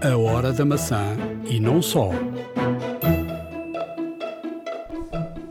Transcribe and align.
A 0.00 0.16
hora 0.16 0.52
da 0.52 0.64
maçã 0.64 1.16
e 1.44 1.58
não 1.58 1.82
só. 1.82 2.10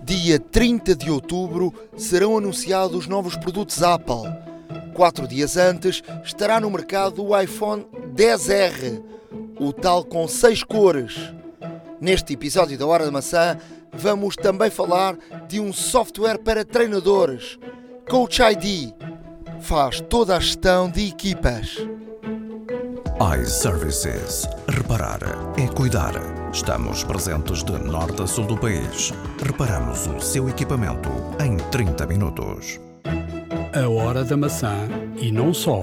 Dia 0.01 0.39
30 0.39 0.96
de 0.96 1.12
outubro 1.12 1.73
serão 1.97 2.37
anunciados 2.37 2.95
os 2.95 3.07
novos 3.07 3.35
produtos 3.35 3.83
Apple. 3.83 4.23
Quatro 4.93 5.27
dias 5.27 5.57
antes 5.57 6.01
estará 6.23 6.61
no 6.61 6.71
mercado 6.71 7.25
o 7.25 7.37
iPhone 7.37 7.85
10R, 8.15 9.04
o 9.59 9.73
tal 9.73 10.05
com 10.05 10.25
seis 10.30 10.64
cores. 10.64 11.34
Neste 12.00 12.32
episódio 12.32 12.77
da 12.77 12.88
Hora 12.88 13.04
da 13.04 13.11
Maçã, 13.11 13.57
vamos 13.91 14.38
também 14.38 14.70
falar 14.70 15.18
de 15.50 15.59
um 15.59 15.73
software 15.73 16.38
para 16.38 16.64
treinadores, 16.64 17.59
Coach 18.09 18.41
ID. 18.41 18.93
Faz 19.59 20.00
toda 20.00 20.38
a 20.38 20.39
gestão 20.39 20.89
de 20.89 21.05
equipas 21.09 21.86
iServices. 23.20 24.47
Reparar 24.70 25.20
é 25.57 25.67
cuidar. 25.73 26.13
Estamos 26.53 27.03
presentes 27.03 27.63
de 27.63 27.71
norte 27.71 28.21
a 28.21 28.27
sul 28.27 28.45
do 28.45 28.55
país. 28.55 29.12
Reparamos 29.44 30.05
o 30.05 30.20
seu 30.21 30.48
equipamento 30.48 31.09
em 31.44 31.58
30 31.72 32.05
minutos. 32.05 32.80
A 33.73 33.89
hora 33.89 34.23
da 34.23 34.38
maçã 34.38 34.88
e 35.20 35.31
não 35.31 35.52
só. 35.52 35.81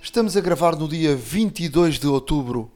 Estamos 0.00 0.36
a 0.36 0.40
gravar 0.40 0.76
no 0.76 0.86
dia 0.86 1.16
22 1.16 1.98
de 1.98 2.06
outubro 2.06 2.70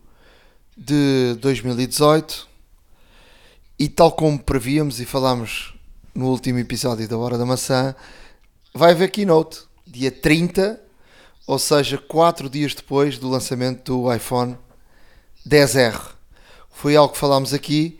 de 0.76 1.36
2018 1.40 2.48
e 3.78 3.88
tal 3.88 4.10
como 4.10 4.36
prevíamos 4.36 4.98
e 4.98 5.04
falámos 5.04 5.74
no 6.12 6.26
último 6.26 6.58
episódio 6.58 7.06
da 7.06 7.16
Hora 7.16 7.38
da 7.38 7.46
Maçã, 7.46 7.94
vai 8.74 8.90
haver 8.90 9.12
keynote 9.12 9.60
dia 9.86 10.10
30 10.10 10.87
ou 11.48 11.58
seja, 11.58 11.96
quatro 11.96 12.50
dias 12.50 12.74
depois 12.74 13.18
do 13.18 13.26
lançamento 13.26 14.02
do 14.02 14.14
iPhone 14.14 14.54
10R. 15.48 15.98
Foi 16.70 16.94
algo 16.94 17.14
que 17.14 17.18
falámos 17.18 17.54
aqui 17.54 17.98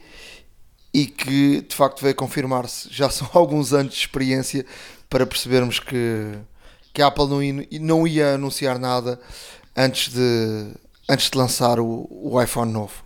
e 0.93 1.07
que 1.07 1.63
de 1.63 1.75
facto 1.75 2.03
veio 2.03 2.15
confirmar-se. 2.15 2.93
Já 2.93 3.09
são 3.09 3.27
alguns 3.33 3.73
anos 3.73 3.95
de 3.95 4.01
experiência 4.01 4.67
para 5.09 5.25
percebermos 5.27 5.81
que, 5.81 6.39
que 6.93 7.01
a 7.01 7.07
Apple 7.07 7.27
não 7.27 7.43
ia, 7.43 7.67
não 7.81 8.07
ia 8.07 8.35
anunciar 8.35 8.79
nada 8.79 9.19
antes 9.75 10.13
de, 10.13 10.75
antes 11.09 11.31
de 11.31 11.39
lançar 11.39 11.81
o, 11.81 12.07
o 12.11 12.43
iPhone 12.43 12.71
novo. 12.71 13.03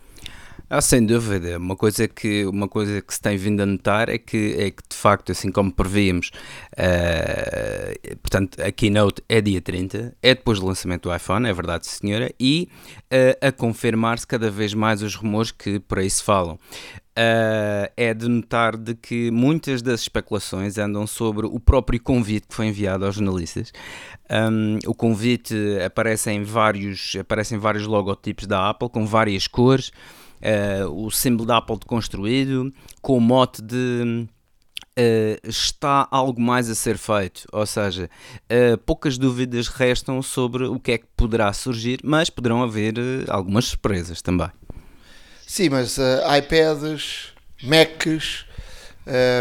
Ah, 0.75 0.81
sem 0.81 1.05
dúvida. 1.05 1.59
Uma 1.59 1.75
coisa 1.75 2.07
que, 2.07 2.47
uma 2.47 2.67
coisa 2.67 2.99
que 2.99 3.13
se 3.13 3.21
tem 3.21 3.37
vindo 3.37 3.61
a 3.61 3.65
notar 3.65 4.09
é 4.09 4.17
que, 4.17 4.55
é 4.57 4.71
que 4.71 4.81
de 4.89 4.95
facto, 4.95 5.31
assim 5.31 5.51
como 5.51 5.71
prevíamos, 5.71 6.31
uh, 6.73 8.17
portanto, 8.17 8.59
a 8.59 8.71
keynote 8.71 9.21
é 9.29 9.39
dia 9.39 9.61
30, 9.61 10.17
é 10.19 10.33
depois 10.33 10.59
do 10.59 10.65
lançamento 10.65 11.07
do 11.07 11.15
iPhone, 11.15 11.47
é 11.47 11.53
verdade, 11.53 11.85
senhora, 11.85 12.33
e 12.39 12.67
uh, 13.03 13.49
a 13.49 13.51
confirmar-se 13.51 14.25
cada 14.25 14.49
vez 14.49 14.73
mais 14.73 15.03
os 15.03 15.13
rumores 15.13 15.51
que 15.51 15.79
por 15.79 15.99
aí 15.99 16.09
se 16.09 16.23
falam. 16.23 16.55
Uh, 16.55 17.85
é 17.95 18.11
de 18.11 18.27
notar 18.27 18.75
de 18.75 18.95
que 18.95 19.29
muitas 19.29 19.83
das 19.83 20.01
especulações 20.01 20.79
andam 20.79 21.05
sobre 21.05 21.45
o 21.45 21.59
próprio 21.59 22.01
convite 22.01 22.47
que 22.47 22.55
foi 22.55 22.65
enviado 22.65 23.05
aos 23.05 23.13
jornalistas. 23.13 23.71
Um, 24.27 24.79
o 24.87 24.95
convite 24.95 25.55
aparece 25.85 26.31
em 26.31 26.41
vários, 26.41 27.15
aparece 27.19 27.53
em 27.53 27.59
vários 27.59 27.85
logotipos 27.85 28.47
da 28.47 28.71
Apple 28.71 28.89
com 28.89 29.05
várias 29.05 29.45
cores 29.45 29.91
o 30.91 31.09
símbolo 31.09 31.47
da 31.47 31.57
Apple 31.57 31.79
construído, 31.85 32.73
com 33.01 33.17
o 33.17 33.21
mote 33.21 33.61
de 33.61 34.27
uh, 34.97 35.47
está 35.47 36.07
algo 36.11 36.39
mais 36.41 36.69
a 36.69 36.75
ser 36.75 36.97
feito, 36.97 37.45
ou 37.51 37.65
seja, 37.65 38.09
uh, 38.45 38.77
poucas 38.79 39.17
dúvidas 39.17 39.67
restam 39.67 40.21
sobre 40.21 40.65
o 40.65 40.79
que 40.79 40.91
é 40.93 40.97
que 40.97 41.05
poderá 41.15 41.51
surgir, 41.53 41.99
mas 42.03 42.29
poderão 42.29 42.63
haver 42.63 42.95
algumas 43.27 43.65
surpresas 43.65 44.21
também. 44.21 44.49
Sim, 45.45 45.69
mas 45.69 45.97
iPads, 45.97 47.33
Macs, 47.61 48.45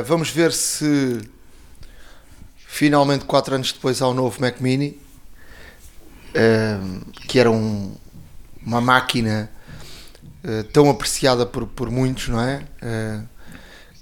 vamos 0.05 0.29
ver 0.29 0.53
se 0.53 1.23
finalmente, 2.67 3.25
4 3.25 3.55
anos 3.55 3.73
depois, 3.73 4.03
há 4.03 4.09
um 4.09 4.15
novo 4.15 4.39
Mac 4.41 4.61
Mini, 4.61 5.01
que 7.29 7.39
era 7.39 7.51
um, 7.51 7.95
uma 8.65 8.81
máquina 8.81 9.51
eh, 10.45 10.65
tão 10.65 10.91
apreciada 10.91 11.47
por, 11.47 11.67
por 11.69 11.89
muitos, 11.89 12.29
não 12.29 12.41
é? 12.41 12.67
Uh, 12.83 13.29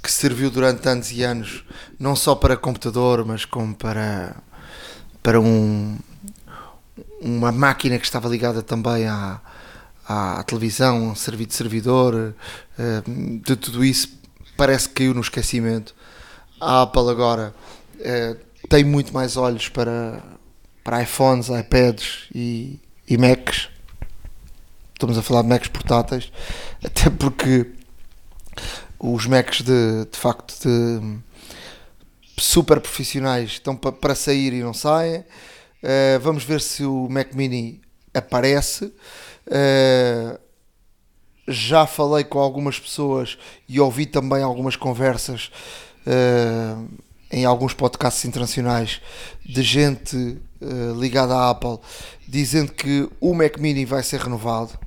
que 0.02 0.10
serviu 0.10 0.50
durante 0.50 0.88
anos 0.88 1.12
e 1.12 1.22
anos 1.22 1.62
não 1.98 2.16
só 2.16 2.34
para 2.34 2.56
computador, 2.56 3.26
mas 3.26 3.44
como 3.44 3.74
para, 3.74 4.36
para 5.22 5.38
um, 5.38 5.98
uma 7.20 7.52
máquina 7.52 7.98
que 7.98 8.06
estava 8.06 8.26
ligada 8.26 8.62
também 8.62 9.06
à, 9.06 9.38
à 10.08 10.42
televisão, 10.44 11.14
serviço 11.14 11.50
de 11.50 11.54
servidor, 11.56 12.14
uh, 12.14 13.40
de 13.44 13.56
tudo 13.56 13.84
isso 13.84 14.08
parece 14.56 14.88
que 14.88 14.94
caiu 14.94 15.12
no 15.12 15.20
esquecimento. 15.20 15.94
A 16.58 16.82
Apple 16.82 17.10
agora 17.10 17.54
tem 18.68 18.84
muito 18.84 19.12
mais 19.12 19.36
olhos 19.36 19.68
para, 19.68 20.22
para 20.82 21.02
iPhones, 21.02 21.48
iPads 21.48 22.28
e, 22.34 22.78
e 23.06 23.18
Macs 23.18 23.68
estamos 25.00 25.16
a 25.16 25.22
falar 25.22 25.40
de 25.40 25.48
Macs 25.48 25.68
portáteis, 25.68 26.30
até 26.84 27.08
porque 27.08 27.66
os 28.98 29.24
Macs 29.24 29.62
de, 29.62 30.04
de 30.04 30.18
facto 30.18 30.54
de 30.62 31.18
super 32.36 32.78
profissionais 32.80 33.52
estão 33.52 33.74
pa, 33.74 33.90
para 33.90 34.14
sair 34.14 34.52
e 34.52 34.62
não 34.62 34.74
saem. 34.74 35.20
Uh, 35.20 36.20
vamos 36.20 36.44
ver 36.44 36.60
se 36.60 36.84
o 36.84 37.08
Mac 37.08 37.32
Mini 37.32 37.80
aparece. 38.12 38.92
Uh, 39.46 40.38
já 41.48 41.86
falei 41.86 42.22
com 42.22 42.38
algumas 42.38 42.78
pessoas 42.78 43.38
e 43.66 43.80
ouvi 43.80 44.04
também 44.04 44.42
algumas 44.42 44.76
conversas 44.76 45.50
uh, 46.06 46.86
em 47.32 47.46
alguns 47.46 47.72
podcasts 47.72 48.24
internacionais 48.26 49.00
de 49.44 49.62
gente 49.62 50.38
ligada 50.98 51.34
à 51.34 51.48
Apple 51.48 51.78
dizendo 52.28 52.72
que 52.72 53.08
o 53.18 53.32
Mac 53.32 53.56
Mini 53.56 53.86
vai 53.86 54.02
ser 54.02 54.20
renovado 54.20 54.78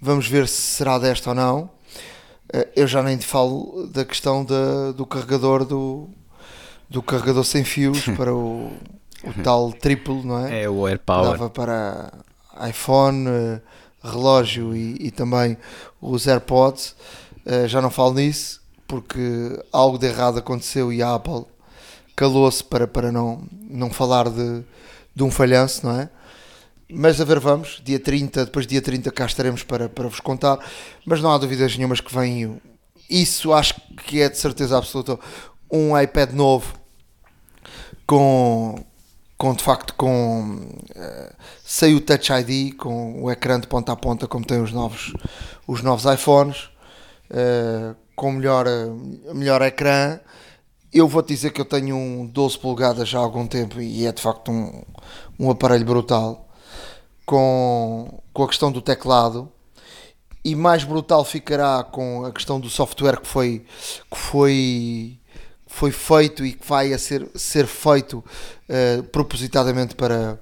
Vamos 0.00 0.26
ver 0.26 0.48
se 0.48 0.60
será 0.60 0.98
desta 0.98 1.30
ou 1.30 1.34
não. 1.36 1.70
Eh, 2.52 2.68
eu 2.76 2.86
já 2.86 3.02
nem 3.02 3.16
te 3.16 3.26
falo 3.26 3.86
da 3.92 4.04
questão 4.04 4.44
da, 4.44 4.92
do 4.92 5.04
carregador 5.04 5.64
do, 5.64 6.08
do 6.88 7.02
carregador 7.02 7.44
sem 7.44 7.64
fios 7.64 8.04
para 8.16 8.34
o, 8.34 8.72
o 9.24 9.42
tal 9.42 9.72
triplo, 9.72 10.22
não 10.24 10.46
é? 10.46 10.62
É 10.62 10.70
o 10.70 10.86
AirPower. 10.86 11.32
Dava 11.32 11.50
para 11.50 12.12
iPhone, 12.68 13.28
eh, 13.28 13.60
relógio 14.02 14.74
e, 14.74 14.96
e 14.98 15.10
também 15.10 15.56
os 16.00 16.26
AirPods. 16.26 16.96
Eh, 17.44 17.68
já 17.68 17.80
não 17.80 17.90
falo 17.90 18.14
nisso 18.14 18.60
porque 18.86 19.62
algo 19.72 19.98
de 19.98 20.06
errado 20.06 20.38
aconteceu 20.38 20.92
e 20.92 21.00
a 21.00 21.14
Apple 21.14 21.44
calou-se 22.16 22.62
para, 22.62 22.88
para 22.88 23.12
não, 23.12 23.42
não 23.68 23.88
falar 23.88 24.28
de, 24.28 24.64
de 25.14 25.22
um 25.22 25.30
falhanço, 25.30 25.86
não 25.86 26.00
é? 26.00 26.10
Mas 26.92 27.20
a 27.20 27.24
ver, 27.24 27.38
vamos, 27.38 27.80
dia 27.84 28.00
30, 28.00 28.46
depois 28.46 28.66
dia 28.66 28.82
30 28.82 29.10
cá 29.10 29.26
estaremos 29.26 29.62
para, 29.62 29.88
para 29.88 30.08
vos 30.08 30.20
contar. 30.20 30.58
Mas 31.04 31.20
não 31.20 31.32
há 31.32 31.38
dúvidas 31.38 31.76
nenhumas 31.76 32.00
que 32.00 32.14
vem 32.14 32.60
isso, 33.08 33.52
acho 33.52 33.74
que 34.06 34.20
é 34.20 34.28
de 34.28 34.38
certeza 34.38 34.78
absoluta 34.78 35.18
um 35.70 35.98
iPad 35.98 36.32
novo 36.32 36.74
com, 38.06 38.84
com 39.36 39.54
de 39.54 39.62
facto 39.62 39.94
com 39.94 40.58
uh, 40.96 41.34
sem 41.64 41.94
o 41.94 42.00
Touch 42.00 42.32
ID, 42.32 42.76
com 42.76 43.22
o 43.22 43.30
ecrã 43.30 43.58
de 43.58 43.66
ponta 43.66 43.92
a 43.92 43.96
ponta 43.96 44.26
como 44.26 44.44
tem 44.44 44.60
os 44.60 44.72
novos, 44.72 45.12
os 45.66 45.82
novos 45.82 46.04
iPhones, 46.12 46.70
uh, 47.30 47.96
com 48.16 48.32
melhor, 48.32 48.66
melhor 49.34 49.62
ecrã. 49.62 50.20
Eu 50.92 51.06
vou-te 51.06 51.28
dizer 51.28 51.50
que 51.50 51.60
eu 51.60 51.64
tenho 51.64 51.96
um 51.96 52.26
12 52.26 52.58
polegadas 52.58 53.08
já 53.08 53.18
há 53.18 53.22
algum 53.22 53.46
tempo 53.46 53.80
e 53.80 54.06
é 54.06 54.12
de 54.12 54.20
facto 54.20 54.50
um, 54.50 54.82
um 55.38 55.50
aparelho 55.50 55.84
brutal 55.84 56.49
com, 57.24 58.22
com 58.32 58.44
a 58.44 58.48
questão 58.48 58.72
do 58.72 58.80
teclado 58.82 59.50
e 60.44 60.54
mais 60.54 60.84
brutal 60.84 61.24
ficará 61.24 61.84
com 61.84 62.24
a 62.24 62.32
questão 62.32 62.58
do 62.58 62.70
software 62.70 63.20
que 63.20 63.26
foi, 63.26 63.64
que 64.10 64.18
foi, 64.18 65.18
foi 65.66 65.90
feito 65.90 66.44
e 66.44 66.52
que 66.52 66.66
vai 66.66 66.92
a 66.92 66.98
ser, 66.98 67.28
ser 67.34 67.66
feito 67.66 68.24
uh, 68.68 69.02
propositadamente 69.04 69.94
para, 69.94 70.40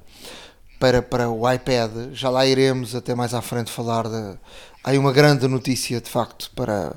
para, 0.78 1.02
para 1.02 1.28
o 1.28 1.50
iPad. 1.50 2.12
Já 2.12 2.30
lá 2.30 2.46
iremos 2.46 2.94
até 2.94 3.14
mais 3.14 3.34
à 3.34 3.42
frente 3.42 3.70
falar 3.70 4.08
de. 4.08 4.38
Há 4.84 4.92
uma 4.92 5.12
grande 5.12 5.46
notícia 5.48 6.00
de 6.00 6.08
facto 6.08 6.50
para, 6.54 6.94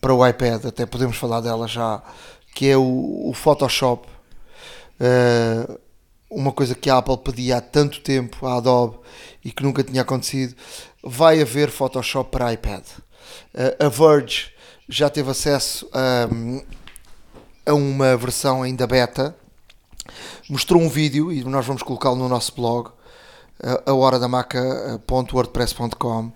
para 0.00 0.14
o 0.14 0.26
iPad, 0.26 0.66
até 0.66 0.86
podemos 0.86 1.16
falar 1.16 1.40
dela 1.40 1.66
já, 1.66 2.02
que 2.54 2.68
é 2.68 2.76
o, 2.76 3.28
o 3.28 3.32
Photoshop. 3.34 4.06
Uh, 5.00 5.83
uma 6.34 6.52
coisa 6.52 6.74
que 6.74 6.90
a 6.90 6.98
Apple 6.98 7.16
pedia 7.18 7.58
há 7.58 7.60
tanto 7.60 8.00
tempo 8.00 8.46
à 8.46 8.56
Adobe 8.56 8.98
e 9.44 9.52
que 9.52 9.62
nunca 9.62 9.82
tinha 9.82 10.02
acontecido, 10.02 10.54
vai 11.02 11.40
haver 11.40 11.70
Photoshop 11.70 12.30
para 12.30 12.52
iPad. 12.52 12.82
Uh, 13.54 13.86
a 13.86 13.88
Verge 13.88 14.52
já 14.88 15.08
teve 15.08 15.30
acesso 15.30 15.88
a, 15.92 16.28
a 17.70 17.74
uma 17.74 18.16
versão 18.16 18.62
ainda 18.62 18.86
beta, 18.86 19.34
mostrou 20.48 20.82
um 20.82 20.88
vídeo 20.88 21.32
e 21.32 21.42
nós 21.44 21.64
vamos 21.64 21.82
colocá-lo 21.82 22.16
no 22.16 22.28
nosso 22.28 22.54
blog 22.54 22.90
a 23.86 23.92
horadamaca.wordpress.com 23.92 26.32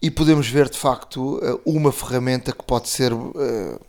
e 0.00 0.10
podemos 0.10 0.48
ver 0.48 0.68
de 0.68 0.78
facto 0.78 1.38
uma 1.64 1.92
ferramenta 1.92 2.50
que 2.50 2.64
pode 2.64 2.88
ser 2.88 3.12
uh, 3.12 3.80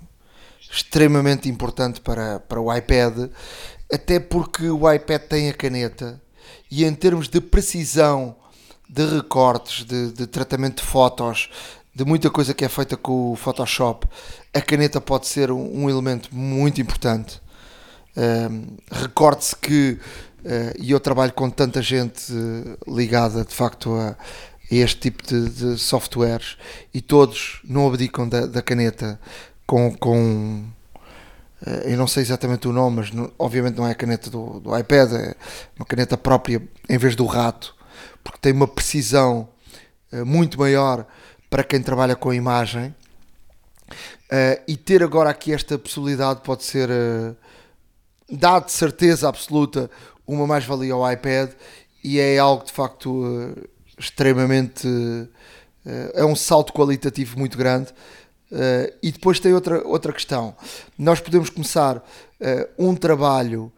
extremamente 0.71 1.49
importante 1.49 2.01
para, 2.01 2.39
para 2.39 2.59
o 2.59 2.73
iPad, 2.73 3.29
até 3.91 4.19
porque 4.19 4.69
o 4.69 4.91
iPad 4.91 5.21
tem 5.21 5.49
a 5.49 5.53
caneta 5.53 6.21
e 6.69 6.83
em 6.83 6.93
termos 6.93 7.29
de 7.29 7.39
precisão 7.39 8.35
de 8.89 9.05
recortes, 9.05 9.85
de, 9.85 10.11
de 10.11 10.27
tratamento 10.27 10.81
de 10.81 10.87
fotos, 10.89 11.49
de 11.93 12.05
muita 12.05 12.29
coisa 12.29 12.53
que 12.53 12.63
é 12.63 12.69
feita 12.69 12.95
com 12.95 13.31
o 13.31 13.35
Photoshop, 13.35 14.07
a 14.53 14.61
caneta 14.61 15.01
pode 15.01 15.27
ser 15.27 15.51
um, 15.51 15.83
um 15.83 15.89
elemento 15.89 16.29
muito 16.33 16.79
importante. 16.79 17.41
Um, 18.15 18.77
Recorde-se 18.91 19.55
que, 19.55 19.99
uh, 20.43 20.73
e 20.79 20.91
eu 20.91 20.99
trabalho 20.99 21.33
com 21.33 21.49
tanta 21.49 21.81
gente 21.81 22.31
uh, 22.31 22.95
ligada 22.95 23.43
de 23.43 23.53
facto 23.53 23.95
a, 23.95 24.09
a 24.09 24.15
este 24.69 25.01
tipo 25.01 25.23
de, 25.25 25.49
de, 25.49 25.77
softwares, 25.77 26.57
e 26.93 27.01
todos 27.01 27.61
não 27.63 27.87
abdicam 27.87 28.29
da, 28.29 28.45
da 28.45 28.61
caneta 28.61 29.19
com, 29.67 29.93
com 29.93 30.63
uh, 31.61 31.69
eu 31.83 31.97
não 31.97 32.07
sei 32.07 32.23
exatamente 32.23 32.67
o 32.67 32.71
nome, 32.71 32.95
mas 32.95 33.11
obviamente 33.37 33.75
não 33.75 33.85
é 33.85 33.91
a 33.91 33.95
caneta 33.95 34.29
do, 34.29 34.61
do 34.61 34.75
iPad, 34.75 35.11
é 35.11 35.35
uma 35.77 35.85
caneta 35.85 36.17
própria 36.17 36.63
em 36.89 36.97
vez 36.97 37.15
do 37.15 37.25
rato 37.25 37.75
porque 38.23 38.39
tem 38.41 38.53
uma 38.53 38.67
precisão 38.67 39.49
uh, 40.13 40.25
muito 40.25 40.57
maior 40.57 41.05
para 41.49 41.63
quem 41.63 41.81
trabalha 41.81 42.15
com 42.15 42.29
a 42.29 42.35
imagem. 42.35 42.95
Uh, 44.29 44.59
e 44.67 44.75
ter 44.75 45.03
agora 45.03 45.29
aqui 45.29 45.53
esta 45.53 45.77
possibilidade 45.77 46.41
pode 46.41 46.63
ser, 46.63 46.89
dá 48.29 48.59
de 48.59 48.71
certeza 48.71 49.29
absoluta 49.29 49.89
uma 50.25 50.45
mais-valia 50.45 50.93
ao 50.93 51.09
iPad 51.09 51.51
e 52.03 52.19
é 52.19 52.37
algo 52.37 52.65
de 52.65 52.73
facto 52.73 53.55
extremamente. 53.97 54.85
é 56.13 56.25
um 56.25 56.35
salto 56.35 56.73
qualitativo 56.73 57.39
muito 57.39 57.57
grande. 57.57 57.93
E 59.01 59.11
depois 59.11 59.39
tem 59.39 59.53
outra, 59.53 59.85
outra 59.85 60.13
questão. 60.13 60.55
Nós 60.97 61.19
podemos 61.19 61.49
começar 61.49 62.03
um 62.77 62.95
trabalho 62.95 63.71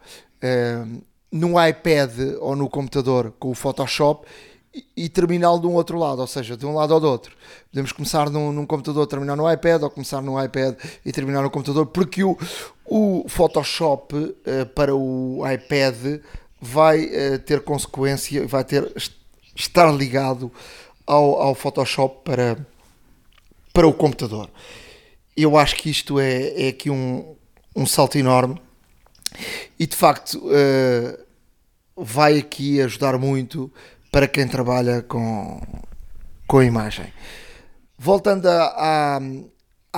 no 1.30 1.64
iPad 1.64 2.10
ou 2.40 2.56
no 2.56 2.68
computador 2.68 3.32
com 3.38 3.50
o 3.50 3.54
Photoshop 3.54 4.26
e, 4.74 4.84
e 4.96 5.08
terminá-lo 5.08 5.60
de 5.60 5.66
um 5.66 5.74
outro 5.74 5.98
lado, 5.98 6.20
ou 6.20 6.26
seja, 6.26 6.56
de 6.56 6.66
um 6.66 6.74
lado 6.74 6.94
ou 6.94 7.00
do 7.00 7.08
outro. 7.08 7.36
Podemos 7.70 7.92
começar 7.92 8.30
num, 8.30 8.52
num 8.52 8.66
computador, 8.66 9.06
terminar 9.06 9.36
no 9.36 9.50
iPad, 9.50 9.82
ou 9.82 9.90
começar 9.90 10.20
no 10.20 10.42
iPad 10.42 10.76
e 11.04 11.12
terminar 11.12 11.42
no 11.42 11.50
computador, 11.50 11.86
porque 11.86 12.24
o, 12.24 12.36
o 12.84 13.24
Photoshop 13.28 14.14
uh, 14.14 14.66
para 14.74 14.94
o 14.94 15.42
iPad 15.48 16.20
vai 16.60 17.04
uh, 17.04 17.38
ter 17.38 17.60
consequência, 17.62 18.46
vai 18.46 18.64
ter 18.64 18.92
estar 19.54 19.90
ligado 19.92 20.50
ao, 21.06 21.40
ao 21.40 21.54
Photoshop 21.54 22.24
para, 22.24 22.56
para 23.72 23.86
o 23.86 23.92
computador. 23.92 24.50
Eu 25.36 25.56
acho 25.56 25.76
que 25.76 25.90
isto 25.90 26.18
é, 26.18 26.66
é 26.66 26.68
aqui 26.68 26.90
um, 26.90 27.36
um 27.74 27.86
salto 27.86 28.18
enorme 28.18 28.60
e 29.78 29.86
de 29.86 29.96
facto 29.96 30.38
uh, 30.38 31.18
vai 31.96 32.38
aqui 32.38 32.80
ajudar 32.80 33.18
muito 33.18 33.72
para 34.10 34.26
quem 34.26 34.46
trabalha 34.46 35.02
com, 35.02 35.60
com 36.46 36.62
imagem. 36.62 37.12
Voltando 37.96 38.46
à, 38.48 39.20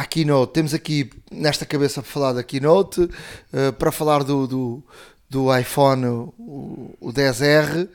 Keynote, 0.09 0.53
temos 0.53 0.75
aqui 0.75 1.11
nesta 1.31 1.65
cabeça 1.65 2.03
para 2.03 2.11
falar 2.11 2.33
da 2.33 2.43
Keynote, 2.43 3.03
uh, 3.03 3.73
para 3.79 3.91
falar 3.91 4.23
do, 4.23 4.47
do, 4.47 4.85
do 5.31 5.57
iPhone, 5.59 6.07
o, 6.07 6.95
o 7.01 7.13
10R. 7.13 7.89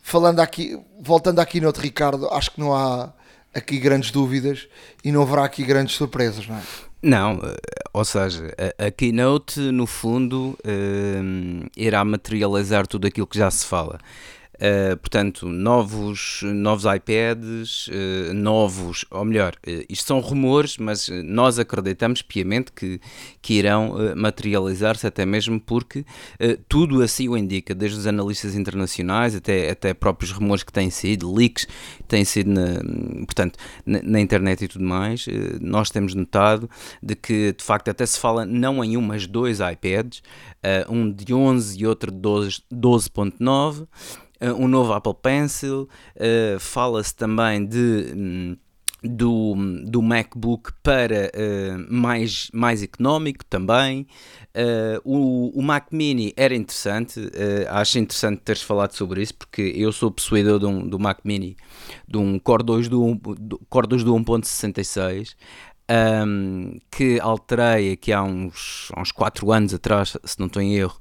Falando 0.00 0.40
aqui, 0.40 0.78
voltando 1.00 1.40
à 1.40 1.46
Keynote, 1.46 1.80
Ricardo, 1.80 2.28
acho 2.28 2.52
que 2.52 2.60
não 2.60 2.74
há 2.74 3.12
aqui 3.54 3.78
grandes 3.78 4.10
dúvidas 4.10 4.68
e 5.04 5.12
não 5.12 5.22
haverá 5.22 5.44
aqui 5.44 5.64
grandes 5.64 5.94
surpresas, 5.94 6.46
não 6.46 6.56
é? 6.56 6.62
Não, 7.02 7.32
eh, 7.42 7.56
ou 7.92 8.04
seja, 8.04 8.54
a, 8.78 8.90
Keynote 8.90 9.60
no 9.60 9.86
fundo 9.86 10.58
uh, 10.64 11.70
irá 11.76 12.02
materializar 12.02 12.86
tudo 12.86 13.06
aquilo 13.06 13.26
que 13.26 13.38
já 13.38 13.50
se 13.50 13.66
fala. 13.66 13.98
Uh, 14.54 14.96
portanto, 14.98 15.48
novos, 15.48 16.40
novos 16.44 16.84
iPads, 16.84 17.88
uh, 17.88 18.34
novos, 18.34 19.04
ou 19.10 19.24
melhor, 19.24 19.54
uh, 19.66 19.84
isto 19.88 20.06
são 20.06 20.20
rumores, 20.20 20.78
mas 20.78 21.08
nós 21.24 21.58
acreditamos 21.58 22.22
piamente 22.22 22.70
que, 22.70 23.00
que 23.42 23.54
irão 23.54 24.14
materializar-se, 24.16 25.06
até 25.06 25.26
mesmo 25.26 25.60
porque 25.60 26.04
tudo 26.68 27.02
assim 27.02 27.28
o 27.28 27.36
indica, 27.36 27.74
desde 27.74 27.98
os 27.98 28.06
analistas 28.06 28.54
internacionais 28.54 29.34
até, 29.34 29.70
até 29.70 29.92
próprios 29.92 30.30
rumores 30.30 30.62
que 30.62 30.72
têm 30.72 30.90
sido, 30.90 31.32
leaks 31.32 31.66
têm 32.06 32.24
sido 32.24 32.50
na, 32.50 32.80
portanto, 33.24 33.58
na, 33.84 34.00
na 34.02 34.20
internet 34.20 34.64
e 34.64 34.68
tudo 34.68 34.84
mais, 34.84 35.26
nós 35.60 35.90
temos 35.90 36.14
notado 36.14 36.68
de 37.02 37.14
que 37.14 37.52
de 37.52 37.64
facto 37.64 37.88
até 37.88 38.04
se 38.06 38.18
fala 38.18 38.44
não 38.44 38.84
em 38.84 38.96
um, 38.96 39.02
mas 39.02 39.26
dois 39.26 39.58
iPads, 39.60 40.22
um 40.88 41.10
de 41.10 41.32
11 41.32 41.80
e 41.80 41.86
outro 41.86 42.10
de 42.10 42.18
12.9 42.18 43.82
uh, 43.82 43.88
um 44.40 44.68
novo 44.68 44.92
Apple 44.92 45.14
Pencil, 45.20 45.88
uh, 46.16 46.58
fala-se 46.60 47.14
também 47.14 47.64
de. 47.64 48.12
Um, 48.16 48.56
do, 49.04 49.54
do 49.86 50.00
MacBook 50.00 50.72
para 50.82 51.30
uh, 51.34 51.86
mais, 51.92 52.50
mais 52.52 52.82
económico 52.82 53.44
também. 53.44 54.06
Uh, 54.54 55.00
o, 55.04 55.58
o 55.58 55.62
Mac 55.62 55.88
Mini 55.92 56.32
era 56.36 56.54
interessante, 56.54 57.20
uh, 57.20 57.30
acho 57.70 57.98
interessante 57.98 58.40
teres 58.40 58.62
falado 58.62 58.92
sobre 58.92 59.20
isso, 59.20 59.34
porque 59.34 59.60
eu 59.76 59.92
sou 59.92 60.10
possuidor 60.10 60.58
de 60.58 60.66
um, 60.66 60.88
do 60.88 60.98
Mac 60.98 61.18
Mini, 61.24 61.56
de 62.08 62.16
um 62.16 62.38
Core 62.38 62.64
2 62.64 62.88
do, 62.88 63.14
do, 63.14 63.60
Core 63.68 63.88
2 63.88 64.04
do 64.04 64.14
1.66 64.14 65.34
um, 65.90 66.78
que 66.90 67.20
alterei 67.20 67.92
aqui 67.92 68.12
há 68.12 68.22
uns, 68.22 68.90
uns 68.96 69.12
4 69.12 69.52
anos 69.52 69.74
atrás, 69.74 70.16
se 70.24 70.38
não 70.38 70.46
estou 70.46 70.62
em 70.62 70.74
erro, 70.74 70.96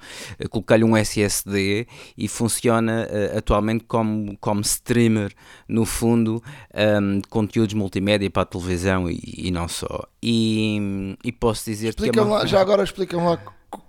coloquei-lhe 0.49 0.83
um 0.83 0.95
SSD 0.97 1.87
e 2.17 2.27
funciona 2.27 3.07
uh, 3.07 3.37
atualmente 3.37 3.85
como, 3.85 4.37
como 4.37 4.61
streamer, 4.61 5.33
no 5.67 5.85
fundo, 5.85 6.43
um, 6.73 7.19
de 7.19 7.27
conteúdos 7.27 7.73
multimédia 7.73 8.29
para 8.29 8.43
a 8.43 8.45
televisão 8.45 9.09
e, 9.09 9.19
e 9.23 9.51
não 9.51 9.67
só. 9.67 10.05
E, 10.21 11.17
e 11.23 11.31
posso 11.31 11.65
dizer 11.65 11.95
que. 11.95 12.07
É 12.07 12.21
uma... 12.21 12.39
lá, 12.39 12.45
já 12.45 12.59
agora 12.61 12.83
explica-me 12.83 13.23
lá 13.23 13.37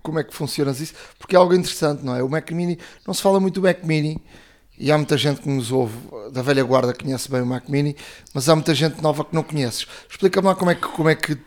como 0.03 0.19
é 0.19 0.25
que 0.25 0.35
funciona 0.35 0.71
isso, 0.71 0.95
porque 1.19 1.37
é 1.37 1.39
algo 1.39 1.55
interessante, 1.55 2.05
não 2.05 2.17
é? 2.17 2.23
O 2.23 2.29
Mac 2.29 2.51
Mini, 2.53 2.79
não 3.07 3.13
se 3.13 3.21
fala 3.21 3.39
muito 3.39 3.61
do 3.61 3.63
Mac 3.63 3.83
Mini 3.85 4.23
e 4.79 4.91
há 4.91 4.97
muita 4.97 5.17
gente 5.17 5.41
que 5.41 5.49
nos 5.49 5.71
ouve 5.71 5.97
da 6.33 6.43
velha 6.43 6.65
guarda 6.65 6.93
que 6.93 7.05
conhece 7.05 7.31
bem 7.31 7.43
o 7.43 7.47
Mac 7.47 7.69
Mini, 7.69 7.97
mas 8.33 8.49
há 8.49 8.55
muita 8.55 8.75
gente 8.75 9.01
nova 9.01 9.25
que 9.25 9.35
não 9.35 9.43
conheces. 9.43 9.87
Explica-me 10.11 10.49
lá 10.49 10.55
como 10.55 10.71
é 10.71 10.75
que 10.75 10.89
como 10.89 11.09
é 11.09 11.15
que 11.15 11.39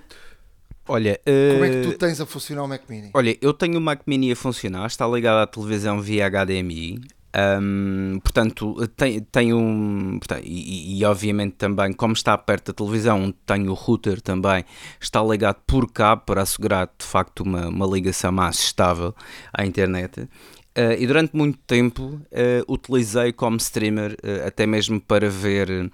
Olha, 0.90 1.20
uh, 1.28 1.54
como 1.54 1.66
é 1.66 1.70
que 1.70 1.82
tu 1.82 1.90
eh, 1.90 1.98
tens 1.98 2.22
a 2.22 2.26
funcionar 2.26 2.64
o 2.64 2.68
Mac 2.68 2.82
Mini? 2.88 3.12
Olha, 3.14 3.38
eu 3.42 3.54
tenho 3.54 3.78
o 3.78 3.82
Mac 3.82 4.02
Mini 4.08 4.32
a 4.32 4.36
funcionar, 4.36 4.88
está 4.88 5.06
ligado 5.06 5.42
à 5.42 5.48
televisão 5.48 6.00
via 6.00 6.30
HDMI. 6.30 7.02
Um, 7.36 8.20
portanto, 8.24 8.88
tem, 8.96 9.20
tem 9.20 9.54
um. 9.54 10.18
Portanto, 10.18 10.42
e, 10.44 10.98
e, 10.98 11.06
obviamente 11.06 11.56
também, 11.56 11.94
como 11.94 12.14
está 12.14 12.36
perto 12.38 12.68
da 12.68 12.74
televisão, 12.74 13.34
tem 13.46 13.68
o 13.68 13.74
router 13.74 14.22
também, 14.22 14.64
está 15.00 15.22
ligado 15.22 15.58
por 15.68 15.92
cabo 15.92 16.24
para 16.26 16.42
assegurar 16.42 16.90
de 16.98 17.06
facto 17.06 17.42
uma, 17.42 17.68
uma 17.68 17.86
ligação 17.86 18.32
mais 18.32 18.58
estável 18.58 19.14
à 19.54 19.66
internet. 19.66 20.28
Uh, 20.78 20.94
e 21.00 21.08
durante 21.08 21.36
muito 21.36 21.58
tempo 21.66 22.04
uh, 22.04 22.72
utilizei 22.72 23.34
como 23.34 23.58
streamer, 23.58 24.12
uh, 24.12 24.46
até 24.46 24.68
mesmo 24.68 25.02
para 25.02 25.28
ver, 25.28 25.92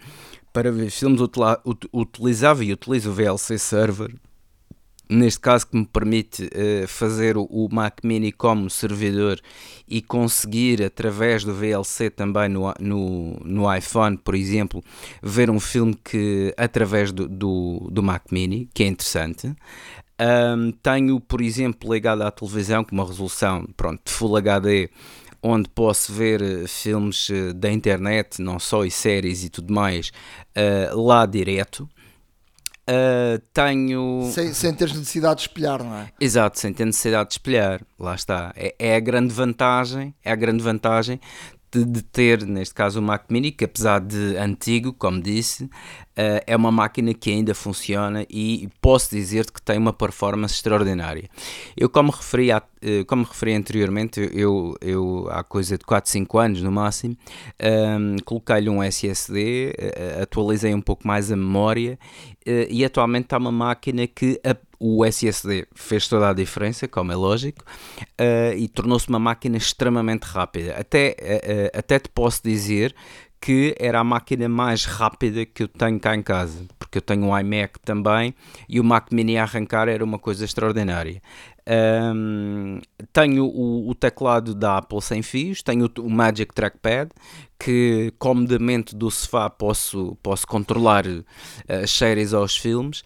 para 0.52 0.70
ver 0.74 0.90
filmes, 0.90 1.22
utilizava 1.94 2.66
e 2.66 2.74
utilizo 2.74 3.10
o 3.10 3.13
VLC 3.13 3.58
Server, 3.58 4.13
neste 5.10 5.40
caso 5.40 5.68
que 5.68 5.78
me 5.78 5.86
permite 5.86 6.50
fazer 6.88 7.38
o, 7.38 7.44
o, 7.44 7.70
Mac 7.72 8.00
Mini 8.04 8.32
como 8.32 8.70
servidor 8.70 9.40
e 9.88 10.02
conseguir 10.02 10.84
através 10.84 11.46
do 11.46 11.54
VLC 11.54 12.10
também 12.10 12.50
no, 12.50 12.74
no, 12.80 13.40
no 13.46 13.74
iPhone, 13.74 14.18
por 14.18 14.36
exemplo, 14.36 14.84
ver 15.22 15.50
um 15.50 15.60
filme 15.60 15.96
que 16.04 16.54
através 16.58 17.12
do, 17.12 17.28
do, 17.28 17.90
do 17.92 18.04
Mac 18.04 18.24
Mini, 18.32 18.68
que 18.74 18.84
é 18.84 18.88
interessante. 18.88 19.56
Um, 20.24 20.72
tenho, 20.72 21.20
por 21.20 21.42
exemplo, 21.42 21.94
ligado 21.94 22.22
à 22.22 22.32
televisão 22.32 22.84
com 22.84 22.96
uma 22.96 23.06
resolução 23.06 23.65
pronto, 23.75 24.01
de 24.06 24.12
Full 24.12 24.38
HD, 24.38 24.89
onde 25.42 25.68
posso 25.70 26.13
ver 26.13 26.42
uh, 26.42 26.68
filmes 26.68 27.27
uh, 27.27 27.53
da 27.53 27.70
internet, 27.70 28.42
não 28.42 28.58
só 28.58 28.86
e 28.86 28.92
séries 28.92 29.44
e 29.44 29.50
tudo 29.50 29.74
mais, 29.74 30.13
uh, 30.56 31.01
lá 31.01 31.25
direto. 31.25 31.89
tenho. 33.53 34.30
Sem, 34.32 34.53
sem 34.53 34.74
ter 34.74 34.88
necessidade 34.94 35.42
de 35.42 35.42
espelhar, 35.42 35.84
não 35.84 35.98
é? 35.98 36.10
Exato, 36.22 36.58
sem 36.58 36.72
ter 36.72 36.86
necessidade 36.86 37.30
de 37.30 37.34
espelhar. 37.34 37.82
Lá 38.00 38.15
está. 38.15 38.53
É, 38.56 38.74
é 38.80 38.96
a 38.96 39.00
grande 39.01 39.34
vantagem. 39.34 40.15
É 40.24 40.32
a 40.32 40.36
grande 40.36 40.63
vantagem 40.63 41.20
de, 41.74 41.84
de, 41.84 42.03
ter, 42.03 42.46
neste 42.46 42.75
caso, 42.75 43.00
o 43.00 43.01
Mac 43.01 43.25
Mini, 43.30 43.51
que 43.51 43.65
apesar 43.65 44.00
de 44.00 44.38
antigo, 44.38 44.94
como 44.94 45.20
disse, 45.20 45.63
uh, 45.63 45.70
é 46.46 46.56
uma 46.56 46.72
máquina 46.72 47.13
que 47.13 47.32
ainda 47.32 47.56
funciona 47.56 48.25
e 48.30 48.70
posso 48.80 49.10
dizer 49.10 49.50
que 49.50 49.60
tem 49.60 49.80
uma 49.80 49.92
performance 49.92 50.53
extraordinária. 50.53 51.27
Eu, 51.75 51.89
como 51.89 52.12
referi, 52.12 52.51
a, 52.51 52.60
uh, 52.60 53.06
como 53.08 53.24
referi 53.24 53.56
anteriormente, 53.56 54.30
eu, 54.32 54.75
eu 54.82 55.27
há 55.32 55.44
coisa 55.44 55.77
de 55.77 55.84
4, 55.84 56.12
5 56.12 56.38
anos 56.38 56.62
no 56.62 56.72
máximo, 56.72 57.18
um, 58.00 58.18
coloquei-lhe 58.24 58.70
um 58.70 58.84
SSD, 58.84 59.74
uh, 59.74 60.22
atualizei 60.22 60.75
um 60.75 60.82
pouco 60.82 61.08
mais 61.08 61.32
a 61.32 61.36
memória 61.36 61.98
e 62.70 62.84
atualmente 62.84 63.24
está 63.24 63.38
uma 63.38 63.53
máquina 63.53 64.06
que 64.06 64.38
a, 64.44 64.53
o 64.86 65.06
SSD 65.06 65.66
fez 65.74 66.10
toda 66.10 66.30
a 66.30 66.34
diferença, 66.34 66.90
como 66.90 67.10
é 67.10 67.16
lógico, 67.16 67.63
uh, 68.20 68.54
e 68.58 68.68
tornou-se 68.68 69.08
uma 69.08 69.18
máquina 69.18 69.56
extremamente 69.56 70.24
rápida. 70.24 70.75
Até, 70.78 71.16
uh, 71.74 71.78
até 71.80 72.00
te 72.00 72.10
posso 72.10 72.42
dizer 72.44 72.94
que 73.40 73.74
era 73.80 74.02
a 74.02 74.04
máquina 74.04 74.50
mais 74.50 74.84
rápida 74.84 75.46
que 75.46 75.63
eu 75.63 75.70
tenho 75.70 75.98
cá 76.02 76.13
em 76.13 76.22
casa, 76.22 76.66
porque 76.78 76.98
eu 76.98 77.02
tenho 77.02 77.24
um 77.28 77.40
iMac 77.40 77.80
também 77.80 78.36
e 78.68 78.78
o 78.78 78.84
Mac 78.84 79.10
Mini 79.13 79.38
a 79.38 79.44
arrancar 79.44 79.88
era 79.88 80.04
uma 80.04 80.20
coisa 80.20 80.44
extraordinária. 80.44 81.22
Um, 82.13 82.82
tenho 83.13 83.46
o, 83.46 83.90
o, 83.90 83.96
teclado 83.96 84.54
da 84.54 84.80
Apple 84.80 85.02
sem 85.02 85.22
fios, 85.22 85.63
tenho 85.63 85.86
o, 85.86 86.02
o, 86.02 86.10
Magic 86.10 86.54
Trackpad 86.54 87.10
que 87.58 88.13
comodamente 88.20 88.94
do 88.94 89.10
sofá 89.10 89.50
posso, 89.50 90.18
posso 90.22 90.46
controlar 90.46 91.06
as 91.68 91.90
séries 91.90 92.34
ou 92.34 92.44
os 92.44 92.58
filmes 92.58 93.02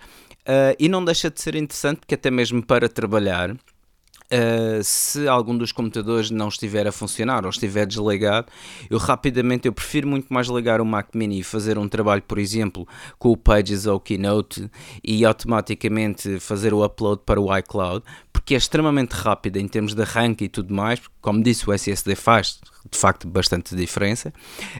Uh, 0.47 0.71
e 0.79 0.87
não 0.87 1.03
deixa 1.03 1.29
de 1.29 1.41
ser 1.41 1.55
interessante 1.55 1.97
porque 1.99 2.15
até 2.15 2.31
mesmo 2.31 2.63
para 2.65 2.87
trabalhar, 2.87 3.51
uh, 3.51 4.81
se 4.81 5.27
algum 5.27 5.57
dos 5.57 5.73
computadores 5.73 6.31
não 6.31 6.47
estiver 6.47 6.87
a 6.87 6.91
funcionar 6.91 7.43
ou 7.43 7.49
estiver 7.49 7.85
desligado, 7.85 8.47
eu 8.89 8.97
rapidamente, 8.97 9.67
eu 9.67 9.73
prefiro 9.73 10.07
muito 10.07 10.33
mais 10.33 10.47
ligar 10.47 10.79
o 10.79 10.85
Mac 10.85 11.09
Mini 11.13 11.39
e 11.39 11.43
fazer 11.43 11.77
um 11.77 11.89
trabalho, 11.89 12.21
por 12.21 12.39
exemplo, 12.39 12.87
com 13.19 13.29
o 13.29 13.35
Pages 13.35 13.85
ou 13.85 13.97
o 13.97 13.99
Keynote 13.99 14.71
e 15.03 15.25
automaticamente 15.25 16.39
fazer 16.39 16.73
o 16.73 16.81
upload 16.81 17.23
para 17.25 17.41
o 17.41 17.55
iCloud, 17.57 18.05
porque 18.31 18.53
é 18.53 18.57
extremamente 18.57 19.11
rápido 19.11 19.57
em 19.57 19.67
termos 19.67 19.93
de 19.93 20.01
arranque 20.01 20.45
e 20.45 20.49
tudo 20.49 20.73
mais, 20.73 21.01
como 21.19 21.43
disse 21.43 21.69
o 21.69 21.73
SSD 21.73 22.15
faz 22.15 22.61
de 22.89 22.97
facto 22.97 23.27
bastante 23.27 23.75
diferença. 23.75 24.33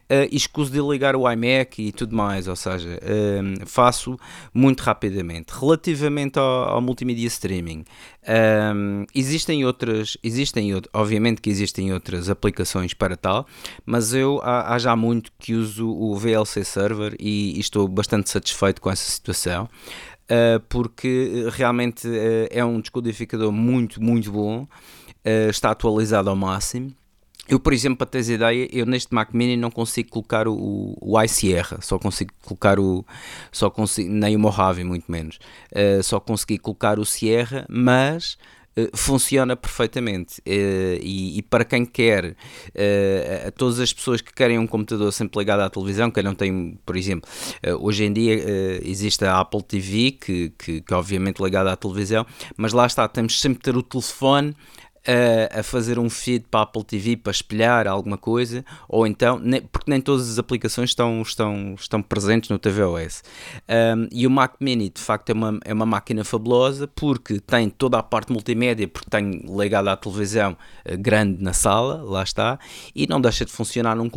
Uh, 0.10 0.28
e 0.32 0.36
escuso 0.36 0.72
de 0.72 0.80
ligar 0.80 1.16
o 1.16 1.30
iMac 1.30 1.82
e 1.82 1.92
tudo 1.92 2.16
mais, 2.16 2.48
ou 2.48 2.56
seja, 2.56 3.00
uh, 3.00 3.66
faço 3.66 4.18
muito 4.54 4.82
rapidamente. 4.82 5.54
Relativamente 5.54 6.40
ao, 6.40 6.70
ao 6.70 6.82
multimedia 6.82 7.28
streaming, 7.28 7.84
um, 8.28 9.06
existem 9.16 9.66
outras, 9.66 10.18
existem, 10.22 10.72
obviamente 10.94 11.42
que 11.42 11.50
existem 11.50 11.94
outras 11.94 12.30
aplicações 12.30 12.94
para 12.94 13.16
tal, 13.16 13.48
mas 13.86 14.14
eu 14.14 14.42
há, 14.44 14.74
há 14.74 14.80
já 14.80 14.96
muito 14.96 15.32
que 15.40 15.54
uso 15.54 15.90
o 15.90 16.16
VLC 16.16 16.64
Server 16.64 17.16
e, 17.20 17.56
e 17.56 17.60
estou 17.60 17.88
bastante 17.88 18.30
satisfeito 18.30 18.82
com 18.82 18.92
essa 18.92 19.10
situação. 19.10 19.70
Uh, 20.30 20.60
porque 20.68 21.48
realmente 21.54 22.06
uh, 22.06 22.48
é 22.52 22.64
um 22.66 22.82
descodificador 22.82 23.50
muito, 23.50 24.04
muito 24.04 24.30
bom, 24.30 24.64
uh, 24.64 25.50
está 25.50 25.72
atualizado 25.72 26.30
ao 26.30 26.36
máximo 26.36 26.94
eu, 27.48 27.60
por 27.60 27.72
exemplo, 27.72 27.98
para 27.98 28.08
teres 28.08 28.28
ideia, 28.28 28.68
eu 28.72 28.86
neste 28.86 29.14
Mac 29.14 29.34
Mini 29.34 29.56
não 29.56 29.72
consigo 29.72 30.10
colocar 30.10 30.48
o, 30.48 30.98
o 31.00 31.22
iSierra, 31.24 31.80
só 31.82 31.98
consigo 31.98 32.32
colocar 32.44 32.80
o. 32.80 33.06
Só 33.52 33.70
consigo, 33.70 34.12
nem 34.12 34.36
o 34.36 34.40
Mojave, 34.40 34.84
muito 34.84 35.10
menos. 35.10 35.40
Uh, 35.72 36.04
só 36.04 36.20
consegui 36.20 36.58
colocar 36.58 37.00
o 37.00 37.06
Sierra, 37.06 37.66
mas 37.70 38.38
uh, 38.78 38.96
funciona 38.98 39.56
perfeitamente. 39.56 40.42
Uh, 40.42 41.00
e, 41.02 41.38
e, 41.38 41.42
para 41.42 41.64
quem 41.64 41.86
quer, 41.86 42.36
a 43.46 43.52
todas 43.52 43.80
as 43.80 43.94
pessoas 43.94 44.20
que 44.20 44.34
querem 44.34 44.60
um 44.60 44.68
computador 44.68 45.14
sempre 45.14 45.40
ligado 45.40 45.62
à 45.62 45.70
televisão, 45.70 46.12
que 46.12 46.22
não 46.22 46.36
tem, 46.36 46.78
por 46.86 46.98
exemplo, 46.98 47.30
hoje 47.80 48.04
em 48.04 48.12
dia 48.12 48.36
existe 48.84 49.24
a 49.24 49.40
Apple 49.40 49.64
TV, 49.64 50.12
que, 50.12 50.52
que, 50.58 50.82
que 50.82 50.94
obviamente 50.94 51.42
ligada 51.42 51.72
à 51.72 51.78
televisão, 51.78 52.26
mas 52.58 52.74
lá 52.74 52.86
está, 52.86 53.08
temos 53.08 53.40
sempre 53.40 53.62
ter 53.62 53.78
o 53.78 53.82
telefone 53.82 54.54
a, 55.08 55.62
a, 55.62 55.64
fazer 55.64 55.98
um 55.98 56.10
feed 56.10 56.46
para 56.52 56.60
a 56.60 56.64
Apple 56.64 56.84
TV 56.84 57.16
para 57.16 57.32
espelhar 57.32 57.88
alguma 57.88 58.18
coisa, 58.18 58.66
ou 58.90 59.08
então, 59.08 59.42
porque 59.72 59.90
nem 59.90 60.02
todas 60.02 60.30
as 60.30 60.38
aplicações 60.38 60.90
estão, 60.90 61.22
estão, 61.22 61.76
estão 61.80 62.02
presentes 62.02 62.50
no 62.50 62.60
tvOS. 62.60 63.24
Um, 63.70 64.08
e 64.12 64.28
o 64.28 64.30
Mac 64.30 64.56
Mini, 64.60 64.90
de 64.90 65.00
facto, 65.00 65.30
é 65.30 65.34
uma, 65.34 65.60
é 65.64 65.74
uma 65.74 65.86
máquina 65.86 66.26
fabulosa 66.26 66.88
porque 66.88 67.40
tem 67.40 67.70
toda 67.70 67.98
a 67.98 68.04
parte 68.04 68.34
multimédia, 68.34 68.88
porque 68.88 69.10
tem 69.10 69.46
ligado 69.48 69.88
à 69.88 69.96
televisão 69.96 70.58
uh, 70.86 70.98
grande 70.98 71.42
na 71.42 71.54
sala, 71.54 72.04
lá 72.04 72.22
está, 72.22 72.60
e 72.94 73.08
não 73.08 73.22
deixa 73.22 73.46
de 73.46 73.52
funcionar 73.52 73.96
num 73.96 74.10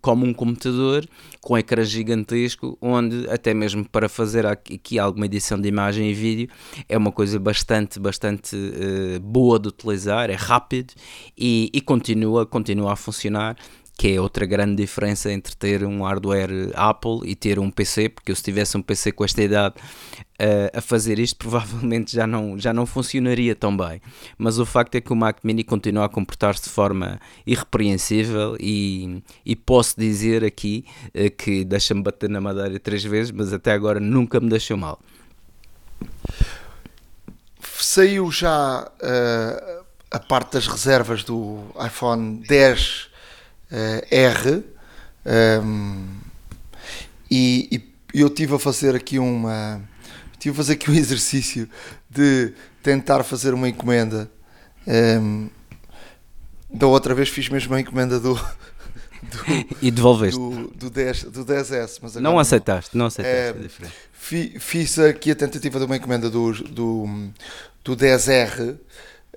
como 0.00 0.24
um 0.24 0.32
computador 0.32 1.04
com 1.40 1.58
ecrã 1.58 1.82
gigantesco, 1.82 2.78
onde 2.80 3.28
até 3.28 3.52
mesmo 3.52 3.84
para 3.88 4.08
fazer 4.08 4.46
aqui 4.46 4.98
alguma 4.98 5.26
edição 5.26 5.60
de 5.60 5.68
imagem 5.68 6.08
e 6.08 6.14
vídeo 6.14 6.48
é 6.88 6.96
uma 6.96 7.10
coisa 7.10 7.38
bastante, 7.40 7.98
bastante 7.98 8.54
uh, 8.54 9.20
boa 9.20 9.58
de 9.58 9.68
utilizar, 9.68 10.30
é 10.30 10.35
rápido 10.36 10.94
e, 11.36 11.70
e 11.72 11.80
continua, 11.80 12.46
continua 12.46 12.92
a 12.92 12.96
funcionar 12.96 13.56
que 13.98 14.14
é 14.14 14.20
outra 14.20 14.44
grande 14.44 14.76
diferença 14.76 15.32
entre 15.32 15.56
ter 15.56 15.82
um 15.82 16.02
hardware 16.02 16.50
Apple 16.74 17.20
e 17.24 17.34
ter 17.34 17.58
um 17.58 17.70
PC, 17.70 18.10
porque 18.10 18.30
eu 18.30 18.36
se 18.36 18.42
tivesse 18.42 18.76
um 18.76 18.82
PC 18.82 19.10
com 19.10 19.24
esta 19.24 19.42
idade 19.42 19.76
uh, 19.78 20.76
a 20.78 20.80
fazer 20.82 21.18
isto, 21.18 21.36
provavelmente 21.40 22.14
já 22.14 22.26
não, 22.26 22.58
já 22.58 22.74
não 22.74 22.84
funcionaria 22.84 23.54
tão 23.54 23.74
bem. 23.74 24.02
Mas 24.36 24.58
o 24.58 24.66
facto 24.66 24.96
é 24.96 25.00
que 25.00 25.12
o 25.12 25.16
Mac 25.16 25.38
Mini 25.42 25.64
continua 25.64 26.04
a 26.04 26.08
comportar-se 26.10 26.64
de 26.64 26.68
forma 26.68 27.18
irrepreensível 27.46 28.54
e, 28.60 29.22
e 29.46 29.56
posso 29.56 29.98
dizer 29.98 30.44
aqui 30.44 30.84
uh, 31.08 31.34
que 31.34 31.64
deixa-me 31.64 32.02
bater 32.02 32.28
na 32.28 32.40
madeira 32.40 32.78
três 32.78 33.02
vezes, 33.02 33.32
mas 33.32 33.50
até 33.50 33.72
agora 33.72 33.98
nunca 33.98 34.38
me 34.40 34.50
deixou 34.50 34.76
mal. 34.76 35.00
Saiu 37.78 38.30
já 38.30 38.90
uh, 39.00 39.75
a 40.10 40.18
parte 40.18 40.52
das 40.52 40.66
reservas 40.66 41.24
do 41.24 41.64
iPhone 41.84 42.42
10 42.46 43.08
uh, 43.70 44.06
R 44.10 44.64
um, 45.62 46.06
e, 47.30 47.68
e, 47.72 48.20
eu 48.22 48.30
tive 48.30 48.54
a 48.54 48.58
fazer 48.58 48.94
aqui 48.94 49.18
uma 49.18 49.82
tive 50.38 50.54
a 50.54 50.56
fazer 50.56 50.74
aqui 50.74 50.90
um 50.90 50.94
exercício 50.96 51.68
de 52.08 52.52
tentar 52.82 53.24
fazer 53.24 53.52
uma 53.52 53.68
encomenda 53.68 54.30
um, 54.86 55.50
da 56.70 56.86
outra 56.86 57.14
vez 57.14 57.28
fiz 57.28 57.48
mesmo 57.48 57.74
a 57.74 57.80
encomenda 57.80 58.20
do, 58.20 58.34
do 59.22 59.66
e 59.82 59.90
devolveste. 59.90 60.38
do, 60.38 60.68
do, 60.68 60.90
10, 60.90 61.24
do 61.24 61.44
10S 61.44 61.98
mas 62.00 62.14
não 62.14 62.38
aceitaste 62.38 62.96
não 62.96 63.06
aceitaste 63.06 63.84
é, 63.84 63.88
fi, 64.12 64.56
fiz 64.60 64.98
aqui 65.00 65.32
a 65.32 65.34
tentativa 65.34 65.80
de 65.80 65.84
uma 65.84 65.96
encomenda 65.96 66.30
do, 66.30 66.52
do, 66.52 67.06
do 67.82 67.96
10R 67.96 68.78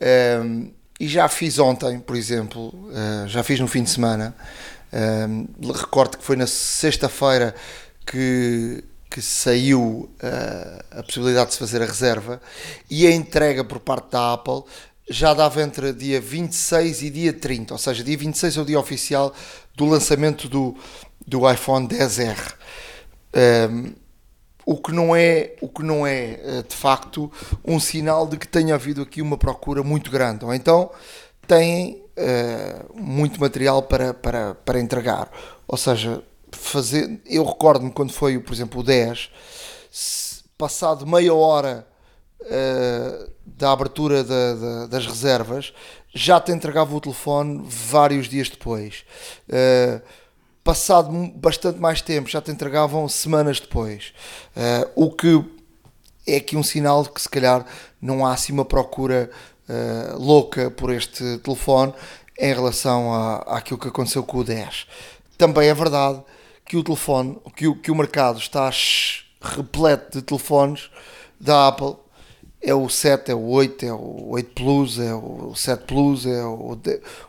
um, 0.01 0.71
e 0.99 1.07
já 1.07 1.27
fiz 1.29 1.59
ontem, 1.59 1.99
por 1.99 2.15
exemplo, 2.15 2.73
uh, 2.89 3.27
já 3.27 3.41
fiz 3.43 3.59
no 3.59 3.67
fim 3.67 3.83
de 3.83 3.89
semana. 3.89 4.35
Um, 4.91 5.47
recordo 5.71 6.17
que 6.17 6.23
foi 6.23 6.35
na 6.35 6.47
sexta-feira 6.47 7.55
que, 8.05 8.83
que 9.09 9.21
saiu 9.21 10.09
uh, 10.21 10.99
a 10.99 11.03
possibilidade 11.03 11.49
de 11.49 11.53
se 11.53 11.59
fazer 11.59 11.81
a 11.81 11.85
reserva 11.85 12.41
e 12.89 13.05
a 13.07 13.11
entrega 13.11 13.63
por 13.63 13.79
parte 13.79 14.11
da 14.11 14.33
Apple 14.33 14.63
já 15.09 15.33
dava 15.33 15.61
entre 15.61 15.93
dia 15.93 16.19
26 16.19 17.01
e 17.03 17.09
dia 17.09 17.33
30, 17.33 17.73
ou 17.73 17.77
seja, 17.77 18.03
dia 18.03 18.17
26 18.17 18.57
é 18.57 18.61
o 18.61 18.65
dia 18.65 18.79
oficial 18.79 19.33
do 19.75 19.85
lançamento 19.85 20.47
do, 20.47 20.75
do 21.25 21.49
iPhone 21.49 21.87
10R. 21.87 22.53
Um, 23.71 23.93
o 24.69 24.77
que 24.77 24.91
não 24.91 25.15
é, 25.15 25.55
o 25.61 25.67
que 25.67 25.81
não 25.81 26.05
é 26.05 26.39
eh, 26.43 26.63
de 26.67 26.75
facto 26.75 27.31
um 27.65 27.79
sinal 27.79 28.27
de 28.27 28.37
que 28.37 28.47
tenha 28.47 28.75
havido 28.75 29.01
aqui 29.01 29.19
uma 29.19 29.35
procura 29.35 29.81
muito 29.81 30.11
grande, 30.11 30.45
ou 30.45 30.53
então 30.53 30.91
têm 31.47 32.03
uh, 32.15 32.93
muito 32.93 33.41
material 33.41 33.81
para, 33.81 34.13
para, 34.13 34.53
para 34.53 34.79
entregar. 34.79 35.31
Ou 35.67 35.75
seja, 35.75 36.21
fazer, 36.51 37.19
eu 37.25 37.43
recordo-me 37.43 37.89
quando 37.89 38.13
foi, 38.13 38.37
por 38.37 38.53
exemplo, 38.53 38.81
o 38.81 38.83
10, 38.83 39.31
passado 40.55 41.07
meia 41.07 41.33
hora 41.33 41.87
uh, 42.41 43.31
da 43.47 43.71
abertura 43.71 44.23
da, 44.23 44.53
da, 44.53 44.85
das 44.85 45.07
reservas, 45.07 45.73
já 46.13 46.39
te 46.39 46.51
entregava 46.51 46.95
o 46.95 47.01
telefone 47.01 47.63
vários 47.65 48.29
dias 48.29 48.47
depois. 48.47 49.03
Uh, 49.47 49.99
passado 50.63 51.09
bastante 51.35 51.79
mais 51.79 52.01
tempo, 52.01 52.29
já 52.29 52.41
te 52.41 52.51
entregavam 52.51 53.07
semanas 53.07 53.59
depois. 53.59 54.13
Uh, 54.55 55.05
o 55.05 55.11
que 55.11 55.43
é 56.27 56.37
aqui 56.37 56.55
um 56.55 56.63
sinal 56.63 57.03
de 57.03 57.09
que 57.09 57.21
se 57.21 57.29
calhar 57.29 57.65
não 58.01 58.25
há 58.25 58.33
assim 58.33 58.53
uma 58.53 58.65
procura 58.65 59.29
uh, 59.67 60.17
louca 60.17 60.69
por 60.69 60.91
este 60.91 61.37
telefone 61.39 61.93
em 62.37 62.53
relação 62.53 63.13
à, 63.13 63.37
àquilo 63.57 63.79
que 63.79 63.87
aconteceu 63.87 64.23
com 64.23 64.37
o 64.37 64.43
10. 64.43 64.87
Também 65.37 65.69
é 65.69 65.73
verdade 65.73 66.21
que 66.65 66.77
o 66.77 66.83
telefone, 66.83 67.37
que 67.55 67.67
o, 67.67 67.75
que 67.75 67.91
o 67.91 67.95
mercado 67.95 68.37
está 68.37 68.69
repleto 69.41 70.19
de 70.19 70.23
telefones 70.23 70.89
da 71.39 71.69
Apple 71.69 71.95
é 72.61 72.73
o 72.73 72.89
7, 72.89 73.31
é 73.31 73.35
o 73.35 73.47
8, 73.47 73.85
é 73.85 73.93
o 73.93 74.29
8 74.31 74.51
Plus, 74.51 74.99
é 74.99 75.13
o 75.13 75.53
7 75.55 75.83
Plus, 75.85 76.25
é 76.25 76.43
o, 76.43 76.77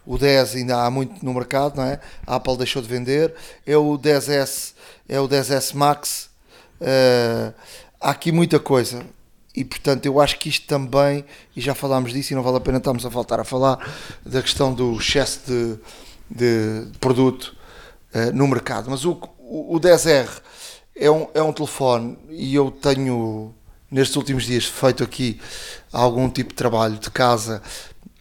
o 0.04 0.18
10 0.18 0.56
ainda 0.56 0.84
há 0.84 0.90
muito 0.90 1.24
no 1.24 1.32
mercado, 1.32 1.76
não 1.76 1.84
é? 1.84 2.00
A 2.26 2.36
Apple 2.36 2.56
deixou 2.56 2.82
de 2.82 2.88
vender, 2.88 3.32
é 3.64 3.76
o 3.76 3.96
10S, 3.96 4.74
é 5.08 5.20
o 5.20 5.28
10S 5.28 5.74
Max, 5.74 6.30
uh, 6.80 7.54
há 8.00 8.10
aqui 8.10 8.32
muita 8.32 8.58
coisa. 8.58 9.04
E 9.54 9.64
portanto 9.64 10.06
eu 10.06 10.20
acho 10.20 10.38
que 10.38 10.48
isto 10.48 10.66
também, 10.66 11.24
e 11.56 11.60
já 11.60 11.74
falámos 11.74 12.12
disso 12.12 12.32
e 12.32 12.36
não 12.36 12.42
vale 12.42 12.56
a 12.56 12.60
pena 12.60 12.78
estarmos 12.78 13.06
a 13.06 13.08
voltar 13.08 13.38
a 13.40 13.44
falar 13.44 13.78
da 14.24 14.42
questão 14.42 14.72
do 14.72 14.96
excesso 14.96 15.40
de, 15.46 15.78
de, 16.28 16.86
de 16.86 16.98
produto 16.98 17.56
uh, 18.14 18.32
no 18.34 18.48
mercado. 18.48 18.90
Mas 18.90 19.04
o, 19.04 19.12
o, 19.38 19.76
o 19.76 19.80
10R 19.80 20.28
é 20.96 21.10
um, 21.10 21.28
é 21.34 21.42
um 21.42 21.52
telefone 21.52 22.18
e 22.30 22.54
eu 22.54 22.70
tenho 22.70 23.54
nestes 23.90 24.16
últimos 24.16 24.44
dias 24.44 24.64
feito 24.64 25.02
aqui 25.02 25.40
algum 25.92 26.30
tipo 26.30 26.50
de 26.50 26.56
trabalho 26.56 26.98
de 26.98 27.10
casa 27.10 27.62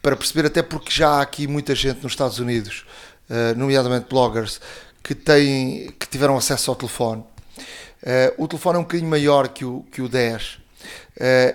para 0.02 0.16
perceber, 0.16 0.48
até 0.48 0.62
porque 0.62 0.92
já 0.92 1.10
há 1.10 1.22
aqui 1.22 1.48
muita 1.48 1.76
gente 1.76 2.02
nos 2.02 2.14
Estados 2.14 2.40
Unidos, 2.40 2.86
uh, 3.30 3.58
nomeadamente 3.58 4.08
bloggers, 4.10 4.62
que, 5.04 5.14
têm, 5.14 5.92
que 6.00 6.08
tiveram 6.08 6.38
acesso 6.38 6.72
ao 6.72 6.76
telefone. 6.76 7.24
Uh, 8.02 8.44
o 8.44 8.48
telefone 8.48 8.78
é 8.78 8.80
um 8.80 8.84
bocadinho 8.84 9.10
maior 9.10 9.50
que 9.50 9.66
o, 9.66 9.86
que 9.92 10.02
o 10.02 10.08
10. 10.08 10.44
Uh, 10.46 10.60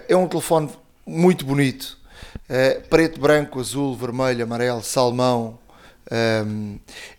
é 0.08 0.16
um 0.16 0.28
telefone 0.28 0.70
muito 1.06 1.44
bonito. 1.44 1.98
preto, 2.90 3.18
branco, 3.18 3.60
azul, 3.60 3.96
vermelho, 3.96 4.44
amarelo, 4.44 4.82
salmão. 4.82 5.58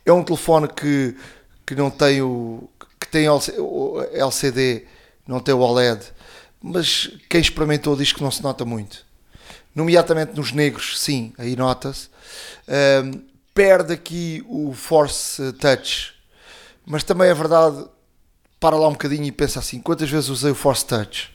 É 0.05 0.11
um 0.11 0.23
telefone 0.23 0.67
que, 0.67 1.15
que 1.65 1.73
não 1.73 1.89
tem 1.89 2.21
o 2.21 2.69
que 2.99 3.07
tem 3.07 3.25
LCD, 3.25 4.85
não 5.27 5.39
tem 5.39 5.53
o 5.53 5.59
OLED, 5.59 6.01
mas 6.65 7.11
quem 7.29 7.39
experimentou 7.39 7.95
diz 7.95 8.11
que 8.11 8.23
não 8.23 8.31
se 8.31 8.41
nota 8.41 8.65
muito. 8.65 9.05
Nomeadamente 9.75 10.35
nos 10.35 10.51
negros, 10.51 10.99
sim, 10.99 11.31
aí 11.37 11.55
nota-se. 11.55 12.09
Um, 12.67 13.21
perde 13.53 13.93
aqui 13.93 14.43
o 14.47 14.73
Force 14.73 15.53
Touch, 15.53 16.15
mas 16.83 17.03
também 17.03 17.29
é 17.29 17.33
verdade, 17.35 17.85
para 18.59 18.75
lá 18.75 18.87
um 18.87 18.93
bocadinho 18.93 19.25
e 19.25 19.31
pensa 19.31 19.59
assim: 19.59 19.79
quantas 19.79 20.09
vezes 20.09 20.27
usei 20.29 20.51
o 20.51 20.55
Force 20.55 20.83
Touch? 20.83 21.31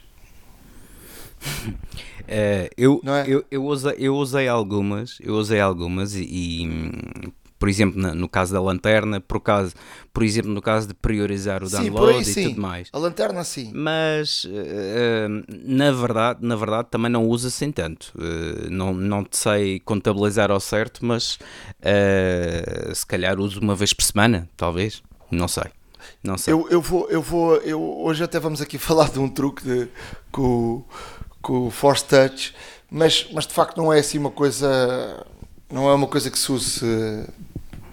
Uh, 2.23 2.67
eu, 2.75 3.01
é? 3.05 3.23
eu, 3.25 3.45
eu, 3.49 3.63
usei, 3.63 3.95
eu 3.99 4.15
usei 4.17 4.49
algumas, 4.49 5.17
eu 5.21 5.35
usei 5.35 5.61
algumas 5.61 6.13
e, 6.13 6.23
e 6.23 7.33
por 7.61 7.69
exemplo, 7.69 8.01
no, 8.15 8.27
caso 8.27 8.51
da 8.51 8.59
lanterna, 8.59 9.21
por, 9.21 9.39
caso, 9.39 9.75
por 10.11 10.23
exemplo, 10.23 10.49
no 10.49 10.63
caso 10.63 10.87
de 10.87 10.95
priorizar 10.95 11.61
o 11.61 11.69
sim, 11.69 11.91
download 11.91 12.27
aí, 12.27 12.45
e 12.45 12.49
tudo 12.49 12.59
mais. 12.59 12.89
A 12.91 12.97
lanterna 12.97 13.43
sim. 13.43 13.71
Mas 13.71 14.45
uh, 14.45 15.45
na 15.47 15.91
verdade, 15.91 16.39
na 16.41 16.55
verdade 16.55 16.87
também 16.89 17.11
não 17.11 17.27
usa 17.27 17.49
assim 17.49 17.71
tanto. 17.71 18.11
Uh, 18.15 18.67
não, 18.71 18.95
não 18.95 19.23
te 19.23 19.37
sei 19.37 19.79
contabilizar 19.79 20.49
ao 20.49 20.59
certo, 20.59 21.05
mas 21.05 21.35
uh, 21.35 22.95
se 22.95 23.05
calhar 23.05 23.39
uso 23.39 23.59
uma 23.59 23.75
vez 23.75 23.93
por 23.93 24.05
semana, 24.05 24.49
talvez. 24.57 25.03
Não 25.29 25.47
sei. 25.47 25.65
Não 26.23 26.39
sei. 26.39 26.55
Eu, 26.55 26.67
eu 26.67 26.81
vou, 26.81 27.11
eu 27.11 27.21
vou, 27.21 27.57
eu, 27.57 27.79
hoje 27.79 28.23
até 28.23 28.39
vamos 28.39 28.59
aqui 28.59 28.79
falar 28.81 29.11
de 29.11 29.19
um 29.19 29.29
truque 29.29 29.63
de, 29.63 29.87
com, 30.31 30.83
com 31.43 31.67
o 31.67 31.69
Force 31.69 32.05
Touch, 32.05 32.55
mas, 32.89 33.27
mas 33.31 33.45
de 33.45 33.53
facto 33.53 33.77
não 33.77 33.93
é 33.93 33.99
assim 33.99 34.17
uma 34.17 34.31
coisa 34.31 35.23
não 35.71 35.89
é 35.89 35.93
uma 35.93 36.07
coisa 36.07 36.29
que 36.29 36.37
se 36.37 36.51
use 36.51 36.85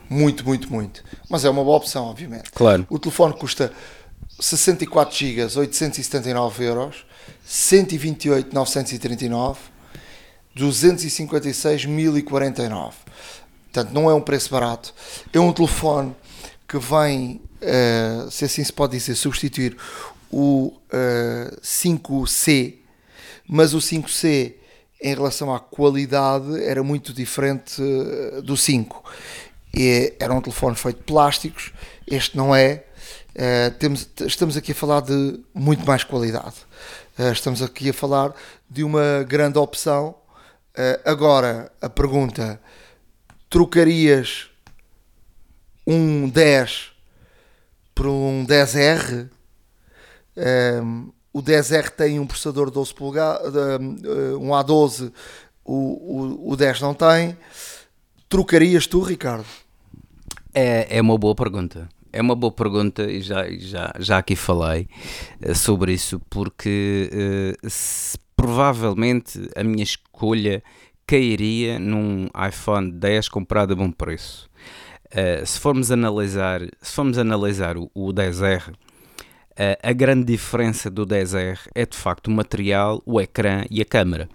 muito, 0.09 0.45
muito, 0.45 0.73
muito. 0.73 1.05
Mas 1.29 1.45
é 1.45 1.51
uma 1.51 1.63
boa 1.63 1.77
opção, 1.77 2.05
obviamente. 2.07 2.51
Claro. 2.53 2.87
O 2.89 2.99
telefone 2.99 3.35
custa 3.35 3.73
64 4.41 5.17
GB, 5.17 5.43
879 5.59 6.65
euros, 6.65 7.05
128, 7.45 8.55
939, 8.55 9.59
256, 10.55 11.85
1049. 11.85 12.97
Portanto, 13.73 13.93
não 13.93 14.11
é 14.11 14.15
um 14.15 14.21
preço 14.21 14.51
barato. 14.51 14.95
É 15.33 15.39
um 15.39 15.53
telefone 15.53 16.15
que 16.67 16.79
vem, 16.79 17.41
uh, 17.63 18.31
se 18.31 18.45
assim 18.45 18.65
se 18.65 18.73
pode 18.73 18.97
dizer, 18.97 19.15
substituir 19.15 19.77
o 20.31 20.67
uh, 20.69 20.81
eh, 20.93 21.57
5C, 21.63 22.75
mas 23.49 23.73
o 23.73 23.79
5C 23.79 24.55
em 25.01 25.15
relação 25.15 25.55
à 25.55 25.59
qualidade 25.59 26.63
era 26.63 26.83
muito 26.83 27.15
diferente 27.15 27.81
uh, 27.81 28.43
do 28.43 28.55
5 28.55 29.03
e 29.75 30.15
era 30.19 30.33
um 30.33 30.41
telefone 30.41 30.77
feito 30.77 30.99
de 30.99 31.05
plásticos, 31.05 31.73
este 32.07 32.37
não 32.37 32.55
é. 32.55 32.85
Uh, 33.31 33.71
temos, 33.79 34.09
estamos 34.27 34.57
aqui 34.57 34.73
a 34.73 34.75
falar 34.75 35.01
de 35.01 35.41
muito 35.55 35.87
mais 35.87 36.03
qualidade. 36.03 36.57
Uh, 37.19 37.31
estamos 37.33 37.63
aqui 37.63 37.91
a 37.91 37.95
falar 37.95 38.35
de 38.69 38.83
uma 38.83 39.23
grande 39.23 39.59
opção. 39.59 40.15
Uh, 40.77 41.01
agora, 41.05 41.71
a 41.81 41.89
pergunta: 41.89 42.61
trocarias 43.49 44.49
um 45.87 46.29
10 46.29 46.91
por 47.95 48.07
um 48.07 48.45
10R? 48.47 49.29
Um, 50.83 51.13
o 51.33 51.43
10R 51.43 51.91
tem 51.91 52.19
um 52.19 52.27
processador 52.27 52.71
12 52.71 52.95
polegadas, 52.95 53.55
um 54.41 54.49
A12, 54.49 55.13
o, 55.65 55.75
o, 55.75 56.53
o 56.53 56.57
10 56.57 56.81
não 56.81 56.95
tem 56.95 57.37
trocarias 58.29 58.87
tu, 58.87 59.01
Ricardo? 59.01 59.47
É, 60.55 60.99
é 60.99 61.01
uma 61.01 61.17
boa 61.17 61.35
pergunta. 61.35 61.89
É 62.13 62.21
uma 62.21 62.35
boa 62.35 62.53
pergunta 62.53 63.03
e 63.03 63.21
já, 63.21 63.49
já, 63.59 63.93
já 63.99 64.19
aqui 64.19 64.35
falei 64.35 64.89
uh, 65.45 65.55
sobre 65.55 65.93
isso, 65.93 66.21
porque 66.31 67.11
uh, 67.13 67.71
se, 67.71 68.19
provavelmente 68.35 69.49
a 69.55 69.63
minha 69.63 69.85
escolha 69.85 70.63
cairia 71.07 71.79
num 71.79 72.29
iPhone 72.49 72.91
10 72.91 73.29
comprado 73.29 73.73
a 73.73 73.77
bom 73.77 73.91
preço. 73.91 74.49
Uh, 75.07 75.45
se 75.45 75.61
formos 75.61 75.91
analisar, 75.91 76.63
se 76.81 76.93
formos 76.93 77.19
analisar 77.19 77.77
o, 77.77 77.91
o 77.95 78.13
10R, 78.13 78.75
a 79.83 79.93
grande 79.93 80.25
diferença 80.25 80.89
do 80.89 81.05
10R 81.05 81.59
é 81.75 81.85
de 81.85 81.97
facto 81.97 82.29
o 82.29 82.31
material, 82.31 83.03
o 83.05 83.21
ecrã 83.21 83.65
e 83.69 83.83
a 83.83 83.85
câmera. 83.85 84.29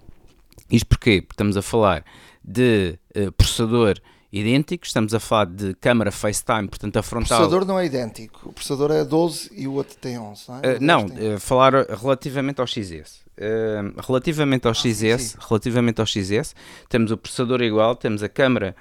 Isto? 0.70 0.86
Porque 0.86 1.24
estamos 1.30 1.56
a 1.56 1.62
falar 1.62 2.04
de 2.44 2.98
uh, 3.16 3.32
processador 3.32 3.98
idêntico, 4.30 4.84
estamos 4.84 5.14
a 5.14 5.20
falar 5.20 5.46
de 5.46 5.74
câmara 5.74 6.10
FaceTime, 6.10 6.66
portanto 6.66 6.96
a 6.96 7.02
frontal... 7.02 7.38
O 7.38 7.42
processador 7.42 7.66
não 7.66 7.78
é 7.78 7.86
idêntico, 7.86 8.48
o 8.48 8.52
processador 8.52 8.90
é 8.90 9.04
12 9.04 9.50
e 9.54 9.68
o 9.68 9.74
outro 9.74 9.96
tem 9.96 10.18
11, 10.18 10.44
não 10.48 10.56
é? 10.56 10.58
Uh, 10.58 10.78
não, 10.80 11.06
uh, 11.06 11.38
falar 11.38 11.72
relativamente 11.72 12.60
ao 12.60 12.66
XS. 12.66 13.22
Uh, 13.36 14.00
relativamente 14.06 14.66
ao 14.66 14.72
ah, 14.72 14.74
XS, 14.74 15.00
sim, 15.00 15.18
sim. 15.18 15.38
relativamente 15.48 16.00
ao 16.00 16.06
XS, 16.06 16.54
temos 16.88 17.12
o 17.12 17.16
processador 17.16 17.62
igual, 17.62 17.94
temos 17.94 18.24
a 18.24 18.28
câmara 18.28 18.74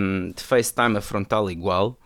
um, 0.00 0.30
de 0.30 0.42
FaceTime 0.42 0.96
a 0.96 1.00
frontal 1.00 1.50
igual. 1.50 1.98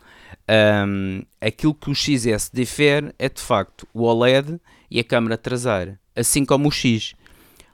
Um, 0.50 1.22
aquilo 1.40 1.74
que 1.74 1.90
o 1.90 1.94
XS 1.94 2.50
difere 2.52 3.12
é 3.18 3.28
de 3.28 3.40
facto 3.40 3.86
o 3.92 4.04
OLED 4.04 4.58
e 4.90 4.98
a 4.98 5.04
câmara 5.04 5.36
traseira, 5.36 6.00
assim 6.16 6.42
como 6.44 6.68
o 6.68 6.70
X. 6.70 7.14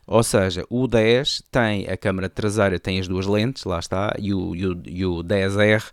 Ou 0.06 0.22
seja, 0.22 0.64
o 0.68 0.86
10 0.86 1.42
tem 1.50 1.86
a 1.86 1.96
câmara 1.96 2.28
traseira, 2.28 2.78
tem 2.78 3.00
as 3.00 3.08
duas 3.08 3.26
lentes, 3.26 3.64
lá 3.64 3.78
está, 3.78 4.14
e 4.18 4.34
o, 4.34 4.54
e 4.54 4.66
o, 4.66 4.82
e 4.84 5.06
o 5.06 5.24
10R 5.24 5.84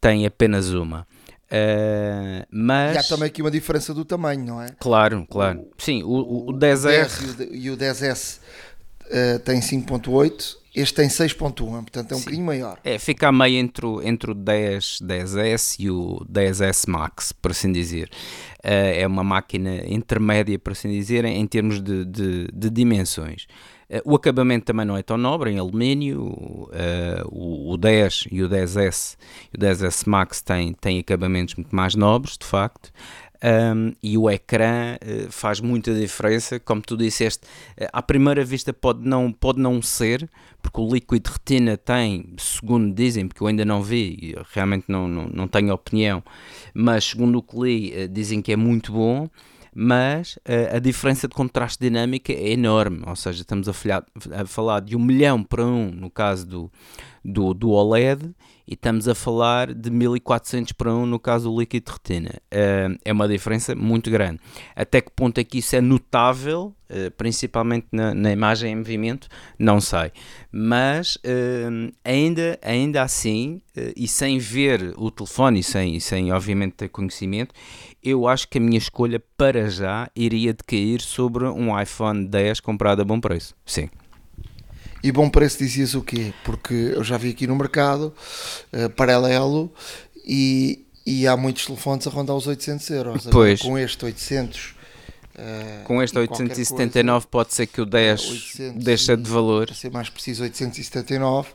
tem 0.00 0.26
apenas 0.26 0.70
uma. 0.70 1.06
Uh, 1.50 2.44
mas... 2.50 2.94
E 2.94 2.98
há 2.98 3.02
também 3.02 3.26
aqui 3.26 3.40
uma 3.40 3.50
diferença 3.50 3.94
do 3.94 4.04
tamanho, 4.04 4.44
não 4.44 4.62
é? 4.62 4.68
Claro, 4.78 5.26
claro. 5.30 5.60
O, 5.60 5.82
Sim, 5.82 6.02
o, 6.02 6.08
o, 6.08 6.50
o 6.50 6.52
10R. 6.52 7.48
e 7.50 7.70
o 7.70 7.76
10S 7.76 8.38
uh, 8.38 8.40
eh, 9.10 9.38
tem 9.38 9.60
5.8 9.60 10.56
este 10.80 10.94
tem 10.94 11.08
6.1, 11.08 11.54
portanto 11.54 12.12
é 12.12 12.14
um 12.14 12.18
Sim. 12.18 12.24
bocadinho 12.24 12.46
maior. 12.46 12.78
É, 12.84 12.98
fica 12.98 13.28
a 13.28 13.32
meio 13.32 13.56
entre 13.56 13.84
o, 13.84 14.02
entre 14.02 14.30
o 14.30 14.34
10, 14.34 15.00
10S 15.02 15.76
e 15.78 15.90
o 15.90 16.24
10S 16.30 16.88
Max, 16.88 17.32
por 17.32 17.50
assim 17.50 17.72
dizer. 17.72 18.08
Uh, 18.58 18.94
é 18.94 19.06
uma 19.06 19.24
máquina 19.24 19.82
intermédia, 19.86 20.58
por 20.58 20.72
assim 20.72 20.88
dizer, 20.88 21.24
em, 21.24 21.40
em 21.40 21.46
termos 21.46 21.80
de, 21.80 22.04
de, 22.04 22.48
de 22.52 22.70
dimensões. 22.70 23.46
Uh, 23.90 24.02
o 24.04 24.14
acabamento 24.14 24.66
também 24.66 24.86
não 24.86 24.96
é 24.96 25.02
tão 25.02 25.16
nobre, 25.16 25.50
em 25.50 25.58
alumínio. 25.58 26.22
Uh, 26.22 27.26
o, 27.26 27.72
o 27.72 27.76
10 27.76 28.26
e 28.30 28.42
o 28.42 28.48
10S 28.48 29.16
e 29.52 29.56
o 29.56 29.60
10S 29.60 30.06
Max 30.06 30.42
têm, 30.42 30.72
têm 30.74 30.98
acabamentos 31.00 31.54
muito 31.54 31.74
mais 31.74 31.94
nobres, 31.94 32.36
de 32.38 32.46
facto. 32.46 32.92
Um, 33.40 33.92
e 34.02 34.18
o 34.18 34.28
ecrã 34.28 34.96
uh, 34.96 35.30
faz 35.30 35.60
muita 35.60 35.94
diferença, 35.94 36.58
como 36.58 36.82
tu 36.82 36.96
disseste, 36.96 37.46
uh, 37.80 37.86
à 37.92 38.02
primeira 38.02 38.44
vista 38.44 38.72
pode 38.72 39.06
não, 39.06 39.30
pode 39.30 39.60
não 39.60 39.80
ser, 39.80 40.28
porque 40.60 40.80
o 40.80 40.92
Liquid 40.92 41.24
Retina 41.24 41.76
tem, 41.76 42.34
segundo 42.36 42.92
dizem, 42.92 43.28
porque 43.28 43.40
eu 43.40 43.46
ainda 43.46 43.64
não 43.64 43.80
vi, 43.80 44.34
realmente 44.52 44.86
não, 44.88 45.06
não, 45.06 45.28
não 45.28 45.46
tenho 45.46 45.72
opinião, 45.72 46.20
mas 46.74 47.04
segundo 47.04 47.38
o 47.38 47.42
que 47.42 47.56
li, 47.60 48.04
uh, 48.04 48.08
dizem 48.08 48.42
que 48.42 48.52
é 48.52 48.56
muito 48.56 48.92
bom, 48.92 49.28
mas 49.80 50.36
a 50.74 50.80
diferença 50.80 51.28
de 51.28 51.34
contraste 51.36 51.78
dinâmica 51.78 52.32
é 52.32 52.48
enorme, 52.48 53.02
ou 53.06 53.14
seja, 53.14 53.42
estamos 53.42 53.68
a, 53.68 53.72
falhar, 53.72 54.04
a 54.32 54.44
falar 54.44 54.80
de 54.80 54.96
um 54.96 54.98
milhão 54.98 55.44
para 55.44 55.64
um 55.64 55.92
no 55.92 56.10
caso 56.10 56.44
do, 56.44 56.72
do, 57.28 57.52
do 57.52 57.70
OLED 57.70 58.34
e 58.66 58.74
estamos 58.74 59.08
a 59.08 59.14
falar 59.14 59.72
de 59.72 59.90
1400 59.90 60.72
para 60.72 60.94
1 60.94 61.06
no 61.06 61.18
caso 61.18 61.50
do 61.50 61.60
Liquid 61.60 61.86
Retina. 61.86 62.30
Uh, 62.52 62.98
é 63.04 63.12
uma 63.12 63.28
diferença 63.28 63.74
muito 63.74 64.10
grande. 64.10 64.40
Até 64.74 65.00
que 65.00 65.10
ponto 65.10 65.38
é 65.38 65.44
que 65.44 65.58
isso 65.58 65.76
é 65.76 65.80
notável, 65.80 66.74
uh, 66.90 67.10
principalmente 67.16 67.86
na, 67.92 68.14
na, 68.14 68.32
imagem 68.32 68.72
em 68.72 68.76
movimento, 68.76 69.28
não 69.58 69.80
sei. 69.80 70.12
Mas 70.50 71.18
ainda, 72.04 72.58
ainda 72.62 73.02
assim, 73.02 73.60
e 73.94 74.08
sem 74.08 74.38
ver 74.38 74.94
o 74.96 75.10
telefone 75.10 75.60
e 75.60 75.62
sem, 75.62 76.00
sem 76.00 76.32
obviamente 76.32 76.72
ter 76.72 76.88
conhecimento, 76.88 77.54
eu 78.02 78.26
acho 78.26 78.48
que 78.48 78.58
a 78.58 78.60
minha 78.60 78.78
escolha 78.78 79.22
para 79.36 79.68
já 79.68 80.10
iria 80.16 80.52
decair 80.52 81.00
sobre 81.00 81.44
um 81.44 81.78
iPhone 81.78 82.26
10 82.26 82.60
comprado 82.60 83.02
a 83.02 83.04
bom 83.04 83.20
preço. 83.20 83.54
Sim. 83.64 83.90
E 85.02 85.12
bom 85.12 85.30
preço 85.30 85.58
dizias 85.58 85.94
o 85.94 86.02
quê? 86.02 86.32
Porque 86.44 86.74
eu 86.74 87.04
já 87.04 87.16
vi 87.16 87.30
aqui 87.30 87.46
no 87.46 87.54
mercado, 87.54 88.12
uh, 88.72 88.90
paralelo, 88.90 89.72
e, 90.26 90.84
e 91.06 91.26
há 91.26 91.36
muitos 91.36 91.66
telefones 91.66 92.06
a 92.06 92.10
rondar 92.10 92.36
os 92.36 92.46
800 92.46 92.90
euros. 92.90 93.26
Pois. 93.30 93.60
com 93.62 93.78
este 93.78 94.04
800... 94.04 94.66
Uh, 94.66 95.40
eh, 95.40 95.80
com 95.84 96.02
este 96.02 96.18
879 96.18 97.12
coisa, 97.12 97.28
pode 97.30 97.54
ser 97.54 97.66
que 97.68 97.80
o 97.80 97.86
10 97.86 98.20
uh, 98.58 98.72
deixa 98.74 99.16
de 99.16 99.30
valor. 99.30 99.66
Para 99.66 99.74
ser 99.76 99.90
mais 99.92 100.08
preciso, 100.08 100.42
879. 100.42 101.50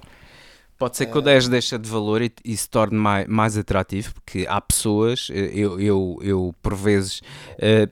Pode 0.78 0.98
ser 0.98 1.06
que 1.06 1.18
o 1.18 1.22
10 1.22 1.48
deixa 1.48 1.80
de 1.80 1.90
valor 1.90 2.22
e, 2.22 2.32
e 2.44 2.58
se 2.58 2.70
torne 2.70 2.98
mais, 2.98 3.28
mais 3.28 3.58
atrativo, 3.58 4.14
porque 4.14 4.46
há 4.50 4.60
pessoas, 4.60 5.30
eh, 5.32 5.52
eu, 5.54 5.80
eu, 5.80 6.20
eu 6.22 6.56
por 6.62 6.76
vezes 6.76 7.22
uh, 7.58 7.90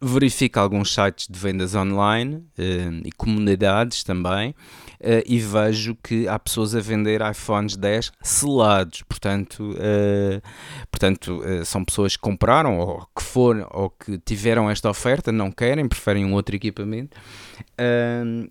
verifico 0.00 0.58
alguns 0.58 0.94
sites 0.94 1.26
de 1.28 1.38
vendas 1.38 1.74
online 1.74 2.36
uh, 2.36 3.02
e 3.04 3.12
comunidades 3.12 4.02
também, 4.02 4.54
uh, 5.00 5.22
e 5.26 5.38
vejo 5.38 5.96
que 6.02 6.28
há 6.28 6.38
pessoas 6.38 6.74
a 6.74 6.80
vender 6.80 7.20
iPhones 7.20 7.76
10 7.76 8.12
selados, 8.22 9.02
portanto, 9.02 9.72
uh, 9.72 10.42
portanto 10.90 11.40
uh, 11.40 11.64
são 11.64 11.84
pessoas 11.84 12.16
que 12.16 12.22
compraram 12.22 12.78
ou 12.78 13.06
que 13.16 13.22
foram 13.22 13.66
ou 13.70 13.90
que 13.90 14.18
tiveram 14.18 14.70
esta 14.70 14.88
oferta, 14.88 15.32
não 15.32 15.50
querem, 15.50 15.88
preferem 15.88 16.24
um 16.24 16.34
outro 16.34 16.54
equipamento. 16.54 17.16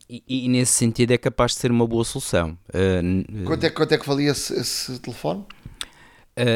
E, 0.09 0.23
e, 0.27 0.49
nesse 0.49 0.73
sentido 0.73 1.11
é 1.11 1.17
capaz 1.17 1.51
de 1.51 1.59
ser 1.59 1.71
uma 1.71 1.85
boa 1.85 2.03
solução. 2.03 2.57
quanto, 3.45 3.63
é, 3.63 3.69
quanto 3.69 3.91
é 3.91 3.97
que 3.97 4.07
valia 4.07 4.31
esse, 4.31 4.53
esse 4.59 4.99
telefone? 4.99 5.45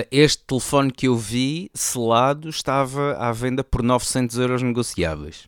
Este 0.10 0.44
telefone 0.44 0.92
que 0.92 1.08
eu 1.08 1.16
vi 1.16 1.70
selado 1.74 2.50
estava 2.50 3.14
à 3.14 3.32
venda 3.32 3.64
por 3.64 3.84
900 3.84 4.38
euros 4.40 4.64
negociáveis. 4.64 5.48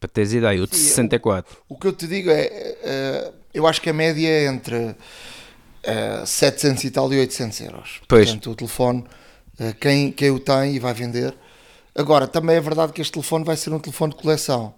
Para 0.00 0.08
teres 0.08 0.32
ideia, 0.32 0.62
o 0.62 0.66
de 0.66 0.76
Sim, 0.76 0.88
64. 0.88 1.58
O, 1.68 1.74
o, 1.74 1.78
que 1.78 1.86
eu 1.86 1.92
te 1.92 2.06
digo 2.06 2.30
é, 2.30 3.28
uh, 3.28 3.34
eu 3.52 3.66
acho 3.66 3.82
que 3.82 3.90
a 3.90 3.92
média 3.92 4.26
é 4.26 4.46
entre 4.46 4.76
uh, 4.76 4.96
eh, 5.82 6.24
700 6.24 6.84
e 6.84 6.90
tal 6.90 7.12
e 7.12 7.18
800 7.18 7.60
euros. 7.60 8.00
Pois. 8.08 8.26
Portanto, 8.26 8.50
o 8.50 8.54
telefone, 8.54 9.04
uh, 9.60 9.74
quem, 9.78 10.10
quem 10.12 10.30
o 10.30 10.38
tem 10.38 10.74
e 10.74 10.78
vai 10.78 10.94
vender. 10.94 11.34
Agora, 11.94 12.26
também 12.26 12.56
é 12.56 12.60
verdade 12.60 12.92
que 12.92 13.02
este 13.02 13.12
telefone 13.12 13.44
vai 13.44 13.56
ser 13.56 13.72
um 13.72 13.78
telefone 13.78 14.14
de 14.14 14.22
coleção. 14.22 14.74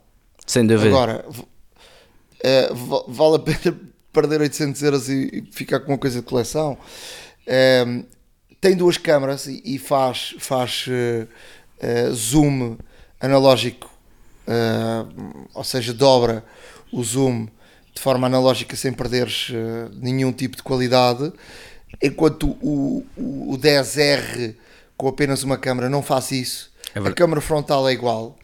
Sem 0.47 0.67
dúvida. 0.67 0.89
Agora, 0.89 1.25
uh, 1.29 3.05
vale 3.09 3.37
a 3.37 3.39
pena 3.39 3.79
perder 4.13 4.41
800 4.41 4.83
euros 4.83 5.09
e, 5.09 5.45
e 5.49 5.53
ficar 5.53 5.81
com 5.81 5.93
uma 5.93 5.99
coisa 5.99 6.21
de 6.21 6.27
coleção. 6.27 6.77
tem 8.61 8.77
duas 8.77 8.99
câmaras 8.99 9.47
e, 9.47 9.63
e 9.65 9.79
faz, 9.79 10.35
faz 10.39 10.87
zoom 12.13 12.77
analógico, 13.19 13.92
ou 15.55 15.65
seja, 15.65 15.93
dobra 15.93 16.45
o 16.93 17.03
zoom 17.03 17.49
de 17.95 18.01
forma 18.01 18.27
analógica 18.27 18.75
sem 18.75 18.93
perderes 18.93 19.51
uh, 19.51 19.91
nenhum 19.95 20.33
tipo 20.33 20.57
de 20.57 20.63
qualidade, 20.63 21.33
enquanto 22.03 22.57
o, 22.63 23.05
o, 23.17 23.53
o 23.53 23.59
10R 23.59 24.55
com 24.97 25.09
apenas 25.09 25.43
uma 25.43 25.59
câmera 25.59 25.89
não 25.89 26.03
faz 26.03 26.31
isso. 26.31 26.73
É 26.95 26.99
a 26.99 27.13
câmera 27.13 27.41
frontal 27.41 27.89
é 27.89 27.93
igual, 27.93 28.39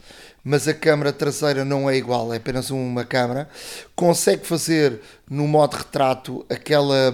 mas 0.45 0.69
a 0.69 0.75
câmera 0.75 1.13
traseira 1.13 1.65
não 1.65 1.89
é 1.89 1.97
igual, 1.97 2.33
é 2.33 2.37
apenas 2.37 2.71
uma 2.71 3.05
câmera. 3.05 3.49
Consegue 3.95 4.47
fazer 4.47 5.01
no 5.29 5.47
modo 5.47 5.77
retrato 5.77 6.45
aquela, 6.49 7.13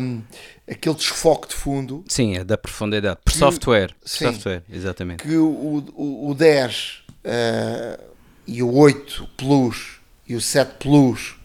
aquele 0.69 0.95
desfoque 0.95 1.49
de 1.49 1.55
fundo. 1.55 2.05
Sim, 2.09 2.37
é 2.37 2.45
da 2.45 2.57
profundidade. 2.57 3.19
Por 3.25 3.33
que, 3.33 3.39
software. 3.39 3.95
Sim, 4.05 4.27
software, 4.27 4.63
exatamente. 4.71 5.23
Que 5.23 5.37
o, 5.37 5.85
o, 5.95 6.31
o 6.31 6.35
10 6.35 7.03
uh, 7.09 7.19
eh, 7.25 8.01
e 8.47 8.63
o 8.63 8.73
8 8.73 9.29
Plus 9.37 10.01
e 10.27 10.35
o 10.35 10.41
7 10.41 10.75
Plus 10.79 11.37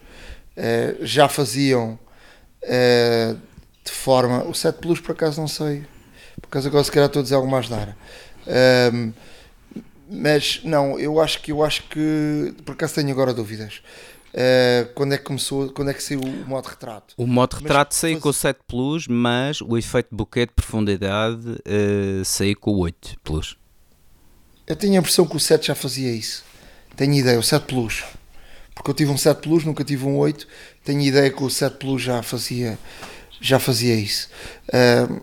eh, 0.62 0.96
já 1.00 1.26
faziam 1.26 1.98
uh, 2.64 3.40
de 3.82 3.90
forma. 3.90 4.44
O 4.44 4.52
7 4.52 4.76
Plus, 4.78 5.00
por 5.00 5.12
acaso, 5.12 5.40
não 5.40 5.48
sei. 5.48 5.86
Por 6.40 6.48
acaso, 6.48 6.68
agora 6.68 6.84
se 6.84 6.92
calhar 6.92 7.06
estou 7.06 7.20
a 7.20 7.22
dizer 7.22 7.34
algo 7.36 7.50
mais 7.50 7.66
da 7.66 7.78
área. 7.78 7.96
Um, 8.92 9.12
mas 10.10 10.60
não, 10.62 10.98
eu 10.98 11.18
acho 11.18 11.40
que 11.40 11.52
eu 11.52 11.64
acho 11.64 11.84
que 11.84 12.54
por 12.64 12.72
acaso 12.72 12.94
tenho 12.96 13.10
agora 13.10 13.32
dúvidas. 13.32 13.80
Uh, 14.34 14.92
quando 14.94 15.14
é 15.14 15.18
que 15.18 15.24
começou, 15.24 15.70
quando 15.70 15.90
é 15.90 15.94
que 15.94 16.02
saiu 16.02 16.20
o 16.20 16.48
modo 16.48 16.66
retrato? 16.66 17.14
O 17.16 17.26
modo 17.26 17.54
retrato 17.54 17.94
saiu 17.94 18.14
faz... 18.14 18.22
com 18.22 18.28
o 18.28 18.32
7 18.34 18.60
Plus, 18.66 19.08
mas 19.08 19.62
o 19.62 19.78
efeito 19.78 20.08
buquê 20.14 20.44
de 20.44 20.52
profundidade 20.52 21.48
uh, 21.48 22.24
saiu 22.24 22.56
com 22.58 22.72
o 22.72 22.78
8 22.80 23.16
Plus. 23.24 23.56
Eu 24.66 24.76
tenho 24.76 24.94
a 24.94 24.98
impressão 24.98 25.26
que 25.26 25.36
o 25.36 25.40
7 25.40 25.68
já 25.68 25.74
fazia 25.74 26.12
isso. 26.12 26.44
Tenho 27.00 27.14
ideia, 27.14 27.38
o 27.38 27.42
7 27.42 27.64
Plus 27.64 28.04
porque 28.80 28.90
eu 28.90 28.94
tive 28.94 29.10
um 29.10 29.16
7 29.18 29.42
Plus, 29.42 29.62
nunca 29.62 29.84
tive 29.84 30.06
um 30.06 30.16
8. 30.16 30.48
Tenho 30.82 31.02
ideia 31.02 31.30
que 31.30 31.42
o 31.42 31.50
7 31.50 31.76
Plus 31.76 32.00
já 32.00 32.22
fazia, 32.22 32.78
já 33.38 33.58
fazia 33.58 33.94
isso. 33.94 34.30
Uh, 34.68 35.20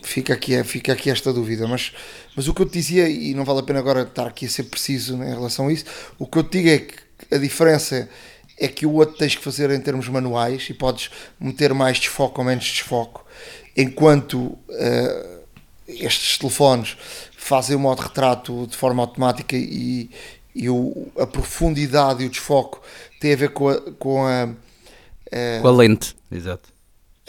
fica, 0.00 0.32
aqui, 0.32 0.62
fica 0.62 0.92
aqui 0.92 1.10
esta 1.10 1.32
dúvida, 1.32 1.66
mas, 1.66 1.92
mas 2.36 2.46
o 2.46 2.54
que 2.54 2.62
eu 2.62 2.66
te 2.66 2.74
dizia, 2.74 3.08
e 3.08 3.34
não 3.34 3.44
vale 3.44 3.58
a 3.58 3.62
pena 3.64 3.80
agora 3.80 4.02
estar 4.02 4.28
aqui 4.28 4.46
a 4.46 4.48
ser 4.48 4.64
preciso 4.64 5.16
em 5.24 5.34
relação 5.34 5.66
a 5.66 5.72
isso, 5.72 5.86
o 6.20 6.26
que 6.26 6.38
eu 6.38 6.44
te 6.44 6.58
digo 6.58 6.68
é 6.68 6.78
que 6.78 7.34
a 7.34 7.38
diferença 7.38 8.08
é 8.56 8.68
que 8.68 8.86
o 8.86 8.92
outro 8.92 9.16
tens 9.16 9.34
que 9.34 9.42
fazer 9.42 9.72
em 9.72 9.80
termos 9.80 10.08
manuais 10.08 10.68
e 10.70 10.74
podes 10.74 11.10
meter 11.40 11.74
mais 11.74 11.98
desfoque 11.98 12.38
ou 12.38 12.44
menos 12.44 12.64
desfoque, 12.64 13.20
enquanto 13.76 14.38
uh, 14.38 15.40
estes 15.88 16.38
telefones 16.38 16.96
fazem 17.36 17.74
o 17.74 17.80
modo 17.80 18.02
retrato 18.02 18.68
de 18.68 18.76
forma 18.76 19.02
automática 19.02 19.56
e, 19.56 20.08
e 20.54 20.68
o, 20.68 21.08
a 21.18 21.26
profundidade 21.26 22.22
e 22.22 22.26
o 22.26 22.30
desfoque 22.30 22.78
tem 23.20 23.32
a 23.32 23.36
ver 23.36 23.50
com 23.50 23.68
a, 23.68 23.80
com 23.92 24.26
a, 24.26 24.44
a, 24.44 25.60
com 25.60 25.68
a 25.68 25.72
lente, 25.72 26.16
exato. 26.30 26.68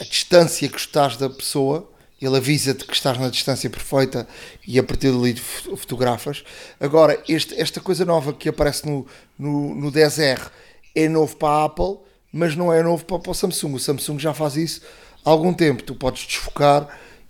A 0.00 0.04
distância 0.04 0.68
que 0.68 0.78
estás 0.78 1.16
da 1.16 1.30
pessoa, 1.30 1.88
ele 2.20 2.36
avisa-te 2.36 2.84
que 2.84 2.94
estás 2.94 3.18
na 3.18 3.28
distância 3.28 3.68
perfeita 3.68 4.26
e 4.66 4.78
a 4.78 4.82
partir 4.82 5.12
dali 5.12 5.34
fotografas. 5.36 6.44
Agora, 6.80 7.22
este, 7.28 7.60
esta 7.60 7.80
coisa 7.80 8.04
nova 8.04 8.32
que 8.32 8.48
aparece 8.48 8.86
no, 8.86 9.06
no, 9.38 9.74
no 9.74 9.92
10R 9.92 10.50
é 10.94 11.08
novo 11.08 11.36
para 11.36 11.48
a 11.48 11.64
Apple, 11.64 11.98
mas 12.32 12.56
não 12.56 12.72
é 12.72 12.82
novo 12.82 13.04
para, 13.04 13.18
para 13.18 13.30
o 13.30 13.34
Samsung. 13.34 13.74
O 13.74 13.78
Samsung 13.78 14.18
já 14.18 14.32
faz 14.32 14.56
isso 14.56 14.82
há 15.24 15.30
algum 15.30 15.52
tempo. 15.52 15.82
Tu 15.82 15.94
podes 15.94 16.26
desfocar 16.26 16.88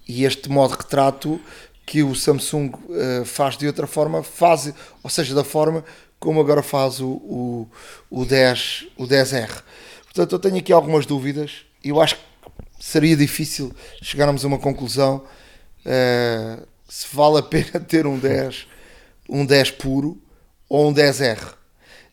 e 0.08 0.24
este 0.24 0.48
modo 0.48 0.74
retrato 0.74 1.40
que 1.84 2.02
o 2.02 2.14
Samsung 2.14 2.70
uh, 2.70 3.24
faz 3.24 3.56
de 3.56 3.66
outra 3.66 3.86
forma, 3.86 4.22
faz, 4.22 4.72
ou 5.02 5.10
seja, 5.10 5.34
da 5.34 5.44
forma 5.44 5.84
como 6.22 6.40
agora 6.40 6.62
faz 6.62 7.00
o, 7.00 7.08
o, 7.08 7.68
o, 8.08 8.24
10, 8.24 8.86
o 8.96 9.08
10R. 9.08 9.62
Portanto, 10.04 10.32
eu 10.32 10.38
tenho 10.38 10.56
aqui 10.56 10.72
algumas 10.72 11.04
dúvidas. 11.04 11.66
Eu 11.82 12.00
acho 12.00 12.14
que 12.14 12.22
seria 12.78 13.16
difícil 13.16 13.74
chegarmos 14.00 14.44
a 14.44 14.48
uma 14.48 14.58
conclusão 14.58 15.24
uh, 15.84 16.66
se 16.88 17.06
vale 17.12 17.38
a 17.38 17.42
pena 17.42 17.80
ter 17.86 18.06
um 18.06 18.18
10, 18.18 18.68
um 19.28 19.44
10 19.44 19.72
puro 19.72 20.22
ou 20.68 20.88
um 20.88 20.94
10R. 20.94 21.42
Uh, 21.42 21.54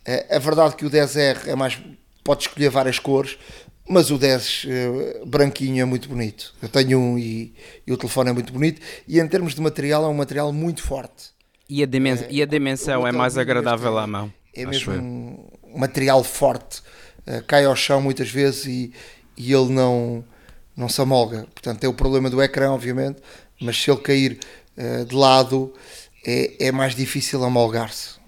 é 0.06 0.40
verdade 0.40 0.76
que 0.76 0.86
o 0.88 0.90
10R 0.90 1.48
é 1.48 1.56
mais. 1.56 1.80
Pode 2.24 2.44
escolher 2.44 2.70
várias 2.70 2.98
cores, 2.98 3.38
mas 3.90 4.12
o 4.12 4.20
10 4.20 4.64
uh, 4.64 4.70
eh, 4.70 5.22
branquinho 5.26 5.82
é 5.82 5.86
muito 5.86 6.08
bonito. 6.08 6.54
Eu 6.62 6.70
tenho 6.70 7.00
um 7.00 7.18
e, 7.18 7.56
e, 7.88 7.92
o 7.92 7.98
telefone 7.98 8.30
é 8.30 8.34
muito 8.34 8.54
bonito. 8.54 8.80
E 9.08 9.20
em 9.20 9.28
termos 9.28 9.56
de 9.56 9.62
material, 9.62 10.06
é 10.06 10.08
um 10.08 10.14
material 10.14 10.54
muito 10.54 10.84
forte. 10.84 11.32
E 11.68 11.82
a, 11.82 11.88
dimens 11.88 12.22
é, 12.22 12.28
e 12.30 12.42
a 12.42 12.46
dimensão 12.46 13.08
é 13.08 13.12
mais 13.12 13.36
agradável 13.36 13.98
à 13.98 14.06
mão. 14.06 14.32
É 14.56 14.64
mesmo 14.64 14.94
um 14.94 15.80
material 15.80 16.24
forte. 16.24 16.84
Uh, 17.28 17.44
cai 17.48 17.66
ao 17.66 17.76
chão 17.76 18.00
muitas 18.00 18.30
vezes 18.30 18.66
e, 18.68 18.94
e 19.36 19.52
ele 19.52 19.74
não, 19.74 20.24
não 20.78 20.88
se 20.88 21.02
amolga. 21.02 21.48
Portanto, 21.52 21.84
é 21.84 21.88
o 21.88 21.94
problema 21.94 22.30
do 22.30 22.42
ecrã, 22.44 22.72
obviamente, 22.72 23.20
mas 23.60 23.82
se 23.82 23.90
ele 23.90 24.02
cair 24.02 24.40
uh, 24.78 25.04
de 25.04 25.16
lado, 25.16 25.74
é, 26.24 26.68
é 26.68 26.72
mais 26.72 26.94
difícil 26.94 27.44
amolgar-se. 27.44 28.19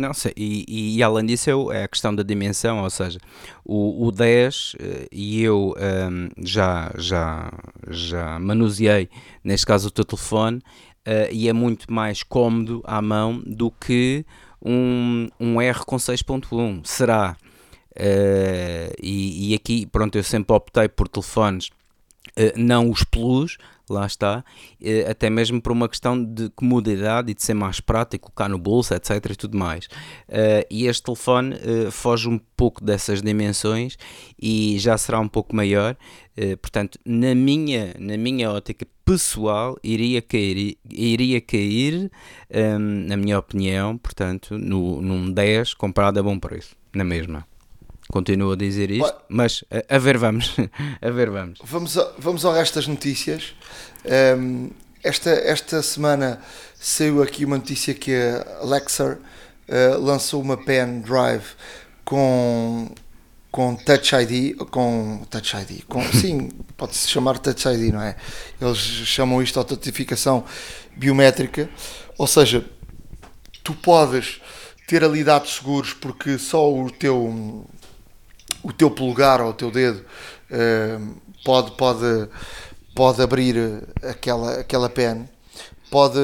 Não 0.00 0.14
sei, 0.14 0.32
e, 0.34 0.96
e, 0.96 1.02
além 1.02 1.26
disso 1.26 1.70
é 1.70 1.84
a 1.84 1.88
questão 1.88 2.14
da 2.14 2.22
dimensão, 2.22 2.82
ou 2.82 2.88
seja, 2.88 3.18
o, 3.62 4.06
o 4.06 4.10
10 4.10 4.76
eh, 4.78 5.08
e 5.12 5.42
eu 5.42 5.74
um, 5.76 6.28
já, 6.42 6.90
já, 6.96 7.52
já 7.86 8.38
manuseei, 8.38 9.10
neste 9.44 9.66
caso 9.66 9.88
o 9.88 9.90
teu 9.90 10.06
telefone, 10.06 10.56
uh, 11.06 11.30
e 11.30 11.50
é 11.50 11.52
muito 11.52 11.92
mais 11.92 12.22
cómodo 12.22 12.82
à 12.86 13.02
mão 13.02 13.42
do 13.44 13.70
que 13.70 14.24
um, 14.64 15.28
um 15.38 15.60
R 15.60 15.84
com 15.84 15.96
6.1, 15.96 16.80
será? 16.86 17.36
Uh, 17.90 18.94
e, 19.02 19.50
e 19.50 19.54
aqui, 19.54 19.84
pronto, 19.84 20.16
eu 20.16 20.24
sempre 20.24 20.56
optei 20.56 20.88
por 20.88 21.08
telefones 21.08 21.68
não 22.56 22.88
os 22.88 23.02
Plus, 23.04 23.58
lá 23.92 24.06
está, 24.06 24.44
até 25.08 25.28
mesmo 25.28 25.60
por 25.60 25.72
uma 25.72 25.88
questão 25.88 26.22
de 26.22 26.50
comodidade 26.50 27.30
e 27.30 27.34
de 27.34 27.42
ser 27.42 27.54
mais 27.54 27.80
prático, 27.80 28.30
colocar 28.30 28.48
no 28.48 28.58
bolso, 28.58 28.94
etc. 28.94 29.30
e 29.30 29.36
tudo 29.36 29.56
mais. 29.56 29.88
e 30.70 30.86
este 30.86 31.02
telefone 31.02 31.56
foge 31.90 32.28
um 32.28 32.38
pouco 32.56 32.84
dessas 32.84 33.22
dimensões 33.22 33.96
e 34.40 34.78
já 34.78 34.96
será 34.96 35.20
um 35.20 35.28
pouco 35.28 35.54
maior, 35.54 35.96
portanto, 36.60 36.98
na 37.04 37.34
minha, 37.34 37.94
na 37.98 38.16
minha 38.16 38.50
ótica 38.50 38.86
pessoal, 39.10 39.76
iria 39.82 40.22
cair, 40.22 40.78
iria 40.88 41.40
cair 41.40 42.12
um, 42.54 42.78
na 43.08 43.16
minha 43.16 43.38
opinião, 43.40 43.98
portanto, 43.98 44.56
no, 44.56 45.02
num 45.02 45.32
10 45.32 45.74
comprado 45.74 46.18
a 46.18 46.22
bom 46.22 46.38
preço, 46.38 46.76
na 46.94 47.02
mesma. 47.02 47.49
Continuo 48.10 48.52
a 48.52 48.56
dizer 48.56 48.90
isto, 48.90 49.14
mas 49.28 49.64
a, 49.70 49.96
a, 49.96 49.98
ver 49.98 50.18
vamos, 50.18 50.56
a 51.00 51.10
ver 51.10 51.30
vamos. 51.30 51.58
Vamos, 51.64 51.96
a, 51.96 52.12
vamos 52.18 52.44
ao 52.44 52.52
resto 52.52 52.74
das 52.74 52.86
notícias. 52.86 53.54
Um, 54.36 54.70
esta, 55.02 55.30
esta 55.30 55.82
semana 55.82 56.40
saiu 56.74 57.22
aqui 57.22 57.44
uma 57.44 57.56
notícia 57.56 57.94
que 57.94 58.14
a 58.14 58.62
Alexa 58.62 59.18
uh, 59.68 60.00
lançou 60.00 60.42
uma 60.42 60.56
pen 60.56 61.00
drive 61.00 61.44
com 62.04 62.90
com 63.50 63.74
Touch 63.74 64.14
ID, 64.14 64.56
com 64.70 65.24
Touch 65.28 65.56
ID, 65.56 65.82
com, 65.88 66.00
sim, 66.14 66.50
pode-se 66.76 67.08
chamar 67.08 67.38
Touch 67.38 67.66
ID, 67.66 67.92
não 67.92 68.00
é? 68.00 68.16
Eles 68.60 68.78
chamam 68.78 69.42
isto 69.42 69.54
de 69.54 69.58
autentificação 69.58 70.44
biométrica, 70.96 71.68
ou 72.16 72.26
seja, 72.26 72.64
tu 73.64 73.74
podes 73.74 74.40
ter 74.86 75.02
ali 75.02 75.24
dados 75.24 75.56
seguros 75.56 75.92
porque 75.92 76.38
só 76.38 76.72
o 76.72 76.90
teu 76.90 77.66
o 78.62 78.72
teu 78.72 78.90
polegar 78.90 79.40
ou 79.40 79.50
o 79.50 79.54
teu 79.54 79.70
dedo 79.70 80.04
uh, 80.50 81.16
pode, 81.44 81.72
pode, 81.72 82.28
pode 82.94 83.22
abrir 83.22 83.82
aquela, 84.02 84.60
aquela 84.60 84.88
pen, 84.88 85.28
pode 85.90 86.18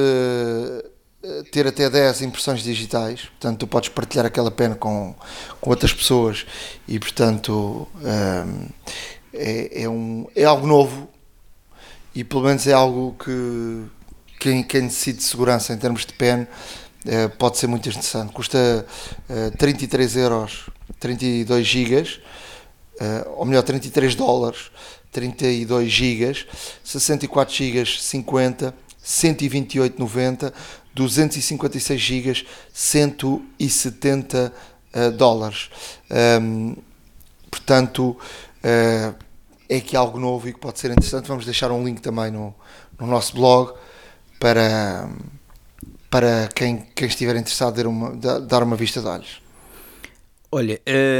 eh, 1.23 1.43
ter 1.51 1.67
até 1.67 1.89
10 1.89 2.21
impressões 2.21 2.61
digitais, 2.61 3.25
portanto 3.25 3.59
tu 3.59 3.67
podes 3.67 3.89
partilhar 3.89 4.25
aquela 4.25 4.51
pen 4.51 4.73
com, 4.75 5.13
com 5.59 5.69
outras 5.69 5.91
pessoas 5.91 6.45
e 6.87 6.97
portanto 6.99 7.87
um, 7.95 8.07
ehm, 8.07 8.69
é, 9.33 9.83
é, 9.83 9.89
um, 9.89 10.25
é 10.35 10.45
algo 10.45 10.65
novo 10.65 11.09
e 12.15 12.23
pelo 12.23 12.43
menos 12.43 12.65
é 12.67 12.73
algo 12.73 13.15
que 13.23 13.83
quem, 14.39 14.63
quem 14.63 14.83
necessita 14.83 15.17
de 15.17 15.23
segurança 15.23 15.73
em 15.73 15.77
termos 15.77 16.05
de 16.05 16.13
pen 16.13 16.47
pode 17.37 17.57
ser 17.57 17.67
muito 17.67 17.87
interessante. 17.87 18.33
Custa 18.33 18.85
uh, 19.29 19.57
33 19.57 20.17
euros, 20.17 20.69
32 20.99 21.65
gigas, 21.65 22.19
uh, 22.99 23.29
ou 23.37 23.45
melhor 23.45 23.63
33 23.63 24.15
dólares, 24.15 24.71
32 25.11 25.91
gigas, 25.91 26.45
64 26.83 27.53
gigas 27.53 28.03
50, 28.03 28.73
128,90 29.03 30.53
256 30.97 32.01
GB, 32.01 32.45
170 32.73 34.53
uh, 34.93 35.11
dólares. 35.11 35.69
Um, 36.41 36.75
portanto, 37.51 38.17
uh, 38.63 39.15
é 39.69 39.77
aqui 39.77 39.95
algo 39.95 40.19
novo 40.19 40.49
e 40.49 40.53
que 40.53 40.59
pode 40.59 40.79
ser 40.79 40.89
interessante. 40.89 41.27
Vamos 41.27 41.45
deixar 41.45 41.71
um 41.71 41.85
link 41.85 42.01
também 42.01 42.31
no, 42.31 42.53
no 42.99 43.05
nosso 43.05 43.35
blog 43.35 43.73
para, 44.39 45.07
para 46.09 46.49
quem, 46.55 46.87
quem 46.95 47.07
estiver 47.07 47.35
interessado 47.35 47.75
dar 47.75 47.87
uma, 47.87 48.15
dar 48.41 48.63
uma 48.63 48.75
vista 48.75 48.99
de 48.99 49.07
olhos. 49.07 49.46
Olha, 50.49 50.79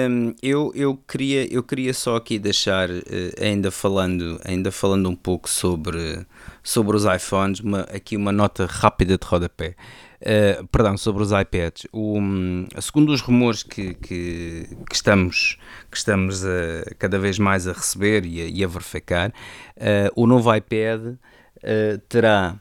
hum, 0.10 0.34
eu, 0.42 0.72
eu, 0.74 0.96
queria, 0.96 1.54
eu 1.54 1.62
queria 1.62 1.94
só 1.94 2.16
aqui 2.16 2.40
deixar, 2.40 2.90
eh, 2.90 3.34
ainda 3.42 3.70
falando, 3.70 4.40
ainda 4.46 4.72
falando 4.72 5.10
um 5.10 5.16
pouco 5.18 5.50
sobre, 5.50 6.26
sobre 6.64 6.96
os 6.96 7.04
iPhones, 7.04 7.60
uma, 7.60 7.82
aqui 7.82 8.16
uma 8.16 8.32
nota 8.32 8.66
rápida 8.66 9.18
de 9.18 9.28
rodapé. 9.28 9.76
Uh, 10.20 10.66
perdão, 10.68 10.98
sobre 10.98 11.22
os 11.22 11.32
iPads. 11.32 11.88
O, 11.92 12.18
segundo 12.82 13.12
os 13.12 13.22
rumores 13.22 13.64
que, 13.64 13.94
que, 13.96 14.68
que, 14.90 14.96
estamos, 14.96 15.60
que 15.92 15.98
estamos 15.98 16.46
a, 16.46 16.96
cada 16.98 17.20
vez 17.20 17.38
mais 17.38 17.68
a 17.68 17.74
receber 17.74 18.26
e 18.26 18.42
a, 18.42 18.46
e 18.46 18.64
a 18.64 18.68
verificar, 18.68 19.30
uh, 19.30 20.12
o 20.16 20.26
novo 20.26 20.56
iPad 20.56 21.02
uh, 21.06 21.98
terá 22.08 22.56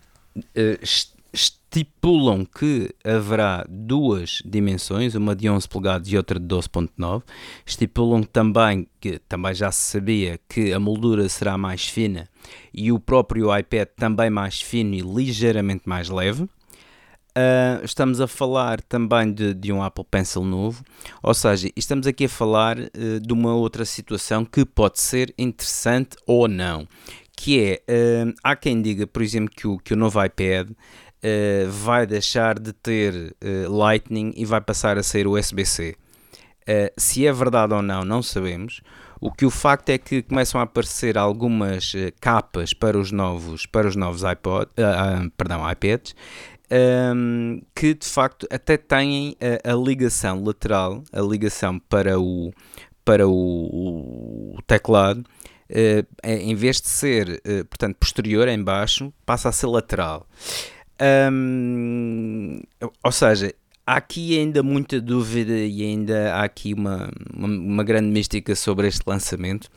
estipulam 1.70 2.44
que 2.44 2.94
haverá 3.04 3.66
duas 3.68 4.42
dimensões, 4.44 5.14
uma 5.14 5.34
de 5.34 5.48
11 5.48 5.68
polegadas 5.68 6.08
e 6.08 6.16
outra 6.16 6.38
de 6.38 6.46
12.9. 6.46 7.22
Estipulam 7.64 8.22
também 8.22 8.86
que 9.00 9.18
também 9.28 9.54
já 9.54 9.70
se 9.70 9.90
sabia 9.90 10.40
que 10.48 10.72
a 10.72 10.80
moldura 10.80 11.28
será 11.28 11.58
mais 11.58 11.86
fina 11.86 12.28
e 12.72 12.90
o 12.92 12.98
próprio 12.98 13.56
iPad 13.56 13.88
também 13.96 14.30
mais 14.30 14.60
fino 14.60 14.94
e 14.94 15.00
ligeiramente 15.00 15.82
mais 15.86 16.08
leve. 16.08 16.48
Uh, 17.36 17.84
estamos 17.84 18.18
a 18.18 18.26
falar 18.26 18.80
também 18.80 19.30
de, 19.30 19.52
de, 19.52 19.70
um 19.70 19.82
Apple 19.82 20.06
Pencil 20.10 20.42
novo, 20.42 20.82
ou 21.22 21.34
seja, 21.34 21.68
estamos 21.76 22.06
aqui 22.06 22.24
a 22.24 22.28
falar 22.30 22.78
uh, 22.78 23.20
de 23.20 23.30
uma 23.30 23.54
outra 23.54 23.84
situação 23.84 24.42
que 24.42 24.64
pode 24.64 24.98
ser 24.98 25.34
interessante 25.36 26.16
ou 26.26 26.48
não, 26.48 26.88
que 27.36 27.60
é, 27.60 27.82
uh, 27.92 28.32
há 28.42 28.56
quem 28.56 28.80
diga, 28.80 29.06
por 29.06 29.20
exemplo, 29.20 29.54
que 29.54 29.68
o, 29.68 29.76
que 29.76 29.92
o 29.92 29.96
novo 29.98 30.24
iPad 30.24 30.70
uh, 31.22 31.70
vai 31.70 32.06
deixar 32.06 32.58
de 32.58 32.72
ter 32.72 33.36
uh, 33.42 33.72
Lightning 33.72 34.32
e 34.36 34.44
vai 34.44 34.60
passar 34.60 34.98
a 34.98 35.02
ser 35.02 35.26
USB-C. 35.26 35.90
Uh, 35.90 35.96
eh, 36.68 36.92
se 36.96 37.26
é 37.26 37.32
verdade 37.32 37.74
ou 37.74 37.82
não, 37.82 38.04
não 38.04 38.22
sabemos. 38.22 38.80
O 39.20 39.30
que 39.30 39.46
o 39.46 39.50
facto 39.50 39.90
é 39.90 39.98
que 39.98 40.22
começam 40.22 40.60
a 40.60 40.64
aparecer 40.64 41.16
algumas 41.16 41.94
capas 42.20 42.74
para 42.74 42.98
os 42.98 43.12
novos, 43.12 43.64
para 43.64 43.88
os 43.88 43.96
novos 43.96 44.24
iPod, 44.24 44.70
perdão, 45.38 45.68
iPads, 45.70 46.14
um, 46.70 47.56
ehm, 47.56 47.62
que 47.74 47.94
de 47.94 48.06
facto 48.06 48.46
até 48.50 48.76
têm 48.76 49.36
a, 49.40 49.72
a, 49.72 49.74
ligação 49.74 50.44
lateral, 50.44 51.02
a 51.12 51.20
ligação 51.20 51.78
para 51.78 52.20
o, 52.20 52.52
para 53.04 53.26
o, 53.26 54.54
o 54.56 54.62
teclado, 54.66 55.24
uh, 55.70 56.06
em 56.24 56.54
vez 56.54 56.80
de 56.80 56.88
ser 56.88 57.40
uh, 57.46 57.64
portanto, 57.66 57.96
posterior 57.96 58.48
em 58.48 58.62
baixo, 58.62 59.12
passa 59.24 59.48
a 59.48 59.52
ser 59.52 59.66
lateral. 59.66 60.26
Um, 61.00 62.60
ou 63.02 63.12
seja, 63.12 63.54
há 63.86 63.96
aqui 63.96 64.38
ainda 64.38 64.62
muita 64.62 65.00
dúvida 65.00 65.52
e 65.52 65.82
ainda 65.82 66.34
há 66.34 66.44
aqui 66.44 66.74
uma, 66.74 67.10
uma, 67.34 67.48
uma 67.48 67.84
grande 67.84 68.08
mística 68.08 68.54
sobre 68.54 68.88
este 68.88 69.02
lançamento 69.06 69.68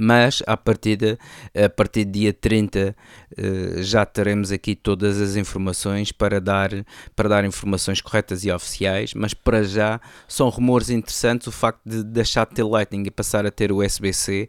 mas 0.00 0.42
a 0.46 0.56
partir 0.56 0.96
de, 0.96 1.18
a 1.54 1.68
partir 1.68 2.04
de 2.04 2.12
dia 2.12 2.32
30 2.32 2.96
eh, 3.36 3.82
já 3.82 4.04
teremos 4.06 4.50
aqui 4.50 4.74
todas 4.74 5.20
as 5.20 5.36
informações 5.36 6.10
para 6.10 6.40
dar, 6.40 6.70
para 7.14 7.28
dar 7.28 7.44
informações 7.44 8.00
corretas 8.00 8.44
e 8.44 8.50
oficiais, 8.50 9.12
mas 9.14 9.34
para 9.34 9.62
já 9.62 10.00
são 10.26 10.48
rumores 10.48 10.90
interessantes 10.90 11.46
o 11.46 11.52
facto 11.52 11.80
de 11.84 12.02
deixar 12.02 12.46
de 12.46 12.54
ter 12.54 12.64
Lightning 12.64 13.04
e 13.06 13.10
passar 13.10 13.44
a 13.46 13.50
ter 13.50 13.70
USB-C 13.72 14.48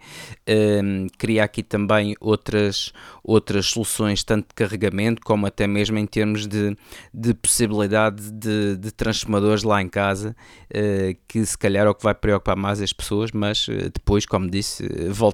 um, 0.83 1.07
cria 1.17 1.43
aqui 1.43 1.61
também 1.61 2.15
outras, 2.19 2.91
outras 3.23 3.67
soluções, 3.67 4.23
tanto 4.23 4.49
de 4.49 4.55
carregamento 4.55 5.21
como 5.21 5.45
até 5.45 5.67
mesmo 5.67 5.97
em 5.97 6.05
termos 6.05 6.47
de, 6.47 6.75
de 7.13 7.33
possibilidade 7.33 8.31
de, 8.31 8.77
de 8.77 8.91
transformadores 8.91 9.63
lá 9.63 9.81
em 9.81 9.89
casa, 9.89 10.35
uh, 10.73 11.17
que 11.27 11.45
se 11.45 11.57
calhar 11.57 11.85
é 11.85 11.89
o 11.89 11.95
que 11.95 12.03
vai 12.03 12.13
preocupar 12.13 12.55
mais 12.55 12.81
as 12.81 12.93
pessoas, 12.93 13.31
mas 13.31 13.67
uh, 13.67 13.91
depois, 13.93 14.25
como 14.25 14.49
disse, 14.49 14.83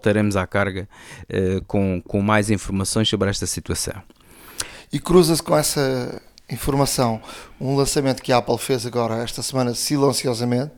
voltaremos 0.08 0.36
à 0.38 0.48
carga 0.48 0.88
uh, 1.30 1.64
com, 1.66 2.02
com 2.02 2.22
mais 2.22 2.50
informações 2.50 3.10
sobre 3.10 3.30
esta 3.30 3.46
situação. 3.46 4.02
E 4.92 5.00
cruza-se 5.00 5.44
com 5.44 5.56
essa 5.58 6.22
informação 6.50 7.22
um 7.60 7.76
lançamento 7.76 8.24
que 8.24 8.32
a 8.32 8.38
Apple 8.38 8.58
fez 8.58 8.86
agora 8.86 9.22
esta 9.22 9.42
semana 9.42 9.74
silenciosamente, 9.74 10.72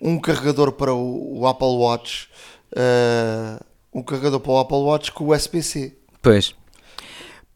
um 0.00 0.18
carregador 0.18 0.70
para 0.72 0.94
o, 0.94 1.40
o 1.40 1.46
Apple 1.46 1.66
Watch, 1.66 2.28
uh, 2.72 3.64
um 3.92 4.02
carregador 4.02 4.38
para 4.38 4.52
o 4.52 4.58
Apple 4.58 4.78
Watch 4.78 5.10
com 5.10 5.28
USB-C. 5.30 5.96
Pois. 6.22 6.54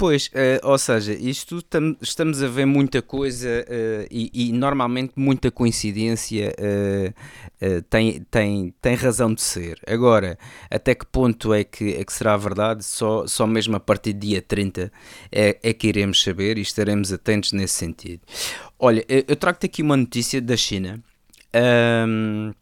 Pois, 0.00 0.28
uh, 0.28 0.66
ou 0.66 0.78
seja, 0.78 1.12
isto 1.12 1.60
tam, 1.60 1.94
estamos 2.00 2.42
a 2.42 2.48
ver 2.48 2.64
muita 2.64 3.02
coisa 3.02 3.46
uh, 3.68 4.06
e, 4.10 4.30
e, 4.32 4.50
normalmente 4.50 5.12
muita 5.14 5.50
coincidência 5.50 6.54
uh, 6.58 7.82
tem, 7.82 8.22
tem, 8.30 8.74
tem 8.80 8.94
razão 8.94 9.34
de 9.34 9.42
ser. 9.42 9.78
Agora, 9.86 10.38
até 10.70 10.94
que 10.94 11.04
ponto 11.04 11.52
é 11.52 11.64
que, 11.64 11.96
é 11.96 12.02
que 12.02 12.14
será 12.14 12.34
verdade? 12.38 12.82
Só, 12.82 13.26
só 13.26 13.46
mesmo 13.46 13.76
a 13.76 13.80
partir 13.80 14.14
do 14.14 14.20
dia 14.20 14.40
30 14.40 14.90
é, 15.30 15.58
é 15.62 15.74
que 15.74 15.88
iremos 15.88 16.22
saber 16.22 16.56
e 16.56 16.62
estaremos 16.62 17.12
atentos 17.12 17.52
nesse 17.52 17.74
sentido. 17.74 18.22
Olha, 18.78 19.04
eu 19.06 19.36
trago-te 19.36 19.66
aqui 19.66 19.82
uma 19.82 19.98
notícia 19.98 20.40
da 20.40 20.56
China. 20.56 20.98
Um, 22.08 22.54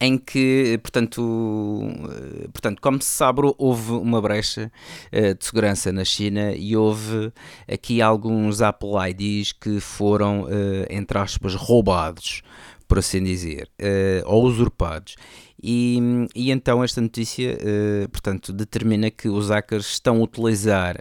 em 0.00 0.16
que, 0.16 0.78
portanto, 0.82 1.82
eh, 2.10 2.48
portanto, 2.52 2.80
como 2.80 3.02
se 3.02 3.10
sabe, 3.10 3.40
houve 3.58 3.92
uma 3.92 4.20
brecha 4.20 4.70
uh, 5.12 5.34
de 5.34 5.44
segurança 5.44 5.90
na 5.90 6.04
China 6.04 6.52
e 6.52 6.76
houve 6.76 7.32
aqui 7.70 8.00
alguns 8.00 8.62
Apple 8.62 8.90
IDs 9.10 9.52
que 9.52 9.80
foram, 9.80 10.42
uh, 10.42 10.86
entre 10.88 11.18
aspas, 11.18 11.54
roubados, 11.54 12.42
por 12.86 12.98
assim 12.98 13.22
dizer, 13.22 13.68
ou 14.24 14.44
usurpados. 14.44 15.16
E, 15.62 15.98
e 16.34 16.50
então 16.50 16.82
esta 16.82 17.02
notícia, 17.02 17.58
portanto, 18.10 18.50
determina 18.50 19.10
que 19.10 19.28
os 19.28 19.50
hackers 19.50 19.90
estão 19.90 20.16
a 20.16 20.22
utilizar 20.22 20.96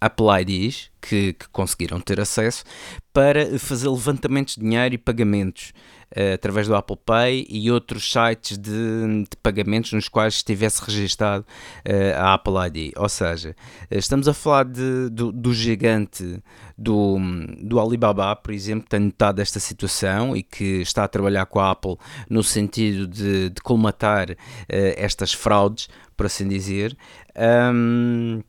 Apple 0.00 0.26
IDs, 0.40 0.90
que, 0.98 1.34
que 1.34 1.46
conseguiram 1.50 2.00
ter 2.00 2.18
acesso, 2.18 2.64
para 3.12 3.58
fazer 3.58 3.90
levantamentos 3.90 4.54
de 4.54 4.62
dinheiro 4.62 4.94
e 4.94 4.98
pagamentos 4.98 5.74
através 6.34 6.66
do 6.66 6.74
Apple 6.74 6.96
Pay 7.04 7.46
e 7.48 7.70
outros 7.70 8.10
sites 8.10 8.56
de, 8.56 8.70
de 8.70 9.36
pagamentos 9.42 9.92
nos 9.92 10.08
quais 10.08 10.34
estivesse 10.34 10.82
registado 10.84 11.44
uh, 11.86 12.16
a 12.16 12.34
Apple 12.34 12.54
ID. 12.66 12.92
Ou 12.96 13.08
seja, 13.08 13.50
uh, 13.50 13.98
estamos 13.98 14.26
a 14.28 14.34
falar 14.34 14.64
de, 14.64 15.08
do, 15.10 15.30
do, 15.30 15.52
gigante 15.52 16.42
do, 16.76 17.18
do 17.62 17.78
Alibaba, 17.78 18.34
por 18.36 18.52
exemplo, 18.52 18.84
que 18.84 18.90
tem 18.90 19.00
notado 19.00 19.40
esta 19.40 19.60
situação 19.60 20.34
e 20.36 20.42
que 20.42 20.80
está 20.80 21.04
a 21.04 21.08
trabalhar 21.08 21.46
com 21.46 21.60
a 21.60 21.70
Apple 21.70 21.96
no 22.28 22.42
sentido 22.42 23.06
de, 23.06 23.50
de 23.50 23.60
colmatar 23.60 24.36
estas 24.68 25.32
fraudes, 25.32 25.88
por 26.16 26.26
assim 26.26 26.48
dizer. 26.48 26.96
Um, 27.36 28.42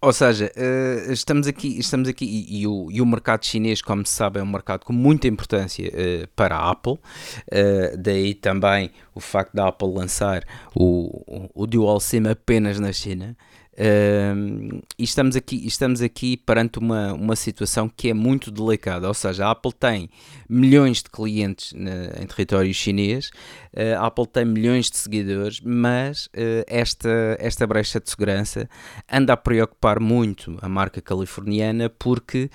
ou 0.00 0.12
seja, 0.12 0.52
uh, 0.56 1.12
estamos 1.12 1.46
aqui, 1.46 1.78
estamos 1.78 2.08
aqui 2.08 2.46
e, 2.48 2.66
o, 2.66 2.88
e, 2.90 3.00
o, 3.00 3.06
mercado 3.06 3.44
chinês, 3.44 3.80
como 3.80 4.04
se 4.04 4.12
sabe, 4.12 4.38
é 4.38 4.42
um 4.42 4.46
mercado 4.46 4.84
com 4.84 4.92
muita 4.92 5.26
importância 5.26 5.88
uh, 5.88 6.28
para 6.36 6.56
a 6.56 6.70
Apple. 6.70 6.92
Uh, 6.92 7.96
daí 7.98 8.34
também 8.34 8.90
o 9.14 9.20
facto 9.20 9.54
da 9.54 9.68
Apple 9.68 9.88
lançar 9.92 10.44
o, 10.74 11.22
o, 11.26 11.62
o 11.62 11.66
Dual 11.66 11.98
SIM 11.98 12.26
apenas 12.28 12.78
na 12.78 12.92
China. 12.92 13.36
Uh, 13.76 14.82
e 14.98 15.04
estamos 15.04 15.36
aqui, 15.36 15.66
estamos 15.66 16.00
aqui 16.00 16.38
perante 16.38 16.78
uma, 16.78 17.12
uma 17.12 17.36
situação 17.36 17.90
que 17.94 18.08
é 18.08 18.14
muito 18.14 18.50
delicada, 18.50 19.06
ou 19.06 19.12
seja, 19.12 19.46
a 19.46 19.50
Apple 19.50 19.72
tem 19.72 20.08
milhões 20.48 21.02
de 21.02 21.10
clientes 21.10 21.74
na, 21.74 22.22
em 22.22 22.26
território 22.26 22.72
chinês, 22.72 23.28
uh, 23.74 24.00
a 24.00 24.06
Apple 24.06 24.26
tem 24.26 24.46
milhões 24.46 24.90
de 24.90 24.96
seguidores, 24.96 25.60
mas 25.60 26.26
uh, 26.28 26.64
esta, 26.66 27.36
esta 27.38 27.66
brecha 27.66 28.00
de 28.00 28.08
segurança 28.08 28.66
anda 29.12 29.34
a 29.34 29.36
preocupar 29.36 30.00
muito 30.00 30.56
a 30.62 30.68
marca 30.70 31.02
californiana 31.02 31.90
porque, 31.90 32.48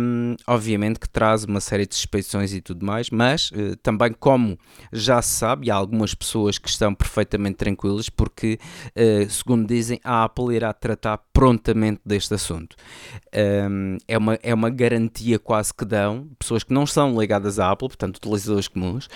um, 0.00 0.36
obviamente, 0.46 1.00
que 1.00 1.08
traz 1.08 1.42
uma 1.42 1.60
série 1.60 1.86
de 1.86 1.96
suspeições 1.96 2.54
e 2.54 2.60
tudo 2.60 2.86
mais, 2.86 3.10
mas 3.10 3.50
uh, 3.50 3.74
também, 3.82 4.12
como 4.12 4.56
já 4.92 5.20
se 5.20 5.30
sabe, 5.30 5.72
há 5.72 5.74
algumas 5.74 6.14
pessoas 6.14 6.56
que 6.56 6.68
estão 6.68 6.94
perfeitamente 6.94 7.56
tranquilas 7.56 8.08
porque, 8.08 8.58
segundo 9.28 9.66
dizem, 9.66 9.98
a 10.04 10.24
Apple 10.24 10.35
Apple 10.36 10.54
irá 10.54 10.72
tratar 10.72 11.18
prontamente 11.32 12.00
deste 12.04 12.34
assunto. 12.34 12.76
Um, 13.34 13.96
é, 14.06 14.18
uma, 14.18 14.38
é 14.42 14.54
uma 14.54 14.68
garantia 14.68 15.38
quase 15.38 15.72
que 15.72 15.84
dão, 15.84 16.28
pessoas 16.38 16.62
que 16.62 16.72
não 16.72 16.86
são 16.86 17.18
ligadas 17.18 17.58
à 17.58 17.70
Apple, 17.70 17.88
portanto 17.88 18.16
utilizadores 18.16 18.68
comuns, 18.68 19.08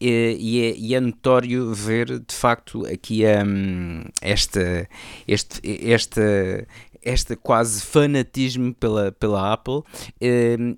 e, 0.00 0.36
e, 0.38 0.60
é, 0.60 0.74
e 0.76 0.94
é, 0.94 1.00
notório 1.00 1.72
ver 1.72 2.18
de 2.18 2.34
facto 2.34 2.86
aqui 2.86 3.22
um, 3.26 4.02
esta, 4.20 4.88
este, 5.26 5.60
esta, 5.90 6.66
este 7.06 7.36
quase 7.36 7.82
fanatismo 7.82 8.74
pela, 8.74 9.12
pela 9.12 9.52
Apple 9.52 9.76
uh, 9.76 9.84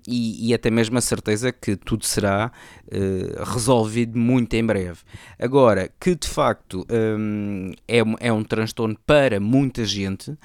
e, 0.07 0.49
e, 0.49 0.53
até 0.53 0.69
mesmo 0.69 0.97
a 0.97 1.01
certeza 1.01 1.51
que 1.51 1.75
tudo 1.75 2.05
será 2.05 2.51
uh, 2.85 3.43
resolvido 3.51 4.17
muito 4.17 4.53
em 4.53 4.63
breve. 4.63 4.99
Agora, 5.39 5.89
que 5.99 6.13
de 6.13 6.27
facto 6.27 6.85
um, 6.89 7.71
é, 7.87 7.99
é 8.19 8.31
um 8.31 8.43
transtorno 8.43 8.95
para 9.07 9.39
muita 9.39 9.83
gente, 9.83 10.37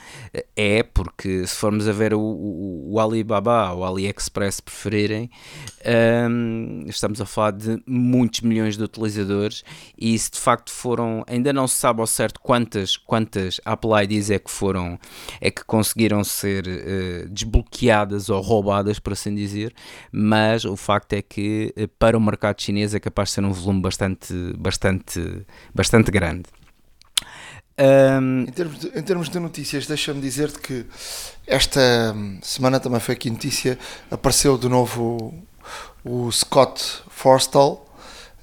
é 0.57 0.83
porque 0.83 1.47
se 1.47 1.55
formos 1.55 1.87
a 1.87 1.93
ver 1.93 2.15
o, 2.15 2.21
o, 2.21 2.95
o 2.95 3.01
Alibaba 3.01 3.73
ou 3.73 3.85
AliExpress 3.85 4.61
preferirem, 4.61 5.31
um, 6.31 6.87
estamos 6.89 7.21
a 7.21 7.27
falar 7.27 7.51
de 7.51 7.83
muitos 7.87 8.41
milhões 8.41 8.79
de 8.79 8.85
utilizadores 8.85 9.63
e 9.99 10.19
se 10.19 10.31
de 10.31 10.39
facto 10.39 10.71
foram, 10.71 11.23
ainda 11.27 11.53
não 11.53 11.69
se 11.69 11.77
sabe 11.77 12.01
ao 12.01 12.07
certo 12.07 12.41
quantas, 12.41 12.97
quantas 12.97 13.61
Apple 13.65 13.91
IDs 14.05 14.31
é 14.31 14.39
que 14.39 14.51
foram, 14.51 14.99
é 15.41 15.51
que 15.51 15.63
conseguiram 15.75 16.23
ser 16.23 16.69
uh, 16.69 17.29
desbloqueadas 17.29 18.29
ou 18.29 18.41
roubadas, 18.41 19.01
por 19.01 19.13
assim 19.13 19.35
dizer, 19.35 19.75
mas 20.13 20.65
o 20.65 20.77
facto 20.77 21.15
é 21.15 21.21
que 21.21 21.75
uh, 21.77 21.89
para 21.99 22.17
o 22.17 22.21
mercado 22.21 22.63
chinês 22.63 22.95
é 22.95 23.01
capaz 23.01 23.31
de 23.31 23.35
ser 23.35 23.45
um 23.45 23.53
volume 23.53 23.83
bastante, 23.83 24.33
bastante, 24.57 25.45
bastante 25.75 26.13
grande. 26.13 26.45
Um... 27.77 28.43
Em, 28.43 28.53
termos 28.53 28.79
de, 28.79 28.87
em, 28.97 29.03
termos 29.03 29.29
de, 29.29 29.39
notícias, 29.41 29.89
deixa-me 29.89 30.21
dizer-te 30.21 30.61
que 30.61 30.87
esta 31.45 32.15
semana 32.41 32.79
também 32.79 33.01
foi 33.01 33.17
aqui 33.17 33.29
notícia, 33.29 33.77
apareceu 34.13 34.57
de 34.57 34.69
novo 34.69 35.45
o, 36.05 36.27
o 36.27 36.31
Scott 36.31 37.03
Forstall, 37.09 37.85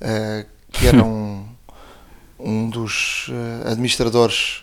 uh, 0.02 0.46
que 0.70 0.86
era 0.86 1.00
um, 1.02 1.48
um 2.38 2.70
dos 2.70 3.30
administradores 3.66 4.61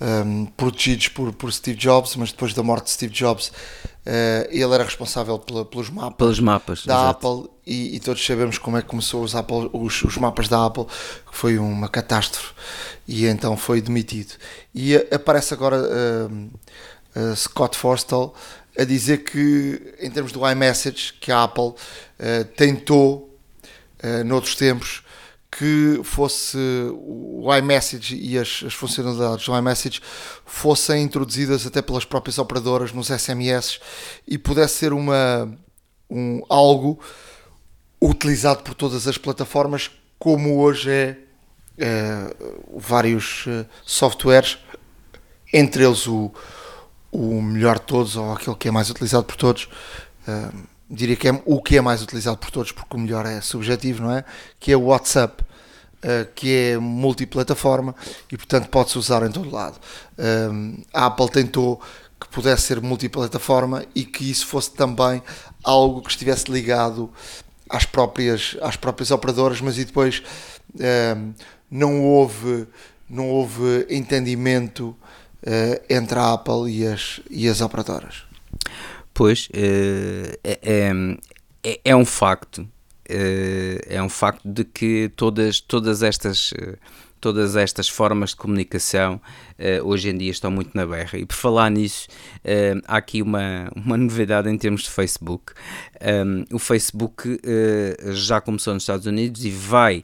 um, 0.00 0.46
protegidos 0.46 1.08
por, 1.08 1.32
por 1.32 1.52
Steve 1.52 1.78
Jobs, 1.78 2.16
mas 2.16 2.32
depois 2.32 2.54
da 2.54 2.62
morte 2.62 2.84
de 2.84 2.90
Steve 2.92 3.12
Jobs, 3.12 3.48
uh, 3.48 4.48
ele 4.48 4.74
era 4.74 4.82
responsável 4.82 5.38
pela, 5.38 5.64
pelos 5.64 5.90
mapas, 5.90 6.16
pelos 6.16 6.40
mapas 6.40 6.86
da 6.86 6.94
exato. 6.94 7.28
Apple 7.28 7.50
e, 7.66 7.96
e, 7.96 8.00
todos 8.00 8.24
sabemos 8.24 8.56
como 8.58 8.78
é 8.78 8.82
que 8.82 8.88
começou 8.88 9.22
os, 9.22 9.34
Apple, 9.34 9.68
os, 9.72 10.02
os, 10.02 10.16
mapas 10.16 10.48
da 10.48 10.64
Apple, 10.64 10.86
que 10.86 11.36
foi 11.36 11.58
uma 11.58 11.88
catástrofe 11.88 12.52
e 13.06 13.26
então 13.26 13.56
foi 13.56 13.80
demitido. 13.80 14.34
E 14.74 14.96
aparece 14.96 15.52
agora 15.52 15.76
uh, 15.76 16.50
uh, 17.20 17.36
Scott 17.36 17.76
Forstall 17.76 18.34
a 18.78 18.84
dizer 18.84 19.18
que, 19.18 19.94
em 20.00 20.10
termos 20.10 20.32
do 20.32 20.48
iMessage, 20.48 21.12
que 21.20 21.30
a 21.30 21.42
Apple 21.42 21.74
tentou, 22.56 23.36
noutros 24.24 24.54
tempos, 24.54 25.02
que 25.50 26.00
fosse 26.04 26.56
o 26.92 27.52
iMessage 27.56 28.16
e 28.16 28.38
as, 28.38 28.62
as, 28.64 28.72
funcionalidades 28.72 29.44
do 29.44 29.56
iMessage 29.56 30.00
fossem 30.46 31.02
introduzidas 31.02 31.66
até 31.66 31.82
pelas 31.82 32.04
próprias 32.04 32.38
operadoras 32.38 32.92
nos 32.92 33.08
SMS 33.08 33.80
e 34.26 34.38
pudesse 34.38 34.74
ser 34.74 34.92
uma, 34.92 35.52
um, 36.08 36.40
algo 36.48 37.00
utilizado 38.00 38.62
por 38.62 38.74
todas 38.74 39.08
as 39.08 39.18
plataformas, 39.18 39.90
como 40.18 40.60
hoje 40.60 40.90
é, 40.90 41.16
é 41.76 42.36
vários 42.76 43.44
uh, 43.46 43.66
softwares, 43.84 44.58
entre 45.52 45.84
eles 45.84 46.06
o, 46.06 46.32
o 47.10 47.42
melhor 47.42 47.78
de 47.78 47.86
todos, 47.86 48.16
ou 48.16 48.32
aquele 48.32 48.56
que 48.56 48.68
é 48.68 48.70
mais 48.70 48.88
utilizado 48.88 49.24
por 49.24 49.36
todos. 49.36 49.64
Uh, 50.26 50.69
diria 50.90 51.14
que 51.14 51.28
é 51.28 51.42
o 51.44 51.62
que 51.62 51.76
é 51.76 51.80
mais 51.80 52.02
utilizado 52.02 52.36
por 52.36 52.50
todos, 52.50 52.72
porque 52.72 52.96
o 52.96 52.98
melhor 52.98 53.24
é 53.24 53.40
subjetivo, 53.40 54.02
não 54.02 54.12
é? 54.12 54.24
Que 54.58 54.72
é 54.72 54.76
o 54.76 54.84
WhatsApp. 54.84 55.44
Uh, 56.02 56.24
que 56.34 56.50
é 56.50 56.78
multiplataforma 56.78 57.94
e 58.32 58.34
portanto 58.34 58.70
pode-se 58.70 58.96
usar 58.96 59.22
em 59.22 59.30
todo 59.30 59.50
lado. 59.50 59.78
Uh, 60.16 60.82
a 60.94 61.04
Apple 61.04 61.28
tentou 61.28 61.78
que 62.18 62.26
pudesse 62.28 62.62
ser 62.62 62.80
multiplataforma 62.80 63.84
e 63.94 64.06
que 64.06 64.30
isso 64.30 64.46
fosse 64.46 64.70
também 64.70 65.22
algo 65.62 66.00
que 66.00 66.08
estivesse 66.08 66.50
ligado 66.50 67.10
às 67.68 67.84
próprias, 67.84 68.56
às 68.62 68.76
próprias 68.76 69.10
operadoras, 69.10 69.60
mas 69.60 69.76
e 69.76 69.84
depois 69.84 70.22
uh, 70.76 71.34
não 71.70 72.02
houve 72.02 72.66
não 73.06 73.28
houve 73.28 73.86
entendimento 73.90 74.96
entre 75.86 76.18
a 76.18 76.32
Apple 76.32 76.70
e 76.70 76.86
as, 76.86 77.20
e 77.28 77.46
as 77.46 77.60
operadoras. 77.60 78.29
Pois, 79.20 79.50
é, 79.52 80.38
é, 80.42 80.92
é, 81.62 81.80
é 81.84 81.94
um 81.94 82.06
facto, 82.06 82.66
é 83.06 84.02
um 84.02 84.08
facto 84.08 84.40
de 84.48 84.64
que 84.64 85.12
todas, 85.14 85.60
todas 85.60 86.02
estas 86.02 86.54
todas 87.20 87.54
estas 87.54 87.86
formas 87.86 88.30
de 88.30 88.36
comunicação 88.36 89.20
hoje 89.84 90.08
em 90.08 90.16
dia 90.16 90.30
estão 90.30 90.50
muito 90.50 90.70
na 90.74 90.86
berra. 90.86 91.18
E 91.18 91.26
por 91.26 91.34
falar 91.34 91.68
nisso, 91.68 92.08
há 92.88 92.96
aqui 92.96 93.20
uma, 93.20 93.70
uma 93.76 93.98
novidade 93.98 94.48
em 94.48 94.56
termos 94.56 94.84
de 94.84 94.90
Facebook. 94.90 95.52
o 96.50 96.58
Facebook 96.58 97.38
já 98.14 98.40
começou 98.40 98.72
nos 98.72 98.84
Estados 98.84 99.04
Unidos 99.04 99.44
e 99.44 99.50
vai 99.50 100.02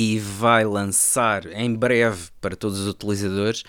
e 0.00 0.16
vai 0.16 0.64
lançar 0.64 1.44
em 1.46 1.74
breve 1.74 2.28
para 2.40 2.54
todos 2.54 2.78
os 2.78 2.86
utilizadores 2.86 3.62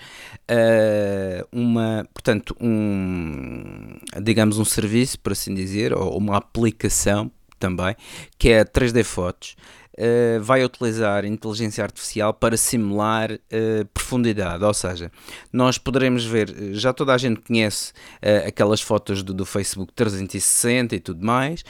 uh, 0.48 1.44
uma, 1.50 2.06
portanto, 2.14 2.56
um, 2.60 3.98
digamos 4.22 4.56
um 4.56 4.64
serviço, 4.64 5.18
por 5.18 5.32
assim 5.32 5.52
dizer, 5.52 5.92
ou 5.92 6.16
uma 6.16 6.36
aplicação 6.36 7.32
também, 7.58 7.96
que 8.38 8.50
é 8.50 8.64
3D 8.64 9.02
Fotos, 9.02 9.56
uh, 9.98 10.42
vai 10.42 10.64
utilizar 10.64 11.24
inteligência 11.24 11.82
artificial 11.82 12.32
para 12.32 12.56
simular 12.56 13.32
uh, 13.32 13.84
profundidade, 13.92 14.62
ou 14.64 14.74
seja, 14.74 15.10
nós 15.52 15.78
poderemos 15.78 16.24
ver, 16.24 16.74
já 16.74 16.92
toda 16.92 17.14
a 17.14 17.18
gente 17.18 17.40
conhece 17.40 17.92
uh, 17.92 18.48
aquelas 18.48 18.80
fotos 18.80 19.22
do, 19.22 19.34
do, 19.34 19.44
Facebook 19.44 19.92
360 19.94 20.96
e 20.96 21.00
tudo 21.00 21.24
mais, 21.24 21.64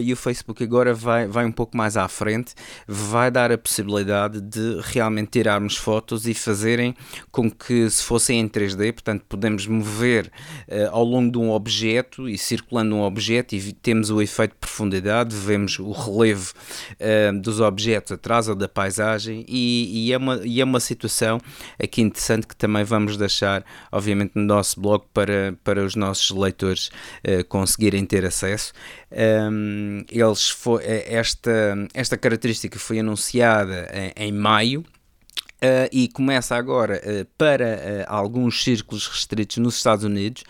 e 0.00 0.12
o 0.12 0.16
Facebook 0.16 0.62
agora 0.62 0.94
vai, 0.94 1.26
vai 1.26 1.44
um 1.44 1.52
pouco 1.52 1.76
mais 1.76 1.96
à 1.96 2.06
frente, 2.06 2.54
vai 2.86 3.30
dar 3.30 3.50
a 3.50 3.58
possibilidade 3.58 4.40
de 4.40 4.80
realmente 4.82 5.30
tirarmos 5.30 5.76
fotos 5.76 6.26
e 6.26 6.34
fazerem 6.34 6.94
com 7.32 7.50
que 7.50 7.90
se 7.90 8.02
fossem 8.04 8.40
em 8.40 8.48
3D, 8.48 8.92
portanto 8.92 9.24
podemos 9.28 9.66
mover 9.66 10.30
ao 10.92 11.04
longo 11.04 11.32
de 11.32 11.38
um 11.38 11.50
objeto 11.50 12.28
e 12.28 12.38
circulando 12.38 12.94
um 12.94 13.02
objeto 13.02 13.54
e 13.54 13.72
temos 13.72 14.10
o 14.10 14.22
efeito 14.22 14.52
de 14.52 14.58
profundidade, 14.58 15.34
vemos 15.34 15.78
o 15.78 15.90
relevo 15.90 16.52
dos 17.42 17.57
dos 17.58 17.60
objetos 17.60 18.12
atrás 18.12 18.48
ou 18.48 18.54
da 18.54 18.68
paisagem 18.68 19.44
e, 19.48 20.06
e, 20.06 20.12
é 20.12 20.16
uma, 20.16 20.40
e 20.44 20.60
é 20.60 20.64
uma 20.64 20.80
situação 20.80 21.40
aqui 21.82 22.00
interessante 22.00 22.46
que 22.46 22.56
também 22.56 22.84
vamos 22.84 23.16
deixar, 23.16 23.64
obviamente, 23.90 24.32
no 24.34 24.42
nosso 24.42 24.80
blog 24.80 25.04
para, 25.12 25.54
para 25.64 25.84
os 25.84 25.94
nossos 25.94 26.30
leitores 26.30 26.90
uh, 27.26 27.44
conseguirem 27.48 28.04
ter 28.04 28.24
acesso. 28.24 28.72
Um, 29.10 30.04
eles 30.10 30.48
foi, 30.48 30.82
esta, 30.84 31.50
esta 31.92 32.16
característica 32.16 32.78
foi 32.78 33.00
anunciada 33.00 33.88
em, 33.92 34.28
em 34.28 34.32
maio 34.32 34.84
Uh, 35.60 35.90
e 35.90 36.06
começa 36.06 36.54
agora 36.54 37.02
uh, 37.04 37.26
para 37.36 37.64
uh, 37.64 38.04
alguns 38.06 38.62
círculos 38.62 39.08
restritos 39.08 39.56
nos 39.56 39.76
Estados 39.76 40.04
Unidos 40.04 40.44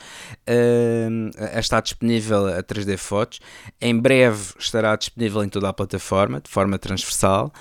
a 1.54 1.58
estar 1.58 1.80
disponível 1.80 2.46
a 2.46 2.62
3D 2.62 2.98
Fotos. 2.98 3.40
Em 3.80 3.98
breve 3.98 4.52
estará 4.58 4.94
disponível 4.96 5.42
em 5.42 5.48
toda 5.48 5.68
a 5.68 5.72
plataforma, 5.72 6.40
de 6.42 6.50
forma 6.50 6.78
transversal. 6.78 7.52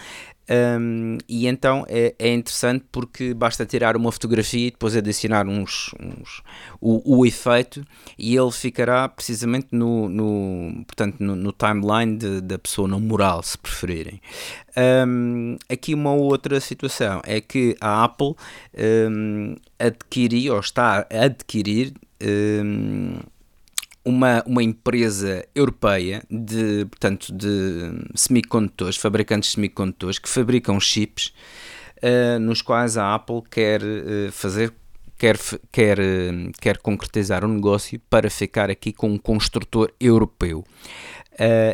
Um, 0.50 1.18
e 1.28 1.46
então 1.46 1.86
é, 1.90 2.16
é, 2.18 2.34
interessante 2.34 2.86
porque 2.90 3.34
basta 3.34 3.66
tirar 3.66 3.98
uma 3.98 4.10
fotografia 4.14 4.68
e 4.68 4.72
depois 4.72 4.96
adicionar 4.96 5.46
uns, 5.46 5.94
uns 6.00 6.42
o, 6.80 7.18
o, 7.18 7.26
efeito 7.26 7.84
e 8.18 8.34
ele 8.34 8.52
ficará 8.52 9.10
precisamente 9.10 9.68
no, 9.74 10.08
no 10.08 10.86
portanto, 10.86 11.18
no, 11.20 11.36
no 11.36 11.52
timeline 11.52 12.16
de, 12.16 12.40
da 12.40 12.58
pessoa, 12.58 12.88
no 12.88 12.98
mural, 12.98 13.44
se 13.44 13.58
preferirem. 13.58 14.22
Um, 15.06 15.58
aqui 15.70 15.94
uma 15.94 16.14
outra 16.14 16.62
situação 16.62 17.22
é 17.26 17.42
que 17.42 17.76
a 17.82 18.06
Apple 18.06 18.34
um, 19.10 19.56
adquiriu 19.78 20.54
ou 20.54 20.62
está 20.62 21.06
a 21.12 21.26
adquirir 21.26 21.94
uma, 24.08 24.42
uma 24.48 24.64
empresa 24.64 25.46
europeia 25.54 26.24
de, 26.32 26.86
portanto, 26.86 27.34
de 27.34 27.92
semicondutores, 28.16 28.96
fabricantes 28.96 29.50
de 29.50 29.56
semicondutores 29.56 30.18
que 30.18 30.30
fabricam 30.30 30.80
chips 30.80 31.34
uh, 31.98 32.40
nos 32.40 32.62
quais 32.62 32.98
a 32.98 33.14
Apple 33.14 33.42
quer 33.52 33.82
uh, 33.84 34.32
fazer 34.32 34.74
quer, 35.18 35.38
quer, 35.74 36.00
uh, 36.00 36.52
quer 36.62 36.78
concretizar 36.78 37.44
um 37.44 37.56
negócio 37.56 38.00
para 38.10 38.30
ficar 38.30 38.70
aqui 38.70 38.94
com 38.94 39.12
um 39.12 39.18
construtor 39.18 39.92
europeu. 40.00 40.64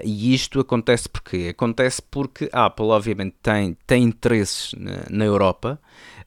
E 0.04 0.34
isto 0.34 0.60
acontece 0.60 1.08
porque 1.08 1.48
acontece 1.52 2.02
porque 2.02 2.50
a 2.52 2.66
Apple 2.66 2.88
obviamente 2.88 3.38
tem, 3.42 3.78
tem 3.88 4.04
interesses 4.04 4.74
na, 4.78 5.06
na 5.10 5.24
Europa 5.24 5.80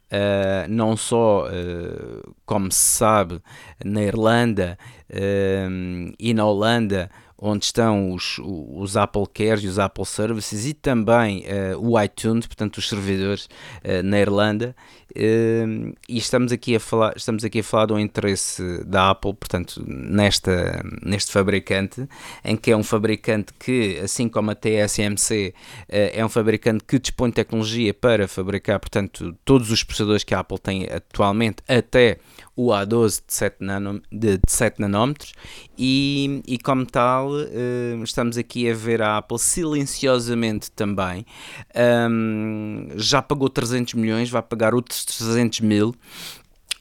Uh, 0.07 0.68
não 0.68 0.96
só, 0.96 1.48
uh, 1.48 2.34
como 2.44 2.70
se 2.70 2.78
sabe, 2.78 3.40
na 3.84 4.02
Irlanda 4.02 4.78
uh, 5.11 6.14
e 6.18 6.32
na 6.32 6.46
Holanda, 6.46 7.11
onde 7.36 7.64
estão 7.64 8.12
os, 8.12 8.38
os 8.40 8.96
Apple 8.96 9.26
Cares 9.34 9.64
e 9.64 9.66
os 9.66 9.80
Apple 9.80 10.07
Services 10.07 10.64
e 10.64 10.72
também 10.72 11.44
o 11.78 12.00
iTunes, 12.00 12.46
portanto 12.46 12.78
os 12.78 12.88
servidores 12.88 13.46
na 14.02 14.18
Irlanda 14.18 14.74
e 15.16 16.18
estamos 16.18 16.52
aqui 16.52 16.76
a 16.76 16.80
falar 16.80 17.14
estamos 17.16 17.44
aqui 17.44 17.60
a 17.60 17.64
falar 17.64 17.86
do 17.86 17.98
interesse 17.98 18.84
da 18.84 19.10
Apple 19.10 19.34
portanto 19.34 19.82
nesta 19.86 20.82
neste 21.02 21.32
fabricante 21.32 22.06
em 22.44 22.56
que 22.56 22.70
é 22.70 22.76
um 22.76 22.82
fabricante 22.82 23.52
que 23.58 23.98
assim 24.02 24.28
como 24.28 24.50
a 24.50 24.54
TSMC 24.54 25.54
é 25.88 26.24
um 26.24 26.28
fabricante 26.28 26.84
que 26.84 26.98
dispõe 26.98 27.30
de 27.30 27.36
tecnologia 27.36 27.94
para 27.94 28.28
fabricar 28.28 28.78
portanto 28.78 29.36
todos 29.44 29.70
os 29.70 29.82
processadores 29.82 30.24
que 30.24 30.34
a 30.34 30.40
Apple 30.40 30.58
tem 30.58 30.84
atualmente 30.84 31.62
até 31.66 32.18
o 32.56 32.68
A12 32.68 33.22
de 33.26 33.34
7, 33.34 33.56
nanom, 33.60 34.00
de, 34.10 34.38
de 34.38 34.50
7 34.50 34.80
nanómetros. 34.80 35.34
E, 35.78 36.42
e 36.48 36.58
como 36.58 36.86
tal 36.86 37.30
uh, 37.30 38.02
estamos 38.02 38.38
aqui 38.38 38.68
a 38.70 38.74
ver 38.74 39.02
a 39.02 39.18
Apple 39.18 39.38
silenciosamente 39.38 40.70
também. 40.70 41.26
Um, 42.10 42.88
já 42.96 43.20
pagou 43.20 43.50
300 43.50 43.92
milhões, 43.94 44.30
vai 44.30 44.40
pagar 44.40 44.74
outros 44.74 45.04
300 45.07 45.61
mil 45.61 45.94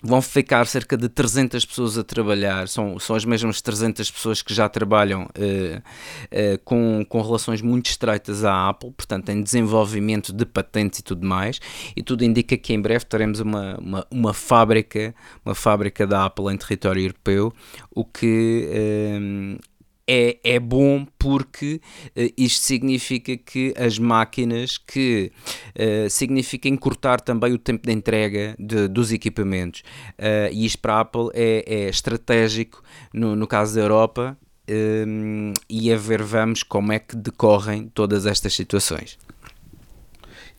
vão 0.05 0.21
ficar 0.21 0.65
cerca 0.67 0.95
de 0.95 1.09
300 1.09 1.65
pessoas 1.65 1.97
a 1.97 2.03
trabalhar, 2.03 2.67
são, 2.67 2.99
são 2.99 3.15
as 3.15 3.25
mesmas 3.25 3.59
300 3.61 4.11
pessoas 4.11 4.41
que 4.41 4.53
já 4.53 4.69
trabalham 4.69 5.23
uh, 5.23 5.77
uh, 5.77 6.59
com, 6.63 7.03
com 7.09 7.21
relações 7.21 7.61
muito 7.61 7.87
estreitas 7.87 8.45
à 8.45 8.69
Apple, 8.69 8.91
portanto 8.91 9.29
em 9.29 9.41
desenvolvimento 9.41 10.31
de 10.31 10.45
patentes 10.45 10.99
e 10.99 11.03
tudo 11.03 11.25
mais, 11.25 11.59
e 11.95 12.03
tudo 12.03 12.23
indica 12.23 12.55
que 12.55 12.71
em 12.71 12.79
breve 12.79 13.05
teremos 13.05 13.39
uma, 13.39 13.77
uma, 13.79 14.07
uma 14.11 14.33
fábrica, 14.33 15.13
uma 15.43 15.55
fábrica 15.55 16.05
da 16.05 16.25
Apple 16.25 16.53
em 16.53 16.57
território 16.57 17.01
europeu, 17.01 17.51
o 17.89 18.05
que 18.05 18.69
uh, 18.69 19.74
é, 20.07 20.37
é 20.43 20.59
bom 20.59 21.05
porque 21.17 21.81
uh, 22.15 22.33
isto 22.37 22.63
significa 22.63 23.35
que 23.35 23.73
as 23.77 23.97
máquinas 23.97 24.77
que 24.77 25.31
uh, 25.75 26.09
significa 26.09 26.67
encurtar 26.67 27.19
também 27.19 27.53
o 27.53 27.57
tempo 27.57 27.87
de 27.87 27.93
entrega 27.93 28.55
de, 28.59 28.87
dos 28.87 29.11
equipamentos 29.11 29.81
uh, 30.19 30.51
e 30.51 30.65
isto 30.65 30.79
para 30.79 30.95
a 30.95 30.99
Apple 31.01 31.29
é, 31.33 31.63
é 31.67 31.89
estratégico 31.89 32.83
no, 33.13 33.35
no 33.35 33.47
caso 33.47 33.75
da 33.75 33.81
Europa 33.81 34.37
um, 34.69 35.53
e 35.69 35.91
a 35.91 35.97
ver 35.97 36.23
vamos 36.23 36.63
como 36.63 36.91
é 36.91 36.99
que 36.99 37.15
decorrem 37.15 37.89
todas 37.93 38.25
estas 38.25 38.53
situações. 38.53 39.17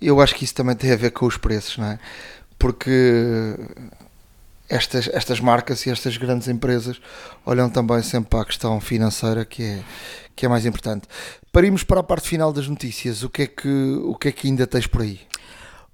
Eu 0.01 0.21
acho 0.21 0.35
que 0.35 0.45
isso 0.45 0.55
também 0.55 0.77
tem 0.77 0.93
a 0.93 0.97
ver 0.97 1.11
com 1.11 1.27
os 1.27 1.37
preços, 1.37 1.79
não 1.79 1.87
é? 1.87 1.99
Porque 2.59 3.57
estas, 4.69 5.09
estas 5.09 5.41
marcas 5.41 5.87
e 5.87 5.91
estas 5.91 6.17
grandes 6.17 6.49
empresas 6.49 7.01
olham 7.45 7.71
também 7.71 8.03
sempre 8.03 8.31
para 8.31 8.43
a 8.43 8.45
questão 8.45 8.81
financeira 8.81 9.45
que 9.45 9.63
é, 9.63 9.83
que 10.35 10.47
é 10.47 10.49
mais 10.49 10.67
importante. 10.67 11.07
Parimos 11.53 11.83
para 11.83 12.01
a 12.01 12.03
parte 12.03 12.29
final 12.29 12.53
das 12.53 12.69
notícias. 12.69 13.23
O 13.23 13.31
que 13.31 13.43
é 13.43 13.47
que, 13.47 13.69
o 13.69 14.15
que, 14.15 14.29
é 14.29 14.33
que 14.33 14.49
ainda 14.49 14.67
tens 14.67 14.87
por 14.87 15.03
aí? 15.03 15.21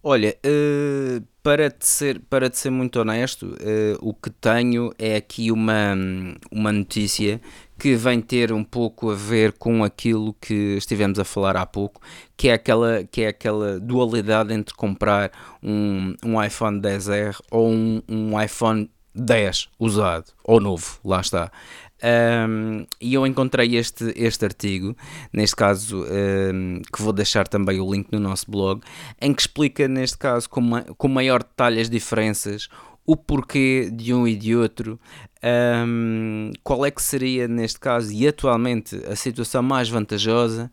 Olha, 0.02 0.36
uh, 0.44 1.22
para, 1.42 1.70
te 1.70 1.86
ser, 1.86 2.20
para 2.28 2.50
te 2.50 2.58
ser 2.58 2.70
muito 2.70 2.98
honesto, 2.98 3.46
uh, 3.46 3.98
o 4.00 4.12
que 4.12 4.30
tenho 4.30 4.92
é 4.98 5.14
aqui 5.14 5.52
uma, 5.52 5.94
uma 6.50 6.72
notícia 6.72 7.40
que 7.82 7.96
vem 7.96 8.20
ter 8.20 8.52
um 8.52 8.62
pouco 8.62 9.10
a 9.10 9.14
ver 9.16 9.54
com 9.54 9.82
aquilo 9.82 10.36
que 10.40 10.76
estivemos 10.76 11.18
a 11.18 11.24
falar 11.24 11.56
há 11.56 11.66
pouco, 11.66 12.00
que 12.36 12.48
é 12.48 12.52
aquela, 12.52 13.02
que 13.02 13.22
é 13.22 13.26
aquela 13.26 13.80
dualidade 13.80 14.54
entre 14.54 14.72
comprar 14.72 15.32
um, 15.60 16.14
um 16.24 16.40
iPhone 16.40 16.80
10R 16.80 17.40
ou 17.50 17.68
um, 17.68 18.00
um 18.08 18.40
iPhone 18.40 18.88
10 19.12 19.68
usado 19.80 20.26
ou 20.44 20.60
novo, 20.60 21.00
lá 21.04 21.20
está. 21.20 21.50
Um, 22.48 22.86
e 23.00 23.14
eu 23.14 23.26
encontrei 23.26 23.74
este, 23.74 24.12
este 24.14 24.44
artigo, 24.44 24.96
neste 25.32 25.56
caso, 25.56 26.04
um, 26.04 26.82
que 26.82 27.02
vou 27.02 27.12
deixar 27.12 27.48
também 27.48 27.80
o 27.80 27.92
link 27.92 28.12
no 28.12 28.20
nosso 28.20 28.48
blog, 28.48 28.80
em 29.20 29.34
que 29.34 29.42
explica, 29.42 29.88
neste 29.88 30.18
caso, 30.18 30.48
com, 30.48 30.60
ma 30.60 30.82
com 30.82 31.08
maior 31.08 31.42
detalhe 31.42 31.80
as 31.80 31.90
diferenças, 31.90 32.68
o 33.04 33.16
porquê 33.16 33.90
de 33.92 34.14
um 34.14 34.26
e 34.26 34.36
de 34.36 34.54
outro, 34.54 34.98
um, 35.44 36.52
qual 36.62 36.86
é 36.86 36.90
que 36.90 37.02
seria 37.02 37.48
neste 37.48 37.80
caso 37.80 38.12
e 38.12 38.28
atualmente 38.28 38.94
a 39.06 39.16
situação 39.16 39.60
mais 39.60 39.88
vantajosa 39.88 40.70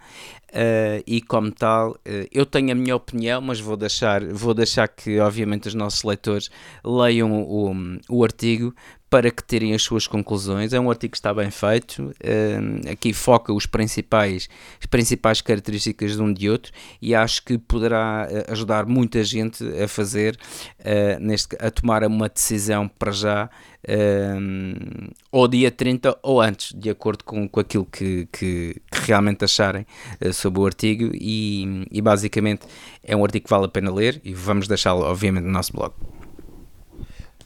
uh, 0.50 1.04
e 1.08 1.22
como 1.22 1.52
tal, 1.52 1.92
uh, 1.92 2.28
eu 2.32 2.46
tenho 2.46 2.72
a 2.72 2.76
minha 2.76 2.96
opinião, 2.96 3.42
mas 3.42 3.60
vou 3.60 3.76
deixar, 3.76 4.24
vou 4.26 4.54
deixar 4.54 4.88
que 4.88 5.20
obviamente 5.20 5.68
os 5.68 5.74
nossos 5.74 6.04
leitores 6.04 6.52
leiam 6.86 7.32
o, 7.42 7.74
o 8.08 8.24
artigo 8.24 8.74
para 9.10 9.32
que 9.32 9.44
terem 9.44 9.74
as 9.74 9.82
suas 9.82 10.06
conclusões. 10.06 10.72
É 10.72 10.80
um 10.80 10.90
artigo 10.90 11.12
que 11.12 11.18
está 11.18 11.34
bem 11.34 11.50
feito, 11.50 12.04
uh, 12.04 12.92
aqui 12.92 13.12
foca 13.12 13.52
os 13.52 13.66
principais, 13.66 14.48
as 14.80 14.86
principais 14.86 15.42
características 15.42 16.16
de 16.16 16.22
um 16.22 16.32
de 16.32 16.50
outro 16.50 16.72
e 17.02 17.16
acho 17.16 17.44
que 17.44 17.58
poderá 17.58 18.28
eh, 18.30 18.46
ajudar 18.50 18.86
muita 18.86 19.24
gente 19.24 19.64
a 19.82 19.88
fazer, 19.88 20.38
uh, 20.80 21.20
neste, 21.20 21.56
a 21.60 21.72
tomar 21.72 22.04
uma 22.04 22.30
decisão 22.30 22.88
para 22.88 23.12
já, 23.12 23.50
uh, 23.86 25.12
ou 25.32 25.48
dia 25.48 25.72
30 25.72 26.18
ou 26.22 26.42
antes, 26.42 26.74
de 26.74 26.90
acordo 26.90 27.24
com, 27.24 27.48
com 27.48 27.60
aquilo 27.60 27.86
que, 27.86 28.28
que, 28.32 28.82
que 28.92 29.00
realmente 29.06 29.44
acharem 29.44 29.86
sobre 30.34 30.60
o 30.60 30.66
artigo 30.66 31.12
e, 31.16 31.86
e 31.92 32.02
basicamente 32.02 32.68
é 33.04 33.16
um 33.16 33.24
artigo 33.24 33.46
que 33.46 33.50
vale 33.50 33.66
a 33.66 33.70
pena 33.70 33.92
ler 33.92 34.22
e 34.24 34.34
vamos 34.34 34.68
deixá-lo 34.68 35.02
obviamente 35.02 35.46
no 35.46 35.52
nosso 35.52 35.74
blog. 35.74 35.94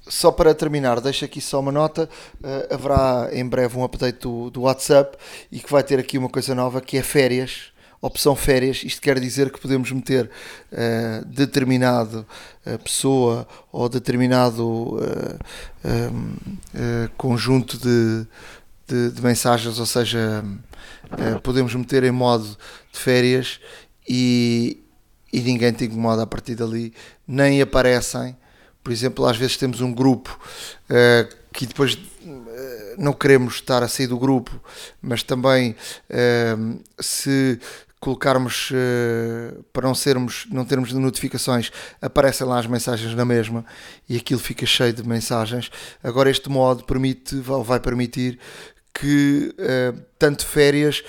Só 0.08 0.32
para 0.32 0.54
terminar, 0.54 1.00
deixo 1.00 1.24
aqui 1.24 1.40
só 1.40 1.60
uma 1.60 1.72
nota: 1.72 2.10
uh, 2.42 2.74
haverá 2.74 3.30
em 3.32 3.48
breve 3.48 3.78
um 3.78 3.84
update 3.84 4.20
do, 4.20 4.50
do 4.50 4.62
WhatsApp 4.62 5.18
e 5.52 5.60
que 5.60 5.72
vai 5.72 5.84
ter 5.84 6.00
aqui 6.00 6.18
uma 6.18 6.30
coisa 6.30 6.54
nova 6.54 6.82
que 6.82 6.98
é 6.98 7.02
férias 7.02 7.74
opção 8.06 8.36
férias, 8.36 8.84
isto 8.84 9.02
quer 9.02 9.18
dizer 9.18 9.50
que 9.50 9.62
podemos 9.62 9.90
meter 9.90 10.30
uh, 10.74 11.26
determinado 11.26 12.26
uh, 12.66 12.78
pessoa 12.80 13.48
ou 13.72 13.88
determinado 13.88 14.98
uh, 14.98 15.40
conjunto 17.16 17.78
de, 17.78 18.28
de, 18.86 19.12
de, 19.12 19.22
mensagens, 19.22 19.80
ou 19.80 19.86
seja, 19.86 20.44
podemos 21.44 21.74
meter 21.76 22.04
em 22.04 22.12
modo 22.12 22.58
de 22.92 23.00
férias 23.00 23.62
e, 24.08 24.84
e 25.32 25.40
ninguém 25.40 25.72
te 25.72 25.86
incomoda 25.86 26.24
a 26.24 26.28
partir 26.28 26.56
dali, 26.56 26.94
nem 27.26 27.62
aparecem 27.62 28.36
por 28.84 28.92
exemplo, 28.92 29.26
às 29.26 29.38
vezes 29.38 29.56
temos 29.56 29.80
um 29.82 29.94
grupo 29.94 30.38
uh, 30.90 31.36
que 31.54 31.66
depois 31.66 31.94
uh, 31.94 32.00
não 32.98 33.14
queremos 33.14 33.56
estar 33.56 33.82
a 33.82 33.88
sair 33.88 34.08
do 34.08 34.18
grupo, 34.18 34.52
mas 35.02 35.24
também 35.24 35.72
uh, 36.10 36.84
se 37.00 37.60
colocarmos 38.02 38.70
para 39.72 39.88
não 39.88 39.96
sermos, 39.96 40.46
não 40.52 40.66
termos 40.66 40.92
notificações, 40.92 41.72
aparecem 42.02 42.46
lá 42.46 42.60
as 42.60 42.68
mensagens 42.68 43.16
na 43.16 43.24
mesma 43.24 43.66
e 44.10 44.18
aquilo 44.18 44.42
fica 44.42 44.66
cheio 44.66 44.92
de 44.92 45.08
mensagens. 45.08 45.72
Agora 46.04 46.30
este 46.30 46.50
modo 46.50 46.84
permite, 46.84 47.38
vai 47.38 47.80
permitir 47.80 48.38
que 48.94 49.56
tanto 50.20 50.46
férias 50.46 51.02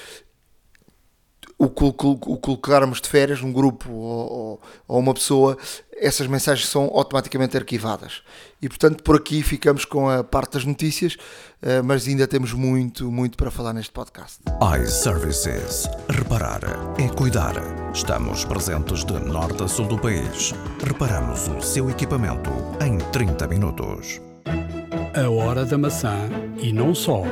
o, 1.59 1.66
o 1.66 2.36
colocarmos 2.38 3.00
de 3.00 3.09
férias 3.09 3.42
um 3.42 3.52
grupo 3.52 3.90
ou, 3.90 4.61
ou, 4.88 4.98
uma 4.98 5.14
pessoa, 5.14 5.57
essas 5.96 6.26
mensagens 6.26 6.68
são 6.68 6.90
automaticamente 6.92 7.57
arquivadas. 7.57 8.22
E 8.61 8.68
portanto, 8.68 9.02
por 9.02 9.16
aqui 9.16 9.42
ficamos 9.42 9.84
com 9.84 10.09
a 10.09 10.24
parte 10.24 10.55
das 10.55 10.64
notícias, 10.64 11.16
eh, 11.62 11.82
mas 11.82 12.09
ainda 12.09 12.26
temos 12.26 12.52
muito, 12.52 13.11
muito 13.11 13.36
para 13.36 13.50
falar 13.50 13.72
neste 13.72 13.92
podcast. 13.92 14.40
iServices. 14.82 15.88
Reparar 16.09 16.61
é 16.98 17.09
cuidar. 17.09 17.55
Estamos 17.92 18.44
presentes 18.44 19.05
de 19.05 19.12
norte 19.12 19.62
a 19.62 19.68
sul 19.68 19.86
do 19.86 19.98
país. 19.98 20.52
Reparamos 20.84 21.48
o 21.48 21.61
seu 21.61 21.88
equipamento 21.90 22.50
em 22.80 22.98
30 23.12 23.46
minutos. 23.46 24.20
A 25.14 25.30
hora 25.30 25.64
da 25.64 25.78
maçã 25.78 26.28
e 26.59 26.72
não 26.72 26.94
só. 26.94 27.22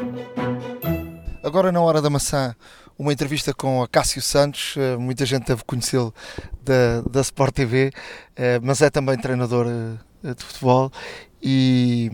Agora, 1.43 1.73
na 1.73 1.81
hora 1.81 2.01
da 2.01 2.09
maçã 2.09 2.55
uma 2.99 3.13
entrevista 3.13 3.53
com 3.53 3.83
a 3.83 3.89
Cássio 3.89 4.23
Santos, 4.23 4.75
eh, 4.77 4.97
muita 4.97 5.25
gente 5.27 5.47
deve 5.47 5.65
conhecê-lo 5.65 6.15
da, 6.63 7.03
da 7.03 7.21
Sport 7.21 7.55
TV, 7.55 7.93
eh, 8.37 8.61
mas 8.63 8.81
é 8.81 8.91
também 8.91 9.17
treinador 9.17 9.67
eh, 9.67 10.35
de 10.35 10.45
futebol 10.45 10.93
e, 11.43 12.11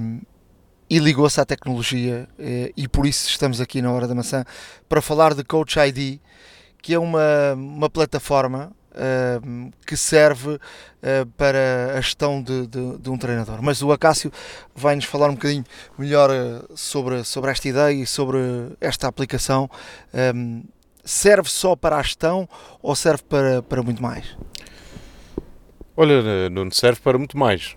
e 0.89 0.99
ligou-se 0.99 1.41
à 1.41 1.45
tecnologia 1.45 2.27
e 2.77 2.89
por 2.89 3.07
isso 3.07 3.29
estamos 3.29 3.61
aqui 3.61 3.83
na 3.83 3.93
Hora 3.93 4.09
da 4.09 4.15
Maçã 4.15 4.45
para 4.89 5.03
falar 5.03 5.35
de 5.35 5.45
Coach 5.45 5.79
ID, 5.79 6.21
que 6.81 6.95
é 6.95 6.99
uma, 6.99 7.53
uma 7.55 7.91
plataforma 7.91 8.73
que 9.87 9.97
serve 9.97 10.55
uh, 10.55 11.27
para 11.37 11.95
a 11.97 12.01
gestão 12.01 12.43
de, 12.43 12.67
de, 12.67 12.99
de, 12.99 13.11
um 13.11 13.17
treinador. 13.17 13.63
Mas 13.63 13.83
o 13.83 13.93
Acácio 13.93 14.33
vai 14.75 14.97
nos 14.97 15.05
falar 15.05 15.29
um 15.29 15.35
bocadinho 15.35 15.65
melhor 15.99 16.31
uh, 16.31 16.77
sobre, 16.77 17.25
sobre 17.25 17.51
esta 17.51 17.69
ideia 17.69 18.03
e 18.03 18.07
sobre 18.07 18.39
esta 18.81 19.09
aplicação. 19.09 19.71
Um, 20.35 20.65
serve 21.05 21.49
só 21.49 21.75
para 21.75 21.97
a 21.97 22.03
gestão 22.03 22.49
ou 22.83 22.95
serve 22.95 23.23
para, 23.23 23.63
para 23.63 23.83
muito 23.83 24.03
mais? 24.03 24.37
Olha, 25.97 26.49
não 26.51 26.71
serve 26.71 27.01
para 27.01 27.19
muito 27.19 27.37
mais. 27.37 27.77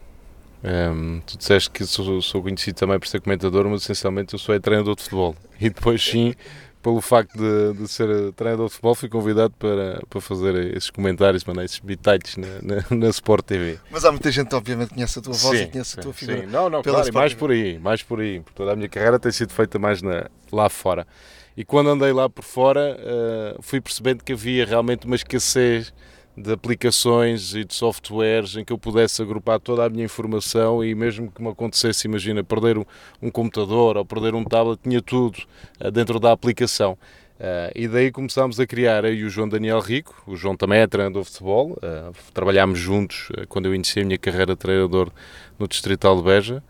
Um, 0.64 1.22
tu 1.26 1.38
disseste 1.38 1.72
que 1.72 1.84
sou, 1.86 2.22
sou, 2.22 2.44
conhecido 2.44 2.76
também 2.76 3.00
por 3.00 3.08
ser 3.08 3.20
comentador, 3.20 3.68
mas 3.68 3.82
essencialmente 3.82 4.34
eu 4.34 4.40
sou 4.40 4.54
é 4.54 4.60
treinador 4.60 4.96
de 4.96 5.04
futebol. 5.04 5.36
E 5.60 5.70
depois 5.70 6.04
sim 6.04 6.34
pelo 6.82 7.00
facto 7.02 7.38
de, 7.38 7.74
de, 7.74 7.88
ser 7.88 8.34
treinador 8.34 8.68
de 8.68 8.74
futebol, 8.74 8.96
fui 8.96 9.10
convidado 9.10 9.54
para, 9.58 10.02
para 10.10 10.22
fazer 10.22 10.76
esses 10.76 10.90
comentários, 10.90 11.44
mandar 11.46 11.64
esses 11.64 11.80
bitites 11.80 12.38
na, 12.38 12.48
na, 12.62 12.84
na, 12.90 13.10
Sport 13.10 13.46
TV. 13.46 13.80
Mas 13.90 14.04
há 14.04 14.12
muita 14.12 14.32
gente 14.32 14.50
que 14.50 14.56
obviamente 14.56 14.94
conhece 14.94 15.20
a 15.20 15.22
tua 15.22 15.34
voz 15.34 15.58
sim, 15.58 15.66
e 15.66 15.68
conhece 15.68 16.00
a 16.00 16.04
tua 16.04 16.14
figura. 16.14 16.42
Sim, 16.42 16.48
não, 16.48 16.70
não, 16.70 16.82
claro, 16.82 17.14
mais 17.14 17.34
por 17.34 17.52
aí, 17.52 17.78
mais 17.80 18.02
por 18.02 18.20
aí. 18.20 18.42
Toda 18.56 18.74
a 18.74 18.76
minha 18.76 18.90
carreira 18.90 19.20
tem 19.20 19.32
sido 19.32 19.54
feita 19.54 19.78
mais 19.78 20.02
na, 20.02 20.30
lá 20.52 20.70
fora. 20.70 21.06
E 21.56 21.64
quando 21.64 21.90
andei 21.90 22.12
lá 22.14 22.30
por 22.30 22.44
fora, 22.44 22.98
uh, 22.98 23.62
fui 23.62 23.80
percebendo 23.82 24.24
que 24.24 24.34
havia 24.34 24.66
realmente 24.66 25.06
uma 25.06 25.16
escassez 25.16 25.94
de 26.36 26.52
aplicações 26.52 27.54
e 27.54 27.66
de 27.66 27.74
softwares 27.74 28.56
em 28.56 28.64
que 28.64 28.72
eu 28.72 28.78
pudesse 28.78 29.22
agrupar 29.22 29.60
toda 29.60 29.86
a 29.86 29.90
minha 29.90 30.06
informação 30.06 30.84
e 30.84 30.96
mesmo 30.96 31.32
que 31.32 31.42
me 31.42 31.50
acontecesse, 31.50 32.08
imagina, 32.08 32.44
perder 32.44 32.78
um, 32.78 32.86
um 33.22 33.30
computador 33.30 33.98
ou 33.98 34.06
perder 34.06 34.34
um 34.34 34.44
tablet, 34.44 34.80
tinha 34.82 35.02
tudo 35.02 35.40
uh, 35.84 35.92
dentro 35.92 36.20
da 36.20 36.32
aplicação. 36.32 36.98
Uh, 37.40 37.72
e 37.76 37.88
daí 37.88 38.12
começámos 38.12 38.60
a 38.60 38.68
criar 38.68 39.04
aí 39.04 39.24
o 39.24 39.30
João 39.30 39.50
Daniel 39.50 39.80
Rico, 39.80 40.24
o 40.28 40.36
João 40.36 40.56
também 40.56 40.80
é 40.80 40.88
treinador 40.88 41.24
de 41.24 41.30
futebol, 41.30 41.72
uh, 41.72 42.14
trabalhámos 42.34 42.80
juntos 42.80 43.30
quando 43.50 43.66
eu 43.66 43.76
iniciei 43.76 44.04
a 44.04 44.06
minha 44.06 44.18
carreira 44.18 44.54
de 44.54 44.60
treinador 44.60 45.12
no 45.58 45.68
Distrital 45.68 46.16
de 46.16 46.24
Beja, 46.24 46.64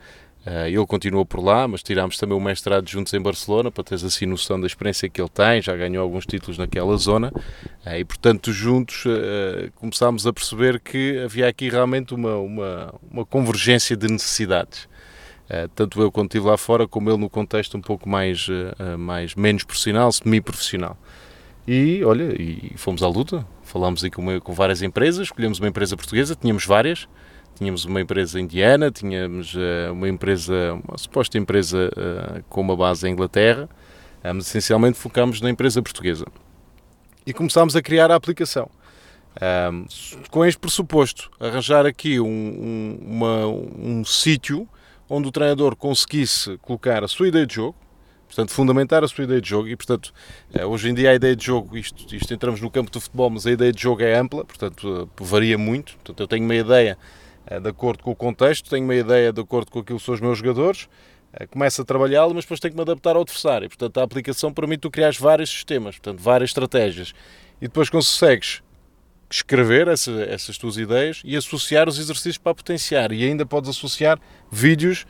Uh, 0.46 0.66
ele 0.66 0.86
continuou 0.88 1.24
por 1.24 1.40
lá, 1.40 1.68
mas 1.68 1.84
tirámos 1.84 2.18
também 2.18 2.36
o 2.36 2.42
mestrado 2.42 2.90
juntos 2.90 3.14
em 3.14 3.22
Barcelona 3.22 3.70
para 3.70 3.84
teres 3.84 4.04
assim 4.04 4.26
noção 4.26 4.60
da 4.60 4.66
experiência 4.66 5.08
que 5.08 5.22
ele 5.22 5.30
tem, 5.30 5.62
já 5.62 5.76
ganhou 5.76 6.02
alguns 6.02 6.26
títulos 6.26 6.58
naquela 6.58 6.98
zona 6.98 7.32
uh, 7.86 7.96
e 7.96 8.04
portanto 8.04 8.52
juntos 8.52 9.06
uh, 9.06 9.72
começámos 9.76 10.26
a 10.26 10.34
perceber 10.34 10.80
que 10.80 11.20
havia 11.20 11.48
aqui 11.48 11.70
realmente 11.70 12.16
uma, 12.16 12.38
uma, 12.38 12.94
uma 13.12 13.26
convergência 13.26 13.96
de 13.96 14.08
necessidades. 14.08 14.90
tanto 15.76 16.02
eu 16.02 16.12
quando 16.12 16.28
estive 16.28 16.48
lá 16.48 16.58
fora 16.58 16.88
como 16.88 17.12
ele 17.12 17.20
no 17.20 17.30
contexto 17.30 17.78
um 17.78 17.82
pouco 17.82 18.10
mais, 18.10 18.48
mais 18.98 19.36
menos 19.36 19.64
profissional, 19.64 20.12
semi-profissional. 20.12 20.98
E 21.68 22.04
olha, 22.04 22.34
e 22.42 22.74
fomos 22.78 23.04
à 23.04 23.08
luta, 23.08 23.46
falámos 23.62 24.04
aí 24.04 24.10
com, 24.10 24.40
com 24.40 24.54
várias 24.54 24.82
empresas, 24.82 25.28
escolhemos 25.28 25.60
uma 25.60 25.68
empresa 25.68 25.96
portuguesa, 25.96 26.36
tínhamos 26.36 26.66
várias, 26.66 27.08
Tínhamos 27.62 27.86
uma 27.86 28.02
empresa 28.02 28.42
indiana, 28.42 28.90
tínhamos 28.90 29.54
uh, 29.54 29.94
uma 29.94 30.10
empresa, 30.10 30.74
uma 30.84 30.98
suposta 30.98 31.38
empresa 31.38 31.92
uh, 31.96 32.44
com 32.50 32.60
uma 32.60 32.76
base 32.76 33.08
em 33.08 33.12
Inglaterra, 33.12 33.70
uh, 34.24 34.34
mas 34.34 34.48
essencialmente 34.48 34.98
focámos 34.98 35.40
na 35.42 35.48
empresa 35.48 35.80
portuguesa. 35.80 36.26
E 37.24 37.32
começámos 37.32 37.76
a 37.76 37.82
criar 37.84 38.10
a 38.10 38.16
aplicação. 38.16 38.68
com 40.32 40.44
este 40.44 40.60
pressuposto, 40.60 41.30
arranjar 41.40 41.86
aqui 41.86 42.20
um, 42.20 42.28
um, 42.28 44.00
um 44.00 44.06
sítio 44.06 44.68
onde 45.08 45.28
o 45.28 45.32
treinador 45.32 45.76
conseguisse 45.76 46.58
colocar 46.64 47.04
a 47.04 47.08
sua 47.08 47.28
ideia 47.28 47.46
de 47.46 47.54
jogo, 47.54 47.78
portanto, 48.26 48.50
fundamentar 48.54 49.04
a 49.04 49.08
sua 49.08 49.26
ideia 49.26 49.40
de 49.40 49.48
jogo 49.48 49.68
e, 49.68 49.76
portanto, 49.76 50.12
hoje 50.68 50.90
em 50.90 50.96
dia 50.96 51.12
a 51.12 51.14
ideia 51.14 51.36
de 51.36 51.46
jogo, 51.46 51.78
isto, 51.78 52.16
isto 52.16 52.34
entramos 52.34 52.60
no 52.60 52.72
campo 52.72 52.90
do 52.90 53.00
futebol, 53.00 53.30
mas 53.30 53.46
a 53.46 53.52
ideia 53.52 53.72
de 53.72 53.80
jogo 53.80 54.02
é 54.02 54.18
ampla, 54.18 54.44
portanto, 54.44 55.08
varia 55.20 55.60
muito, 55.60 55.94
portanto, 55.98 56.22
eu 56.22 56.28
tenho 56.28 56.44
uma 56.44 56.56
ideia 56.56 56.98
de 57.60 57.70
acordo 57.70 58.04
com 58.04 58.12
o 58.12 58.16
contexto, 58.16 58.70
tenho 58.70 58.84
uma 58.84 58.96
ideia 58.96 59.34
de 59.34 59.42
acordo 59.42 59.72
com 59.72 59.80
aquilo 59.80 60.00
que 60.00 60.06
são 60.06 60.14
os 60.14 60.22
meus 60.22 60.38
jogadores, 60.38 60.88
é, 61.34 61.48
começo 61.48 61.82
a 61.82 61.86
trabalhá-lo, 61.86 62.34
mas 62.34 62.44
depois 62.44 62.60
tenho 62.60 62.74
que 62.74 62.78
me 62.78 62.82
adaptar 62.82 63.16
ao 63.16 63.22
adversário. 63.22 63.70
Portanto, 63.70 63.98
a 64.00 64.04
aplicação 64.04 64.54
permite 64.54 64.82
tu 64.82 64.92
criar 64.92 65.14
vários 65.14 65.50
sistemas, 65.50 65.96
portanto, 65.96 66.20
várias 66.20 66.50
estratégias. 66.50 67.14
E 67.62 67.68
depois 67.68 67.90
consegues 67.90 68.62
escrever 69.30 69.88
essa, 69.88 70.12
essas 70.24 70.58
tuas 70.58 70.76
ideias 70.78 71.22
e 71.24 71.38
associar 71.38 71.88
os 71.88 71.98
exercícios 71.98 72.38
para 72.38 72.54
potenciar. 72.54 73.14
E 73.14 73.24
ainda 73.24 73.46
podes 73.46 73.70
associar 73.70 74.20
vídeos 74.52 75.06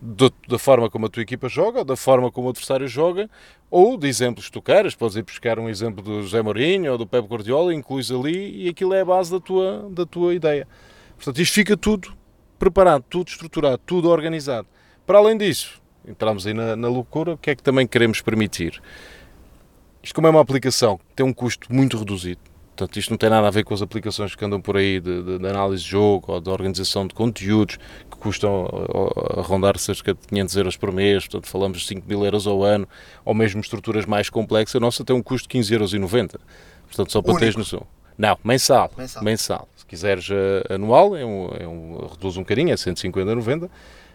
do, 0.00 0.32
da 0.48 0.58
forma 0.58 0.90
como 0.90 1.06
a 1.06 1.08
tua 1.08 1.22
equipa 1.22 1.48
joga, 1.48 1.84
da 1.84 1.94
forma 1.94 2.28
como 2.32 2.48
o 2.48 2.50
adversário 2.50 2.88
joga, 2.88 3.30
ou 3.70 3.96
de 3.96 4.08
exemplos 4.08 4.46
que 4.46 4.52
tu 4.52 4.60
queiras. 4.60 4.96
Podes 4.96 5.16
ir 5.16 5.22
buscar 5.22 5.60
um 5.60 5.68
exemplo 5.68 6.02
do 6.02 6.22
José 6.22 6.42
Mourinho 6.42 6.90
ou 6.90 6.98
do 6.98 7.06
Pep 7.06 7.24
Guardiola, 7.28 7.72
incluís 7.72 8.10
ali 8.10 8.64
e 8.64 8.68
aquilo 8.68 8.94
é 8.94 9.02
a 9.02 9.04
base 9.04 9.30
da 9.30 9.38
tua, 9.38 9.88
da 9.92 10.04
tua 10.04 10.34
ideia. 10.34 10.66
Portanto, 11.22 11.40
isto 11.40 11.54
fica 11.54 11.76
tudo 11.76 12.12
preparado, 12.58 13.04
tudo 13.08 13.28
estruturado, 13.28 13.80
tudo 13.86 14.08
organizado. 14.08 14.66
Para 15.06 15.18
além 15.18 15.38
disso, 15.38 15.80
entramos 16.04 16.48
aí 16.48 16.52
na, 16.52 16.74
na 16.74 16.88
loucura, 16.88 17.34
o 17.34 17.38
que 17.38 17.50
é 17.50 17.54
que 17.54 17.62
também 17.62 17.86
queremos 17.86 18.20
permitir? 18.20 18.82
Isto, 20.02 20.16
como 20.16 20.26
é 20.26 20.30
uma 20.30 20.40
aplicação, 20.40 20.98
tem 21.14 21.24
um 21.24 21.32
custo 21.32 21.72
muito 21.72 21.96
reduzido. 21.96 22.40
Portanto, 22.74 22.98
isto 22.98 23.10
não 23.10 23.16
tem 23.16 23.30
nada 23.30 23.46
a 23.46 23.50
ver 23.52 23.62
com 23.62 23.72
as 23.72 23.80
aplicações 23.80 24.34
que 24.34 24.44
andam 24.44 24.60
por 24.60 24.76
aí 24.76 24.98
de, 24.98 25.22
de, 25.22 25.38
de 25.38 25.46
análise 25.46 25.84
de 25.84 25.90
jogo 25.90 26.32
ou 26.32 26.40
de 26.40 26.50
organização 26.50 27.06
de 27.06 27.14
conteúdos 27.14 27.76
que 28.10 28.16
custam 28.16 28.66
a, 28.66 29.40
a, 29.40 29.42
rondar 29.42 29.78
cerca 29.78 30.14
de 30.14 30.26
500 30.26 30.56
euros 30.56 30.76
por 30.76 30.90
mês, 30.90 31.28
portanto, 31.28 31.48
falamos 31.48 31.82
de 31.82 31.86
5 31.86 32.08
mil 32.08 32.24
euros 32.24 32.48
ao 32.48 32.64
ano, 32.64 32.88
ou 33.24 33.32
mesmo 33.32 33.60
estruturas 33.60 34.06
mais 34.06 34.28
complexas. 34.28 34.74
A 34.74 34.80
nossa 34.80 35.04
tem 35.04 35.14
um 35.14 35.22
custo 35.22 35.48
de 35.48 35.56
15,90 35.56 35.72
euros. 35.72 36.32
Portanto, 36.88 37.12
só 37.12 37.22
para 37.22 37.38
teres 37.38 37.54
noção. 37.54 37.86
Não, 38.18 38.38
mensal. 38.44 38.90
Mensal. 38.96 39.22
mensal. 39.22 39.68
Se 39.92 39.96
quiseres 39.96 40.26
uh, 40.30 40.74
anual, 40.74 41.14
é 41.14 41.22
um, 41.22 41.48
é 41.60 41.68
um, 41.68 42.08
reduz 42.10 42.38
um 42.38 42.40
bocadinho, 42.40 42.70
é 42.70 42.74
150,90. 42.74 43.64
Uh, 43.64 43.70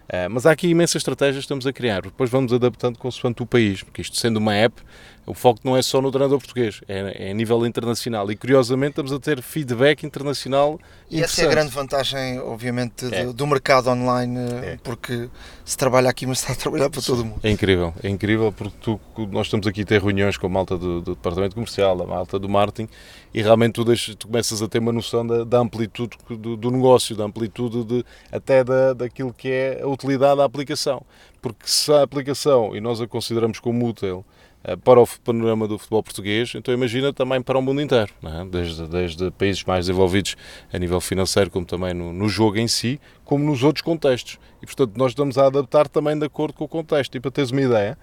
eh, 0.09 0.27
mas 0.27 0.47
há 0.47 0.51
aqui 0.51 0.67
imensas 0.69 0.95
estratégias 0.95 1.35
que 1.35 1.41
estamos 1.41 1.67
a 1.67 1.71
criar. 1.71 2.01
Depois 2.01 2.31
vamos 2.31 2.51
adaptando 2.51 2.97
consoante 2.97 3.43
o 3.43 3.45
país, 3.45 3.83
porque 3.83 4.01
isto 4.01 4.17
sendo 4.17 4.37
uma 4.37 4.55
app, 4.55 4.81
o 5.27 5.33
foco 5.33 5.59
não 5.61 5.75
é 5.75 5.81
só 5.81 6.01
no 6.01 6.09
treinador 6.09 6.39
português, 6.39 6.79
é, 6.87 7.27
é 7.27 7.31
a 7.31 7.33
nível 7.33 7.67
internacional. 7.67 8.31
E 8.31 8.35
curiosamente 8.35 8.91
estamos 8.91 9.11
a 9.11 9.19
ter 9.19 9.41
feedback 9.41 10.05
internacional. 10.05 10.79
E 11.11 11.21
essa 11.21 11.41
é 11.41 11.45
a 11.45 11.49
grande 11.49 11.69
vantagem, 11.69 12.39
obviamente, 12.39 13.13
é. 13.13 13.25
do, 13.25 13.33
do, 13.33 13.45
mercado 13.45 13.89
online, 13.89 14.39
é. 14.63 14.79
porque 14.81 15.29
se 15.65 15.75
trabalha 15.75 16.09
aqui, 16.09 16.25
mas 16.25 16.39
está 16.39 16.53
a 16.53 16.55
trabalhar 16.55 16.89
para 16.89 17.01
Sim. 17.01 17.07
todo 17.07 17.25
mundo. 17.25 17.41
É 17.43 17.51
incrível, 17.51 17.93
é 18.01 18.07
incrível 18.07 18.53
porque 18.53 18.77
tu, 18.81 18.99
nós 19.29 19.47
estamos 19.47 19.67
aqui 19.67 19.81
a 19.81 19.85
ter 19.85 20.01
reuniões 20.01 20.37
com 20.37 20.47
a 20.47 20.49
malta 20.49 20.77
do, 20.77 21.01
do 21.01 21.13
departamento 21.13 21.55
comercial, 21.55 22.01
a 22.01 22.05
malta 22.05 22.39
do 22.39 22.47
marketing, 22.47 22.89
e 23.33 23.41
realmente 23.41 23.73
tu, 23.73 23.83
deixas, 23.83 24.15
tu 24.15 24.27
começas 24.27 24.61
a 24.61 24.67
ter 24.69 24.79
uma 24.79 24.93
noção 24.93 25.27
da, 25.27 25.43
da 25.43 25.59
amplitude 25.59 26.17
do, 26.29 26.55
do, 26.55 26.71
negócio, 26.71 27.17
da 27.17 27.25
amplitude 27.25 27.83
de, 27.83 28.05
até 28.31 28.63
da, 28.63 28.93
daquilo 28.93 29.33
que 29.33 29.49
é 29.49 29.81
a 29.83 29.87
utilidade 29.87 30.37
da 30.37 30.45
aplicação. 30.45 31.03
Porque 31.41 31.65
se 31.65 31.91
a 31.91 32.01
aplicação, 32.01 32.73
e 32.73 32.79
nós 32.79 33.01
a 33.01 33.07
consideramos 33.07 33.59
como 33.59 33.85
útil, 33.85 34.25
para 34.75 34.99
o 34.99 35.07
panorama 35.23 35.67
do 35.67 35.77
futebol 35.77 36.03
português, 36.03 36.53
então 36.55 36.73
imagina 36.73 37.13
também 37.13 37.41
para 37.41 37.57
o 37.57 37.61
mundo 37.61 37.81
inteiro, 37.81 38.11
é? 38.23 38.45
desde, 38.45 38.87
desde 38.87 39.31
países 39.31 39.63
mais 39.63 39.85
desenvolvidos 39.85 40.35
a 40.73 40.77
nível 40.77 40.99
financeiro, 40.99 41.49
como 41.49 41.65
também 41.65 41.93
no, 41.93 42.11
no, 42.11 42.27
jogo 42.27 42.57
em 42.57 42.67
si, 42.67 42.99
como 43.23 43.45
nos 43.45 43.63
outros 43.63 43.81
contextos. 43.81 44.37
E 44.61 44.65
portanto 44.65 44.97
nós 44.97 45.11
estamos 45.11 45.37
a 45.37 45.45
adaptar 45.45 45.87
também 45.87 46.17
de 46.17 46.25
acordo 46.25 46.53
com 46.53 46.65
o 46.65 46.67
contexto. 46.67 47.15
E 47.15 47.19
para 47.19 47.31
teres 47.31 47.51
uma 47.51 47.61
ideia, 47.61 47.97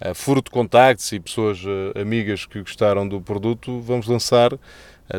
uh, 0.00 0.14
furo 0.14 0.42
de 0.42 0.50
contactos 0.50 1.10
e 1.12 1.20
pessoas 1.20 1.62
uh, 1.64 1.98
amigas 1.98 2.44
que 2.44 2.60
gostaram 2.60 3.08
do 3.08 3.20
produto, 3.20 3.80
vamos 3.80 4.06
lançar 4.06 4.52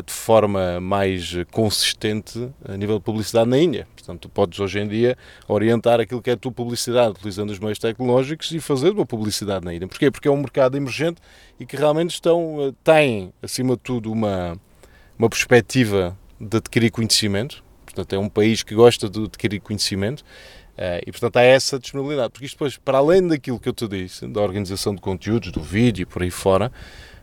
de 0.00 0.12
forma 0.12 0.80
mais 0.80 1.34
consistente 1.50 2.48
a 2.64 2.76
nível 2.76 2.98
de 2.98 3.04
publicidade 3.04 3.50
na 3.50 3.58
Índia. 3.58 3.86
Portanto, 3.94 4.20
tu 4.20 4.28
podes 4.28 4.58
hoje 4.58 4.80
em 4.80 4.88
dia 4.88 5.18
orientar 5.46 6.00
aquilo 6.00 6.22
que 6.22 6.30
é 6.30 6.32
a 6.32 6.36
tua 6.36 6.52
publicidade 6.52 7.10
utilizando 7.10 7.50
os 7.50 7.58
meios 7.58 7.78
tecnológicos 7.78 8.50
e 8.52 8.60
fazer 8.60 8.90
uma 8.90 9.04
publicidade 9.04 9.64
na 9.64 9.74
Índia. 9.74 9.86
Porquê? 9.86 10.10
Porque 10.10 10.28
é 10.28 10.30
um 10.30 10.38
mercado 10.38 10.76
emergente 10.76 11.20
e 11.60 11.66
que 11.66 11.76
realmente 11.76 12.14
estão, 12.14 12.74
têm, 12.82 13.32
acima 13.42 13.74
de 13.74 13.82
tudo, 13.82 14.10
uma, 14.10 14.58
uma 15.18 15.28
perspectiva 15.28 16.16
de 16.40 16.56
adquirir 16.56 16.90
conhecimento. 16.90 17.62
Portanto, 17.84 18.12
é 18.14 18.18
um 18.18 18.28
país 18.28 18.62
que 18.62 18.74
gosta 18.74 19.10
de 19.10 19.24
adquirir 19.24 19.60
conhecimento 19.60 20.24
Uh, 20.72 21.04
e 21.06 21.12
portanto 21.12 21.36
há 21.36 21.42
essa 21.42 21.78
disponibilidade, 21.78 22.30
porque 22.30 22.46
isto 22.46 22.54
depois, 22.54 22.78
para 22.78 22.96
além 22.96 23.28
daquilo 23.28 23.60
que 23.60 23.68
eu 23.68 23.74
te 23.74 23.86
disse, 23.86 24.26
da 24.26 24.40
organização 24.40 24.94
de 24.94 25.02
conteúdos, 25.02 25.52
do 25.52 25.60
vídeo 25.60 26.02
e 26.02 26.06
por 26.06 26.22
aí 26.22 26.30
fora, 26.30 26.72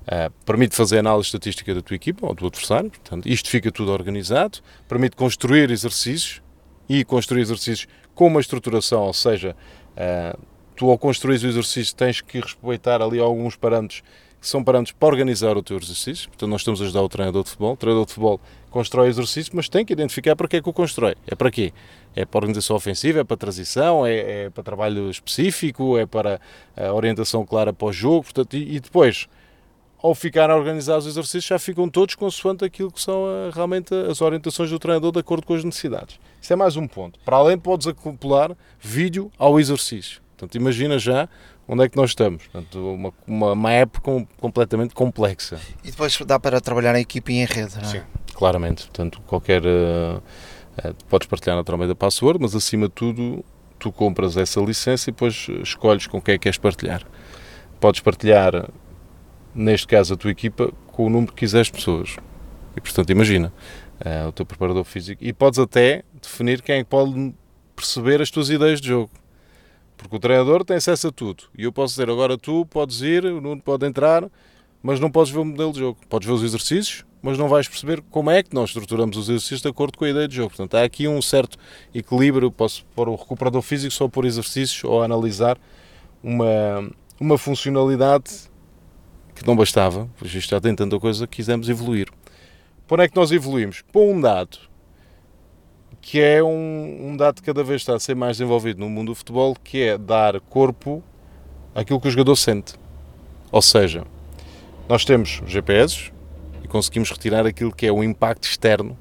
uh, 0.09 0.31
permite 0.45 0.75
fazer 0.75 0.99
análise 0.99 1.27
estatística 1.27 1.73
da 1.73 1.81
tua 1.81 1.95
equipa 1.95 2.27
ou 2.27 2.33
do 2.33 2.47
adversário, 2.47 2.89
portanto 2.89 3.27
isto 3.27 3.49
fica 3.49 3.71
tudo 3.71 3.91
organizado, 3.91 4.59
permite 4.87 5.15
construir 5.15 5.69
exercícios 5.69 6.41
e 6.87 7.05
construir 7.05 7.41
exercícios 7.41 7.87
com 8.15 8.27
uma 8.27 8.41
estruturação, 8.41 9.03
ou 9.03 9.13
seja, 9.13 9.55
uh, 9.91 10.39
tu 10.75 10.89
ao 10.89 10.97
construir 10.97 11.43
o 11.43 11.47
exercício 11.47 11.95
tens 11.95 12.21
que 12.21 12.39
respeitar 12.39 13.01
ali 13.01 13.19
alguns 13.19 13.55
parâmetros 13.55 14.01
que 14.39 14.47
são 14.47 14.63
parâmetros 14.63 14.95
para 14.97 15.09
organizar 15.09 15.57
o 15.57 15.61
teu 15.61 15.77
exercício. 15.77 16.29
Portanto, 16.29 16.49
nós 16.49 16.61
estamos 16.61 16.81
a 16.81 16.85
ajudar 16.85 17.01
o 17.01 17.09
treinador 17.09 17.43
de 17.43 17.49
futebol. 17.49 17.73
O 17.73 17.77
treinador 17.77 18.05
de 18.05 18.13
futebol 18.13 18.39
constrói 18.69 19.07
o 19.07 19.09
exercício, 19.09 19.51
mas 19.53 19.67
tem 19.67 19.83
que 19.83 19.91
identificar 19.91 20.35
para 20.35 20.47
que 20.47 20.57
é 20.57 20.61
que 20.61 20.69
o 20.69 20.73
constrói. 20.73 21.15
É 21.27 21.35
para 21.35 21.51
quê? 21.51 21.73
É 22.15 22.25
para 22.25 22.37
organização 22.37 22.75
ofensiva, 22.75 23.19
é 23.19 23.23
para 23.25 23.35
transição, 23.35 24.05
é, 24.05 24.45
é 24.45 24.49
para 24.49 24.63
trabalho 24.63 25.09
específico, 25.09 25.97
é 25.97 26.05
para 26.05 26.39
a 26.77 26.93
orientação 26.93 27.45
clara 27.45 27.73
para 27.73 27.87
o 27.87 27.91
jogo. 27.91 28.23
Portanto, 28.23 28.55
e, 28.55 28.77
e 28.77 28.79
depois, 28.79 29.27
ao 30.01 30.15
ficar 30.15 30.49
organizados 30.49 31.05
os 31.05 31.13
exercícios, 31.13 31.45
já 31.45 31.59
ficam 31.59 31.89
todos 31.89 32.15
consoante 32.15 32.63
aquilo 32.63 32.91
que 32.91 33.01
são 33.01 33.25
a, 33.25 33.51
realmente 33.53 33.93
as 33.93 34.21
orientações 34.21 34.69
do 34.69 34.79
treinador 34.79 35.11
de 35.11 35.19
acordo 35.19 35.45
com 35.45 35.53
as 35.53 35.63
necessidades. 35.63 36.19
Isso 36.41 36.53
é 36.53 36.55
mais 36.55 36.75
um 36.75 36.87
ponto. 36.87 37.19
Para 37.25 37.37
além, 37.37 37.57
podes 37.57 37.87
acoplar 37.87 38.55
vídeo 38.79 39.31
ao 39.37 39.59
exercício. 39.59 40.21
Portanto, 40.37 40.55
imagina 40.55 40.97
já 40.97 41.27
onde 41.67 41.83
é 41.83 41.89
que 41.89 41.97
nós 41.97 42.11
estamos. 42.11 42.47
Portanto, 42.47 42.79
uma, 42.79 43.13
uma, 43.27 43.51
uma 43.51 43.71
app 43.71 43.99
com, 43.99 44.25
completamente 44.39 44.95
complexa. 44.95 45.59
E 45.83 45.91
depois 45.91 46.17
dá 46.25 46.39
para 46.39 46.61
trabalhar 46.61 46.95
em 46.95 47.01
equipe 47.01 47.33
e 47.33 47.37
em 47.37 47.45
rede, 47.45 47.75
não 47.75 47.83
é? 47.83 47.85
Sim, 47.85 48.01
claramente. 48.33 48.83
Portanto, 48.85 49.21
qualquer. 49.27 49.63
Uh, 49.63 50.17
uh, 50.77 50.95
podes 51.09 51.27
partilhar 51.27 51.57
naturalmente 51.57 51.91
a 51.91 51.95
password, 51.95 52.39
mas 52.41 52.55
acima 52.55 52.87
de 52.87 52.93
tudo, 52.93 53.43
tu 53.77 53.91
compras 53.91 54.37
essa 54.37 54.61
licença 54.61 55.09
e 55.09 55.13
depois 55.13 55.47
escolhes 55.61 56.07
com 56.07 56.21
quem 56.21 56.35
é 56.35 56.37
que 56.37 56.43
queres 56.43 56.57
partilhar. 56.57 57.05
Podes 57.79 57.99
partilhar, 58.01 58.69
neste 59.53 59.87
caso, 59.87 60.13
a 60.13 60.17
tua 60.17 60.31
equipa 60.31 60.71
com 60.87 61.07
o 61.07 61.09
número 61.09 61.31
que 61.31 61.39
quiseres 61.39 61.69
pessoas. 61.69 62.17
E, 62.75 62.81
portanto, 62.81 63.09
imagina 63.09 63.53
uh, 64.05 64.27
o 64.27 64.31
teu 64.31 64.45
preparador 64.45 64.83
físico. 64.83 65.23
E 65.23 65.33
podes 65.33 65.59
até 65.59 66.03
definir 66.21 66.61
quem 66.61 66.79
é 66.79 66.83
pode 66.83 67.33
perceber 67.75 68.21
as 68.21 68.29
tuas 68.29 68.49
ideias 68.49 68.81
de 68.81 68.89
jogo. 68.89 69.11
Porque 69.97 70.15
o 70.15 70.19
treinador 70.19 70.63
tem 70.63 70.77
acesso 70.77 71.07
a 71.09 71.11
tudo. 71.11 71.45
E 71.57 71.63
eu 71.63 71.71
posso 71.71 71.93
dizer, 71.93 72.09
agora 72.09 72.37
tu 72.37 72.65
podes 72.65 73.01
ir, 73.01 73.25
o 73.25 73.41
Nuno 73.41 73.61
pode 73.61 73.85
entrar, 73.85 74.29
mas 74.81 74.99
não 74.99 75.11
podes 75.11 75.31
ver 75.31 75.39
o 75.39 75.45
modelo 75.45 75.73
de 75.73 75.79
jogo. 75.79 75.99
Podes 76.07 76.25
ver 76.25 76.33
os 76.33 76.43
exercícios, 76.43 77.05
mas 77.21 77.37
não 77.37 77.49
vais 77.49 77.67
perceber 77.67 78.01
como 78.09 78.31
é 78.31 78.41
que 78.41 78.53
nós 78.53 78.69
estruturamos 78.69 79.17
os 79.17 79.27
exercícios 79.27 79.61
de 79.61 79.67
acordo 79.67 79.97
com 79.97 80.05
a 80.05 80.09
ideia 80.09 80.27
de 80.27 80.35
jogo. 80.35 80.49
Portanto, 80.49 80.75
há 80.75 80.83
aqui 80.83 81.07
um 81.07 81.21
certo 81.21 81.57
equilíbrio. 81.93 82.49
Posso 82.49 82.85
pôr 82.95 83.09
o 83.09 83.15
recuperador 83.15 83.61
físico 83.61 83.93
só 83.93 84.07
por 84.07 84.23
exercícios 84.23 84.83
ou 84.85 85.03
analisar 85.03 85.57
uma, 86.23 86.89
uma 87.19 87.37
funcionalidade 87.37 88.48
que 89.39 89.47
não 89.47 89.55
bastava, 89.55 90.09
pois 90.17 90.29
já 90.31 90.59
tem 90.59 90.75
tanta 90.75 90.99
coisa 90.99 91.25
quisemos 91.25 91.69
evoluir. 91.69 92.09
Por 92.87 92.95
onde 92.99 93.05
é 93.05 93.09
que 93.09 93.15
nós 93.15 93.31
evoluímos? 93.31 93.81
Para 93.81 94.01
um 94.01 94.19
dado 94.19 94.57
que 96.01 96.19
é 96.19 96.43
um, 96.43 97.09
um 97.09 97.17
dado 97.17 97.35
que 97.35 97.43
cada 97.43 97.63
vez 97.63 97.81
está 97.81 97.95
a 97.95 97.99
ser 97.99 98.15
mais 98.15 98.37
desenvolvido 98.37 98.79
no 98.79 98.89
mundo 98.89 99.07
do 99.07 99.15
futebol, 99.15 99.55
que 99.63 99.81
é 99.81 99.97
dar 99.97 100.39
corpo 100.41 101.03
àquilo 101.75 101.99
que 101.99 102.07
o 102.07 102.11
jogador 102.11 102.35
sente. 102.35 102.73
Ou 103.51 103.61
seja, 103.61 104.05
nós 104.87 105.05
temos 105.05 105.41
GPS 105.45 106.11
e 106.63 106.67
conseguimos 106.67 107.11
retirar 107.11 107.45
aquilo 107.45 107.71
que 107.71 107.85
é 107.85 107.91
o 107.91 108.03
impacto 108.03 108.45
externo 108.45 108.97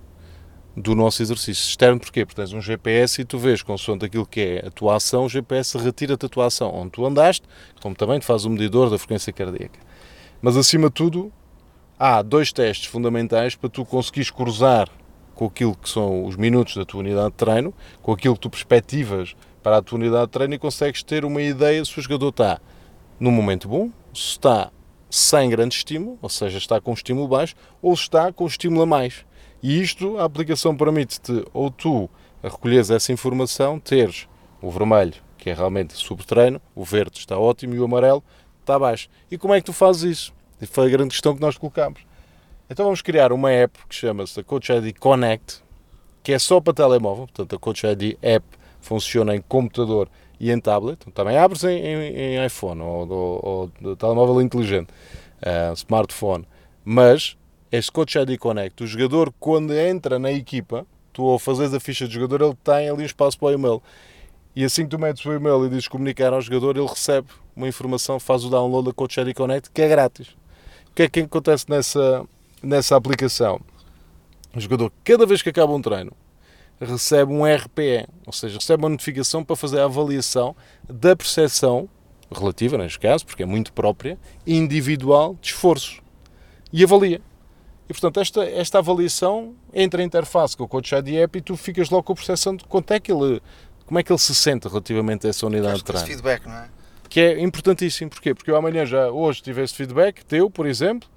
do 0.76 0.94
nosso 0.94 1.22
exercício. 1.22 1.68
Externo 1.68 1.98
porquê? 1.98 2.24
Porque 2.24 2.40
tens 2.40 2.52
um 2.52 2.60
GPS 2.60 3.20
e 3.20 3.24
tu 3.24 3.38
vês, 3.38 3.62
consoante 3.62 4.04
aquilo 4.04 4.26
que 4.26 4.40
é 4.40 4.66
a 4.66 4.70
tua 4.70 4.96
ação, 4.96 5.24
o 5.24 5.28
GPS 5.28 5.78
retira-te 5.78 6.26
a 6.26 6.28
tua 6.28 6.46
ação 6.46 6.72
onde 6.74 6.90
tu 6.90 7.06
andaste, 7.06 7.46
como 7.80 7.94
também 7.94 8.18
te 8.18 8.26
faz 8.26 8.44
o 8.44 8.50
medidor 8.50 8.90
da 8.90 8.98
frequência 8.98 9.32
cardíaca. 9.32 9.87
Mas 10.40 10.56
acima 10.56 10.88
de 10.88 10.94
tudo, 10.94 11.32
há 11.98 12.22
dois 12.22 12.52
testes 12.52 12.86
fundamentais 12.86 13.56
para 13.56 13.68
tu 13.68 13.84
conseguires 13.84 14.30
cruzar 14.30 14.88
com 15.34 15.46
aquilo 15.46 15.74
que 15.74 15.88
são 15.88 16.24
os 16.24 16.36
minutos 16.36 16.76
da 16.76 16.84
tua 16.84 17.00
unidade 17.00 17.30
de 17.30 17.36
treino, 17.36 17.74
com 18.02 18.12
aquilo 18.12 18.34
que 18.34 18.40
tu 18.40 18.50
perspectivas 18.50 19.36
para 19.62 19.78
a 19.78 19.82
tua 19.82 19.98
unidade 19.98 20.26
de 20.26 20.32
treino 20.32 20.54
e 20.54 20.58
consegues 20.58 21.02
ter 21.02 21.24
uma 21.24 21.42
ideia 21.42 21.84
se 21.84 21.98
o 21.98 22.02
jogador 22.02 22.28
está 22.28 22.60
num 23.18 23.30
momento 23.30 23.68
bom, 23.68 23.90
se 24.14 24.30
está 24.30 24.70
sem 25.10 25.50
grande 25.50 25.74
estímulo, 25.74 26.18
ou 26.22 26.28
seja, 26.28 26.58
está 26.58 26.80
com 26.80 26.92
um 26.92 26.94
estímulo 26.94 27.26
baixo, 27.26 27.56
ou 27.82 27.96
se 27.96 28.02
está 28.02 28.32
com 28.32 28.44
um 28.44 28.48
estímulo 28.48 28.82
a 28.82 28.86
mais. 28.86 29.24
E 29.62 29.80
isto, 29.80 30.18
a 30.18 30.24
aplicação 30.24 30.76
permite-te, 30.76 31.44
ou 31.52 31.70
tu, 31.70 32.08
recolheres 32.42 32.90
essa 32.90 33.12
informação, 33.12 33.80
teres 33.80 34.28
o 34.62 34.70
vermelho, 34.70 35.14
que 35.36 35.50
é 35.50 35.54
realmente 35.54 35.94
subtreino, 35.94 36.60
o 36.74 36.84
verde 36.84 37.18
está 37.18 37.38
ótimo 37.38 37.74
e 37.74 37.80
o 37.80 37.84
amarelo 37.84 38.22
está 38.68 38.78
baixo. 38.78 39.08
E 39.30 39.38
como 39.38 39.54
é 39.54 39.60
que 39.60 39.66
tu 39.66 39.72
fazes 39.72 40.02
isso? 40.02 40.34
E 40.60 40.66
foi 40.66 40.86
a 40.86 40.90
grande 40.90 41.10
questão 41.10 41.34
que 41.34 41.40
nós 41.40 41.56
colocámos. 41.56 42.00
Então 42.68 42.84
vamos 42.84 43.00
criar 43.00 43.32
uma 43.32 43.50
app 43.50 43.78
que 43.88 43.94
chama-se 43.94 44.42
Coach 44.42 44.70
ID 44.70 44.96
Connect, 44.98 45.62
que 46.22 46.32
é 46.32 46.38
só 46.38 46.60
para 46.60 46.74
telemóvel, 46.74 47.26
portanto 47.26 47.56
a 47.56 47.58
Coach 47.58 47.86
ID 47.86 48.18
App 48.20 48.44
funciona 48.80 49.34
em 49.34 49.40
computador 49.40 50.08
e 50.38 50.50
em 50.50 50.60
tablet, 50.60 50.98
também 51.14 51.36
abres 51.36 51.64
em, 51.64 51.78
em, 51.78 52.36
em 52.36 52.46
iPhone 52.46 52.80
ou, 52.80 53.10
ou, 53.10 53.72
ou, 53.82 53.96
telemóvel 53.96 54.40
inteligente, 54.42 54.90
uh, 55.40 55.72
smartphone, 55.72 56.46
mas 56.84 57.36
este 57.72 57.90
Coach 57.90 58.18
ID 58.18 58.38
Connect, 58.38 58.84
o 58.84 58.86
jogador 58.86 59.32
quando 59.40 59.72
entra 59.72 60.18
na 60.18 60.30
equipa, 60.30 60.86
tu 61.12 61.26
ao 61.26 61.38
fazeres 61.38 61.72
a 61.72 61.80
ficha 61.80 62.06
de 62.06 62.14
jogador, 62.14 62.44
ele 62.44 62.56
tem 62.62 62.88
ali 62.88 63.04
espaço 63.04 63.38
para 63.38 63.48
o 63.48 63.52
e-mail. 63.52 63.82
E 64.54 64.64
assim 64.64 64.84
que 64.84 64.90
tu 64.90 64.98
metes 64.98 65.24
o 65.24 65.32
e-mail 65.32 65.64
e 65.66 65.68
dizes 65.68 65.88
comunicar 65.88 66.32
ao 66.32 66.40
jogador, 66.40 66.76
ele 66.76 66.86
recebe 66.86 67.28
uma 67.58 67.68
informação, 67.68 68.20
faz 68.20 68.44
o 68.44 68.48
download 68.48 68.86
da 68.86 68.94
Coach 68.94 69.20
ID 69.20 69.34
Connect, 69.34 69.70
que 69.70 69.82
é 69.82 69.88
grátis. 69.88 70.28
O 70.90 70.94
que 70.94 71.02
é 71.02 71.08
que 71.08 71.20
acontece 71.20 71.66
nessa, 71.68 72.24
nessa 72.62 72.96
aplicação, 72.96 73.60
o 74.54 74.60
jogador, 74.60 74.92
cada 75.04 75.26
vez 75.26 75.42
que 75.42 75.48
acaba 75.48 75.72
um 75.72 75.82
treino, 75.82 76.12
recebe 76.80 77.32
um 77.32 77.44
RPE, 77.44 78.06
ou 78.24 78.32
seja, 78.32 78.58
recebe 78.58 78.82
uma 78.82 78.88
notificação 78.88 79.44
para 79.44 79.56
fazer 79.56 79.80
a 79.80 79.84
avaliação 79.84 80.54
da 80.88 81.16
percepção 81.16 81.88
relativa, 82.30 82.78
neste 82.78 83.00
caso, 83.00 83.26
porque 83.26 83.42
é 83.42 83.46
muito 83.46 83.72
própria, 83.72 84.16
individual 84.46 85.36
de 85.40 85.48
esforços. 85.48 86.00
E 86.72 86.84
avalia. 86.84 87.20
E, 87.88 87.92
portanto, 87.92 88.20
esta, 88.20 88.44
esta 88.44 88.78
avaliação 88.78 89.54
entra 89.72 90.02
em 90.02 90.06
interface 90.06 90.56
com 90.56 90.64
o 90.64 90.68
Coach 90.68 90.92
e 90.94 91.40
tu 91.40 91.56
ficas 91.56 91.90
logo 91.90 92.04
com 92.04 92.12
a 92.12 92.16
percepção 92.16 92.54
de 92.54 92.64
quanto 92.64 92.92
é 92.92 93.00
que 93.00 93.10
ele, 93.10 93.42
como 93.86 93.98
é 93.98 94.02
que 94.02 94.12
ele 94.12 94.18
se 94.18 94.34
sente 94.34 94.68
relativamente 94.68 95.26
a 95.26 95.30
essa 95.30 95.46
unidade 95.46 95.78
de 95.78 95.84
treino. 95.84 96.06
feedback, 96.06 96.46
não 96.46 96.54
é? 96.54 96.77
Que 97.08 97.20
é 97.20 97.40
importantíssimo. 97.40 98.10
Porquê? 98.10 98.34
Porque 98.34 98.50
eu 98.50 98.56
amanhã 98.56 98.84
já, 98.84 99.10
hoje, 99.10 99.42
tive 99.42 99.62
esse 99.62 99.74
feedback 99.74 100.24
teu, 100.24 100.50
por 100.50 100.66
exemplo, 100.66 101.08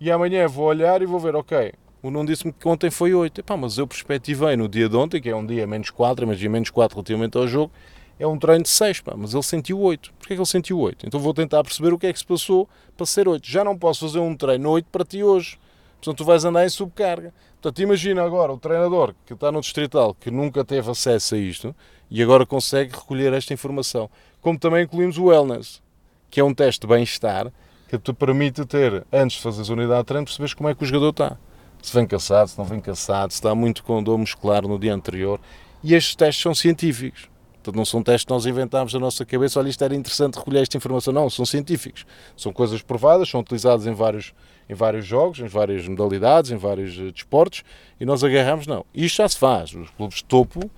e 0.00 0.10
amanhã 0.10 0.46
vou 0.46 0.66
olhar 0.66 1.02
e 1.02 1.06
vou 1.06 1.18
ver, 1.18 1.34
ok, 1.34 1.72
o 2.02 2.10
Nuno 2.10 2.28
disse-me 2.28 2.52
que 2.52 2.68
ontem 2.68 2.90
foi 2.90 3.12
8. 3.14 3.40
Epá, 3.40 3.56
mas 3.56 3.78
eu 3.78 3.86
perspectivei 3.86 4.56
no 4.56 4.68
dia 4.68 4.88
de 4.88 4.96
ontem, 4.96 5.20
que 5.20 5.28
é 5.28 5.34
um 5.34 5.44
dia 5.44 5.66
menos 5.66 5.90
4, 5.90 6.26
mas 6.26 6.38
dia 6.38 6.48
menos 6.48 6.70
4 6.70 6.94
relativamente 6.94 7.36
ao 7.36 7.48
jogo, 7.48 7.72
é 8.18 8.26
um 8.26 8.38
treino 8.38 8.62
de 8.62 8.68
6, 8.68 9.00
pá, 9.00 9.14
mas 9.16 9.34
ele 9.34 9.42
sentiu 9.42 9.80
8. 9.80 10.12
Porquê 10.18 10.34
que 10.34 10.40
ele 10.40 10.46
sentiu 10.46 10.78
8? 10.78 11.06
Então 11.06 11.18
vou 11.18 11.34
tentar 11.34 11.62
perceber 11.62 11.92
o 11.92 11.98
que 11.98 12.06
é 12.06 12.12
que 12.12 12.18
se 12.18 12.24
passou 12.24 12.68
para 12.96 13.06
ser 13.06 13.26
8. 13.28 13.46
Já 13.50 13.64
não 13.64 13.76
posso 13.76 14.06
fazer 14.06 14.20
um 14.20 14.36
treino 14.36 14.70
8 14.70 14.88
para 14.90 15.04
ti 15.04 15.22
hoje. 15.22 15.58
Portanto, 16.00 16.18
tu 16.18 16.24
vais 16.24 16.44
andar 16.44 16.64
em 16.64 16.68
subcarga. 16.68 17.34
Portanto, 17.60 17.82
imagina 17.82 18.22
agora 18.22 18.52
o 18.52 18.58
treinador 18.58 19.14
que 19.26 19.32
está 19.32 19.50
no 19.50 19.60
Distrital, 19.60 20.14
que 20.14 20.30
nunca 20.30 20.64
teve 20.64 20.88
acesso 20.90 21.34
a 21.34 21.38
isto, 21.38 21.74
e 22.08 22.22
agora 22.22 22.46
consegue 22.46 22.94
recolher 22.94 23.32
esta 23.32 23.52
informação. 23.52 24.08
Como 24.46 24.56
também 24.56 24.84
incluímos 24.84 25.18
o 25.18 25.24
Wellness, 25.24 25.82
que 26.30 26.38
é 26.38 26.44
um 26.44 26.54
teste 26.54 26.82
de 26.82 26.86
bem-estar, 26.86 27.52
que 27.88 27.98
te 27.98 28.12
permite 28.12 28.64
ter, 28.64 29.04
antes 29.12 29.38
de 29.38 29.42
fazeres 29.42 29.68
a 29.68 29.72
unidade 29.72 30.02
de 30.02 30.06
treino, 30.06 30.24
perceberes 30.24 30.54
como 30.54 30.68
é 30.68 30.74
que 30.76 30.84
o 30.84 30.86
jogador 30.86 31.08
está. 31.08 31.36
Se 31.82 31.92
vem 31.92 32.06
cansado, 32.06 32.46
se 32.46 32.56
não 32.56 32.64
vem 32.64 32.80
cansado, 32.80 33.32
se 33.32 33.38
está 33.38 33.52
muito 33.56 33.82
com 33.82 34.00
dor 34.00 34.16
muscular 34.16 34.62
no 34.62 34.78
dia 34.78 34.94
anterior. 34.94 35.40
E 35.82 35.94
estes 35.96 36.14
testes 36.14 36.40
são 36.44 36.54
científicos. 36.54 37.28
Portanto, 37.54 37.74
não 37.74 37.84
são 37.84 38.04
testes 38.04 38.24
que 38.24 38.30
nós 38.30 38.46
inventámos 38.46 38.94
na 38.94 39.00
nossa 39.00 39.24
cabeça, 39.24 39.58
olha, 39.58 39.68
isto 39.68 39.82
era 39.82 39.96
interessante 39.96 40.36
recolher 40.36 40.60
esta 40.60 40.76
informação. 40.76 41.12
Não, 41.12 41.28
são 41.28 41.44
científicos. 41.44 42.06
São 42.36 42.52
coisas 42.52 42.80
provadas, 42.82 43.28
são 43.28 43.40
utilizadas 43.40 43.84
em 43.84 43.94
vários, 43.94 44.32
em 44.68 44.74
vários 44.74 45.04
jogos, 45.04 45.40
em 45.40 45.48
várias 45.48 45.88
modalidades, 45.88 46.52
em 46.52 46.56
vários 46.56 46.96
uh, 46.96 47.10
desportos, 47.10 47.64
e 47.98 48.04
nós 48.04 48.22
agarramos, 48.22 48.68
não. 48.68 48.86
Isto 48.94 49.16
já 49.16 49.28
se 49.28 49.38
faz. 49.38 49.74
Os 49.74 49.90
clubes 49.90 50.18
de 50.18 50.24
topo 50.26 50.66
uh, 50.66 50.70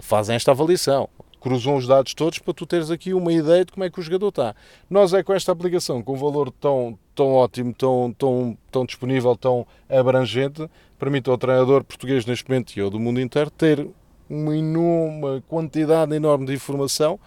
fazem 0.00 0.36
esta 0.36 0.52
avaliação. 0.52 1.08
Cruzam 1.40 1.76
os 1.76 1.86
dados 1.86 2.14
todos 2.14 2.38
para 2.38 2.54
tu 2.54 2.66
teres 2.66 2.90
aqui 2.90 3.14
uma 3.14 3.32
ideia 3.32 3.64
de 3.64 3.72
como 3.72 3.84
é 3.84 3.90
que 3.90 3.98
o 3.98 4.02
jogador 4.02 4.28
está. 4.28 4.54
Nós 4.88 5.12
é 5.12 5.22
com 5.22 5.32
esta 5.32 5.52
aplicação, 5.52 6.02
com 6.02 6.14
um 6.14 6.16
valor 6.16 6.50
tão, 6.50 6.98
tão 7.14 7.32
ótimo, 7.32 7.72
tão, 7.72 8.14
tão, 8.18 8.58
tão 8.70 8.84
disponível, 8.84 9.36
tão 9.36 9.66
abrangente, 9.88 10.68
permite 10.98 11.30
ao 11.30 11.38
treinador 11.38 11.84
português 11.84 12.26
neste 12.26 12.48
momento 12.48 12.76
e 12.76 12.80
ao 12.80 12.90
do 12.90 12.98
mundo 12.98 13.20
inteiro 13.20 13.50
ter 13.50 13.86
uma 14.28 14.56
enorme 14.56 15.42
quantidade 15.48 16.14
enorme 16.14 16.46
de 16.46 16.54
informação 16.54 17.18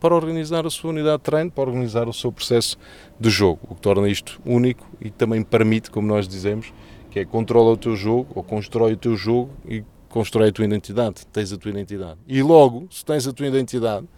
para 0.00 0.14
organizar 0.14 0.66
a 0.66 0.70
sua 0.70 0.90
unidade 0.90 1.18
de 1.18 1.24
treino, 1.24 1.50
para 1.50 1.68
organizar 1.68 2.08
o 2.08 2.12
seu 2.12 2.30
processo 2.30 2.78
de 3.18 3.30
jogo, 3.30 3.60
o 3.68 3.74
que 3.74 3.80
torna 3.80 4.08
isto 4.08 4.40
único 4.44 4.86
e 5.00 5.10
também 5.10 5.42
permite, 5.42 5.90
como 5.90 6.06
nós 6.06 6.28
dizemos, 6.28 6.72
que 7.10 7.20
é 7.20 7.24
controla 7.24 7.72
o 7.72 7.76
teu 7.76 7.96
jogo 7.96 8.28
ou 8.34 8.42
constrói 8.42 8.92
o 8.92 8.96
teu 8.96 9.16
jogo 9.16 9.50
e 9.66 9.82
constrói 10.16 10.48
a 10.48 10.52
tua 10.52 10.64
identidade, 10.64 11.26
tens 11.30 11.52
a 11.52 11.58
tua 11.58 11.70
identidade. 11.70 12.18
E 12.26 12.42
logo, 12.42 12.88
se 12.90 13.04
tens 13.04 13.28
a 13.28 13.34
tua 13.34 13.46
identidade 13.48 14.08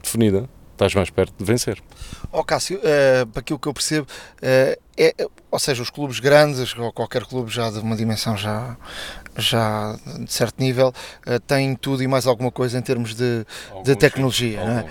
definida, 0.00 0.48
estás 0.70 0.94
mais 0.94 1.10
perto 1.10 1.34
de 1.36 1.44
vencer. 1.44 1.82
Ó 2.30 2.38
oh, 2.38 2.44
Cássio, 2.44 2.78
uh, 2.78 3.26
para 3.26 3.40
aquilo 3.40 3.58
que 3.58 3.66
eu 3.66 3.74
percebo, 3.74 4.06
uh, 4.06 4.80
é, 4.96 5.14
ou 5.50 5.58
seja, 5.58 5.82
os 5.82 5.90
clubes 5.90 6.20
grandes, 6.20 6.78
ou 6.78 6.92
qualquer 6.92 7.24
clube 7.24 7.50
já 7.50 7.70
de 7.70 7.80
uma 7.80 7.96
dimensão 7.96 8.36
já, 8.36 8.76
já 9.36 9.98
de 10.20 10.32
certo 10.32 10.60
nível, 10.60 10.92
uh, 11.26 11.40
têm 11.40 11.74
tudo 11.74 12.04
e 12.04 12.06
mais 12.06 12.24
alguma 12.24 12.52
coisa 12.52 12.78
em 12.78 12.82
termos 12.82 13.12
de, 13.12 13.44
de 13.82 13.96
tecnologia, 13.96 14.64
não 14.64 14.78
é? 14.78 14.86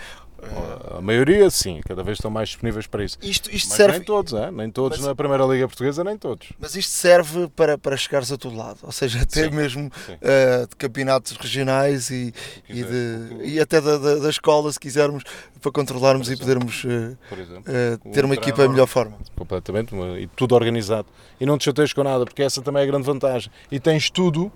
A 0.98 1.02
maioria, 1.02 1.50
sim, 1.50 1.82
cada 1.86 2.04
vez 2.04 2.18
estão 2.18 2.32
mais 2.32 2.50
disponíveis 2.50 2.88
para 2.88 3.04
isso. 3.04 3.18
Isto, 3.22 3.54
isto 3.54 3.70
mas 3.70 3.78
serve... 3.78 3.98
nem 3.98 4.06
todos, 4.06 4.34
é? 4.34 4.52
nem 4.52 4.70
todos 4.70 4.98
mas... 4.98 5.08
na 5.08 5.16
Primeira 5.16 5.46
Liga 5.46 5.68
Portuguesa, 5.68 6.04
nem 6.04 6.18
todos. 6.18 6.50
Mas 6.60 6.76
isto 6.76 6.92
serve 6.92 7.48
para, 7.56 7.78
para 7.78 7.96
chegares 7.96 8.32
a 8.32 8.38
todo 8.38 8.56
lado, 8.56 8.80
ou 8.84 8.92
seja, 8.92 9.22
até 9.22 9.44
sim, 9.44 9.56
mesmo 9.56 9.92
sim. 10.06 10.14
Uh, 10.14 10.68
de 10.68 10.76
campeonatos 10.76 11.38
regionais 11.38 12.10
e, 12.10 12.34
e, 12.68 12.84
de, 12.84 13.44
e 13.44 13.60
até 13.60 13.80
da, 13.80 13.98
da, 13.98 14.16
da, 14.16 14.30
escola, 14.30 14.72
se 14.72 14.80
quisermos, 14.80 15.24
para 15.62 15.72
controlarmos 15.72 16.30
e 16.30 16.36
podermos 16.36 16.84
uh, 16.84 17.18
exemplo, 17.32 17.64
uh, 18.08 18.12
ter 18.12 18.26
uma 18.26 18.34
equipa 18.34 18.64
em 18.66 18.70
melhor 18.70 18.88
forma. 18.88 19.18
Completamente, 19.36 19.96
e 19.96 20.28
tudo 20.28 20.56
organizado. 20.56 21.08
E 21.40 21.46
não 21.46 21.58
te 21.58 21.66
chateias 21.66 21.94
com 21.94 22.04
nada, 22.04 22.26
porque 22.26 22.44
essa 22.44 22.62
também 22.62 22.82
é 22.82 22.84
a 22.84 22.88
grande 22.88 23.06
vantagem. 23.06 23.52
E 23.72 23.80
tens 23.80 24.10
tudo 24.10 24.52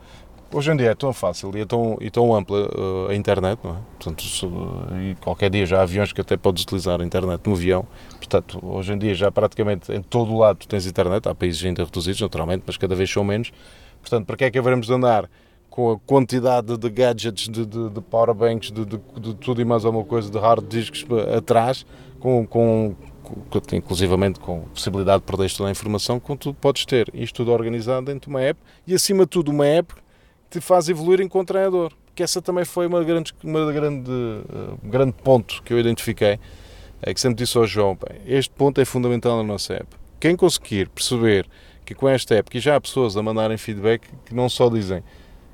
Hoje 0.55 0.71
em 0.71 0.77
dia 0.77 0.91
é 0.91 0.95
tão 0.95 1.11
fácil 1.11 1.51
e 1.57 1.59
é 1.59 1.65
tão, 1.65 1.97
e 1.99 2.09
tão 2.09 2.33
ampla 2.33 2.69
uh, 2.69 3.09
a 3.09 3.13
internet, 3.13 3.59
não 3.61 3.71
é? 3.71 3.77
Portanto, 3.99 4.23
se, 4.23 4.45
e 4.45 5.13
qualquer 5.15 5.49
dia 5.49 5.65
já 5.65 5.79
há 5.79 5.81
aviões 5.81 6.13
que 6.13 6.21
até 6.21 6.37
podes 6.37 6.63
utilizar 6.63 7.01
a 7.01 7.03
internet 7.03 7.45
no 7.45 7.51
avião. 7.51 7.85
Portanto, 8.11 8.61
hoje 8.65 8.93
em 8.93 8.97
dia 8.97 9.13
já 9.13 9.29
praticamente 9.29 9.91
em 9.91 10.01
todo 10.01 10.31
o 10.31 10.39
lado 10.39 10.65
tens 10.65 10.85
internet. 10.85 11.27
Há 11.27 11.35
países 11.35 11.61
ainda 11.65 11.83
reduzidos, 11.83 12.21
naturalmente, 12.21 12.63
mas 12.65 12.77
cada 12.77 12.95
vez 12.95 13.11
são 13.11 13.21
menos. 13.21 13.51
Portanto, 13.99 14.25
para 14.25 14.37
que 14.37 14.45
é 14.45 14.49
que 14.49 14.57
haveremos 14.57 14.87
de 14.87 14.93
andar 14.93 15.29
com 15.69 15.91
a 15.91 15.99
quantidade 15.99 16.77
de 16.77 16.89
gadgets, 16.89 17.49
de, 17.49 17.65
de, 17.65 17.89
de 17.89 17.99
powerbanks, 17.99 18.71
de, 18.71 18.85
de, 18.85 18.97
de, 19.19 19.33
tudo 19.33 19.59
e 19.59 19.65
mais 19.65 19.83
alguma 19.83 20.05
coisa, 20.05 20.31
de 20.31 20.39
hard 20.39 20.65
disks 20.69 21.05
atrás, 21.35 21.85
com, 22.17 22.47
com, 22.47 22.95
com, 23.23 23.75
inclusivamente 23.75 24.39
com 24.39 24.61
possibilidade 24.73 25.19
de 25.19 25.25
perder 25.25 25.51
toda 25.51 25.67
a 25.67 25.71
informação, 25.73 26.17
com 26.17 26.37
tu 26.37 26.53
podes 26.53 26.85
ter 26.85 27.11
isto 27.13 27.35
tudo 27.35 27.51
organizado 27.51 28.05
dentro 28.05 28.29
de 28.29 28.33
uma 28.33 28.41
app 28.41 28.57
e, 28.87 28.93
acima 28.93 29.25
de 29.25 29.31
tudo, 29.31 29.51
uma 29.51 29.65
app 29.65 30.04
te 30.49 30.61
faz 30.61 30.89
evoluir 30.89 31.21
enquanto 31.21 31.49
treinador. 31.49 31.91
Que 32.13 32.23
essa 32.23 32.41
também 32.41 32.63
foi 32.63 32.87
uma 32.87 33.03
grande, 33.03 33.33
uma 33.43 33.71
grande, 33.71 34.09
uh, 34.09 34.79
grande 34.83 35.13
ponto 35.13 35.61
que 35.63 35.73
eu 35.73 35.79
identifiquei. 35.79 36.39
É 37.01 37.13
que 37.13 37.19
sempre 37.19 37.43
disse 37.43 37.57
ao 37.57 37.67
João: 37.67 37.97
este 38.25 38.53
ponto 38.53 38.79
é 38.79 38.85
fundamental 38.85 39.37
na 39.37 39.43
nossa 39.43 39.73
app. 39.73 39.87
Quem 40.19 40.35
conseguir 40.35 40.89
perceber 40.89 41.45
que 41.85 41.93
com 41.93 42.09
esta 42.09 42.33
app, 42.35 42.49
que 42.49 42.59
já 42.59 42.75
há 42.75 42.81
pessoas 42.81 43.15
a 43.15 43.21
mandarem 43.21 43.57
feedback 43.57 44.07
que 44.25 44.33
não 44.33 44.49
só 44.49 44.69
dizem 44.69 45.03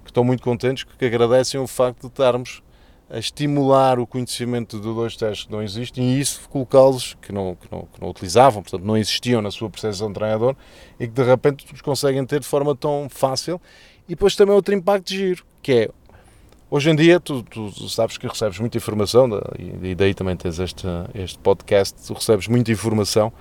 que 0.04 0.10
estão 0.10 0.24
muito 0.24 0.42
contentes, 0.42 0.84
que 0.84 1.06
agradecem 1.06 1.60
o 1.60 1.68
facto 1.68 2.02
de 2.02 2.08
estarmos 2.08 2.64
a 3.12 3.20
estimular 3.20 4.00
o 4.00 4.08
conhecimento 4.08 4.78
de 4.78 4.84
dois 4.84 5.18
testes 5.18 5.46
que 5.46 5.52
não 5.52 5.62
existem 5.62 6.12
e 6.12 6.20
isso 6.22 6.48
colocá-los 6.50 7.18
que 7.22 7.34
não, 7.34 7.56
que, 7.56 7.68
não, 7.70 7.82
que 7.82 8.00
não 8.00 8.10
utilizavam, 8.10 8.64
portanto 8.64 8.86
não 8.86 8.96
existiam 8.96 9.42
na 9.42 9.52
sua 9.52 9.70
percepção 9.70 10.08
de 10.08 10.14
treinador 10.14 10.56
e 10.98 11.06
que 11.08 11.14
de 11.14 11.24
repente 11.24 11.66
os 11.74 11.82
conseguem 11.82 12.26
ter 12.26 12.40
de 12.40 12.48
forma 12.48 12.74
tão 12.74 13.10
fácil 13.10 13.60
e 14.12 14.14
depois 14.14 14.36
também 14.36 14.54
outro 14.54 14.76
impacto 14.76 15.08
de 15.08 15.18
giro, 15.18 15.46
que 15.62 15.72
é, 15.72 15.90
hoje 16.70 16.90
em 16.90 16.96
dia, 16.98 17.18
tu, 17.18 17.42
tu 17.44 17.88
sabes 17.88 18.18
que 18.18 18.28
recebes 18.28 18.60
muita 18.60 18.78
informação, 18.78 19.30
e 19.58 19.96
daí 19.96 20.14
também 20.14 20.36
tens 20.36 20.60
este, 20.60 20.86
este 21.16 21.40
podcast, 21.40 22.06
tu 22.06 22.14
recebes 22.14 22.46
muita 22.50 22.74
informação 22.74 23.32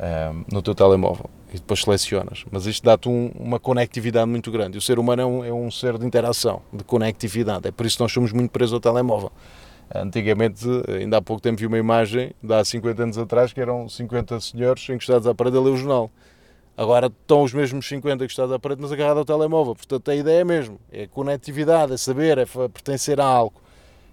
um, 0.00 0.44
no 0.50 0.62
teu 0.62 0.74
telemóvel 0.74 1.28
e 1.50 1.56
depois 1.58 1.82
selecionas. 1.82 2.46
Mas 2.50 2.64
isto 2.64 2.82
dá-te 2.82 3.06
um, 3.06 3.32
uma 3.38 3.60
conectividade 3.60 4.26
muito 4.26 4.50
grande. 4.50 4.76
E 4.76 4.78
o 4.78 4.80
ser 4.80 4.98
humano 4.98 5.20
é 5.20 5.26
um, 5.26 5.44
é 5.44 5.52
um 5.52 5.70
ser 5.70 5.98
de 5.98 6.06
interação, 6.06 6.62
de 6.72 6.84
conectividade. 6.84 7.68
É 7.68 7.70
por 7.70 7.84
isso 7.84 7.98
que 7.98 8.02
nós 8.02 8.10
somos 8.10 8.32
muito 8.32 8.50
presos 8.50 8.72
ao 8.72 8.80
telemóvel. 8.80 9.30
Antigamente, 9.94 10.64
ainda 10.88 11.18
há 11.18 11.22
pouco 11.22 11.42
tempo, 11.42 11.60
vi 11.60 11.66
uma 11.66 11.76
imagem, 11.76 12.32
de 12.42 12.54
há 12.54 12.64
50 12.64 13.02
anos 13.02 13.18
atrás, 13.18 13.52
que 13.52 13.60
eram 13.60 13.90
50 13.90 14.40
senhores 14.40 14.88
encostados 14.88 15.26
à 15.26 15.34
parede 15.34 15.58
a 15.58 15.60
ler 15.60 15.70
o 15.70 15.76
jornal. 15.76 16.10
Agora 16.76 17.06
estão 17.06 17.42
os 17.42 17.52
mesmos 17.52 17.86
50 17.86 18.26
que 18.26 18.32
está 18.32 18.52
à 18.52 18.58
parede, 18.58 18.82
mas 18.82 18.90
agarrado 18.90 19.18
ao 19.18 19.24
telemóvel. 19.24 19.76
Portanto, 19.76 20.10
a 20.10 20.14
ideia 20.14 20.40
é 20.40 20.44
mesmo: 20.44 20.80
é 20.90 21.06
conectividade, 21.06 21.92
é 21.92 21.96
saber, 21.96 22.38
é 22.38 22.46
pertencer 22.46 23.20
a 23.20 23.24
algo. 23.24 23.60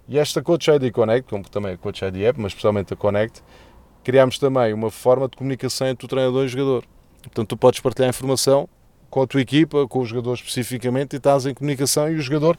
E 0.08 0.18
esta 0.18 0.42
Coach 0.42 0.70
ID 0.70 0.92
Connect, 0.92 1.28
como 1.28 1.48
também 1.48 1.74
a 1.74 1.78
Coach 1.78 2.04
ID 2.04 2.16
App, 2.22 2.40
mas 2.40 2.52
especialmente 2.52 2.92
a 2.92 2.96
Connect, 2.96 3.42
criámos 4.04 4.38
também 4.38 4.72
uma 4.72 4.90
forma 4.90 5.28
de 5.28 5.36
comunicação 5.36 5.88
entre 5.88 6.04
o 6.04 6.08
treinador 6.08 6.42
e 6.42 6.46
o 6.46 6.48
jogador. 6.48 6.84
Portanto, 7.22 7.48
tu 7.48 7.56
podes 7.56 7.80
partilhar 7.80 8.10
informação 8.10 8.68
com 9.08 9.22
a 9.22 9.26
tua 9.26 9.40
equipa, 9.40 9.86
com 9.86 10.00
o 10.00 10.04
jogador 10.04 10.34
especificamente, 10.34 11.14
e 11.14 11.16
estás 11.16 11.46
em 11.46 11.54
comunicação 11.54 12.10
e 12.10 12.14
o 12.14 12.20
jogador, 12.20 12.58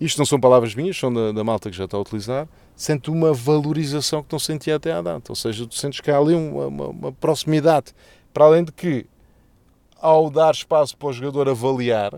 isto 0.00 0.18
não 0.18 0.26
são 0.26 0.38
palavras 0.38 0.74
minhas, 0.74 0.96
são 0.96 1.12
da, 1.12 1.32
da 1.32 1.42
malta 1.42 1.70
que 1.70 1.76
já 1.76 1.84
está 1.84 1.96
a 1.96 2.00
utilizar, 2.00 2.48
sente 2.76 3.10
uma 3.10 3.32
valorização 3.32 4.22
que 4.22 4.32
não 4.32 4.38
sentia 4.38 4.76
até 4.76 4.92
à 4.92 5.00
data. 5.00 5.32
Ou 5.32 5.36
seja, 5.36 5.66
tu 5.66 5.74
sentes 5.74 6.00
que 6.00 6.10
há 6.10 6.18
ali 6.18 6.34
uma, 6.34 6.66
uma, 6.66 6.86
uma 6.88 7.12
proximidade 7.12 7.94
para 8.34 8.46
além 8.46 8.64
de 8.64 8.72
que, 8.72 9.06
ao 10.00 10.28
dar 10.28 10.52
espaço 10.52 10.96
para 10.96 11.08
o 11.08 11.12
jogador 11.12 11.48
avaliar, 11.48 12.12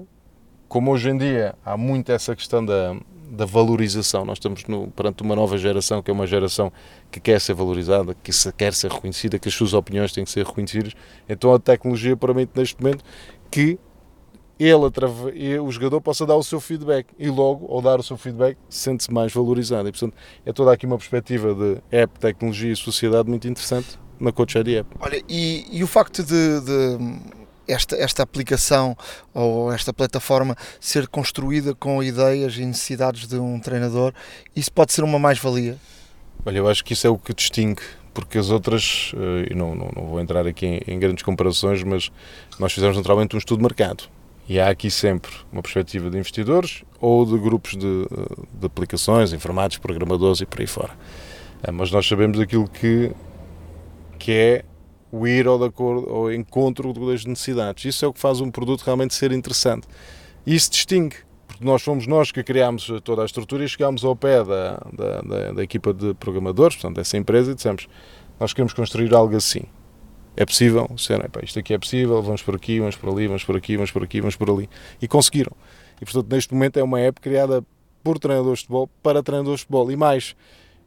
como 0.67 0.91
hoje 0.91 1.11
em 1.11 1.19
dia 1.19 1.55
há 1.63 1.77
muito 1.77 2.11
essa 2.11 2.35
questão 2.35 2.65
da, 2.65 2.97
da 3.31 3.45
valorização, 3.45 4.25
nós 4.25 4.39
estamos 4.39 4.65
no, 4.65 4.91
perante 4.91 5.23
uma 5.23 5.37
nova 5.37 5.59
geração 5.59 6.03
que 6.03 6.11
é 6.11 6.15
uma 6.15 6.27
geração 6.27 6.73
que 7.11 7.21
quer 7.21 7.39
ser 7.39 7.53
valorizada, 7.53 8.17
que 8.23 8.33
se, 8.33 8.51
quer 8.51 8.73
ser 8.73 8.91
reconhecida, 8.91 9.39
que 9.39 9.47
as 9.47 9.55
suas 9.55 9.75
opiniões 9.75 10.11
têm 10.11 10.25
que 10.25 10.31
ser 10.31 10.47
reconhecidas, 10.47 10.95
então 11.29 11.53
a 11.53 11.59
tecnologia 11.59 12.17
permite 12.17 12.53
neste 12.57 12.83
momento 12.83 13.05
que 13.51 13.79
ele, 14.59 15.59
o 15.61 15.71
jogador 15.71 16.01
possa 16.01 16.25
dar 16.25 16.35
o 16.35 16.43
seu 16.43 16.59
feedback 16.59 17.13
e 17.19 17.29
logo, 17.29 17.71
ao 17.71 17.83
dar 17.83 18.01
o 18.01 18.03
seu 18.03 18.17
feedback, 18.17 18.57
sente-se 18.71 19.13
mais 19.13 19.31
valorizado. 19.31 19.87
E, 19.87 19.93
portanto, 19.93 20.17
é 20.47 20.51
toda 20.51 20.73
aqui 20.73 20.87
uma 20.87 20.97
perspectiva 20.97 21.55
de 21.55 21.77
app, 21.91 22.19
tecnologia 22.19 22.73
e 22.73 22.75
sociedade 22.75 23.29
muito 23.29 23.47
interessante 23.47 23.99
na 24.19 24.33
Coach 24.33 24.59
App. 24.59 24.89
Olha, 25.01 25.23
e, 25.29 25.67
e 25.71 25.83
o 25.83 25.87
facto 25.87 26.23
de, 26.23 26.61
de, 26.61 26.99
esta, 27.69 27.97
esta 27.97 28.23
aplicação 28.23 28.97
ou 29.35 29.73
esta 29.73 29.93
plataforma 29.93 30.57
ser 30.81 31.09
construída 31.09 31.75
com 31.75 32.03
ideias 32.03 32.57
e 32.57 32.65
necessidades 32.65 33.27
de 33.27 33.37
um 33.37 33.59
treinador, 33.59 34.13
isso 34.55 34.73
pode 34.73 34.93
ser 34.93 35.03
uma 35.03 35.19
mais-valia? 35.19 35.77
Olha, 36.45 36.59
eu 36.59 36.69
acho 36.69 36.85
que 36.85 36.93
isso 36.93 37.07
é 37.07 37.11
o 37.11 37.19
que 37.19 37.35
distingue, 37.35 37.83
porque 38.15 38.39
as 38.39 38.51
outras, 38.51 39.13
eh, 39.17 39.49
e 39.51 39.55
não, 39.55 39.75
não, 39.75 39.91
não 39.95 40.07
vou 40.07 40.21
entrar 40.21 40.47
aqui 40.47 40.67
em, 40.67 40.81
em 40.87 40.99
grandes 40.99 41.25
comparações, 41.25 41.83
mas 41.83 42.11
nós 42.59 42.73
fizemos 42.73 42.97
naturalmente 42.97 43.35
um 43.35 43.39
estudo 43.39 43.59
de 43.59 43.65
mercado. 43.65 44.05
E 44.49 44.61
há 44.61 44.69
aqui 44.69 44.91
sempre 44.93 45.33
uma 45.51 45.61
perspectiva 45.61 46.09
de 46.09 46.17
investidores 46.17 46.85
ou 47.01 47.27
de 47.27 47.37
grupos 47.37 47.73
de, 47.73 48.07
de 48.61 48.67
aplicações, 48.67 49.33
informáticos, 49.33 49.79
programadores 49.79 50.41
e 50.41 50.47
por 50.47 50.61
aí 50.61 50.69
fora. 50.69 50.93
Eh, 51.65 51.73
mas 51.73 51.91
nós 51.91 52.07
sabemos 52.07 52.39
aquilo 52.39 52.69
que 52.69 53.11
que 54.19 54.33
é 54.33 54.65
o 55.11 55.27
ir 55.27 55.47
ao, 55.47 55.63
acordo, 55.63 56.09
ao 56.11 56.33
encontro 56.33 56.93
das 56.93 57.25
necessidades. 57.25 57.85
Isso 57.85 58.05
é 58.05 58.09
o 58.09 58.13
que 58.13 58.21
faz 58.21 58.41
um 58.41 58.51
produto 58.51 58.83
realmente 58.83 59.15
ser 59.15 59.33
interessante. 59.33 59.87
E 60.45 60.55
isso 60.55 60.71
distingue, 60.71 61.17
porque 61.47 61.65
nós 61.65 61.83
fomos 61.83 62.07
nós 62.07 62.31
que 62.31 62.43
criámos 62.43 62.91
toda 63.03 63.23
a 63.23 63.25
estrutura 63.25 63.65
e 63.65 63.69
chegámos 63.69 64.05
ao 64.05 64.15
pé 64.15 64.45
da, 64.45 64.83
da, 64.93 65.21
da, 65.23 65.53
da 65.53 65.63
equipa 65.63 65.93
de 65.93 66.15
programadores, 66.15 66.77
portanto, 66.77 66.97
dessa 66.97 67.17
empresa, 67.17 67.53
e 67.53 67.55
dissemos: 67.55 67.89
Nós 68.39 68.53
queremos 68.53 68.73
construir 68.73 69.15
algo 69.15 69.37
assim. 69.37 69.63
É 70.37 70.45
possível? 70.45 70.87
Disseram, 70.95 71.25
isto 71.43 71.59
aqui 71.59 71.73
é 71.73 71.79
possível, 71.79 72.23
vamos 72.23 72.43
por 72.43 72.55
aqui, 72.55 72.79
vamos 72.79 72.95
por 72.95 73.09
ali, 73.09 73.27
vamos 73.27 73.43
por 73.43 73.57
aqui, 73.57 73.77
vamos 73.77 73.91
por 73.91 74.03
aqui, 74.03 74.21
vamos 74.21 74.37
por 74.37 74.51
ali. 74.51 74.69
E 75.01 75.09
conseguiram. 75.09 75.53
E 76.01 76.05
portanto, 76.05 76.31
neste 76.31 76.53
momento 76.53 76.79
é 76.79 76.83
uma 76.83 77.01
app 77.01 77.19
criada 77.23 77.65
por 78.05 78.19
treinadores 78.19 78.59
de 78.59 78.67
futebol 78.67 78.91
para 79.03 79.23
treinadores 79.23 79.61
de 79.61 79.65
futebol. 79.65 79.91
E 79.91 79.97
mais, 79.97 80.37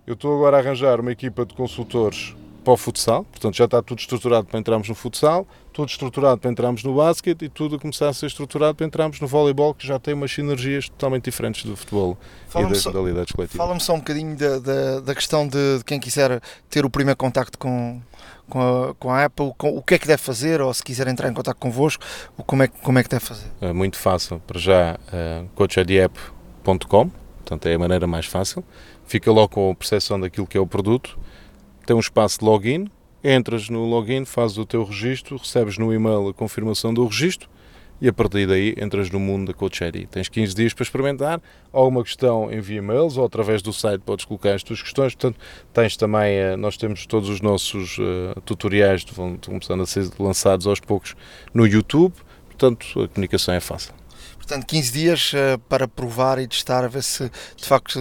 eu 0.05 0.13
estou 0.13 0.35
agora 0.35 0.57
a 0.57 0.59
arranjar 0.59 0.99
uma 1.01 1.11
equipa 1.11 1.47
de 1.47 1.55
consultores 1.55 2.35
para 2.63 2.73
o 2.73 2.77
futsal, 2.77 3.23
portanto 3.23 3.55
já 3.55 3.65
está 3.65 3.81
tudo 3.81 3.99
estruturado 3.99 4.47
para 4.47 4.59
entrarmos 4.59 4.87
no 4.89 4.95
futsal, 4.95 5.47
tudo 5.71 5.89
estruturado 5.89 6.39
para 6.39 6.51
entrarmos 6.51 6.83
no 6.83 6.95
basquete 6.95 7.45
e 7.45 7.49
tudo 7.49 7.75
a 7.75 7.79
começar 7.79 8.09
a 8.09 8.13
ser 8.13 8.27
estruturado 8.27 8.75
para 8.75 8.85
entrarmos 8.85 9.19
no 9.19 9.27
voleibol, 9.27 9.73
que 9.73 9.87
já 9.87 9.97
tem 9.97 10.13
umas 10.13 10.31
sinergias 10.31 10.89
totalmente 10.89 11.25
diferentes 11.25 11.65
do 11.65 11.75
futebol 11.75 12.17
e 12.55 12.65
das 12.65 12.79
só, 12.79 12.91
modalidades 12.91 13.31
coletivas. 13.31 13.57
Fala-me 13.57 13.79
só 13.79 13.93
um 13.93 13.99
bocadinho 13.99 14.35
da, 14.35 14.59
da, 14.59 14.99
da 14.99 15.15
questão 15.15 15.47
de, 15.47 15.79
de, 15.79 15.83
quem 15.83 15.99
quiser 15.99 16.41
ter 16.69 16.85
o 16.85 16.89
primeiro 16.89 17.17
contacto 17.17 17.57
com, 17.57 18.01
com, 18.49 18.61
a, 18.61 18.95
com 18.95 19.09
a 19.09 19.25
Apple, 19.25 19.53
com, 19.57 19.77
o 19.77 19.81
que 19.81 19.95
é 19.95 19.97
que 19.97 20.07
deve 20.07 20.21
fazer, 20.21 20.61
ou 20.61 20.73
se 20.73 20.83
quiser 20.83 21.07
entrar 21.07 21.29
em 21.29 21.33
contato 21.33 21.57
convosco, 21.57 22.03
como 22.45 22.63
é, 22.63 22.67
como 22.67 22.99
é 22.99 23.03
que 23.03 23.09
deve 23.09 23.25
fazer? 23.25 23.47
É 23.61 23.71
muito 23.71 23.97
fácil, 23.97 24.41
para 24.45 24.59
já, 24.59 24.99
uh, 25.13 25.47
coachidap.com 25.55 27.11
portanto 27.49 27.65
é 27.65 27.73
a 27.73 27.79
maneira 27.79 28.05
mais 28.05 28.27
fácil. 28.27 28.63
Fica 29.05 29.31
logo 29.31 29.49
com 29.49 29.71
a 29.71 29.75
percepção 29.75 30.19
daquilo 30.19 30.45
que 30.45 30.57
é 30.57 30.61
o 30.61 30.67
produto, 30.67 31.17
tem 31.89 31.95
um 31.95 31.99
espaço 31.99 32.37
de 32.37 32.45
login, 32.45 32.87
entras 33.23 33.67
no 33.67 33.83
login, 33.83 34.23
fazes 34.23 34.59
o 34.59 34.65
teu 34.65 34.83
registro, 34.83 35.37
recebes 35.37 35.79
no 35.79 35.91
e-mail 35.91 36.27
a 36.27 36.33
confirmação 36.35 36.93
do 36.93 37.03
registro 37.03 37.49
e 37.99 38.07
a 38.07 38.13
partir 38.13 38.45
daí 38.45 38.75
entras 38.77 39.09
no 39.09 39.19
mundo 39.19 39.47
da 39.47 39.55
Coach 39.55 39.83
ID. 39.83 40.07
Tens 40.07 40.29
15 40.29 40.53
dias 40.53 40.71
para 40.71 40.83
experimentar, 40.83 41.41
alguma 41.73 42.03
questão 42.03 42.53
envia 42.53 42.77
e-mails 42.77 43.17
ou 43.17 43.25
através 43.25 43.63
do 43.63 43.73
site 43.73 44.01
podes 44.01 44.23
colocar 44.23 44.53
as 44.53 44.61
tuas 44.61 44.83
questões, 44.83 45.15
portanto 45.15 45.39
tens 45.73 45.97
também, 45.97 46.35
eh, 46.35 46.55
nós 46.55 46.77
temos 46.77 47.07
todos 47.07 47.27
os 47.27 47.41
nossos 47.41 47.97
uh, 47.97 48.39
tutoriais, 48.45 49.03
vão 49.11 49.35
começando 49.43 49.81
a 49.81 49.87
ser 49.87 50.07
lançados 50.19 50.67
aos 50.67 50.79
poucos 50.79 51.15
no 51.51 51.65
YouTube, 51.65 52.13
portanto 52.45 53.01
a 53.01 53.07
comunicação 53.07 53.55
é 53.55 53.59
fácil. 53.59 53.98
Portanto, 54.49 54.65
15 54.65 54.91
dias 54.91 55.33
uh, 55.33 55.59
para 55.69 55.87
provar 55.87 56.39
e 56.39 56.47
testar, 56.47 56.83
a 56.83 56.87
ver 56.87 57.03
se 57.03 57.29
de 57.55 57.65
facto 57.65 57.99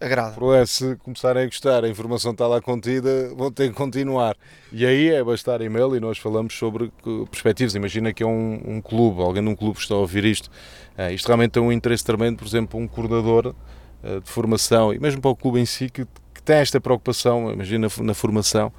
agrada. 0.00 0.34
É, 0.60 0.66
se 0.66 0.96
começarem 0.96 1.44
a 1.44 1.46
gostar, 1.46 1.84
a 1.84 1.88
informação 1.88 2.32
está 2.32 2.48
lá 2.48 2.60
contida, 2.60 3.32
vão 3.36 3.48
ter 3.52 3.68
que 3.68 3.76
continuar. 3.76 4.36
E 4.72 4.84
aí 4.84 5.10
é 5.10 5.22
bastar 5.22 5.60
e-mail 5.60 5.94
e 5.94 6.00
nós 6.00 6.18
falamos 6.18 6.52
sobre 6.58 6.90
perspectivas. 7.30 7.76
Imagina 7.76 8.12
que 8.12 8.24
é 8.24 8.26
um, 8.26 8.60
um 8.66 8.80
clube, 8.80 9.22
alguém 9.22 9.40
num 9.40 9.54
clube 9.54 9.78
está 9.78 9.94
a 9.94 9.98
ouvir 9.98 10.24
isto. 10.24 10.50
Uh, 10.98 11.12
isto 11.12 11.28
realmente 11.28 11.52
tem 11.52 11.62
um 11.62 11.70
interesse 11.70 12.02
tremendo, 12.02 12.38
por 12.38 12.48
exemplo, 12.48 12.80
um 12.80 12.88
coordenador 12.88 13.54
de 14.02 14.30
formação 14.30 14.92
e 14.92 14.98
mesmo 14.98 15.22
para 15.22 15.30
o 15.30 15.36
clube 15.36 15.60
em 15.60 15.64
si 15.64 15.88
que, 15.88 16.04
que 16.34 16.42
tem 16.42 16.56
esta 16.56 16.78
preocupação, 16.78 17.50
imagina 17.50 17.88
na 18.02 18.14
formação, 18.14 18.70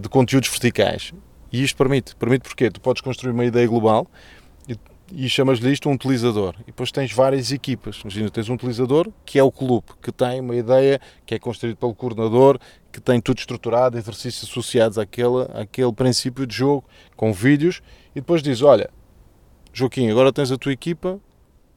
de 0.00 0.08
conteúdos 0.08 0.48
verticais. 0.48 1.12
E 1.52 1.62
isto 1.62 1.76
permite. 1.76 2.16
Permite 2.16 2.48
porque 2.48 2.70
tu 2.70 2.80
podes 2.80 3.02
construir 3.02 3.32
uma 3.32 3.44
ideia 3.44 3.68
global 3.68 4.08
e 5.12 5.28
chamas-lhe 5.28 5.72
isto 5.72 5.88
um 5.88 5.92
utilizador. 5.92 6.54
E 6.62 6.66
depois 6.66 6.90
tens 6.90 7.12
várias 7.12 7.52
equipas. 7.52 8.00
Imagina, 8.02 8.30
tens 8.30 8.48
um 8.48 8.54
utilizador 8.54 9.10
que 9.24 9.38
é 9.38 9.42
o 9.42 9.52
clube, 9.52 9.86
que 10.02 10.10
tem 10.10 10.40
uma 10.40 10.56
ideia 10.56 11.00
que 11.24 11.34
é 11.34 11.38
construído 11.38 11.76
pelo 11.76 11.94
coordenador, 11.94 12.58
que 12.92 13.00
tem 13.00 13.20
tudo 13.20 13.38
estruturado, 13.38 13.98
exercícios 13.98 14.50
associados 14.50 14.98
àquele, 14.98 15.42
àquele 15.54 15.92
princípio 15.92 16.46
de 16.46 16.54
jogo, 16.54 16.84
com 17.16 17.32
vídeos, 17.32 17.82
e 18.12 18.20
depois 18.20 18.42
diz: 18.42 18.62
Olha, 18.62 18.90
Joaquim, 19.72 20.10
agora 20.10 20.32
tens 20.32 20.50
a 20.50 20.56
tua 20.56 20.72
equipa, 20.72 21.20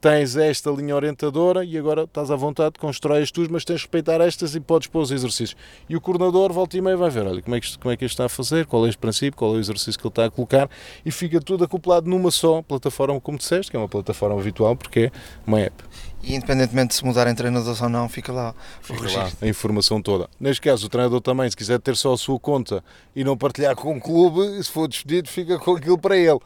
tens 0.00 0.34
esta 0.34 0.70
linha 0.70 0.96
orientadora 0.96 1.64
e 1.64 1.76
agora 1.76 2.04
estás 2.04 2.30
à 2.30 2.36
vontade, 2.36 2.78
constrói 2.78 3.22
as 3.22 3.30
tuas, 3.30 3.48
mas 3.48 3.64
tens 3.64 3.76
de 3.76 3.82
respeitar 3.82 4.20
estas 4.20 4.54
e 4.54 4.60
podes 4.60 4.88
pôr 4.88 5.02
os 5.02 5.10
exercícios. 5.10 5.56
E 5.88 5.96
o 5.96 6.00
coordenador 6.00 6.52
volta 6.52 6.76
e 6.76 6.80
meia 6.80 6.96
vai 6.96 7.10
ver, 7.10 7.26
olha, 7.26 7.42
como 7.42 7.54
é, 7.54 7.60
que, 7.60 7.78
como 7.78 7.92
é 7.92 7.96
que 7.96 8.04
ele 8.04 8.10
está 8.10 8.24
a 8.24 8.28
fazer, 8.28 8.64
qual 8.66 8.86
é 8.86 8.88
este 8.88 8.98
princípio, 8.98 9.36
qual 9.36 9.54
é 9.54 9.56
o 9.58 9.60
exercício 9.60 10.00
que 10.00 10.06
ele 10.06 10.12
está 10.12 10.24
a 10.24 10.30
colocar 10.30 10.70
e 11.04 11.10
fica 11.10 11.40
tudo 11.40 11.64
acoplado 11.64 12.08
numa 12.08 12.30
só 12.30 12.62
plataforma, 12.62 13.20
como 13.20 13.36
disseste, 13.36 13.70
que 13.70 13.76
é 13.76 13.80
uma 13.80 13.88
plataforma 13.88 14.40
virtual, 14.40 14.74
porque 14.74 15.00
é 15.00 15.12
uma 15.46 15.60
app. 15.60 15.84
E 16.22 16.34
independentemente 16.34 16.88
de 16.88 16.94
se 16.96 17.04
mudarem 17.04 17.34
treinadores 17.34 17.80
ou 17.80 17.88
não, 17.88 18.08
fica 18.08 18.32
lá 18.32 18.54
fica 18.82 19.10
lá 19.10 19.30
a 19.40 19.46
informação 19.46 20.00
toda. 20.02 20.28
Neste 20.38 20.60
caso, 20.60 20.86
o 20.86 20.88
treinador 20.88 21.20
também, 21.20 21.48
se 21.50 21.56
quiser 21.56 21.78
ter 21.80 21.96
só 21.96 22.12
a 22.12 22.18
sua 22.18 22.38
conta 22.38 22.84
e 23.16 23.24
não 23.24 23.36
partilhar 23.36 23.74
com 23.74 23.96
o 23.96 24.00
clube, 24.00 24.62
se 24.62 24.70
for 24.70 24.86
despedido, 24.86 25.28
fica 25.28 25.58
com 25.58 25.76
aquilo 25.76 25.98
para 25.98 26.16
ele. 26.16 26.38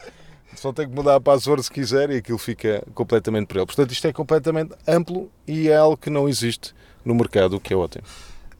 Só 0.55 0.73
tem 0.73 0.87
que 0.87 0.95
mudar 0.95 1.15
a 1.15 1.21
password 1.21 1.63
se 1.63 1.71
quiser 1.71 2.09
e 2.09 2.17
aquilo 2.17 2.37
fica 2.37 2.83
completamente 2.93 3.47
para 3.47 3.59
ele. 3.59 3.65
Portanto, 3.65 3.91
isto 3.91 4.07
é 4.07 4.13
completamente 4.13 4.73
amplo 4.87 5.29
e 5.47 5.69
é 5.69 5.75
algo 5.75 5.97
que 5.97 6.09
não 6.09 6.27
existe 6.27 6.73
no 7.03 7.13
mercado, 7.13 7.55
o 7.55 7.59
que 7.59 7.73
é 7.73 7.77
ótimo. 7.77 8.03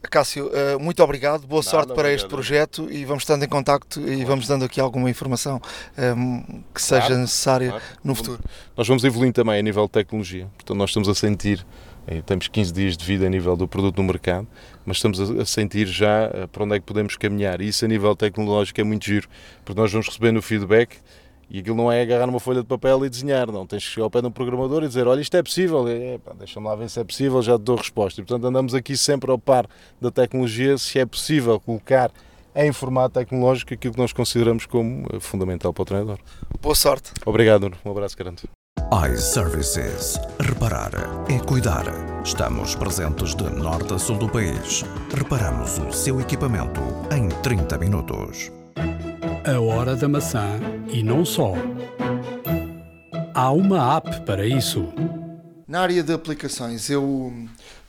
Cássio, 0.08 0.50
eh, 0.54 0.76
muito 0.78 1.02
obrigado, 1.02 1.46
boa 1.46 1.60
Nada, 1.60 1.70
sorte 1.70 1.86
para 1.88 1.94
obrigado. 1.94 2.16
este 2.16 2.28
projeto 2.28 2.88
e 2.90 3.04
vamos 3.04 3.24
estando 3.24 3.44
em 3.44 3.48
contacto 3.48 4.00
e 4.00 4.24
vamos 4.24 4.46
dando 4.46 4.64
aqui 4.64 4.80
alguma 4.80 5.10
informação 5.10 5.60
um, 5.98 6.02
ehm, 6.02 6.62
que 6.72 6.80
seja 6.80 7.06
claro, 7.06 7.20
necessária 7.20 7.68
claro. 7.70 7.84
no 8.04 8.14
futuro. 8.14 8.40
Nós 8.76 8.86
vamos 8.86 9.04
evoluindo 9.04 9.34
também 9.34 9.58
a 9.58 9.62
nível 9.62 9.84
de 9.86 9.92
tecnologia, 9.92 10.46
portanto 10.56 10.76
nós 10.76 10.90
estamos 10.90 11.08
a 11.08 11.14
sentir, 11.14 11.66
eh, 12.06 12.22
temos 12.22 12.48
15 12.48 12.72
dias 12.72 12.96
de 12.96 13.04
vida 13.04 13.26
a 13.26 13.28
nível 13.28 13.56
do 13.56 13.66
produto 13.66 13.96
no 13.96 14.04
mercado, 14.04 14.46
mas 14.84 14.98
estamos 14.98 15.20
a 15.20 15.44
sentir 15.44 15.86
já 15.86 16.30
eh, 16.32 16.46
para 16.46 16.64
onde 16.64 16.76
é 16.76 16.78
que 16.78 16.86
podemos 16.86 17.16
caminhar 17.16 17.60
e 17.60 17.68
isso 17.68 17.84
a 17.84 17.88
nível 17.88 18.14
tecnológico 18.14 18.80
é 18.80 18.84
muito 18.84 19.04
giro, 19.04 19.28
porque 19.64 19.80
nós 19.80 19.90
vamos 19.90 20.06
recebendo 20.06 20.36
o 20.36 20.42
feedback 20.42 20.98
e 21.48 21.60
aquilo 21.60 21.76
não 21.76 21.90
é 21.90 22.02
agarrar 22.02 22.26
numa 22.26 22.40
folha 22.40 22.60
de 22.60 22.66
papel 22.66 23.04
e 23.06 23.08
desenhar, 23.08 23.50
não. 23.50 23.66
Tens 23.66 23.84
que 23.84 23.90
chegar 23.90 24.04
ao 24.04 24.10
pé 24.10 24.20
de 24.20 24.26
um 24.26 24.30
programador 24.30 24.82
e 24.82 24.88
dizer: 24.88 25.06
Olha, 25.06 25.20
isto 25.20 25.36
é 25.36 25.42
possível. 25.42 25.84
Deixa-me 26.38 26.66
lá 26.66 26.74
ver 26.74 26.90
se 26.90 26.98
é 26.98 27.04
possível, 27.04 27.40
já 27.42 27.56
te 27.58 27.62
dou 27.62 27.76
resposta. 27.76 28.20
E 28.20 28.24
portanto 28.24 28.46
andamos 28.46 28.74
aqui 28.74 28.96
sempre 28.96 29.30
ao 29.30 29.38
par 29.38 29.66
da 30.00 30.10
tecnologia, 30.10 30.76
se 30.76 30.98
é 30.98 31.06
possível 31.06 31.60
colocar 31.60 32.10
em 32.54 32.72
formato 32.72 33.14
tecnológico 33.18 33.74
aquilo 33.74 33.92
que 33.94 34.00
nós 34.00 34.12
consideramos 34.12 34.64
como 34.64 35.06
eh, 35.12 35.20
fundamental 35.20 35.72
para 35.72 35.82
o 35.82 35.84
treinador. 35.84 36.18
Boa 36.60 36.74
sorte. 36.74 37.12
Obrigado, 37.24 37.70
um 37.84 37.90
abraço 37.90 38.16
grande. 38.16 38.44
iServices. 39.12 40.18
Reparar 40.40 40.90
é 41.28 41.38
cuidar. 41.38 41.84
Estamos 42.24 42.74
presentes 42.74 43.34
de 43.34 43.44
norte 43.44 43.92
a 43.92 43.98
sul 43.98 44.16
do 44.16 44.28
país. 44.28 44.84
Reparamos 45.14 45.78
o 45.78 45.92
seu 45.92 46.20
equipamento 46.20 46.80
em 47.14 47.28
30 47.42 47.78
minutos. 47.78 48.50
A 49.46 49.60
Hora 49.60 49.94
da 49.94 50.08
Maçã 50.08 50.58
e 50.88 51.04
não 51.04 51.24
só. 51.24 51.54
Há 53.32 53.52
uma 53.52 53.96
app 53.96 54.22
para 54.22 54.44
isso. 54.44 54.92
Na 55.68 55.82
área 55.82 56.02
de 56.02 56.12
aplicações, 56.12 56.90
eu 56.90 57.32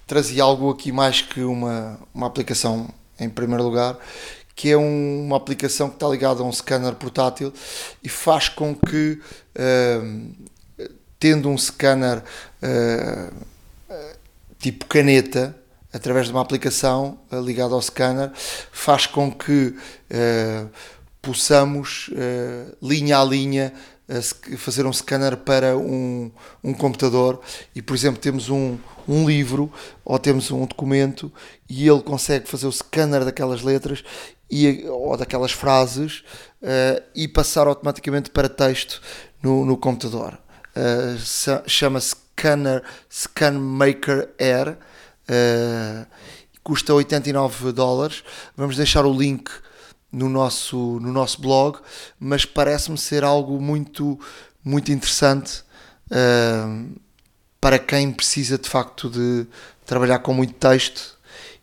trazia 0.06 0.44
algo 0.44 0.70
aqui 0.70 0.92
mais 0.92 1.22
que 1.22 1.42
uma, 1.42 2.00
uma 2.14 2.28
aplicação 2.28 2.88
em 3.20 3.28
primeiro 3.28 3.64
lugar, 3.64 3.98
que 4.56 4.70
é 4.70 4.78
um, 4.78 5.26
uma 5.26 5.36
aplicação 5.36 5.90
que 5.90 5.96
está 5.96 6.08
ligada 6.08 6.44
a 6.44 6.46
um 6.46 6.52
scanner 6.52 6.94
portátil 6.94 7.52
e 8.04 8.08
faz 8.08 8.48
com 8.50 8.76
que, 8.76 9.20
uh, 9.56 10.90
tendo 11.20 11.50
um 11.50 11.58
scanner 11.58 12.22
uh, 12.62 13.34
tipo 14.60 14.86
caneta, 14.86 15.58
através 15.92 16.28
de 16.28 16.34
uma 16.34 16.42
aplicação 16.42 17.18
uh, 17.32 17.42
ligada 17.42 17.74
ao 17.74 17.82
scanner, 17.82 18.32
faz 18.72 19.08
com 19.08 19.32
que 19.32 19.76
possamos, 21.28 22.10
uh, 22.10 22.78
linha 22.82 23.20
a 23.20 23.24
linha, 23.24 23.74
uh, 24.08 24.58
fazer 24.58 24.86
um 24.86 24.94
scanner 24.94 25.36
para 25.36 25.78
um, 25.78 26.32
um 26.64 26.74
computador 26.74 27.42
e, 27.76 27.82
por 27.82 27.96
exemplo, 27.96 28.20
temos 28.20 28.50
um, 28.50 28.78
um 29.08 29.28
livro 29.28 29.72
ou 30.06 30.18
temos 30.18 30.50
um 30.52 30.66
documento 30.66 31.32
e 31.70 31.88
ele 31.88 32.02
consegue 32.02 32.48
fazer 32.48 32.66
o 32.66 32.72
scanner 32.72 33.26
daquelas 33.26 33.62
letras 33.62 34.04
e, 34.50 34.86
ou 34.88 35.18
daquelas 35.18 35.52
frases 35.52 36.24
uh, 36.62 37.04
e 37.14 37.28
passar 37.28 37.68
automaticamente 37.68 38.30
para 38.30 38.48
texto 38.48 39.02
no, 39.44 39.66
no 39.66 39.76
computador. 39.76 40.40
Uh, 40.76 41.68
Chama-se 41.68 42.16
Scanner 42.38 42.84
Scan 43.12 43.60
Maker 43.60 44.30
Air. 44.40 44.78
Uh, 45.30 46.06
custa 46.64 46.94
89 46.94 47.74
dólares. 47.74 48.24
Vamos 48.56 48.78
deixar 48.78 49.06
o 49.06 49.12
link 49.12 49.50
no 50.12 50.30
nosso, 50.30 51.00
no 51.00 51.12
nosso 51.12 51.42
blog, 51.42 51.80
mas 52.20 52.46
parece-me 52.46 52.98
ser 52.98 53.24
algo 53.24 53.60
muito, 53.60 54.20
muito 54.64 54.92
interessante 54.92 55.64
uh, 56.12 57.00
para 57.60 57.78
quem 57.78 58.12
precisa 58.12 58.58
de 58.58 58.70
facto 58.70 59.10
de 59.10 59.46
trabalhar 59.86 60.20
com 60.20 60.34
muito 60.34 60.54
texto 60.54 61.18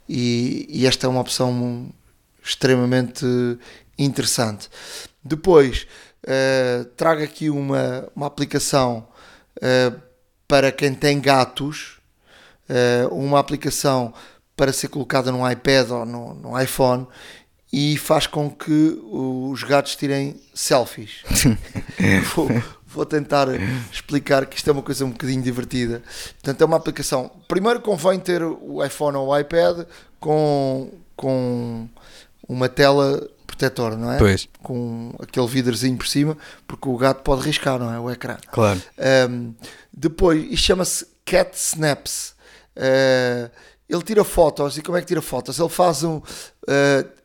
e, 0.08 0.66
e 0.68 0.86
esta 0.86 1.06
é 1.06 1.10
uma 1.10 1.20
opção 1.20 1.90
extremamente 2.42 3.24
interessante. 3.98 4.68
Depois 5.22 5.86
uh, 6.24 6.84
trago 6.96 7.22
aqui 7.22 7.48
uma, 7.48 8.08
uma 8.14 8.26
aplicação 8.26 9.08
uh, 9.58 10.00
para 10.46 10.70
quem 10.70 10.94
tem 10.94 11.20
gatos, 11.20 11.98
uma 13.10 13.40
aplicação 13.40 14.14
para 14.56 14.72
ser 14.72 14.88
colocada 14.88 15.30
no 15.30 15.50
iPad 15.50 15.90
ou 15.90 16.06
no, 16.06 16.34
no 16.34 16.60
iPhone 16.60 17.06
e 17.74 17.96
faz 17.96 18.28
com 18.28 18.48
que 18.48 19.00
os 19.10 19.64
gatos 19.64 19.96
tirem 19.96 20.40
selfies. 20.54 21.24
vou, 22.32 22.48
vou, 22.86 23.04
tentar 23.04 23.48
explicar 23.92 24.46
que 24.46 24.56
isto 24.56 24.70
é 24.70 24.72
uma 24.72 24.80
coisa 24.82 25.04
um 25.04 25.10
bocadinho 25.10 25.42
divertida. 25.42 26.00
Portanto, 26.34 26.60
é 26.60 26.64
uma 26.64 26.76
aplicação. 26.76 27.32
Primeiro 27.48 27.80
convém 27.80 28.20
ter 28.20 28.44
o 28.44 28.84
iPhone 28.84 29.16
ou 29.16 29.26
o 29.26 29.36
iPad 29.36 29.88
com, 30.20 30.88
com 31.16 31.88
uma 32.48 32.68
tela 32.68 33.28
protetora, 33.44 33.96
não 33.96 34.12
é? 34.12 34.18
Pois. 34.18 34.48
Com 34.62 35.12
aquele 35.18 35.48
vidrozinho 35.48 35.96
por 35.96 36.06
cima, 36.06 36.38
porque 36.68 36.88
o 36.88 36.96
gato 36.96 37.24
pode 37.24 37.42
riscar, 37.42 37.80
não 37.80 37.92
é? 37.92 37.98
O 37.98 38.08
ecrã. 38.08 38.36
Claro. 38.52 38.80
Um, 39.28 39.52
depois, 39.92 40.40
isto 40.44 40.64
chama-se 40.64 41.08
Cat 41.24 41.56
Snaps. 41.56 42.36
Uh, 42.76 43.50
ele 43.88 44.02
tira 44.02 44.22
fotos, 44.22 44.78
e 44.78 44.82
como 44.82 44.96
é 44.96 45.00
que 45.00 45.08
tira 45.08 45.20
fotos? 45.20 45.58
Ele 45.58 45.68
faz 45.68 46.04
um. 46.04 46.18
Uh, 46.18 47.23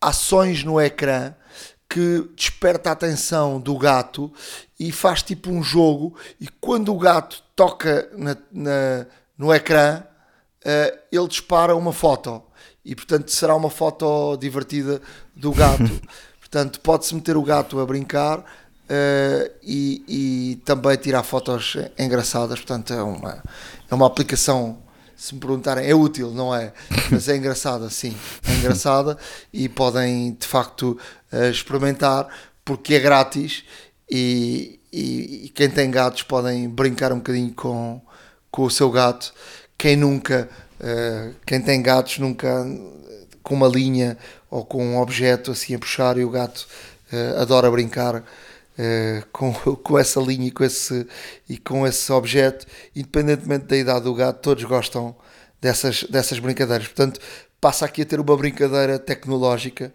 ações 0.00 0.64
no 0.64 0.80
ecrã 0.80 1.34
que 1.88 2.28
desperta 2.36 2.90
a 2.90 2.92
atenção 2.92 3.60
do 3.60 3.76
gato 3.78 4.32
e 4.78 4.90
faz 4.90 5.22
tipo 5.22 5.50
um 5.50 5.62
jogo 5.62 6.16
e 6.40 6.48
quando 6.60 6.92
o 6.92 6.98
gato 6.98 7.42
toca 7.54 8.10
na, 8.16 8.36
na, 8.52 9.06
no 9.38 9.54
ecrã 9.54 10.02
uh, 10.66 10.98
ele 11.10 11.28
dispara 11.28 11.74
uma 11.76 11.92
foto. 11.92 12.42
E 12.84 12.94
portanto 12.94 13.30
será 13.30 13.54
uma 13.54 13.70
foto 13.70 14.36
divertida 14.36 15.00
do 15.34 15.52
gato. 15.52 16.00
Portanto 16.38 16.80
pode-se 16.80 17.12
meter 17.12 17.36
o 17.36 17.42
gato 17.42 17.80
a 17.80 17.84
brincar 17.84 18.38
uh, 18.38 19.50
e, 19.60 20.04
e, 20.06 20.56
também 20.64 20.96
tirar 20.96 21.24
fotos 21.24 21.76
engraçadas. 21.98 22.60
Portanto 22.60 22.92
é 22.92 23.02
uma, 23.02 23.42
é 23.90 23.94
uma 23.94 24.06
aplicação 24.06 24.78
se 25.16 25.34
me 25.34 25.40
perguntarem, 25.40 25.88
é 25.88 25.94
útil, 25.94 26.30
não 26.30 26.54
é? 26.54 26.72
Mas 27.10 27.28
é 27.28 27.36
engraçada, 27.36 27.88
sim, 27.88 28.14
é 28.46 28.54
engraçada 28.54 29.16
e 29.52 29.68
podem 29.68 30.36
de 30.38 30.46
facto 30.46 30.98
uh, 31.32 31.50
experimentar 31.50 32.28
porque 32.64 32.94
é 32.94 33.00
grátis 33.00 33.64
e, 34.10 34.78
e, 34.92 35.46
e, 35.46 35.48
quem 35.48 35.70
tem 35.70 35.90
gatos 35.90 36.22
podem 36.22 36.68
brincar 36.68 37.12
um 37.12 37.16
bocadinho 37.16 37.52
com, 37.54 38.00
com 38.50 38.62
o 38.62 38.70
seu 38.70 38.90
gato. 38.90 39.32
Quem 39.78 39.96
nunca, 39.96 40.48
uh, 40.80 41.34
quem 41.46 41.60
tem 41.60 41.80
gatos 41.80 42.18
nunca 42.18 42.66
com 43.42 43.54
uma 43.54 43.68
linha 43.68 44.18
ou 44.50 44.64
com 44.64 44.84
um 44.84 44.98
objeto 44.98 45.52
assim 45.52 45.74
a 45.74 45.78
puxar 45.78 46.18
e 46.18 46.24
o 46.24 46.30
gato 46.30 46.66
uh, 47.12 47.40
adora 47.40 47.70
brincar 47.70 48.24
uh, 48.78 49.26
com, 49.32 49.52
com 49.76 49.98
essa 49.98 50.20
linha 50.20 50.48
e 50.48 50.50
com, 50.50 50.64
esse, 50.64 51.06
e 51.48 51.58
com 51.58 51.86
esse 51.86 52.10
objeto, 52.12 52.66
independentemente 52.94 53.66
da 53.66 53.76
idade 53.76 54.04
do 54.04 54.14
gato, 54.14 54.40
todos 54.40 54.64
gostam 54.64 55.14
dessas, 55.60 56.04
dessas 56.04 56.38
brincadeiras. 56.38 56.86
Portanto, 56.86 57.20
passa 57.60 57.84
aqui 57.84 58.02
a 58.02 58.06
ter 58.06 58.20
uma 58.20 58.36
brincadeira 58.36 58.98
tecnológica 58.98 59.92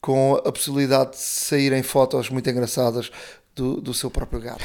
com 0.00 0.34
a 0.44 0.52
possibilidade 0.52 1.12
de 1.12 1.18
saírem 1.18 1.82
fotos 1.82 2.28
muito 2.28 2.48
engraçadas 2.50 3.10
do, 3.54 3.80
do 3.80 3.94
seu 3.94 4.10
próprio 4.10 4.40
gato. 4.40 4.62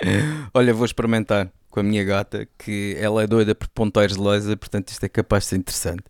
Olha, 0.54 0.72
vou 0.72 0.86
experimentar 0.86 1.50
com 1.68 1.80
a 1.80 1.82
minha 1.82 2.02
gata, 2.02 2.48
que 2.58 2.96
ela 2.98 3.22
é 3.22 3.26
doida 3.26 3.54
por 3.54 3.68
ponteiros 3.68 4.16
de 4.16 4.22
laser, 4.22 4.56
portanto 4.56 4.88
isto 4.88 5.04
é 5.04 5.08
capaz 5.08 5.44
de 5.44 5.50
ser 5.50 5.56
interessante. 5.56 6.04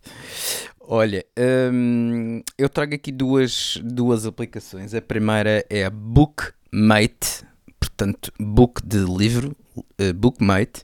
Olha, 0.91 1.23
hum, 1.71 2.41
eu 2.57 2.67
trago 2.67 2.95
aqui 2.95 3.11
duas, 3.11 3.79
duas 3.83 4.25
aplicações. 4.25 4.95
A 4.95 4.99
primeira 4.99 5.63
é 5.69 5.85
a 5.85 5.89
Bookmate, 5.91 7.45
portanto, 7.79 8.33
book 8.39 8.81
de 8.83 8.97
livro, 8.97 9.55
uh, 9.77 10.13
Bookmate, 10.15 10.81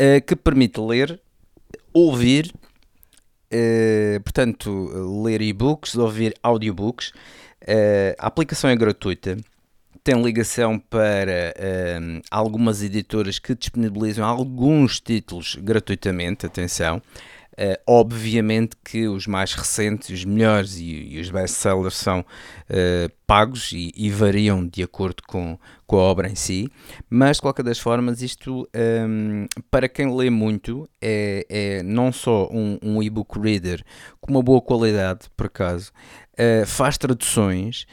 uh, 0.00 0.24
que 0.26 0.34
permite 0.34 0.80
ler, 0.80 1.20
ouvir, 1.92 2.50
uh, 3.52 4.22
portanto, 4.24 5.22
ler 5.22 5.42
e-books, 5.42 5.96
ouvir 5.96 6.34
audiobooks. 6.42 7.12
a 8.18 8.26
aplicação 8.28 8.70
é 8.70 8.74
gratuita 8.74 9.36
tem 10.02 10.22
ligação 10.22 10.78
para 10.78 11.52
hum, 12.00 12.20
algumas 12.30 12.80
editoras 12.80 13.40
que 13.40 13.56
disponibilizam 13.56 14.24
alguns 14.24 15.00
títulos 15.00 15.56
gratuitamente, 15.56 16.46
atenção. 16.46 17.02
Uh, 17.58 17.80
obviamente 17.86 18.76
que 18.84 19.08
os 19.08 19.26
mais 19.26 19.54
recentes, 19.54 20.10
os 20.10 20.24
melhores 20.26 20.76
e, 20.76 21.14
e 21.14 21.20
os 21.20 21.30
best-sellers 21.30 21.94
são 21.94 22.20
uh, 22.20 23.10
pagos 23.26 23.72
e, 23.72 23.92
e, 23.96 24.10
variam 24.10 24.66
de 24.66 24.82
acordo 24.82 25.22
com, 25.26 25.58
com 25.86 25.96
a 25.96 26.00
obra 26.00 26.28
em 26.28 26.34
si, 26.34 26.70
mas 27.08 27.38
de 27.38 27.42
qualquer 27.42 27.62
das 27.62 27.78
formas, 27.78 28.20
isto 28.20 28.68
um, 29.08 29.46
para 29.70 29.88
quem 29.88 30.14
lê 30.14 30.28
muito 30.28 30.86
é, 31.00 31.46
é 31.48 31.82
não 31.82 32.12
só 32.12 32.46
um, 32.52 32.78
um 32.82 33.02
e-book 33.02 33.40
reader 33.40 33.82
com 34.20 34.32
uma 34.32 34.42
boa 34.42 34.60
qualidade, 34.60 35.30
por 35.34 35.46
acaso, 35.46 35.92
uh, 36.34 36.66
faz 36.66 36.98
traduções 36.98 37.86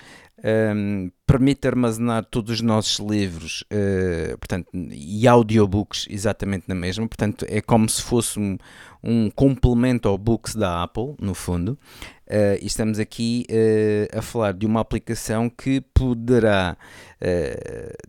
um, 0.43 1.09
permite 1.25 1.67
armazenar 1.67 2.25
todos 2.25 2.55
os 2.55 2.61
nossos 2.61 2.99
livros 2.99 3.63
uh, 3.71 4.37
portanto, 4.37 4.67
e 4.73 5.27
audiobooks 5.27 6.05
exatamente 6.09 6.65
na 6.67 6.75
mesma, 6.75 7.07
portanto 7.07 7.45
é 7.47 7.61
como 7.61 7.87
se 7.87 8.01
fosse 8.01 8.39
um, 8.39 8.57
um 9.03 9.29
complemento 9.29 10.07
ao 10.07 10.17
Books 10.17 10.55
da 10.55 10.83
Apple, 10.83 11.15
no 11.19 11.33
fundo, 11.33 11.77
Uh, 12.25 12.55
e 12.61 12.65
estamos 12.65 12.99
aqui 12.99 13.45
uh, 13.49 14.17
a 14.17 14.21
falar 14.21 14.53
de 14.53 14.65
uma 14.65 14.79
aplicação 14.79 15.49
que 15.49 15.81
poderá 15.93 16.77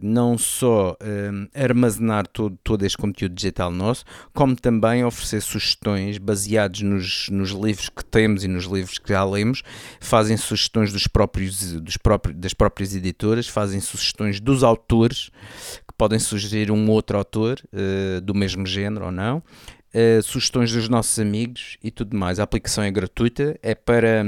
não 0.00 0.36
só 0.36 0.96
armazenar 1.54 2.26
todo, 2.26 2.58
todo 2.64 2.84
este 2.84 2.98
conteúdo 2.98 3.32
digital 3.32 3.70
nosso, 3.70 4.04
como 4.32 4.56
também 4.56 5.04
oferecer 5.04 5.40
sugestões 5.40 6.18
baseadas 6.18 6.80
nos, 6.80 7.28
nos 7.28 7.50
livros 7.50 7.88
que 7.88 8.04
temos 8.04 8.42
e 8.42 8.48
nos 8.48 8.64
livros 8.64 8.98
que 8.98 9.10
já 9.10 9.24
lemos, 9.24 9.62
fazem 10.00 10.36
sugestões 10.36 10.92
dos 10.92 11.06
próprios, 11.06 11.74
dos 11.80 11.96
próprios, 11.96 12.36
das 12.36 12.54
próprias 12.54 12.92
editoras, 13.04 13.48
fazem 13.48 13.80
sugestões 13.80 14.40
dos 14.40 14.62
autores, 14.62 15.30
que 15.86 15.94
podem 15.96 16.18
sugerir 16.18 16.70
um 16.70 16.90
outro 16.90 17.16
autor 17.16 17.60
do 18.22 18.34
mesmo 18.34 18.66
género 18.66 19.06
ou 19.06 19.12
não, 19.12 19.42
uh, 19.94 20.22
sugestões 20.22 20.72
dos 20.72 20.88
nossos 20.88 21.18
amigos 21.18 21.78
e 21.82 21.90
tudo 21.90 22.16
mais. 22.16 22.40
A 22.40 22.42
aplicação 22.42 22.82
é 22.82 22.90
gratuita, 22.90 23.58
é 23.62 23.74
para, 23.74 24.24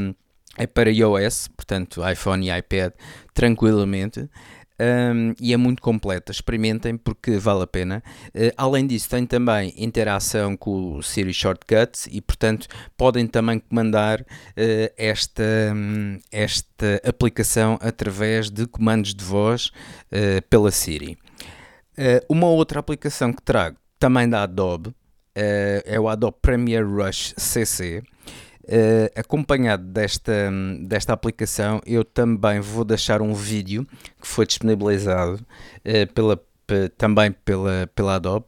é 0.57 0.67
para 0.67 0.91
iOS, 0.91 1.49
portanto 1.49 2.01
iPhone 2.09 2.49
e 2.49 2.57
iPad, 2.57 2.93
tranquilamente. 3.35 4.29
Um, 4.79 5.35
e 5.41 5.53
é 5.53 5.57
muito 5.57 5.81
completa. 5.81 6.33
Experimentem 6.33 6.97
porque 6.97 7.39
vale 7.39 7.63
a 7.63 7.67
pena. 7.67 8.03
Uh, 8.29 8.53
além 8.57 8.87
disso, 8.87 9.09
tem 9.09 9.27
também 9.27 9.73
interação 9.77 10.57
com 10.57 10.97
o 10.97 11.03
Siri 11.03 11.33
Shortcuts 11.33 12.07
e, 12.11 12.21
portanto, 12.21 12.69
podem 12.97 13.27
também 13.27 13.59
comandar 13.59 14.21
uh, 14.21 14.25
esta, 14.97 15.43
um, 15.75 16.19
esta 16.31 17.01
aplicação 17.07 17.79
através 17.81 18.51
de 18.51 18.67
comandos 18.67 19.15
de 19.15 19.25
voz 19.25 19.67
uh, 20.13 20.43
pela 20.49 20.71
Siri. 20.71 21.17
uma 22.29 22.47
outra 22.47 22.81
aplicação 22.81 23.33
que 23.33 23.43
trago 23.43 23.77
também 23.99 24.29
da 24.29 24.43
Adobe 24.43 24.95
é 25.35 26.01
o 26.01 26.09
Adobe 26.09 26.39
Premiere 26.41 26.85
Rush 26.85 27.35
CC. 27.37 28.03
Uh, 28.69 29.07
eh, 29.07 29.13
acompanhado 29.15 29.85
desta, 29.85 30.51
desta 30.83 31.13
aplicação, 31.13 31.81
eu 31.87 32.05
também 32.05 32.59
vou 32.59 32.85
deixar 32.85 33.23
um 33.23 33.33
vídeo 33.33 33.87
que 34.21 34.27
foi 34.27 34.45
disponibilizado 34.45 35.35
uh, 35.37 36.13
pela, 36.13 36.41
também 36.99 37.31
pela, 37.31 37.89
pela 37.95 38.17
Adobe, 38.17 38.47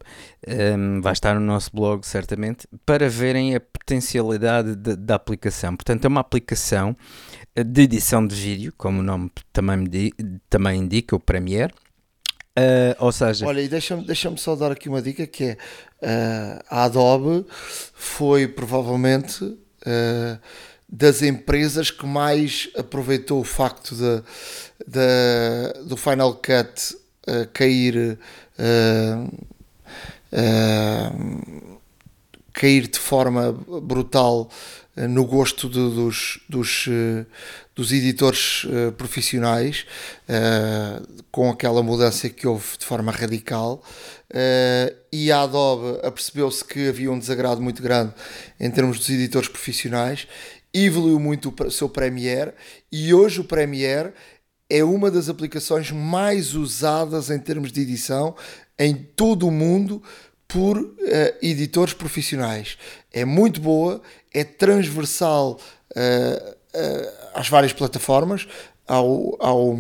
um, 0.77 1.01
vai 1.01 1.13
estar 1.13 1.35
no 1.35 1.41
nosso 1.41 1.71
blog 1.73 2.05
certamente, 2.05 2.67
para 2.85 3.09
verem 3.09 3.55
a 3.55 3.61
potencialidade 3.61 4.75
da 4.75 5.15
aplicação. 5.15 5.77
Portanto, 5.77 6.05
é 6.05 6.09
uma 6.09 6.21
aplicação 6.21 6.97
de 7.55 7.83
edição 7.83 8.27
de 8.27 8.35
vídeo, 8.35 8.73
como 8.77 9.01
o 9.01 9.03
nome 9.03 9.31
também, 9.53 9.77
me 9.77 10.13
também 10.51 10.81
indica, 10.81 11.15
o 11.15 11.21
Premiere. 11.21 11.73
Uh, 12.59 12.95
ou 12.99 13.13
seja, 13.13 13.47
olha, 13.47 13.61
e 13.61 13.69
deixa-me 13.69 14.05
deixa 14.05 14.37
só 14.37 14.57
dar 14.57 14.73
aqui 14.73 14.89
uma 14.89 15.01
dica 15.01 15.29
que 15.29 15.45
é 15.45 15.57
uh, 16.03 16.65
a 16.69 16.85
Adobe 16.85 17.47
foi 17.95 18.49
provavelmente 18.49 19.57
uh, 19.89 20.39
das 20.89 21.23
empresas 21.23 21.91
que 21.91 22.07
mais 22.07 22.69
aproveitou 22.77 23.41
o 23.41 23.45
facto 23.45 23.95
de, 23.95 24.23
de 24.87 25.87
do 25.87 25.97
Final 25.97 26.35
Cut 26.35 26.97
cair 27.53 28.19
cair 32.55 32.89
de 32.89 32.99
forma 32.99 33.53
brutal 33.53 34.51
no 34.97 35.27
gosto 35.27 35.69
de, 35.69 35.75
dos, 35.75 36.41
dos, 36.49 36.89
dos 37.79 37.93
editores 37.93 38.65
uh, 38.65 38.91
profissionais, 38.91 39.87
uh, 40.29 41.23
com 41.31 41.49
aquela 41.49 41.81
mudança 41.81 42.29
que 42.29 42.45
houve 42.45 42.77
de 42.77 42.85
forma 42.85 43.13
radical. 43.13 43.81
Uh, 44.29 44.93
e 45.13 45.31
a 45.31 45.43
Adobe 45.43 46.01
apercebeu-se 46.03 46.65
que 46.65 46.89
havia 46.89 47.13
um 47.13 47.19
desagrado 47.19 47.63
muito 47.63 47.81
grande 47.81 48.13
em 48.59 48.69
termos 48.69 48.99
dos 48.99 49.09
editores 49.09 49.49
profissionais, 49.49 50.27
evoluiu 50.75 51.21
muito 51.21 51.55
o 51.57 51.71
seu 51.71 51.89
Premiere 51.89 52.53
e 52.91 53.15
hoje 53.15 53.41
o 53.41 53.45
Premiere 53.45 54.13
é 54.69 54.83
uma 54.83 55.09
das 55.09 55.29
aplicações 55.29 55.93
mais 55.93 56.57
usadas 56.57 57.31
em 57.31 57.39
termos 57.39 57.71
de 57.71 57.81
edição 57.83 58.35
em 58.77 58.93
todo 58.93 59.47
o 59.47 59.53
mundo 59.53 60.03
por 60.49 60.79
uh, 60.79 60.97
editores 61.41 61.95
profissionais. 61.95 62.77
É 63.13 63.25
muito 63.25 63.61
boa, 63.61 64.03
é 64.35 64.43
transversal 64.43 65.61
uh, 65.93 66.59
às 67.39 67.49
várias 67.49 67.73
plataformas, 67.73 68.49
ao, 68.87 69.37
ao, 69.39 69.79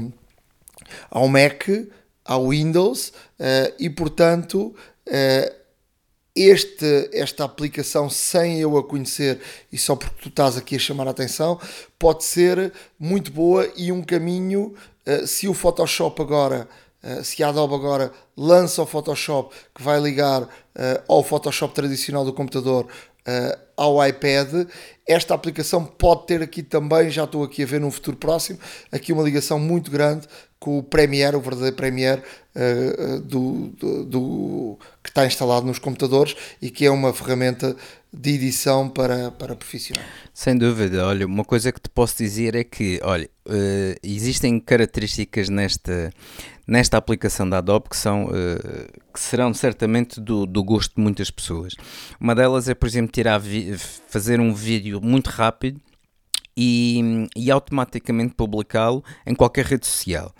ao 1.10 1.28
Mac, 1.28 1.68
ao 2.24 2.48
Windows, 2.48 3.08
uh, 3.08 3.74
e 3.78 3.90
portanto 3.90 4.74
uh, 5.06 5.58
este, 6.36 7.10
esta 7.12 7.44
aplicação, 7.44 8.08
sem 8.08 8.60
eu 8.60 8.78
a 8.78 8.84
conhecer 8.84 9.40
e 9.72 9.78
só 9.78 9.96
porque 9.96 10.22
tu 10.22 10.28
estás 10.28 10.56
aqui 10.56 10.76
a 10.76 10.78
chamar 10.78 11.08
a 11.08 11.10
atenção, 11.10 11.60
pode 11.98 12.22
ser 12.22 12.72
muito 12.98 13.32
boa 13.32 13.68
e 13.76 13.90
um 13.90 14.02
caminho, 14.02 14.72
se 15.26 15.48
o 15.48 15.54
Photoshop 15.54 16.22
agora. 16.22 16.68
Uh, 17.00 17.22
se 17.22 17.44
a 17.44 17.48
Adobe 17.48 17.74
agora 17.74 18.12
lança 18.36 18.82
o 18.82 18.86
Photoshop 18.86 19.54
que 19.72 19.80
vai 19.80 20.00
ligar 20.00 20.42
uh, 20.42 20.48
ao 21.06 21.22
Photoshop 21.22 21.72
tradicional 21.72 22.24
do 22.24 22.32
computador 22.32 22.86
uh, 22.86 23.67
ao 23.78 24.04
iPad, 24.04 24.68
esta 25.06 25.34
aplicação 25.34 25.84
pode 25.84 26.26
ter 26.26 26.42
aqui 26.42 26.62
também, 26.62 27.08
já 27.08 27.24
estou 27.24 27.44
aqui 27.44 27.62
a 27.62 27.66
ver 27.66 27.80
num 27.80 27.90
futuro 27.90 28.16
próximo, 28.16 28.58
aqui 28.90 29.12
uma 29.12 29.22
ligação 29.22 29.58
muito 29.58 29.90
grande 29.90 30.26
com 30.58 30.78
o 30.78 30.82
Premiere, 30.82 31.36
o 31.36 31.40
verdadeiro 31.40 31.76
Premiere 31.76 32.22
uh, 32.54 33.20
do, 33.20 33.68
do, 33.78 34.04
do, 34.04 34.78
que 35.02 35.10
está 35.10 35.24
instalado 35.24 35.66
nos 35.66 35.78
computadores 35.78 36.34
e 36.60 36.70
que 36.70 36.84
é 36.84 36.90
uma 36.90 37.12
ferramenta 37.12 37.76
de 38.12 38.30
edição 38.30 38.88
para, 38.88 39.30
para 39.30 39.54
profissionais. 39.54 40.08
Sem 40.34 40.56
dúvida, 40.56 41.06
olha, 41.06 41.26
uma 41.26 41.44
coisa 41.44 41.70
que 41.70 41.80
te 41.80 41.88
posso 41.88 42.16
dizer 42.18 42.54
é 42.54 42.64
que, 42.64 43.00
olha, 43.04 43.28
uh, 43.46 43.98
existem 44.02 44.58
características 44.58 45.48
nesta, 45.48 46.12
nesta 46.66 46.96
aplicação 46.96 47.48
da 47.48 47.58
Adobe 47.58 47.88
que, 47.90 47.96
são, 47.96 48.24
uh, 48.24 49.02
que 49.12 49.20
serão 49.20 49.54
certamente 49.54 50.20
do, 50.20 50.44
do 50.44 50.64
gosto 50.64 50.96
de 50.96 51.02
muitas 51.02 51.30
pessoas. 51.30 51.74
Uma 52.20 52.34
delas 52.34 52.68
é, 52.68 52.74
por 52.74 52.88
exemplo, 52.88 53.12
tirar 53.12 53.40
fazer 54.08 54.40
um 54.40 54.52
vídeo 54.52 55.00
muito 55.00 55.28
rápido 55.28 55.80
e, 56.56 57.28
e 57.36 57.50
automaticamente 57.52 58.34
publicá-lo 58.34 59.04
em 59.24 59.34
qualquer 59.34 59.64
rede 59.64 59.86
social. 59.86 60.34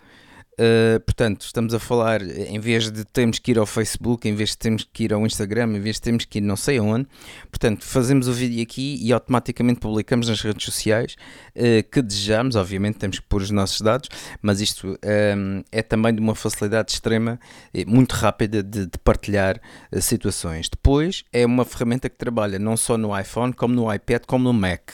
Uh, 0.59 0.98
portanto, 1.00 1.42
estamos 1.42 1.72
a 1.72 1.78
falar, 1.78 2.20
em 2.20 2.59
vez 2.59 2.90
de 2.90 3.04
termos 3.04 3.38
que 3.38 3.52
ir 3.52 3.59
ao 3.59 3.66
Facebook, 3.66 4.28
em 4.28 4.34
vez 4.34 4.50
de 4.50 4.59
termos 4.59 4.82
que 4.92 5.04
ir 5.04 5.12
ao 5.12 5.24
Instagram, 5.24 5.76
em 5.76 5.80
vez 5.80 5.96
de 5.96 6.02
termos 6.02 6.24
que 6.24 6.38
ir 6.38 6.40
não 6.40 6.56
sei 6.56 6.78
aonde, 6.78 7.06
portanto, 7.48 7.84
fazemos 7.84 8.26
o 8.26 8.32
vídeo 8.32 8.61
aqui 8.61 8.98
e 9.00 9.12
automaticamente 9.12 9.78
publicamos 9.78 10.28
nas 10.28 10.40
redes 10.40 10.64
sociais 10.64 11.14
uh, 11.54 11.88
que 11.88 12.02
desejamos, 12.02 12.56
obviamente 12.56 12.96
temos 12.98 13.20
que 13.20 13.26
pôr 13.26 13.40
os 13.40 13.52
nossos 13.52 13.80
dados, 13.80 14.09
mas 14.42 14.61
isto 14.61 14.94
uh, 14.94 15.64
é 15.70 15.80
também 15.80 16.12
de 16.12 16.20
uma 16.20 16.34
facilidade 16.34 16.90
extrema, 16.90 17.38
muito 17.86 18.12
rápida 18.14 18.61
de, 18.61 18.86
de 18.86 18.98
partilhar 18.98 19.61
situações. 20.00 20.68
Depois, 20.68 21.24
é 21.32 21.46
uma 21.46 21.64
ferramenta 21.64 22.09
que 22.09 22.16
trabalha 22.16 22.59
não 22.59 22.76
só 22.76 22.98
no 22.98 23.16
iPhone, 23.16 23.52
como 23.52 23.74
no 23.74 23.94
iPad, 23.94 24.22
como 24.26 24.44
no 24.44 24.52
Mac 24.52 24.90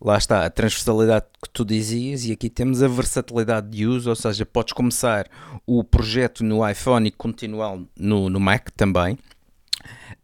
lá 0.00 0.18
está, 0.18 0.44
a 0.44 0.50
transversalidade 0.50 1.26
que 1.42 1.50
tu 1.50 1.64
dizias, 1.64 2.24
e 2.24 2.32
aqui 2.32 2.50
temos 2.50 2.82
a 2.82 2.88
versatilidade 2.88 3.68
de 3.68 3.86
uso, 3.86 4.10
ou 4.10 4.16
seja, 4.16 4.44
podes 4.44 4.72
começar 4.72 5.26
o 5.66 5.82
projeto 5.82 6.44
no 6.44 6.68
iPhone 6.68 7.08
e 7.08 7.10
continuar 7.10 7.78
no, 7.98 8.28
no 8.28 8.40
Mac 8.40 8.70
também. 8.76 9.18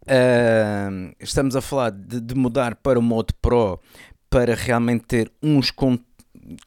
Uh, 0.03 1.15
estamos 1.21 1.55
a 1.55 1.61
falar 1.61 1.91
de, 1.91 2.21
de, 2.21 2.35
mudar 2.35 2.75
para 2.75 2.99
o 2.99 3.03
modo 3.03 3.33
Pro 3.41 3.81
para 4.29 4.55
realmente 4.55 5.05
ter 5.05 5.33
uns 5.41 5.71
conteúdos 5.71 6.12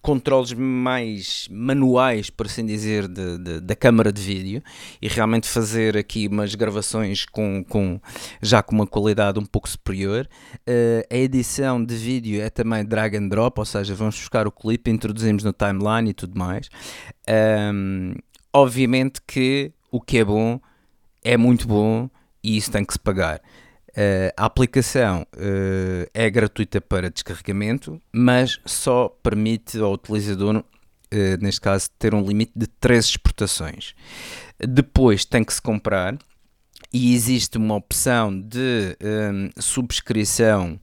controles 0.02 0.54
mais 0.54 1.48
manuais, 1.52 2.30
por 2.30 2.46
assim 2.46 2.66
dizer, 2.66 3.08
de, 3.08 3.38
de, 3.38 3.60
da 3.60 3.76
câmara 3.76 4.12
de 4.12 4.22
vídeo 4.22 4.64
e 5.02 5.08
realmente 5.08 5.48
fazer 5.48 5.98
aqui 5.98 6.28
umas 6.28 6.56
gravações 6.56 7.26
com, 7.26 7.64
com 7.64 8.00
já 8.42 8.62
com 8.62 8.76
uma 8.76 8.88
qualidade 8.88 9.40
um 9.40 9.46
pouco 9.46 9.70
superior. 9.70 10.28
Uh, 10.68 11.06
a 11.10 11.16
edição 11.16 11.84
de 11.84 11.96
vídeo 11.96 12.42
é 12.42 12.50
também 12.50 12.86
drag 12.86 13.16
and 13.18 13.28
drop, 13.28 13.60
ou 13.60 13.66
seja, 13.66 13.94
vamos 13.96 14.16
buscar 14.16 14.48
o 14.48 14.52
clipe, 14.52 14.92
introduzimos 14.92 15.44
no 15.44 15.54
timeline 15.54 16.10
e 16.10 16.14
tudo 16.14 16.38
mais. 16.38 16.70
Um, 17.74 18.14
obviamente 18.54 19.22
que 19.26 19.72
o 19.92 20.00
que 20.00 20.20
é 20.20 20.26
bom 20.26 20.60
é 21.24 21.38
muito 21.38 21.68
bom 21.68 22.10
e 22.44 22.58
isso 22.58 22.72
tem 22.72 22.86
que 22.86 22.94
se 22.94 23.00
pagar. 23.00 23.42
Uh, 23.96 24.28
a 24.36 24.46
aplicação 24.46 25.26
uh, 25.36 26.10
é 26.14 26.30
gratuita 26.30 26.82
para 26.82 27.10
descarregamento, 27.10 28.02
mas 28.12 28.60
só 28.66 29.08
permite 29.24 29.80
ao 29.80 29.94
utilizador, 29.94 30.58
uh, 30.58 30.64
neste 31.40 31.62
caso, 31.62 31.90
ter 31.98 32.14
um 32.14 32.22
limite 32.22 32.52
de 32.54 32.68
3 32.68 33.06
exportações. 33.06 33.96
Depois 34.60 35.24
tem 35.24 35.46
que 35.46 35.54
se 35.54 35.62
comprar 35.62 36.18
e 36.92 37.14
existe 37.14 37.58
uma 37.58 37.76
opção 37.76 38.38
de 38.38 38.98
um, 39.02 39.62
subscrição 39.62 40.80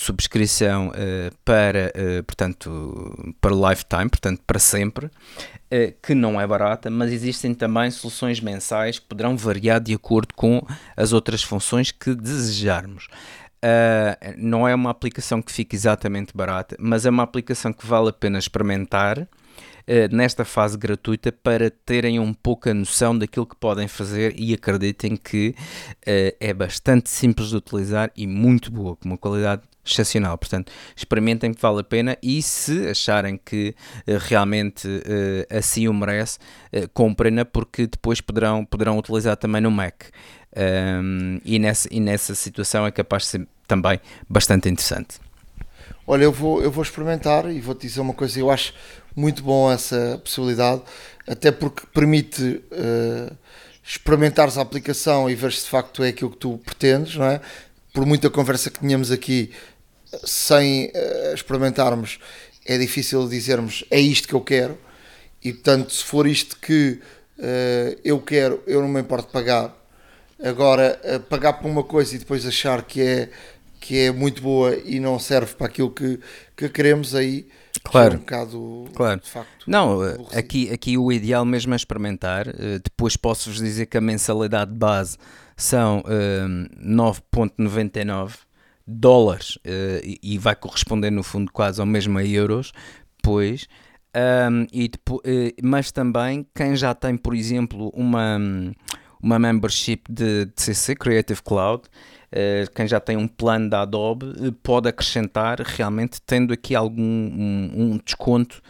subscrição 0.00 0.88
uh, 0.88 1.36
para, 1.44 1.92
uh, 1.94 2.24
portanto, 2.24 3.34
para 3.38 3.54
lifetime, 3.54 4.08
portanto, 4.08 4.40
para 4.46 4.58
sempre, 4.58 5.06
uh, 5.06 5.94
que 6.02 6.14
não 6.14 6.40
é 6.40 6.46
barata, 6.46 6.88
mas 6.88 7.12
existem 7.12 7.52
também 7.52 7.90
soluções 7.90 8.40
mensais 8.40 8.98
que 8.98 9.04
poderão 9.04 9.36
variar 9.36 9.78
de 9.78 9.92
acordo 9.92 10.32
com 10.34 10.66
as 10.96 11.12
outras 11.12 11.42
funções 11.42 11.90
que 11.90 12.14
desejarmos. 12.14 13.08
não 14.38 14.66
é 14.66 14.74
uma 14.74 14.88
aplicação 14.88 15.42
que 15.42 15.52
fique 15.52 15.76
exatamente 15.76 16.34
barata, 16.34 16.76
mas 16.78 17.04
é 17.04 17.10
uma 17.10 17.22
aplicação 17.22 17.70
que 17.70 17.86
vale 17.86 18.08
a 18.08 18.12
pena 18.12 18.38
experimentar 18.38 19.28
nesta 20.10 20.44
fase 20.44 20.78
gratuita 20.78 21.32
para 21.32 21.68
terem 21.68 22.18
um 22.18 22.32
pouco 22.32 22.70
a 22.70 22.74
noção 22.74 23.18
daquilo 23.18 23.44
que 23.44 23.56
podem 23.56 23.88
fazer 23.88 24.34
e 24.38 24.54
acreditem 24.54 25.16
que 25.16 25.54
é 26.06 26.54
bastante 26.54 27.10
simples 27.10 27.48
de 27.50 27.56
utilizar 27.56 28.10
e 28.16 28.26
muito 28.26 28.70
boa, 28.70 28.96
com 28.96 29.08
uma 29.08 29.18
qualidade 29.18 29.62
excepcional. 29.84 30.36
Portanto, 30.38 30.72
experimentem 30.96 31.52
que 31.52 31.60
vale 31.60 31.80
a 31.80 31.84
pena 31.84 32.16
e 32.22 32.42
se 32.42 32.88
acharem 32.88 33.38
que 33.42 33.74
uh, 34.06 34.18
realmente 34.18 34.86
uh, 34.86 35.58
assim 35.58 35.88
o 35.88 35.94
merece, 35.94 36.38
uh, 36.72 36.88
comprem-na 36.92 37.44
porque 37.44 37.86
depois 37.86 38.20
poderão, 38.20 38.64
poderão 38.64 38.98
utilizar 38.98 39.36
também 39.36 39.60
no 39.60 39.70
Mac. 39.70 40.04
Um, 40.56 41.40
e, 41.44 41.58
nessa, 41.58 41.88
e 41.92 42.00
nessa 42.00 42.34
situação 42.34 42.86
é 42.86 42.90
capaz 42.90 43.22
de 43.22 43.28
ser 43.28 43.48
também 43.66 44.00
bastante 44.28 44.68
interessante. 44.68 45.18
Olha, 46.06 46.24
eu 46.24 46.32
vou, 46.32 46.60
eu 46.60 46.70
vou 46.72 46.82
experimentar 46.82 47.48
e 47.50 47.60
vou-te 47.60 47.82
dizer 47.82 48.00
uma 48.00 48.14
coisa, 48.14 48.40
eu 48.40 48.50
acho 48.50 48.74
muito 49.14 49.44
bom 49.44 49.70
essa 49.70 50.20
possibilidade, 50.24 50.82
até 51.24 51.52
porque 51.52 51.86
permite 51.94 52.60
experimentares 53.84 54.58
a 54.58 54.62
aplicação 54.62 55.30
e 55.30 55.34
ver 55.34 55.52
se 55.52 55.64
de 55.64 55.70
facto 55.70 56.02
é 56.02 56.08
aquilo 56.08 56.30
que 56.30 56.36
tu 56.36 56.58
pretendes, 56.64 57.16
não 57.16 57.26
é? 57.26 57.40
Por 57.92 58.06
muita 58.06 58.30
conversa 58.30 58.70
que 58.70 58.78
tínhamos 58.78 59.10
aqui, 59.10 59.50
sem 60.24 60.86
uh, 60.86 61.34
experimentarmos, 61.34 62.18
é 62.66 62.78
difícil 62.78 63.28
dizermos 63.28 63.84
é 63.90 64.00
isto 64.00 64.28
que 64.28 64.34
eu 64.34 64.40
quero. 64.40 64.78
E 65.42 65.52
portanto, 65.52 65.92
se 65.92 66.04
for 66.04 66.26
isto 66.26 66.56
que 66.58 67.00
uh, 67.38 68.00
eu 68.04 68.20
quero, 68.20 68.62
eu 68.66 68.80
não 68.80 68.88
me 68.88 69.00
importo 69.00 69.30
pagar. 69.30 69.76
Agora, 70.42 71.00
uh, 71.04 71.20
pagar 71.20 71.54
por 71.54 71.70
uma 71.70 71.82
coisa 71.82 72.14
e 72.14 72.18
depois 72.18 72.46
achar 72.46 72.82
que 72.82 73.00
é, 73.00 73.30
que 73.80 73.98
é 73.98 74.10
muito 74.10 74.42
boa 74.42 74.74
e 74.84 75.00
não 75.00 75.18
serve 75.18 75.54
para 75.54 75.66
aquilo 75.66 75.90
que, 75.90 76.18
que 76.56 76.68
queremos, 76.68 77.14
aí 77.14 77.48
claro. 77.82 78.14
é 78.14 78.16
um 78.16 78.20
bocado 78.20 78.84
claro. 78.94 79.20
de 79.20 79.30
facto. 79.30 79.64
Não, 79.66 80.00
aqui, 80.34 80.70
aqui 80.70 80.98
o 80.98 81.10
ideal 81.10 81.44
mesmo 81.44 81.72
é 81.72 81.76
experimentar. 81.76 82.46
depois 82.82 83.16
posso-vos 83.16 83.58
dizer 83.58 83.86
que 83.86 83.96
a 83.96 84.00
mensalidade 84.00 84.72
base 84.72 85.16
são 85.62 86.02
9,99 86.82 88.50
dólares 88.90 89.56
uh, 89.56 90.18
e, 90.22 90.36
vai 90.38 90.56
corresponder 90.56 91.10
no 91.10 91.22
fundo 91.22 91.50
quase 91.52 91.80
ao 91.80 91.86
mesmo 91.86 92.18
a 92.18 92.24
euros, 92.24 92.72
pois, 93.22 93.68
um, 94.50 94.66
e 94.72 94.88
depois, 94.88 95.20
uh, 95.20 95.54
mas 95.62 95.92
também 95.92 96.46
quem 96.54 96.74
já 96.74 96.94
tem, 96.94 97.16
por 97.16 97.34
exemplo, 97.34 97.90
uma, 97.94 98.38
uma 99.22 99.38
membership 99.38 100.02
de, 100.08 100.46
de 100.46 100.52
CC, 100.56 100.96
Creative 100.96 101.40
Cloud, 101.42 101.84
uh, 101.84 102.70
quem 102.74 102.88
já 102.88 102.98
tem 102.98 103.16
um 103.16 103.28
plano 103.28 103.70
da 103.70 103.82
Adobe, 103.82 104.52
pode 104.62 104.88
acrescentar 104.88 105.60
realmente 105.60 106.20
tendo 106.22 106.52
aqui 106.52 106.74
algum 106.74 107.02
um, 107.02 107.70
um 107.76 108.00
desconto 108.04 108.60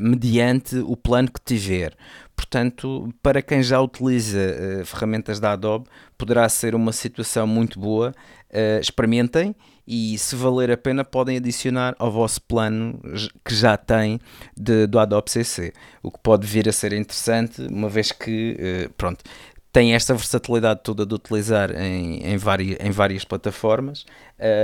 mediante 0.00 0.78
o 0.78 0.96
plano 0.96 1.30
que 1.30 1.38
tiver. 1.44 1.94
Portanto, 2.36 3.08
para 3.22 3.40
quem 3.40 3.62
já 3.62 3.80
utiliza 3.80 4.38
uh, 4.38 4.84
ferramentas 4.84 5.40
da 5.40 5.52
Adobe, 5.52 5.86
poderá 6.18 6.46
ser 6.48 6.74
uma 6.74 6.92
situação 6.92 7.46
muito 7.46 7.80
boa. 7.80 8.14
Uh, 8.50 8.78
experimentem 8.78 9.56
e, 9.86 10.16
se 10.18 10.36
valer 10.36 10.70
a 10.70 10.76
pena, 10.76 11.02
podem 11.02 11.38
adicionar 11.38 11.96
ao 11.98 12.12
vosso 12.12 12.40
plano 12.42 13.00
que 13.44 13.54
já 13.54 13.76
tem 13.76 14.20
de, 14.56 14.86
do 14.86 14.98
Adobe 14.98 15.30
CC. 15.30 15.72
O 16.02 16.10
que 16.10 16.18
pode 16.22 16.46
vir 16.46 16.68
a 16.68 16.72
ser 16.72 16.92
interessante, 16.92 17.62
uma 17.62 17.88
vez 17.88 18.12
que, 18.12 18.56
uh, 18.86 18.92
pronto, 18.98 19.24
tem 19.72 19.94
esta 19.94 20.14
versatilidade 20.14 20.80
toda 20.82 21.06
de 21.06 21.14
utilizar 21.14 21.70
em, 21.70 22.22
em, 22.22 22.36
várias, 22.36 22.78
em 22.80 22.90
várias 22.90 23.24
plataformas 23.24 24.06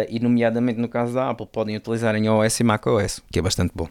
e, 0.09 0.19
nomeadamente 0.19 0.81
no 0.81 0.89
caso 0.89 1.13
da 1.13 1.29
Apple, 1.29 1.47
podem 1.53 1.77
utilizar 1.77 2.15
em 2.15 2.25
iOS 2.25 2.61
e 2.61 2.65
macOS, 2.65 3.21
que 3.31 3.39
é 3.39 3.43
bastante 3.43 3.73
bom. 3.75 3.89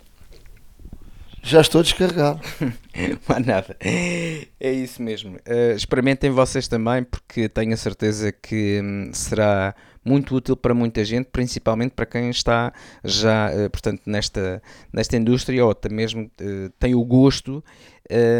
Já 1.43 1.61
estou 1.61 1.81
descarregado. 1.81 2.39
Mas 3.27 3.45
nada. 3.45 3.75
É 3.79 4.71
isso 4.71 5.01
mesmo. 5.01 5.37
Uh, 5.37 5.75
experimentem 5.75 6.29
vocês 6.29 6.67
também, 6.67 7.03
porque 7.03 7.49
tenho 7.49 7.73
a 7.73 7.77
certeza 7.77 8.31
que 8.31 8.79
hum, 8.83 9.11
será 9.13 9.73
muito 10.03 10.35
útil 10.35 10.55
para 10.55 10.73
muita 10.73 11.03
gente, 11.05 11.29
principalmente 11.31 11.91
para 11.91 12.05
quem 12.05 12.29
está 12.29 12.73
já, 13.03 13.51
uh, 13.51 13.69
portanto, 13.69 14.01
nesta, 14.05 14.61
nesta 14.91 15.17
indústria 15.17 15.63
ou 15.63 15.71
até 15.71 15.89
mesmo 15.89 16.23
uh, 16.23 16.69
tem 16.79 16.95
o 16.95 17.03
gosto 17.03 17.63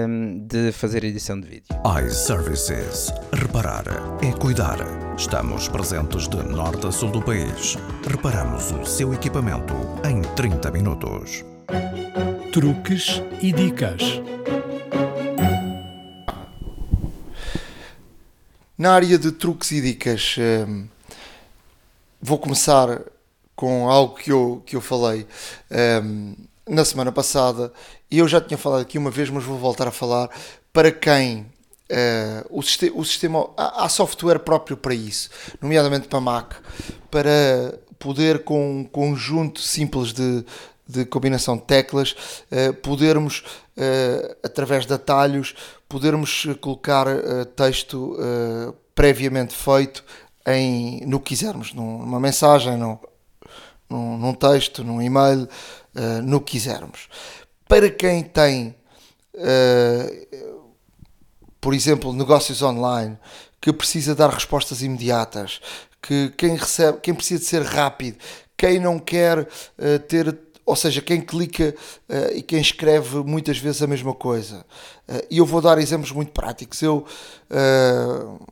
hum, 0.08 0.46
de 0.48 0.72
fazer 0.72 1.04
edição 1.04 1.40
de 1.40 1.48
vídeo. 1.48 1.68
iServices. 2.06 3.12
Reparar 3.34 3.86
é 4.24 4.32
cuidar. 4.38 4.78
Estamos 5.18 5.68
presentes 5.68 6.28
de 6.28 6.38
norte 6.38 6.88
a 6.88 6.92
sul 6.92 7.10
do 7.10 7.22
país. 7.22 7.78
Reparamos 8.08 8.72
o 8.72 8.86
seu 8.86 9.14
equipamento 9.14 9.74
em 10.08 10.22
30 10.36 10.72
minutos 10.72 11.44
truques 12.52 13.22
e 13.42 13.54
dicas. 13.54 14.22
Na 18.78 18.92
área 18.94 19.18
de 19.18 19.32
truques 19.32 19.72
e 19.72 19.80
dicas, 19.80 20.36
hum, 20.38 20.86
vou 22.22 22.38
começar 22.38 23.04
com 23.56 23.90
algo 23.90 24.16
que 24.16 24.34
eu, 24.34 24.62
que 24.66 24.76
eu 24.76 24.82
falei. 24.82 25.26
Um, 26.04 26.36
na 26.68 26.84
semana 26.84 27.12
passada, 27.12 27.72
e 28.10 28.20
eu 28.20 28.28
já 28.28 28.42
tinha 28.42 28.58
falado 28.58 28.82
aqui 28.82 28.98
uma 28.98 29.12
vez, 29.12 29.30
mas 29.30 29.46
vou 29.46 29.58
voltar 29.58 29.88
a 29.88 29.92
falar, 29.92 30.30
para 30.74 30.92
quem 30.92 31.46
uh, 31.90 32.46
o, 32.50 32.62
sistema, 32.62 32.98
o 32.98 33.06
sistema 33.06 33.50
há, 33.56 33.88
software 33.88 34.40
próprio 34.40 34.76
para 34.76 34.94
isso, 34.94 35.30
nomeadamente 35.62 36.10
para 36.10 36.20
Mac, 36.20 36.54
para 37.10 37.80
poder 37.98 38.44
com 38.44 38.80
um 38.80 38.84
conjunto 38.84 39.62
simples 39.62 40.12
de, 40.12 40.44
de 40.88 41.06
combinação 41.06 41.56
de 41.56 41.64
teclas, 41.64 42.16
uh, 42.52 42.74
podermos, 42.76 43.44
uh, 43.78 44.36
através 44.44 44.86
de 44.86 44.94
atalhos, 44.94 45.56
podermos 45.88 46.48
colocar 46.62 47.06
texto 47.54 48.18
previamente 48.96 49.54
feito 49.54 50.06
em, 50.48 51.06
no 51.06 51.20
que 51.20 51.36
quisermos, 51.36 51.74
numa 51.74 52.18
mensagem, 52.18 52.78
num, 52.78 52.98
num 53.90 54.34
texto, 54.34 54.86
num 54.86 55.02
e-mail, 55.02 55.50
no 56.24 56.40
que 56.40 56.54
quisermos. 56.54 57.10
Para 57.68 57.90
quem 57.90 58.24
tem, 58.24 58.74
por 61.60 61.74
exemplo, 61.74 62.14
negócios 62.14 62.62
online, 62.62 63.18
que 63.60 63.74
precisa 63.74 64.16
dar 64.16 64.30
respostas 64.30 64.82
imediatas, 64.82 65.60
que 66.02 66.30
quem 66.38 66.56
recebe, 66.56 67.00
quem 67.02 67.14
precisa 67.14 67.42
de 67.42 67.48
ser 67.48 67.64
rápido, 67.64 68.18
quem 68.56 68.80
não 68.80 68.98
quer 68.98 69.46
ter 70.08 70.51
ou 70.66 70.76
seja, 70.76 71.02
quem 71.02 71.22
clica 71.22 71.76
uh, 72.10 72.36
e 72.36 72.42
quem 72.42 72.60
escreve 72.62 73.18
muitas 73.18 73.58
vezes 73.58 73.82
a 73.82 73.88
mesma 73.88 74.14
coisa. 74.14 74.66
Uh, 75.08 75.26
e 75.30 75.38
eu 75.40 75.46
vou 75.46 75.62
dar 75.62 75.78
exemplos 75.78 76.12
muito 76.12 76.32
práticos. 76.32 76.82
Eu, 76.82 77.06
uh, 77.50 78.46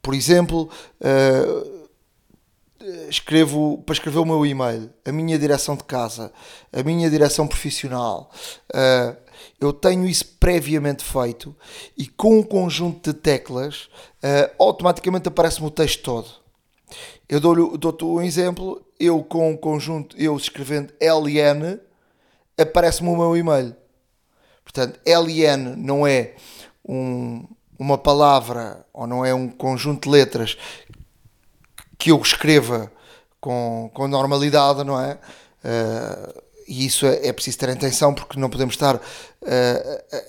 por 0.00 0.14
exemplo, 0.14 0.70
escrevo 3.10 3.82
para 3.84 3.92
escrever 3.92 4.18
o 4.18 4.24
meu 4.24 4.46
e-mail, 4.46 4.90
a 5.04 5.12
minha 5.12 5.38
direção 5.38 5.76
de 5.76 5.84
casa, 5.84 6.32
a 6.72 6.82
minha 6.82 7.10
direção 7.10 7.46
profissional. 7.46 8.30
Eu 9.60 9.70
tenho 9.70 10.06
isso 10.06 10.24
previamente 10.40 11.04
feito 11.04 11.54
e 11.94 12.06
com 12.06 12.38
um 12.38 12.42
conjunto 12.42 13.12
de 13.12 13.18
teclas 13.18 13.90
automaticamente 14.58 15.28
aparece-me 15.28 15.66
o 15.66 15.70
texto 15.70 16.02
todo. 16.02 16.47
Eu 17.28 17.40
dou-te 17.40 17.98
dou 17.98 18.16
um 18.16 18.22
exemplo, 18.22 18.82
eu 18.98 19.22
com 19.22 19.50
um 19.50 19.56
conjunto, 19.56 20.16
eu 20.16 20.34
escrevendo 20.36 20.94
LN, 20.98 21.78
aparece-me 22.56 23.10
o 23.10 23.16
meu 23.16 23.36
e-mail. 23.36 23.76
Portanto, 24.64 24.98
LN 25.06 25.76
não 25.76 26.06
é 26.06 26.34
um, 26.88 27.46
uma 27.78 27.98
palavra 27.98 28.84
ou 28.92 29.06
não 29.06 29.24
é 29.24 29.34
um 29.34 29.48
conjunto 29.48 30.04
de 30.04 30.10
letras 30.10 30.56
que 31.98 32.10
eu 32.10 32.20
escreva 32.20 32.90
com, 33.40 33.90
com 33.92 34.08
normalidade, 34.08 34.82
não 34.82 34.98
é? 34.98 35.18
Uh, 35.64 36.42
e 36.66 36.86
isso 36.86 37.06
é, 37.06 37.26
é, 37.26 37.32
preciso 37.32 37.58
ter 37.58 37.70
atenção 37.70 38.14
porque 38.14 38.38
não 38.38 38.50
podemos 38.50 38.74
estar 38.74 38.96
uh, 38.96 39.00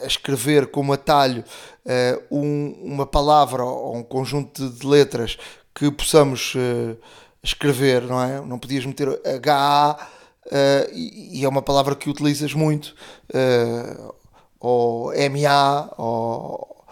a 0.02 0.06
escrever 0.06 0.68
como 0.68 0.94
atalho 0.94 1.44
uh, 1.86 2.36
um, 2.36 2.72
uma 2.82 3.06
palavra 3.06 3.64
ou 3.64 3.98
um 3.98 4.04
conjunto 4.04 4.70
de, 4.70 4.80
de 4.80 4.88
letras 4.88 5.38
que 5.74 5.90
possamos 5.92 6.54
escrever, 7.44 8.04
não 8.04 8.22
é? 8.22 8.42
Não 8.42 8.60
podias 8.60 8.86
meter 8.86 9.08
HA 9.10 10.08
e, 10.92 11.40
e, 11.40 11.46
é 11.46 11.50
uma 11.50 11.62
palavra 11.62 11.96
que 11.96 12.10
utilizas 12.10 12.54
muito, 12.54 12.96
ou 14.60 15.12
MA, 15.14 15.94
ou 15.98 16.86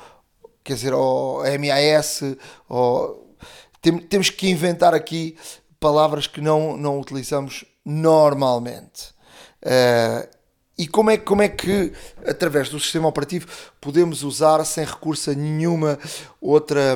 quer 0.64 0.74
dizer, 0.74 0.94
ou 0.94 1.42
MAS, 1.44 2.22
ou 2.70 3.36
tem, 3.82 3.98
temos 3.98 4.30
que 4.30 4.50
inventar 4.50 4.94
aqui 4.94 5.38
palavras 5.80 6.28
que 6.28 6.42
não, 6.42 6.76
não 6.76 7.00
utilizamos 7.00 7.66
normalmente. 7.86 9.16
Uh, 9.64 10.37
e 10.78 10.88
como 10.88 11.10
é, 11.10 11.18
como 11.18 11.42
é 11.42 11.50
que, 11.50 11.92
através 12.26 12.70
do 12.70 12.80
sistema 12.80 13.08
operativo, 13.08 13.48
podemos 13.82 14.22
usar 14.22 14.64
sem 14.64 14.86
recurso 14.86 15.32
a 15.32 15.34
nenhuma 15.34 15.98
outra, 16.40 16.96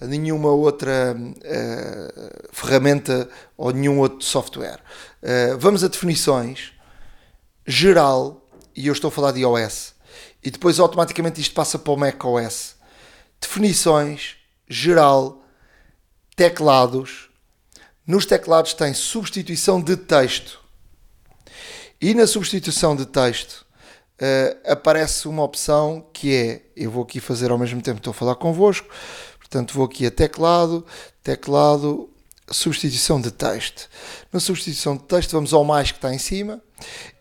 a 0.00 0.06
nenhuma 0.06 0.50
outra 0.50 1.14
uh, 1.14 2.48
ferramenta 2.50 3.28
ou 3.58 3.72
nenhum 3.72 3.98
outro 3.98 4.24
software? 4.24 4.80
Uh, 5.22 5.58
vamos 5.58 5.84
a 5.84 5.88
definições, 5.88 6.72
geral, 7.66 8.42
e 8.74 8.86
eu 8.86 8.92
estou 8.94 9.08
a 9.08 9.12
falar 9.12 9.32
de 9.32 9.40
iOS, 9.40 9.94
e 10.42 10.50
depois 10.50 10.80
automaticamente 10.80 11.42
isto 11.42 11.54
passa 11.54 11.78
para 11.78 11.92
o 11.92 11.96
macOS. 11.98 12.76
Definições, 13.38 14.36
geral, 14.66 15.44
teclados. 16.34 17.28
Nos 18.06 18.24
teclados 18.24 18.72
tem 18.72 18.94
substituição 18.94 19.78
de 19.78 19.94
texto. 19.96 20.59
E 22.00 22.14
na 22.14 22.26
substituição 22.26 22.96
de 22.96 23.04
texto 23.04 23.66
uh, 24.20 24.72
aparece 24.72 25.28
uma 25.28 25.42
opção 25.42 26.06
que 26.14 26.34
é, 26.34 26.62
eu 26.74 26.90
vou 26.90 27.02
aqui 27.02 27.20
fazer 27.20 27.50
ao 27.50 27.58
mesmo 27.58 27.82
tempo 27.82 27.96
que 27.96 28.00
estou 28.00 28.12
a 28.12 28.14
falar 28.14 28.36
convosco, 28.36 28.88
portanto 29.38 29.74
vou 29.74 29.84
aqui 29.84 30.06
a 30.06 30.10
teclado, 30.10 30.86
teclado, 31.22 32.08
substituição 32.50 33.20
de 33.20 33.30
texto. 33.30 33.88
Na 34.32 34.40
substituição 34.40 34.96
de 34.96 35.02
texto 35.02 35.32
vamos 35.32 35.52
ao 35.52 35.62
mais 35.62 35.90
que 35.90 35.98
está 35.98 36.14
em 36.14 36.18
cima 36.18 36.62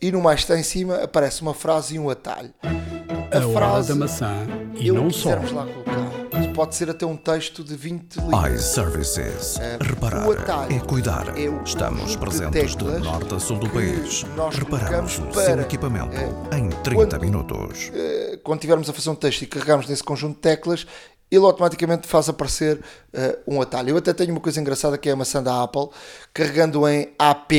e 0.02 0.14
no 0.14 0.22
mais 0.22 0.40
que 0.40 0.46
está 0.46 0.58
em 0.58 0.64
cima 0.64 1.04
aparece 1.04 1.42
uma 1.42 1.54
frase 1.54 1.96
e 1.96 2.00
um 2.00 2.10
atalho. 2.10 2.54
A, 2.64 3.38
a 3.38 3.54
frase, 3.54 3.90
da 3.90 3.96
maçã 3.96 4.48
e 4.76 4.90
não 4.92 5.12
só. 5.12 5.32
Lá 5.32 5.66
colocar 5.66 6.19
pode 6.54 6.76
ser 6.76 6.90
até 6.90 7.06
um 7.06 7.16
texto 7.16 7.64
de 7.64 7.76
20 7.76 8.16
livros. 8.16 8.50
iServices. 8.54 9.58
Uh, 9.58 9.84
Reparar 9.84 10.72
é 10.72 10.80
cuidar. 10.80 11.38
É 11.38 11.46
Estamos 11.64 12.16
presentes 12.16 12.76
de, 12.76 12.86
de 12.86 13.00
norte 13.00 13.34
a 13.34 13.40
sul 13.40 13.58
do 13.60 13.70
país. 13.70 14.26
Reparamos 14.52 15.20
o 15.20 15.34
seu 15.34 15.62
equipamento 15.62 16.16
uh, 16.16 16.56
em 16.56 16.70
30 16.70 16.94
quando, 16.94 17.22
minutos. 17.22 17.90
Uh, 17.90 18.38
quando 18.44 18.60
tivermos 18.60 18.90
a 18.90 18.94
fazer 18.94 19.10
um 19.10 19.16
texto 19.16 19.44
e 19.44 19.48
carregamos 19.48 19.88
nesse 19.88 20.04
conjunto 20.04 20.36
de 20.36 20.42
teclas, 20.42 20.86
ele 21.32 21.46
automaticamente 21.46 22.08
faz 22.08 22.28
aparecer 22.28 22.78
uh, 22.78 23.40
um 23.56 23.62
atalho. 23.62 23.90
Eu 23.92 23.98
até 23.98 24.14
tenho 24.14 24.32
uma 24.32 24.42
coisa 24.42 24.60
engraçada 24.60 24.98
que 24.98 25.10
é 25.10 25.12
a 25.12 25.16
maçã 25.16 25.42
da 25.44 25.64
Apple, 25.64 25.90
carregando 26.34 26.88
em 26.88 27.14
AP, 27.18 27.52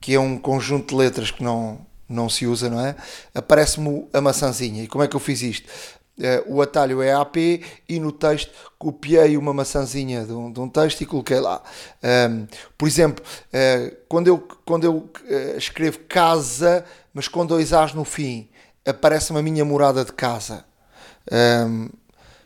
que 0.00 0.14
é 0.14 0.20
um 0.20 0.38
conjunto 0.38 0.94
de 0.94 0.94
letras 0.94 1.30
que 1.30 1.42
não, 1.42 1.84
não 2.08 2.28
se 2.28 2.46
usa, 2.46 2.70
não 2.70 2.80
é? 2.80 2.94
Aparece-me 3.34 4.06
a 4.12 4.20
maçãzinha. 4.20 4.84
E 4.84 4.86
como 4.86 5.02
é 5.02 5.08
que 5.08 5.16
eu 5.16 5.20
fiz 5.20 5.42
isto? 5.42 5.68
Uh, 6.18 6.54
o 6.54 6.62
atalho 6.62 7.02
é 7.02 7.12
AP 7.12 7.36
e 7.86 8.00
no 8.00 8.10
texto 8.10 8.50
copiei 8.78 9.36
uma 9.36 9.52
maçãzinha 9.52 10.24
de 10.24 10.32
um, 10.32 10.50
de 10.50 10.58
um 10.58 10.66
texto 10.66 11.02
e 11.02 11.06
coloquei 11.06 11.38
lá. 11.38 11.62
Um, 12.30 12.46
por 12.78 12.88
exemplo, 12.88 13.22
uh, 13.48 13.96
quando 14.08 14.28
eu, 14.28 14.38
quando 14.64 14.84
eu 14.84 14.94
uh, 14.96 15.58
escrevo 15.58 15.98
casa, 16.08 16.86
mas 17.12 17.28
com 17.28 17.44
dois 17.44 17.74
A's 17.74 17.92
no 17.92 18.02
fim, 18.02 18.48
aparece-me 18.86 19.40
a 19.40 19.42
minha 19.42 19.62
morada 19.62 20.06
de 20.06 20.12
casa. 20.12 20.64
Um, 21.30 21.90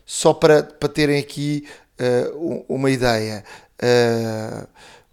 só 0.04 0.34
para, 0.34 0.64
para 0.64 0.88
terem 0.88 1.20
aqui 1.20 1.64
uma 2.66 2.90
ideia. 2.90 3.44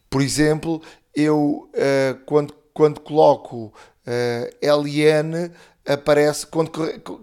por 0.09 0.21
exemplo, 0.21 0.81
eu 1.13 1.69
quando, 2.25 2.55
quando 2.73 3.01
coloco 3.01 3.71
LN 4.61 5.51
aparece, 5.87 6.45
quando, 6.45 6.71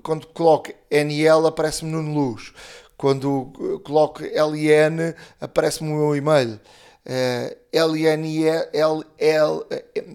quando 0.02 0.26
coloco 0.28 0.72
NL, 0.90 1.46
aparece-me 1.46 1.90
no 1.90 2.00
Luz. 2.00 2.52
Quando 2.96 3.52
coloco 3.84 4.22
LN, 4.22 5.14
aparece-me 5.40 5.90
o 5.90 5.96
meu 5.96 6.16
e-mail. 6.16 6.60
Uh, 7.06 7.54
LNL, 7.70 9.04
L, 9.18 9.66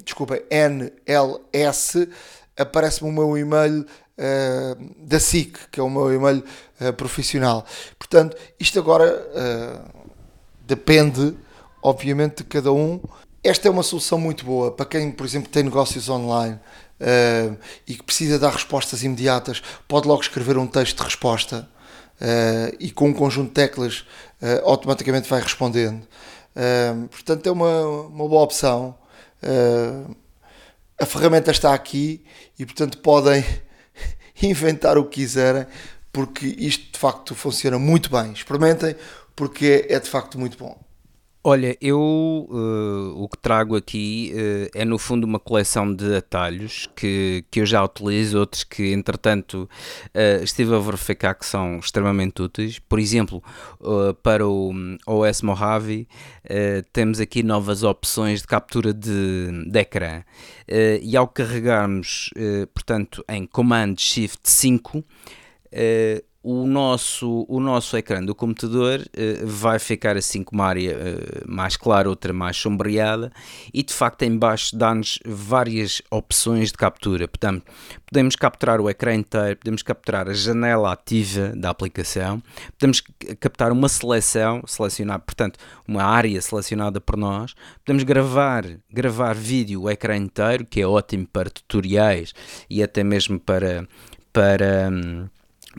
desculpa, 0.03 0.39
NLS, 0.49 2.07
aparece-me 2.57 3.09
o 3.11 3.13
meu 3.13 3.37
e-mail 3.37 3.81
uh, 3.81 5.05
da 5.05 5.19
SIC, 5.19 5.69
que 5.69 5.79
é 5.79 5.83
o 5.83 5.89
meu 5.89 6.11
e-mail 6.11 6.43
uh, 6.81 6.93
profissional. 6.93 7.63
Portanto, 7.97 8.35
isto 8.59 8.79
agora 8.79 9.29
depende, 10.65 11.37
obviamente, 11.83 12.37
de 12.37 12.43
cada 12.45 12.71
um. 12.71 12.99
Esta 13.43 13.69
é 13.69 13.71
uma 13.71 13.83
solução 13.83 14.19
muito 14.19 14.43
boa 14.43 14.71
para 14.71 14.85
quem, 14.85 15.11
por 15.11 15.25
exemplo, 15.25 15.49
tem 15.49 15.63
negócios 15.63 16.09
online 16.09 16.55
uh, 16.99 17.57
e 17.87 17.95
que 17.95 18.03
precisa 18.03 18.37
dar 18.37 18.51
respostas 18.51 19.01
imediatas, 19.01 19.61
pode 19.87 20.07
logo 20.07 20.21
escrever 20.21 20.57
um 20.57 20.67
texto 20.67 20.97
de 20.97 21.03
resposta 21.03 21.69
uh, 22.19 22.75
e 22.79 22.91
com 22.91 23.07
um 23.07 23.13
conjunto 23.13 23.47
de 23.47 23.53
teclas 23.53 23.99
uh, 24.41 24.65
automaticamente 24.65 25.29
vai 25.29 25.41
respondendo. 25.41 26.05
portanto, 27.09 27.47
é 27.47 27.51
uma, 27.51 27.81
uma 28.07 28.27
boa 28.27 28.43
opção. 28.43 28.97
a 30.99 31.05
ferramenta 31.05 31.51
está 31.51 31.73
aqui 31.73 32.25
e, 32.57 32.65
portanto, 32.65 32.97
podem 32.97 33.45
inventar 34.43 34.97
o 34.97 35.05
que 35.05 35.21
quiserem, 35.21 35.65
porque 36.11 36.45
isto 36.45 36.91
de 36.91 36.99
facto 36.99 37.33
funciona 37.35 37.79
muito 37.79 38.09
bem. 38.09 38.33
Experimentem, 38.33 38.97
porque 39.33 39.85
é 39.87 39.97
de 39.97 40.09
facto 40.09 40.37
muito 40.37 40.57
bom. 40.57 40.88
Olha, 41.41 41.77
eu 41.79 41.97
uh, 42.49 43.13
o 43.15 43.29
que 43.29 43.37
trago 43.37 43.77
aqui 43.77 44.33
uh, 44.33 44.69
é 44.77 44.83
no 44.83 44.97
fundo 44.97 45.23
uma 45.23 45.39
coleção 45.39 45.93
de 45.95 46.17
atalhos 46.17 46.89
que, 46.93 47.45
que 47.49 47.61
eu 47.61 47.65
já 47.65 47.81
utilizo, 47.81 48.37
outros 48.37 48.65
que 48.65 48.91
entretanto 48.91 49.69
uh, 50.07 50.43
estive 50.43 50.75
a 50.75 50.79
verificar 50.79 51.33
que 51.33 51.45
são 51.45 51.77
extremamente 51.79 52.41
úteis. 52.41 52.77
Por 52.79 52.99
exemplo, 52.99 53.41
para 54.21 54.45
o 54.45 54.73
OS 55.07 55.41
Mojave 55.41 56.07
temos 56.91 57.21
aqui 57.21 57.41
novas 57.41 57.83
opções 57.83 58.41
de 58.41 58.47
captura 58.47 58.93
de, 58.93 59.65
de 59.65 59.79
ecrã 59.79 60.23
e 61.01 61.15
ao 61.15 61.27
carregarmos, 61.27 62.31
portanto, 62.73 63.23
em 63.29 63.45
Command 63.45 63.95
Shift 63.97 64.41
5 64.43 65.03
o 66.41 66.65
nosso, 66.65 67.45
o 67.49 67.59
nosso 67.59 67.97
ecrã 67.97 68.23
do 68.23 68.33
computador 68.33 69.01
uh, 69.01 69.45
vai 69.45 69.77
ficar 69.77 70.15
assim 70.15 70.41
com 70.41 70.55
uma 70.55 70.65
área 70.65 70.95
uh, 70.95 71.51
mais 71.51 71.75
clara, 71.75 72.09
outra 72.09 72.31
mais 72.31 72.55
sombreada 72.55 73.31
e 73.73 73.83
de 73.83 73.93
facto 73.93 74.23
em 74.23 74.37
baixo 74.37 74.75
dá-nos 74.75 75.19
várias 75.25 76.01
opções 76.09 76.71
de 76.71 76.77
captura. 76.77 77.27
Portanto, 77.27 77.63
podemos 78.05 78.35
capturar 78.35 78.79
o 78.79 78.89
ecrã 78.89 79.13
inteiro, 79.13 79.57
podemos 79.57 79.83
capturar 79.83 80.29
a 80.29 80.33
janela 80.33 80.93
ativa 80.93 81.49
da 81.55 81.69
aplicação, 81.69 82.41
podemos 82.77 83.01
captar 83.39 83.71
uma 83.71 83.89
seleção, 83.89 84.63
selecionar, 84.65 85.19
portanto, 85.19 85.59
uma 85.85 86.03
área 86.03 86.41
selecionada 86.41 87.01
por 87.01 87.17
nós, 87.17 87.53
podemos 87.85 88.03
gravar, 88.03 88.65
gravar 88.89 89.35
vídeo 89.35 89.83
o 89.83 89.89
ecrã 89.89 90.15
inteiro, 90.15 90.65
que 90.65 90.79
é 90.79 90.87
ótimo 90.87 91.27
para 91.27 91.49
tutoriais 91.49 92.33
e 92.69 92.81
até 92.81 93.03
mesmo 93.03 93.39
para 93.39 93.85
para 94.31 94.89
hum, 94.91 95.27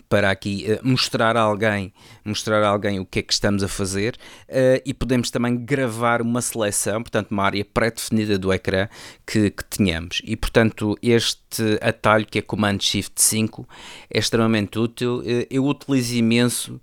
para 0.09 0.31
aqui 0.31 0.67
uh, 0.69 0.89
mostrar 0.89 1.37
a 1.37 1.41
alguém 1.41 1.93
mostrar 2.25 2.63
a 2.63 2.69
alguém 2.69 3.01
o 3.01 3.07
que 3.07 3.19
é 3.19 3.23
que 3.23 3.33
estamos 3.33 3.63
a 3.63 3.69
fazer 3.69 4.17
uh, 4.49 4.81
e 4.85 4.95
podemos 4.95 5.31
também 5.31 5.57
gravar 5.57 6.23
uma 6.23 6.41
seleção, 6.41 7.03
portanto 7.03 7.31
uma 7.31 7.45
área 7.45 7.65
pré-definida 7.65 8.39
do 8.39 8.53
ecrã 8.53 8.89
que, 9.27 9.51
que 9.51 9.65
tenhamos. 9.65 10.23
E 10.25 10.37
portanto 10.37 10.97
este 11.03 11.79
atalho 11.81 12.27
que 12.27 12.39
é 12.39 12.43
Command 12.43 12.79
Shift 12.81 13.21
5 13.21 13.69
é 14.09 14.19
extremamente 14.19 14.79
útil, 14.79 15.19
uh, 15.19 15.47
eu 15.51 15.67
utilizo 15.67 16.15
imenso 16.15 16.81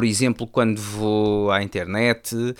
por 0.00 0.06
exemplo, 0.06 0.46
quando 0.46 0.80
vou 0.80 1.52
à 1.52 1.62
internet 1.62 2.34
uh, 2.34 2.56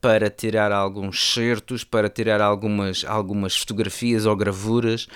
para 0.00 0.30
tirar 0.30 0.70
alguns 0.70 1.34
certos, 1.34 1.82
para 1.82 2.08
tirar 2.08 2.40
algumas, 2.40 3.04
algumas 3.04 3.56
fotografias 3.56 4.24
ou 4.24 4.36
gravuras, 4.36 5.08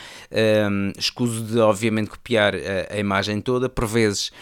um, 0.68 0.90
escuso 0.98 1.44
de 1.44 1.60
obviamente 1.60 2.10
copiar 2.10 2.56
a, 2.56 2.94
a 2.94 2.98
imagem 2.98 3.40
toda, 3.40 3.68
por 3.68 3.86
vezes 3.86 4.32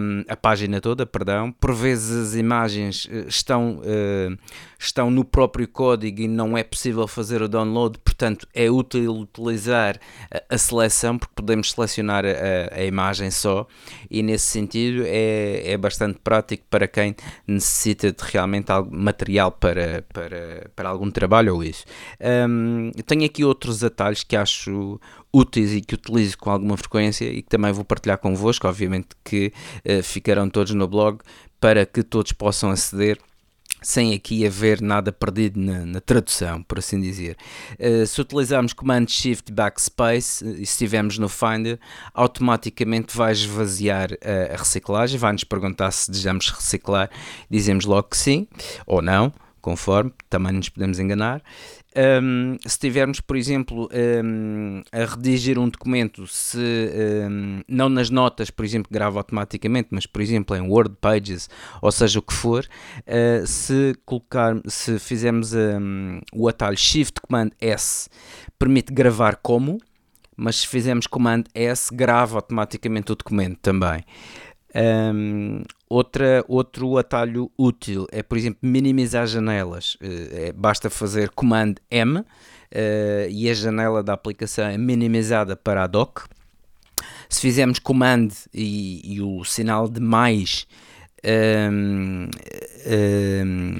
um, 0.00 0.24
a 0.26 0.36
página 0.36 0.80
toda, 0.80 1.04
perdão, 1.04 1.52
por 1.52 1.74
vezes 1.74 2.28
as 2.28 2.34
imagens 2.34 3.06
estão, 3.28 3.80
uh, 3.80 4.38
estão 4.80 5.10
no 5.10 5.24
próprio 5.24 5.68
código 5.68 6.22
e 6.22 6.28
não 6.28 6.56
é 6.56 6.64
possível 6.64 7.06
fazer 7.06 7.42
o 7.42 7.48
download, 7.48 7.98
portanto 7.98 8.48
é 8.54 8.70
útil 8.70 9.14
utilizar 9.14 10.00
a, 10.48 10.56
seleção 10.56 11.18
porque 11.18 11.34
podemos 11.34 11.72
selecionar 11.72 12.24
a, 12.24 12.74
a, 12.74 12.84
imagem 12.84 13.30
só. 13.30 13.66
E 14.10 14.22
nesse 14.22 14.46
sentido 14.46 15.02
é, 15.04 15.72
é 15.72 15.76
bastante 15.76 16.18
prático 16.24 16.64
para 16.70 16.88
quem 16.88 17.14
necessita 17.46 18.10
de 18.10 18.22
realmente 18.22 18.68
material 18.90 19.52
para, 19.52 20.02
para, 20.12 20.70
para 20.74 20.88
algum 20.88 21.10
trabalho 21.10 21.56
ou 21.56 21.62
isso. 21.62 21.84
Um, 22.48 22.90
tenho 23.06 23.26
aqui 23.26 23.44
outros 23.44 23.84
atalhos 23.84 24.24
que 24.24 24.34
acho 24.34 24.98
úteis 25.32 25.74
e 25.74 25.82
que 25.82 25.94
utilizo 25.94 26.38
com 26.38 26.50
alguma 26.50 26.76
frequência 26.76 27.26
e 27.26 27.42
que 27.42 27.48
também 27.48 27.72
vou 27.72 27.84
partilhar 27.84 28.18
convosco, 28.18 28.66
obviamente 28.66 29.08
que 29.22 29.52
uh, 29.84 30.02
ficarão 30.02 30.48
todos 30.48 30.72
no 30.72 30.88
blog 30.88 31.18
para 31.60 31.84
que 31.84 32.02
todos 32.02 32.32
possam 32.32 32.70
aceder 32.70 33.18
sem 33.82 34.14
aqui 34.14 34.46
haver 34.46 34.80
nada 34.80 35.12
perdido 35.12 35.58
na, 35.58 35.84
na 35.86 36.00
tradução, 36.00 36.62
por 36.62 36.78
assim 36.78 37.00
dizer. 37.00 37.36
Uh, 37.78 38.06
se 38.06 38.20
utilizarmos 38.20 38.72
Command 38.72 39.06
Shift 39.08 39.52
Backspace 39.52 40.44
uh, 40.44 40.50
e 40.50 40.56
se 40.56 40.72
estivermos 40.72 41.18
no 41.18 41.28
Finder, 41.28 41.78
automaticamente 42.14 43.16
vai 43.16 43.32
esvaziar 43.32 44.12
uh, 44.12 44.54
a 44.54 44.56
reciclagem, 44.56 45.18
vai-nos 45.18 45.44
perguntar 45.44 45.90
se 45.90 46.10
desejamos 46.10 46.50
reciclar, 46.50 47.10
dizemos 47.48 47.84
logo 47.84 48.08
que 48.08 48.16
sim 48.16 48.46
ou 48.86 49.00
não, 49.02 49.32
conforme, 49.60 50.12
também 50.28 50.52
nos 50.52 50.68
podemos 50.68 50.98
enganar. 50.98 51.42
Um, 52.22 52.56
se 52.64 52.78
tivermos, 52.78 53.20
por 53.20 53.36
exemplo, 53.36 53.88
um, 54.24 54.82
a 54.92 55.04
redigir 55.04 55.58
um 55.58 55.68
documento, 55.68 56.26
se 56.26 56.58
um, 56.58 57.62
não 57.68 57.88
nas 57.88 58.10
notas, 58.10 58.50
por 58.50 58.64
exemplo, 58.64 58.90
grava 58.92 59.18
automaticamente, 59.18 59.88
mas 59.90 60.06
por 60.06 60.20
exemplo 60.20 60.56
em 60.56 60.60
Word 60.60 60.96
Pages, 61.00 61.50
ou 61.82 61.90
seja 61.90 62.18
o 62.18 62.22
que 62.22 62.32
for, 62.32 62.64
uh, 62.64 63.46
se 63.46 63.94
colocar, 64.04 64.56
se 64.66 64.98
fizermos 64.98 65.52
o 66.32 66.48
atalho 66.48 66.76
Shift 66.76 67.20
Command 67.20 67.50
S, 67.60 68.08
permite 68.58 68.92
gravar 68.92 69.36
como, 69.36 69.78
mas 70.36 70.56
se 70.56 70.68
fizermos 70.68 71.06
Command 71.06 71.44
S, 71.54 71.94
grava 71.94 72.38
automaticamente 72.38 73.12
o 73.12 73.14
documento 73.14 73.58
também. 73.60 74.04
Um, 74.72 75.62
outra, 75.88 76.44
outro 76.46 76.96
atalho 76.96 77.50
útil 77.58 78.06
é, 78.12 78.22
por 78.22 78.38
exemplo, 78.38 78.60
minimizar 78.62 79.26
janelas. 79.26 79.96
Uh, 79.96 80.52
basta 80.54 80.88
fazer 80.88 81.30
Command 81.30 81.74
M 81.90 82.18
uh, 82.18 82.24
e 83.28 83.50
a 83.50 83.54
janela 83.54 84.02
da 84.02 84.12
aplicação 84.12 84.66
é 84.66 84.78
minimizada 84.78 85.56
para 85.56 85.84
a 85.84 85.86
dock. 85.86 86.22
Se 87.28 87.40
fizermos 87.40 87.78
Command 87.78 88.28
e, 88.52 89.14
e 89.14 89.20
o 89.20 89.44
sinal 89.44 89.88
de 89.88 90.00
mais, 90.00 90.66
um, 91.24 92.28
um, 92.86 93.76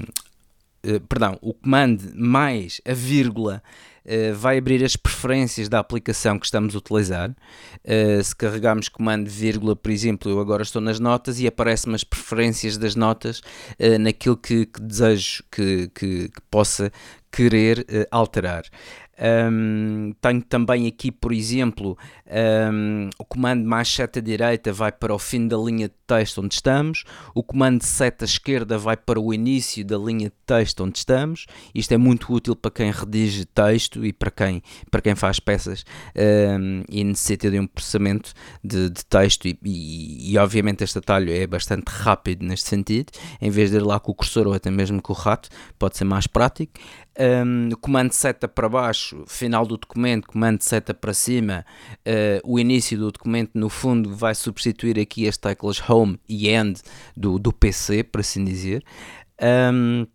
uh, 0.86 1.00
perdão, 1.08 1.38
o 1.40 1.54
Command 1.54 1.98
mais 2.14 2.80
a 2.86 2.92
vírgula 2.92 3.62
Uh, 4.04 4.34
vai 4.34 4.58
abrir 4.58 4.84
as 4.84 4.96
preferências 4.96 5.68
da 5.68 5.78
aplicação 5.78 6.38
que 6.38 6.46
estamos 6.46 6.74
a 6.74 6.78
utilizar. 6.78 7.30
Uh, 7.84 8.22
se 8.22 8.34
carregarmos 8.34 8.88
comando 8.88 9.28
vírgula, 9.28 9.76
por 9.76 9.90
exemplo, 9.90 10.30
eu 10.30 10.40
agora 10.40 10.62
estou 10.62 10.80
nas 10.80 10.98
notas 10.98 11.40
e 11.40 11.46
aparecem-me 11.46 11.94
as 11.94 12.04
preferências 12.04 12.76
das 12.76 12.94
notas 12.94 13.40
uh, 13.78 13.98
naquilo 13.98 14.36
que, 14.36 14.66
que 14.66 14.80
desejo 14.80 15.42
que, 15.50 15.90
que, 15.94 16.28
que, 16.28 16.40
possa 16.50 16.90
querer 17.30 17.86
alterar. 18.10 18.64
Um, 19.20 20.12
tenho 20.20 20.42
também 20.42 20.86
aqui, 20.86 21.12
por 21.12 21.30
exemplo, 21.32 21.98
um, 22.72 23.10
o 23.18 23.24
comando 23.24 23.64
mais 23.66 23.88
seta 23.88 24.22
direita 24.22 24.72
vai 24.72 24.90
para 24.90 25.14
o 25.14 25.18
fim 25.18 25.46
da 25.46 25.58
linha 25.58 25.88
de 25.88 25.94
texto 26.06 26.40
onde 26.40 26.54
estamos, 26.54 27.04
o 27.34 27.42
comando 27.42 27.82
seta 27.82 28.24
esquerda 28.24 28.78
vai 28.78 28.96
para 28.96 29.20
o 29.20 29.32
início 29.32 29.84
da 29.84 29.98
linha 29.98 30.30
de 30.30 30.34
texto 30.46 30.82
onde 30.82 30.98
estamos. 30.98 31.46
Isto 31.74 31.92
é 31.92 31.98
muito 31.98 32.32
útil 32.32 32.56
para 32.56 32.70
quem 32.70 32.90
redige 32.90 33.44
texto 33.44 34.04
e 34.04 34.12
para 34.12 34.30
quem, 34.30 34.62
para 34.90 35.02
quem 35.02 35.14
faz 35.14 35.38
peças 35.38 35.84
um, 36.58 36.82
e 36.88 37.04
necessita 37.04 37.50
de 37.50 37.60
um 37.60 37.66
processamento 37.66 38.32
de, 38.64 38.88
de 38.88 39.04
texto. 39.04 39.46
E, 39.46 39.58
e, 39.64 40.32
e, 40.32 40.38
obviamente 40.38 40.82
este 40.82 40.98
atalho 40.98 41.32
é 41.32 41.46
bastante 41.46 41.88
rápido 41.88 42.44
neste 42.44 42.68
sentido, 42.68 43.12
em 43.40 43.50
vez 43.50 43.70
de 43.70 43.76
ir 43.76 43.82
lá 43.82 44.00
com 44.00 44.12
o 44.12 44.14
cursor 44.14 44.46
ou 44.46 44.54
até 44.54 44.70
mesmo 44.70 45.02
com 45.02 45.12
o 45.12 45.16
rato, 45.16 45.48
pode 45.78 45.96
ser 45.96 46.04
mais 46.04 46.26
prático. 46.26 46.72
Um, 47.20 47.68
comando 47.82 48.12
seta 48.12 48.48
para 48.48 48.66
baixo, 48.66 49.24
final 49.26 49.66
do 49.66 49.76
documento, 49.76 50.26
comando 50.26 50.62
seta 50.62 50.94
para 50.94 51.12
cima, 51.12 51.66
uh, 51.98 52.40
o 52.50 52.58
início 52.58 52.96
do 52.96 53.12
documento 53.12 53.50
no 53.52 53.68
fundo 53.68 54.16
vai 54.16 54.34
substituir 54.34 54.98
aqui 54.98 55.28
as 55.28 55.36
teclas 55.36 55.82
Home 55.86 56.18
e 56.26 56.48
End 56.48 56.80
do, 57.14 57.38
do 57.38 57.52
PC, 57.52 58.04
por 58.04 58.22
assim 58.22 58.42
dizer. 58.42 58.82
Um, 59.70 60.06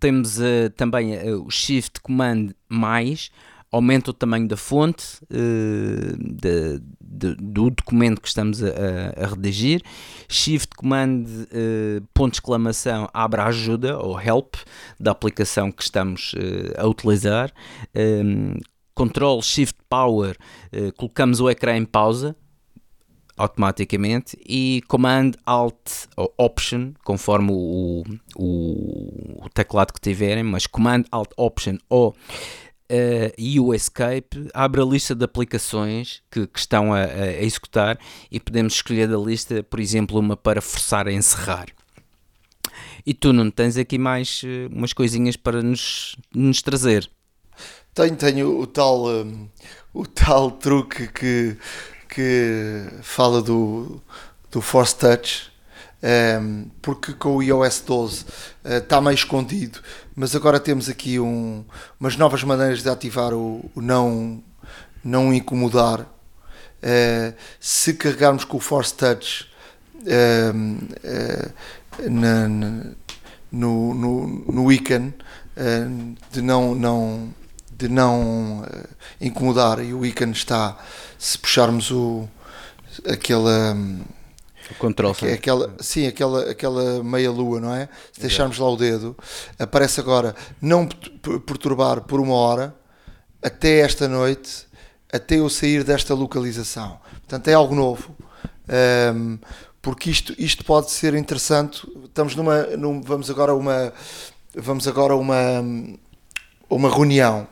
temos 0.00 0.38
uh, 0.38 0.70
também 0.74 1.18
uh, 1.18 1.44
o 1.44 1.50
Shift 1.50 2.00
Command 2.00 2.54
mais, 2.66 3.30
aumenta 3.70 4.10
o 4.10 4.14
tamanho 4.14 4.48
da 4.48 4.56
fonte 4.56 5.18
de, 5.28 6.80
do 7.08 7.70
documento 7.70 8.20
que 8.20 8.28
estamos 8.28 8.62
a, 8.62 8.68
a 9.16 9.26
redigir. 9.26 9.82
Shift 10.28 10.76
Command 10.76 11.24
uh, 11.24 12.06
ponto 12.12 12.34
exclamação 12.34 13.08
abre 13.12 13.40
ajuda 13.40 13.98
ou 13.98 14.20
help 14.20 14.56
da 15.00 15.12
aplicação 15.12 15.72
que 15.72 15.82
estamos 15.82 16.34
uh, 16.34 16.80
a 16.80 16.86
utilizar. 16.86 17.52
Um, 17.94 18.58
Control 18.94 19.40
Shift 19.40 19.76
Power 19.88 20.36
colocamos 20.96 21.38
o 21.38 21.48
ecrã 21.48 21.76
em 21.76 21.84
pausa 21.84 22.34
automaticamente 23.38 24.36
e 24.44 24.82
Command 24.88 25.32
Alt 25.46 26.08
ou 26.16 26.34
Option, 26.36 26.92
conforme 27.04 27.52
o, 27.52 28.02
o, 28.36 29.44
o 29.44 29.48
teclado 29.54 29.92
que 29.92 30.00
tiverem, 30.00 30.42
mas 30.42 30.66
Command 30.66 31.04
Alt 31.12 31.30
Option 31.36 31.78
ou 31.88 32.14
uh, 32.90 33.32
e 33.36 33.60
o 33.60 33.74
Escape 33.74 34.48
abre 34.54 34.80
a 34.80 34.84
lista 34.84 35.14
de 35.14 35.24
aplicações 35.24 36.22
que, 36.30 36.46
que 36.46 36.58
estão 36.58 36.92
a, 36.92 37.04
a, 37.04 37.42
executar 37.42 37.98
e 38.30 38.40
podemos 38.40 38.74
escolher 38.74 39.08
da 39.08 39.16
lista, 39.16 39.62
por 39.62 39.80
exemplo, 39.80 40.18
uma 40.18 40.36
para 40.36 40.60
forçar 40.60 41.06
a 41.06 41.12
encerrar. 41.12 41.66
E 43.04 43.14
tu 43.14 43.32
não 43.32 43.50
tens 43.50 43.76
aqui 43.76 43.98
mais 43.98 44.42
uh, 44.42 44.72
umas 44.72 44.92
coisinhas 44.92 45.36
para 45.36 45.62
nos, 45.62 46.16
nos 46.34 46.62
trazer? 46.62 47.08
Tenho, 47.94 48.16
tenho 48.16 48.60
o 48.60 48.66
tal, 48.66 49.06
um, 49.08 49.48
o 49.92 50.06
tal 50.06 50.50
truque 50.50 51.08
que, 51.08 51.56
que 52.08 52.86
fala 53.02 53.42
do, 53.42 54.00
do 54.50 54.60
Force 54.60 54.96
Touch 54.96 55.47
um, 56.00 56.70
porque 56.80 57.12
com 57.12 57.36
o 57.36 57.42
iOS 57.42 57.80
12 57.80 58.22
uh, 58.22 58.76
está 58.78 59.00
meio 59.00 59.14
escondido, 59.14 59.80
mas 60.14 60.34
agora 60.36 60.60
temos 60.60 60.88
aqui 60.88 61.18
um, 61.18 61.64
umas 61.98 62.16
novas 62.16 62.44
maneiras 62.44 62.82
de 62.82 62.88
ativar 62.88 63.34
o, 63.34 63.68
o 63.74 63.80
não, 63.80 64.42
não 65.02 65.34
incomodar. 65.34 66.00
Uh, 66.00 67.34
se 67.58 67.94
carregarmos 67.94 68.44
com 68.44 68.56
o 68.56 68.60
Force 68.60 68.94
Touch 68.94 69.50
uh, 70.02 70.54
na, 72.08 72.48
na, 72.48 72.84
no, 73.50 73.94
no, 73.94 74.26
no 74.52 74.68
de 76.30 76.40
não, 76.40 76.72
não, 76.76 77.34
de 77.72 77.88
não 77.88 78.64
incomodar 79.20 79.84
e 79.84 79.92
o 79.92 80.06
ícone 80.06 80.30
está, 80.30 80.78
se 81.18 81.36
puxarmos 81.36 81.90
o, 81.90 82.28
aquela 83.04 83.76
o 84.70 84.74
controle. 84.74 85.16
É 85.22 85.32
aquela, 85.32 85.74
sim, 85.80 86.06
aquela, 86.06 86.50
aquela 86.50 87.02
meia 87.02 87.30
lua, 87.30 87.60
não 87.60 87.74
é? 87.74 87.88
Se 88.12 88.20
deixarmos 88.20 88.58
lá 88.58 88.70
o 88.70 88.76
dedo, 88.76 89.16
aparece 89.58 90.00
agora 90.00 90.34
não 90.60 90.86
perturbar 91.46 92.02
por 92.02 92.20
uma 92.20 92.34
hora 92.34 92.74
até 93.42 93.80
esta 93.80 94.08
noite, 94.08 94.66
até 95.12 95.36
eu 95.36 95.48
sair 95.48 95.84
desta 95.84 96.14
localização. 96.14 96.98
Portanto, 97.20 97.48
é 97.48 97.54
algo 97.54 97.74
novo. 97.74 98.14
Um, 99.14 99.38
porque 99.80 100.10
isto, 100.10 100.34
isto 100.38 100.64
pode 100.64 100.90
ser 100.90 101.14
interessante. 101.14 101.86
Estamos 102.04 102.34
numa, 102.34 102.62
num, 102.76 103.00
vamos 103.00 103.30
agora 103.30 103.54
uma, 103.54 103.92
vamos 104.54 104.86
agora 104.86 105.16
uma, 105.16 105.64
uma 106.68 106.90
reunião 106.94 107.46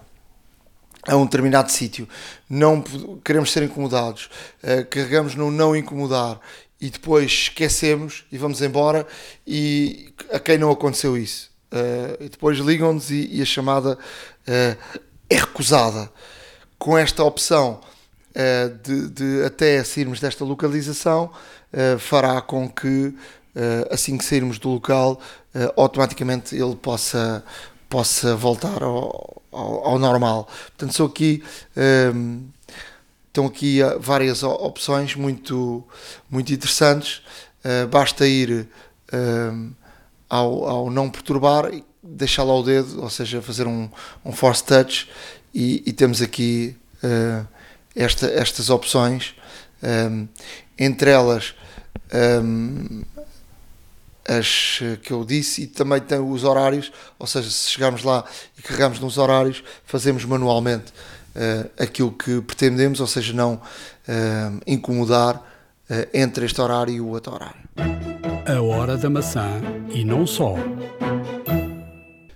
a 1.07 1.17
um 1.17 1.25
determinado 1.25 1.71
sítio, 1.71 2.09
não 2.51 2.83
queremos 3.25 3.53
ser 3.53 3.63
incomodados, 3.63 4.29
uh, 4.63 4.85
carregamos 4.91 5.37
no 5.37 5.53
não 5.53 5.77
incomodar 5.77 6.41
e 6.81 6.90
depois 6.90 7.31
esquecemos 7.31 8.24
e 8.31 8.39
vamos 8.39 8.61
embora. 8.62 9.07
E 9.47 10.12
a 10.31 10.39
quem 10.39 10.59
não 10.59 10.70
aconteceu 10.70 11.16
isso? 11.16 11.51
Uh, 11.73 12.24
e 12.24 12.28
depois 12.28 12.59
ligam-nos 12.59 13.11
e, 13.11 13.28
e, 13.32 13.43
a 13.43 13.44
chamada 13.44 13.94
uh, 13.94 15.01
é 15.28 15.36
recusada. 15.36 16.11
Com 16.78 16.97
esta 16.97 17.24
opção 17.24 17.81
uh, 18.31 18.78
de, 18.82 19.09
de, 19.09 19.44
até 19.44 19.82
sairmos 19.82 20.20
desta 20.20 20.44
localização 20.44 21.31
fará 21.98 22.40
com 22.40 22.70
que 22.70 23.12
assim 23.90 24.16
que 24.16 24.24
sairmos 24.24 24.59
do 24.59 24.70
local 24.70 25.20
automaticamente 25.77 26.55
ele 26.55 26.74
possa 26.74 27.44
possa 27.86 28.35
voltar 28.35 28.82
ao, 28.82 29.43
ao, 29.53 29.85
ao 29.89 29.98
normal. 29.98 30.48
Portanto 30.69 30.94
sou 30.94 31.07
aqui 31.07 31.43
Estão 33.37 33.45
aqui 33.45 33.81
várias 34.01 34.43
opções 34.43 35.15
muito, 35.15 35.85
muito 36.31 36.55
interessantes. 36.55 37.21
Uh, 37.63 37.87
basta 37.87 38.27
ir 38.27 38.67
uh, 39.13 39.75
ao, 40.27 40.67
ao 40.67 40.91
não 40.91 41.11
perturbar 41.11 41.71
deixar 42.03 42.45
lá 42.45 42.55
o 42.55 42.63
dedo, 42.63 43.03
ou 43.03 43.11
seja, 43.11 43.43
fazer 43.43 43.67
um, 43.67 43.91
um 44.25 44.33
force 44.33 44.65
touch 44.65 45.07
e, 45.53 45.83
e 45.85 45.93
temos 45.93 46.23
aqui 46.23 46.79
uh, 47.05 47.47
esta, 47.95 48.27
estas 48.27 48.71
opções. 48.71 49.35
Um, 49.83 50.27
entre 50.79 51.11
elas 51.11 51.55
um, 52.43 53.03
as 54.27 54.81
que 55.03 55.11
eu 55.11 55.27
disse 55.27 55.65
e 55.65 55.67
também 55.67 56.01
tem 56.01 56.19
os 56.19 56.43
horários, 56.43 56.91
ou 57.19 57.27
seja, 57.27 57.51
se 57.51 57.69
chegarmos 57.69 58.03
lá 58.03 58.25
e 58.59 58.63
carregamos 58.63 58.99
nos 58.99 59.19
horários, 59.19 59.63
fazemos 59.85 60.25
manualmente 60.25 60.91
aquilo 61.79 62.11
que 62.13 62.41
pretendemos, 62.41 63.01
ou 63.01 63.07
seja, 63.07 63.33
não 63.33 63.55
uh, 63.55 63.61
incomodar 64.67 65.37
uh, 65.37 65.43
entre 66.13 66.45
este 66.47 66.61
horário 66.61 66.93
e 66.95 67.01
o 67.01 67.07
outro 67.09 67.33
horário. 67.35 67.61
A 68.47 68.61
hora 68.63 68.97
da 68.97 69.11
maçã 69.11 69.61
e 69.91 70.05
não 70.05 70.25
só. 70.27 70.55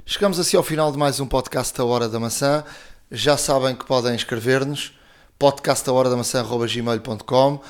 Chegamos 0.05 0.39
assim 0.39 0.56
ao 0.56 0.62
final 0.62 0.93
de 0.93 0.98
mais 0.98 1.18
um 1.20 1.27
podcast 1.27 1.77
da 1.77 1.85
Hora 1.85 2.09
da 2.09 2.18
Maçã. 2.18 2.64
Já 3.10 3.36
sabem 3.36 3.77
que 3.77 3.85
podem 3.85 4.14
escrever-nos 4.14 4.97
podcastahora-da-maçã.gmail.com 5.39 7.60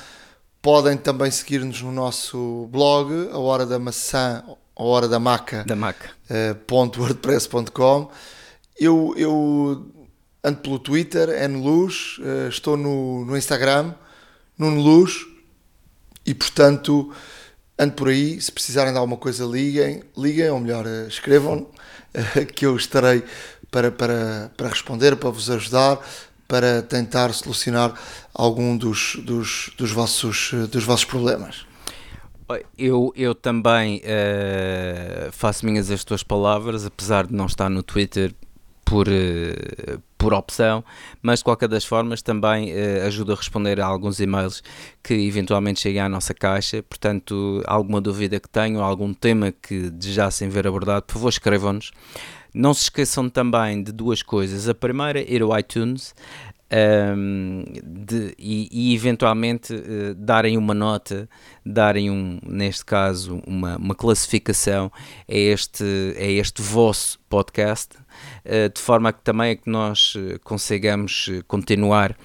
Podem 0.61 0.95
também 0.95 1.31
seguir-nos 1.31 1.81
no 1.81 1.91
nosso 1.91 2.69
blog, 2.71 3.29
a 3.31 3.39
hora 3.39 3.65
da 3.65 3.79
maçã, 3.79 4.43
a 4.75 4.83
hora 4.83 5.07
da 5.07 5.19
maca, 5.19 5.63
da 5.63 5.75
maca. 5.75 6.11
Uh, 6.29 6.99
.wordpress.com. 6.99 8.11
Eu, 8.79 9.15
eu 9.17 9.91
ando 10.43 10.59
pelo 10.59 10.79
Twitter, 10.79 11.29
é 11.29 11.47
no 11.47 11.61
Luz, 11.61 12.17
uh, 12.19 12.47
estou 12.49 12.75
no, 12.75 13.25
no 13.25 13.37
Instagram, 13.37 13.93
no 14.57 14.69
Luz, 14.69 15.25
e 16.25 16.33
portanto 16.33 17.13
ando 17.77 17.93
por 17.93 18.09
aí. 18.09 18.39
Se 18.39 18.51
precisarem 18.51 18.91
de 18.91 18.97
alguma 18.97 19.17
coisa, 19.17 19.45
liguem, 19.45 20.03
liguem 20.17 20.49
ou 20.49 20.59
melhor, 20.59 20.85
uh, 20.85 21.07
escrevam, 21.07 21.59
uh, 22.15 22.45
que 22.53 22.65
eu 22.65 22.75
estarei 22.75 23.23
para, 23.69 23.91
para, 23.91 24.51
para 24.57 24.69
responder, 24.69 25.15
para 25.15 25.29
vos 25.29 25.49
ajudar, 25.49 25.99
para 26.47 26.81
tentar 26.81 27.31
solucionar 27.33 27.93
algum 28.33 28.75
dos, 28.75 29.15
dos, 29.23 29.71
dos, 29.77 29.91
vossos, 29.91 30.51
dos 30.69 30.83
vossos 30.83 31.05
problemas. 31.05 31.65
Eu, 32.77 33.13
eu 33.15 33.33
também 33.33 34.01
uh, 34.03 35.31
faço 35.31 35.65
minhas 35.65 35.89
as 35.89 36.03
tuas 36.03 36.23
palavras, 36.23 36.85
apesar 36.85 37.27
de 37.27 37.33
não 37.33 37.45
estar 37.45 37.69
no 37.69 37.81
Twitter 37.81 38.33
por, 38.83 39.07
uh, 39.07 40.01
por 40.21 40.35
opção, 40.35 40.83
mas 41.19 41.39
de 41.39 41.45
qualquer 41.45 41.67
das 41.67 41.83
formas 41.83 42.21
também 42.21 42.71
uh, 42.71 43.07
ajuda 43.07 43.33
a 43.33 43.35
responder 43.35 43.81
a 43.81 43.85
alguns 43.87 44.19
e-mails 44.19 44.61
que 45.01 45.15
eventualmente 45.15 45.79
cheguem 45.79 45.99
à 45.99 46.07
nossa 46.07 46.31
caixa. 46.31 46.83
Portanto, 46.83 47.63
alguma 47.65 47.99
dúvida 47.99 48.39
que 48.39 48.47
tenham, 48.47 48.83
algum 48.83 49.15
tema 49.15 49.51
que 49.51 49.89
desejassem 49.89 50.47
ver 50.47 50.67
abordado, 50.67 51.03
por 51.07 51.13
favor, 51.13 51.29
escrevam-nos. 51.29 51.91
Não 52.53 52.73
se 52.73 52.83
esqueçam 52.83 53.29
também 53.29 53.81
de 53.81 53.91
duas 53.91 54.21
coisas. 54.21 54.69
A 54.69 54.75
primeira, 54.75 55.19
ir 55.21 55.41
ao 55.41 55.57
iTunes 55.57 56.13
um, 56.71 57.65
de, 57.83 58.33
e, 58.37 58.69
e, 58.71 58.95
eventualmente 58.95 59.73
uh, 59.73 60.15
darem 60.15 60.57
uma 60.57 60.73
nota, 60.73 61.29
darem 61.65 62.09
um, 62.09 62.39
neste 62.43 62.85
caso, 62.85 63.41
uma, 63.45 63.77
uma 63.77 63.95
classificação 63.95 64.91
a 65.29 65.35
este, 65.35 65.83
a 66.17 66.23
este 66.23 66.61
vosso 66.61 67.19
podcast, 67.29 67.97
uh, 67.97 68.73
de 68.73 68.79
forma 68.79 69.11
que 69.11 69.21
também 69.21 69.51
é 69.51 69.55
que 69.55 69.69
nós 69.69 70.15
uh, 70.15 70.39
consigamos 70.43 71.29
continuar 71.47 72.15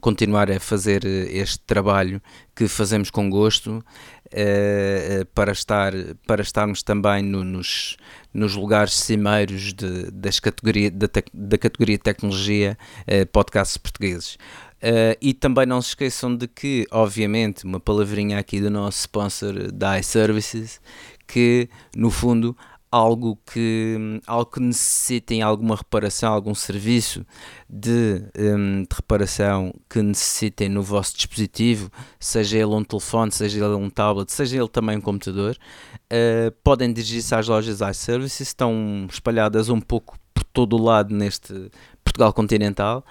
continuar 0.00 0.50
a 0.50 0.60
fazer 0.60 1.04
este 1.04 1.58
trabalho 1.60 2.22
que 2.54 2.68
fazemos 2.68 3.10
com 3.10 3.28
gosto 3.28 3.84
uh, 4.26 5.26
para, 5.34 5.52
estar, 5.52 5.92
para 6.26 6.42
estarmos 6.42 6.82
também 6.82 7.22
no, 7.22 7.42
nos, 7.42 7.96
nos 8.32 8.54
lugares 8.54 8.94
cimeiros 8.94 9.72
de, 9.72 10.10
das 10.10 10.38
categoria, 10.38 10.90
da, 10.90 11.08
da 11.32 11.58
categoria 11.58 11.98
tecnologia 11.98 12.78
uh, 13.02 13.26
podcasts 13.26 13.76
portugueses. 13.76 14.34
Uh, 14.82 15.12
e 15.20 15.34
também 15.34 15.66
não 15.66 15.82
se 15.82 15.88
esqueçam 15.88 16.34
de 16.34 16.48
que, 16.48 16.86
obviamente, 16.90 17.64
uma 17.64 17.78
palavrinha 17.78 18.38
aqui 18.38 18.60
do 18.60 18.70
nosso 18.70 19.00
sponsor 19.00 19.70
da 19.70 19.98
iServices, 19.98 20.80
que 21.26 21.68
no 21.94 22.10
fundo 22.10 22.56
algo 22.90 23.38
que, 23.46 24.20
algo 24.26 24.50
que 24.50 24.60
necessitem 24.60 25.42
alguma 25.42 25.76
reparação, 25.76 26.32
algum 26.32 26.54
serviço 26.54 27.24
de, 27.68 28.22
um, 28.36 28.82
de, 28.82 28.96
reparação 28.96 29.72
que 29.88 30.02
necessitem 30.02 30.68
no 30.68 30.82
vosso 30.82 31.14
dispositivo, 31.16 31.90
seja 32.18 32.58
ele 32.58 32.74
um 32.74 32.82
telefone, 32.82 33.30
seja 33.30 33.64
ele 33.64 33.74
um 33.74 33.88
tablet, 33.88 34.32
seja 34.32 34.56
ele 34.56 34.68
também 34.68 34.98
um 34.98 35.00
computador, 35.00 35.56
uh, 35.56 36.50
podem 36.64 36.92
dirigir-se 36.92 37.34
às 37.34 37.46
lojas 37.46 37.80
iServices, 37.80 38.48
estão 38.48 39.06
espalhadas 39.08 39.68
um 39.68 39.80
pouco 39.80 40.18
por 40.34 40.42
todo 40.44 40.76
o 40.76 40.82
lado 40.82 41.14
neste 41.14 41.70
Portugal 42.02 42.32
continental, 42.32 43.04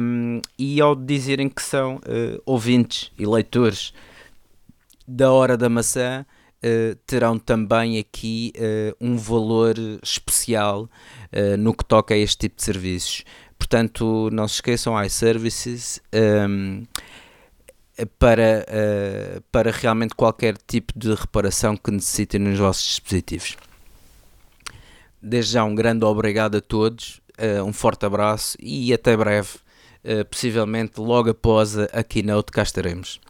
um, 0.00 0.40
e 0.58 0.80
ao 0.80 0.96
dizerem 0.96 1.48
que 1.48 1.62
são 1.62 1.96
uh, 1.96 2.42
ouvintes 2.44 3.12
e 3.16 3.24
leitores 3.24 3.92
da 5.06 5.30
Hora 5.30 5.56
da 5.56 5.68
Maçã, 5.68 6.24
uh, 6.64 6.94
terão 7.06 7.38
também 7.38 7.98
aqui 7.98 8.52
uh, 8.56 8.96
um 9.00 9.16
valor 9.16 9.74
especial 10.02 10.84
uh, 10.84 11.56
no 11.58 11.74
que 11.74 11.84
toca 11.84 12.14
a 12.14 12.16
este 12.16 12.38
tipo 12.38 12.56
de 12.56 12.62
serviços. 12.62 13.24
Portanto, 13.58 14.30
não 14.32 14.48
se 14.48 14.56
esqueçam, 14.56 15.00
iServices 15.02 16.00
um, 16.12 16.82
ehm, 17.96 18.06
para, 18.18 18.66
para 19.50 19.70
realmente 19.70 20.14
qualquer 20.14 20.58
tipo 20.66 20.92
de 20.98 21.14
reparação 21.14 21.76
que 21.76 21.90
necessitem 21.90 22.40
nos 22.40 22.58
vossos 22.58 22.84
dispositivos. 22.84 23.56
Desde 25.22 25.52
já, 25.52 25.64
um 25.64 25.74
grande 25.74 26.04
obrigado 26.04 26.56
a 26.56 26.60
todos, 26.60 27.20
um 27.64 27.72
forte 27.72 28.04
abraço 28.04 28.58
e 28.60 28.92
até 28.92 29.16
breve. 29.16 29.50
possivelmente 30.30 31.00
logo 31.00 31.30
após 31.30 31.78
a 31.78 32.02
keynote 32.02 32.50
cá 32.50 32.64
estaremos. 32.64 33.20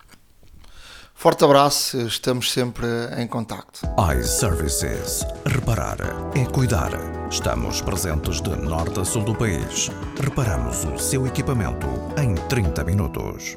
Forte 1.15 1.45
abraço, 1.45 1.97
estamos 2.07 2.53
sempre 2.53 2.87
em 3.17 3.27
contacto. 3.27 3.81
iServices. 4.19 5.25
Reparar 5.47 5.97
é 6.37 6.45
cuidar. 6.45 6.91
Estamos 7.31 7.81
presentes 7.81 8.43
de 8.43 8.51
norte 8.51 9.01
a 9.01 9.05
sul 9.05 9.25
do 9.25 9.35
país. 9.35 9.91
Reparamos 10.21 10.85
o 10.85 10.99
seu 10.99 11.27
equipamento 11.27 11.87
em 12.21 12.35
30 12.49 12.85
minutos. 12.85 13.57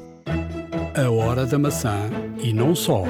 A 0.96 1.10
hora 1.10 1.44
da 1.44 1.58
maçã 1.58 2.08
e 2.38 2.52
não 2.54 2.74
só. 2.74 3.02